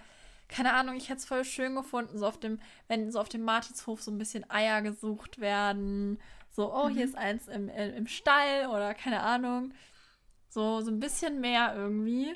keine 0.49 0.75
Ahnung, 0.75 0.97
ich 0.97 1.09
hätte 1.09 1.21
es 1.21 1.25
voll 1.25 1.45
schön 1.45 1.75
gefunden, 1.75 2.19
so 2.19 2.27
auf 2.27 2.39
dem, 2.39 2.61
wenn 2.89 3.11
so 3.11 3.21
auf 3.21 3.31
dem 3.31 3.43
Martinshof 3.43 4.03
so 4.03 4.11
ein 4.11 4.19
bisschen 4.19 4.49
Eier 4.51 4.83
gesucht 4.83 5.41
werden. 5.41 6.21
So, 6.55 6.73
oh, 6.73 6.89
hier 6.89 7.03
Mhm. 7.05 7.09
ist 7.11 7.17
eins 7.17 7.49
im, 7.49 7.69
im, 7.69 7.95
im 7.95 8.07
Stall 8.07 8.67
oder 8.69 8.95
keine 8.95 9.21
Ahnung. 9.21 9.75
So, 10.49 10.81
so 10.83 10.91
ein 10.91 11.01
bisschen 11.01 11.41
mehr 11.41 11.75
irgendwie. 11.75 12.35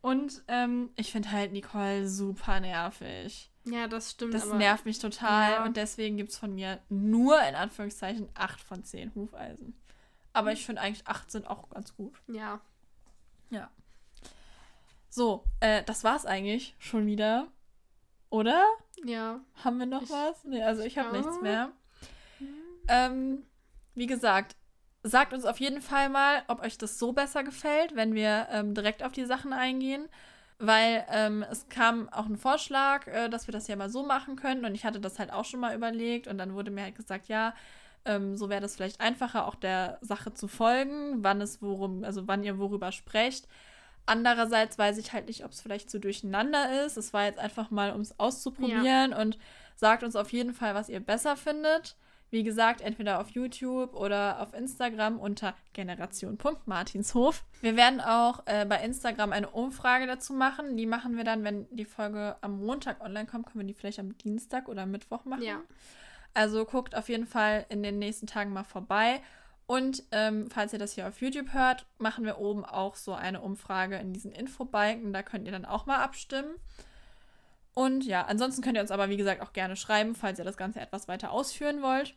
Und 0.00 0.42
ähm, 0.48 0.90
ich 0.96 1.12
finde 1.12 1.30
halt 1.30 1.52
Nicole 1.52 2.08
super 2.08 2.58
nervig. 2.58 3.50
Ja, 3.64 3.86
das 3.86 4.10
stimmt. 4.10 4.34
Das 4.34 4.48
aber 4.48 4.58
nervt 4.58 4.84
mich 4.84 4.98
total 4.98 5.52
Ja. 5.52 5.64
und 5.64 5.76
deswegen 5.76 6.16
gibt 6.16 6.30
es 6.32 6.38
von 6.38 6.52
mir 6.56 6.80
nur 6.88 7.40
in 7.44 7.54
Anführungszeichen 7.54 8.28
8 8.34 8.60
von 8.60 8.82
10 8.82 9.14
Hufeisen. 9.14 9.80
Aber 10.32 10.48
Mhm. 10.50 10.54
ich 10.54 10.66
finde 10.66 10.82
eigentlich 10.82 11.06
8 11.06 11.30
sind 11.30 11.46
auch 11.46 11.68
ganz 11.70 11.94
gut. 11.94 12.14
Ja. 12.26 12.60
So, 15.14 15.44
äh, 15.60 15.82
das 15.84 16.04
war's 16.04 16.24
eigentlich 16.24 16.74
schon 16.78 17.06
wieder. 17.06 17.48
Oder? 18.30 18.64
Ja. 19.04 19.40
Haben 19.62 19.78
wir 19.78 19.84
noch 19.86 20.02
Ich- 20.02 20.10
was? 20.10 20.42
Nee, 20.44 20.62
also 20.62 20.82
ich 20.82 20.96
habe 20.96 21.14
Ja. 21.14 21.20
nichts 21.22 21.40
mehr. 21.42 21.70
Ähm, 22.88 23.44
wie 23.94 24.06
gesagt, 24.06 24.56
sagt 25.02 25.32
uns 25.32 25.44
auf 25.44 25.58
jeden 25.60 25.82
Fall 25.82 26.08
mal, 26.08 26.42
ob 26.48 26.62
euch 26.62 26.78
das 26.78 26.98
so 26.98 27.12
besser 27.12 27.42
gefällt, 27.44 27.96
wenn 27.96 28.14
wir 28.14 28.48
ähm, 28.50 28.74
direkt 28.74 29.02
auf 29.02 29.12
die 29.12 29.24
Sachen 29.24 29.52
eingehen. 29.52 30.08
Weil 30.58 31.04
ähm, 31.10 31.44
es 31.50 31.68
kam 31.68 32.08
auch 32.10 32.26
ein 32.26 32.36
Vorschlag, 32.36 33.08
äh, 33.08 33.28
dass 33.28 33.48
wir 33.48 33.52
das 33.52 33.66
ja 33.66 33.74
mal 33.74 33.90
so 33.90 34.04
machen 34.04 34.36
können. 34.36 34.64
Und 34.64 34.76
ich 34.76 34.84
hatte 34.84 35.00
das 35.00 35.18
halt 35.18 35.32
auch 35.32 35.44
schon 35.44 35.58
mal 35.58 35.74
überlegt. 35.74 36.28
Und 36.28 36.38
dann 36.38 36.54
wurde 36.54 36.70
mir 36.70 36.82
halt 36.84 36.94
gesagt, 36.94 37.26
ja, 37.26 37.52
ähm, 38.04 38.36
so 38.36 38.48
wäre 38.48 38.60
das 38.60 38.76
vielleicht 38.76 39.00
einfacher, 39.00 39.46
auch 39.46 39.56
der 39.56 39.98
Sache 40.02 40.34
zu 40.34 40.48
folgen, 40.48 41.22
wann 41.24 41.40
es 41.40 41.62
worum, 41.62 42.04
also 42.04 42.28
wann 42.28 42.44
ihr 42.44 42.58
worüber 42.58 42.92
sprecht. 42.92 43.48
Andererseits 44.06 44.78
weiß 44.78 44.98
ich 44.98 45.12
halt 45.12 45.28
nicht, 45.28 45.44
ob 45.44 45.52
es 45.52 45.60
vielleicht 45.60 45.90
zu 45.90 46.00
durcheinander 46.00 46.84
ist. 46.84 46.96
Es 46.96 47.12
war 47.12 47.24
jetzt 47.24 47.38
einfach 47.38 47.70
mal, 47.70 47.92
um 47.92 48.00
es 48.00 48.18
auszuprobieren 48.18 49.12
und 49.12 49.38
sagt 49.76 50.02
uns 50.02 50.16
auf 50.16 50.32
jeden 50.32 50.54
Fall, 50.54 50.74
was 50.74 50.88
ihr 50.88 51.00
besser 51.00 51.36
findet. 51.36 51.96
Wie 52.32 52.44
gesagt, 52.44 52.80
entweder 52.80 53.20
auf 53.20 53.28
YouTube 53.28 53.94
oder 53.94 54.40
auf 54.40 54.54
Instagram 54.54 55.20
unter 55.20 55.54
generation.martinshof. 55.74 57.44
Wir 57.60 57.76
werden 57.76 58.00
auch 58.00 58.46
äh, 58.46 58.64
bei 58.64 58.82
Instagram 58.82 59.32
eine 59.32 59.50
Umfrage 59.50 60.06
dazu 60.06 60.32
machen. 60.32 60.78
Die 60.78 60.86
machen 60.86 61.18
wir 61.18 61.24
dann, 61.24 61.44
wenn 61.44 61.66
die 61.76 61.84
Folge 61.84 62.36
am 62.40 62.64
Montag 62.64 63.02
online 63.02 63.26
kommt, 63.26 63.44
können 63.44 63.60
wir 63.60 63.66
die 63.66 63.78
vielleicht 63.78 63.98
am 63.98 64.16
Dienstag 64.16 64.68
oder 64.70 64.86
Mittwoch 64.86 65.26
machen. 65.26 65.42
Ja. 65.42 65.60
Also 66.32 66.64
guckt 66.64 66.96
auf 66.96 67.10
jeden 67.10 67.26
Fall 67.26 67.66
in 67.68 67.82
den 67.82 67.98
nächsten 67.98 68.26
Tagen 68.26 68.50
mal 68.50 68.64
vorbei. 68.64 69.20
Und 69.66 70.02
ähm, 70.10 70.48
falls 70.50 70.72
ihr 70.72 70.78
das 70.78 70.94
hier 70.94 71.08
auf 71.08 71.20
YouTube 71.20 71.52
hört, 71.52 71.84
machen 71.98 72.24
wir 72.24 72.38
oben 72.38 72.64
auch 72.64 72.96
so 72.96 73.12
eine 73.12 73.42
Umfrage 73.42 73.96
in 73.96 74.14
diesen 74.14 74.32
Infobalken. 74.32 75.12
Da 75.12 75.22
könnt 75.22 75.44
ihr 75.44 75.52
dann 75.52 75.66
auch 75.66 75.84
mal 75.84 75.98
abstimmen. 75.98 76.54
Und 77.74 78.04
ja, 78.06 78.24
ansonsten 78.24 78.62
könnt 78.62 78.76
ihr 78.76 78.82
uns 78.82 78.90
aber, 78.90 79.10
wie 79.10 79.18
gesagt, 79.18 79.42
auch 79.42 79.52
gerne 79.52 79.76
schreiben, 79.76 80.14
falls 80.14 80.38
ihr 80.38 80.46
das 80.46 80.56
Ganze 80.56 80.80
etwas 80.80 81.08
weiter 81.08 81.30
ausführen 81.30 81.82
wollt. 81.82 82.14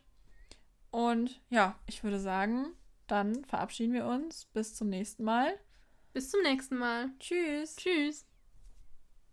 Und 0.96 1.42
ja, 1.50 1.78
ich 1.84 2.04
würde 2.04 2.18
sagen, 2.18 2.72
dann 3.06 3.44
verabschieden 3.44 3.92
wir 3.92 4.06
uns. 4.06 4.46
Bis 4.46 4.74
zum 4.74 4.88
nächsten 4.88 5.24
Mal. 5.24 5.52
Bis 6.14 6.30
zum 6.30 6.40
nächsten 6.40 6.78
Mal. 6.78 7.10
Tschüss. 7.18 7.76
Tschüss. 7.76 8.24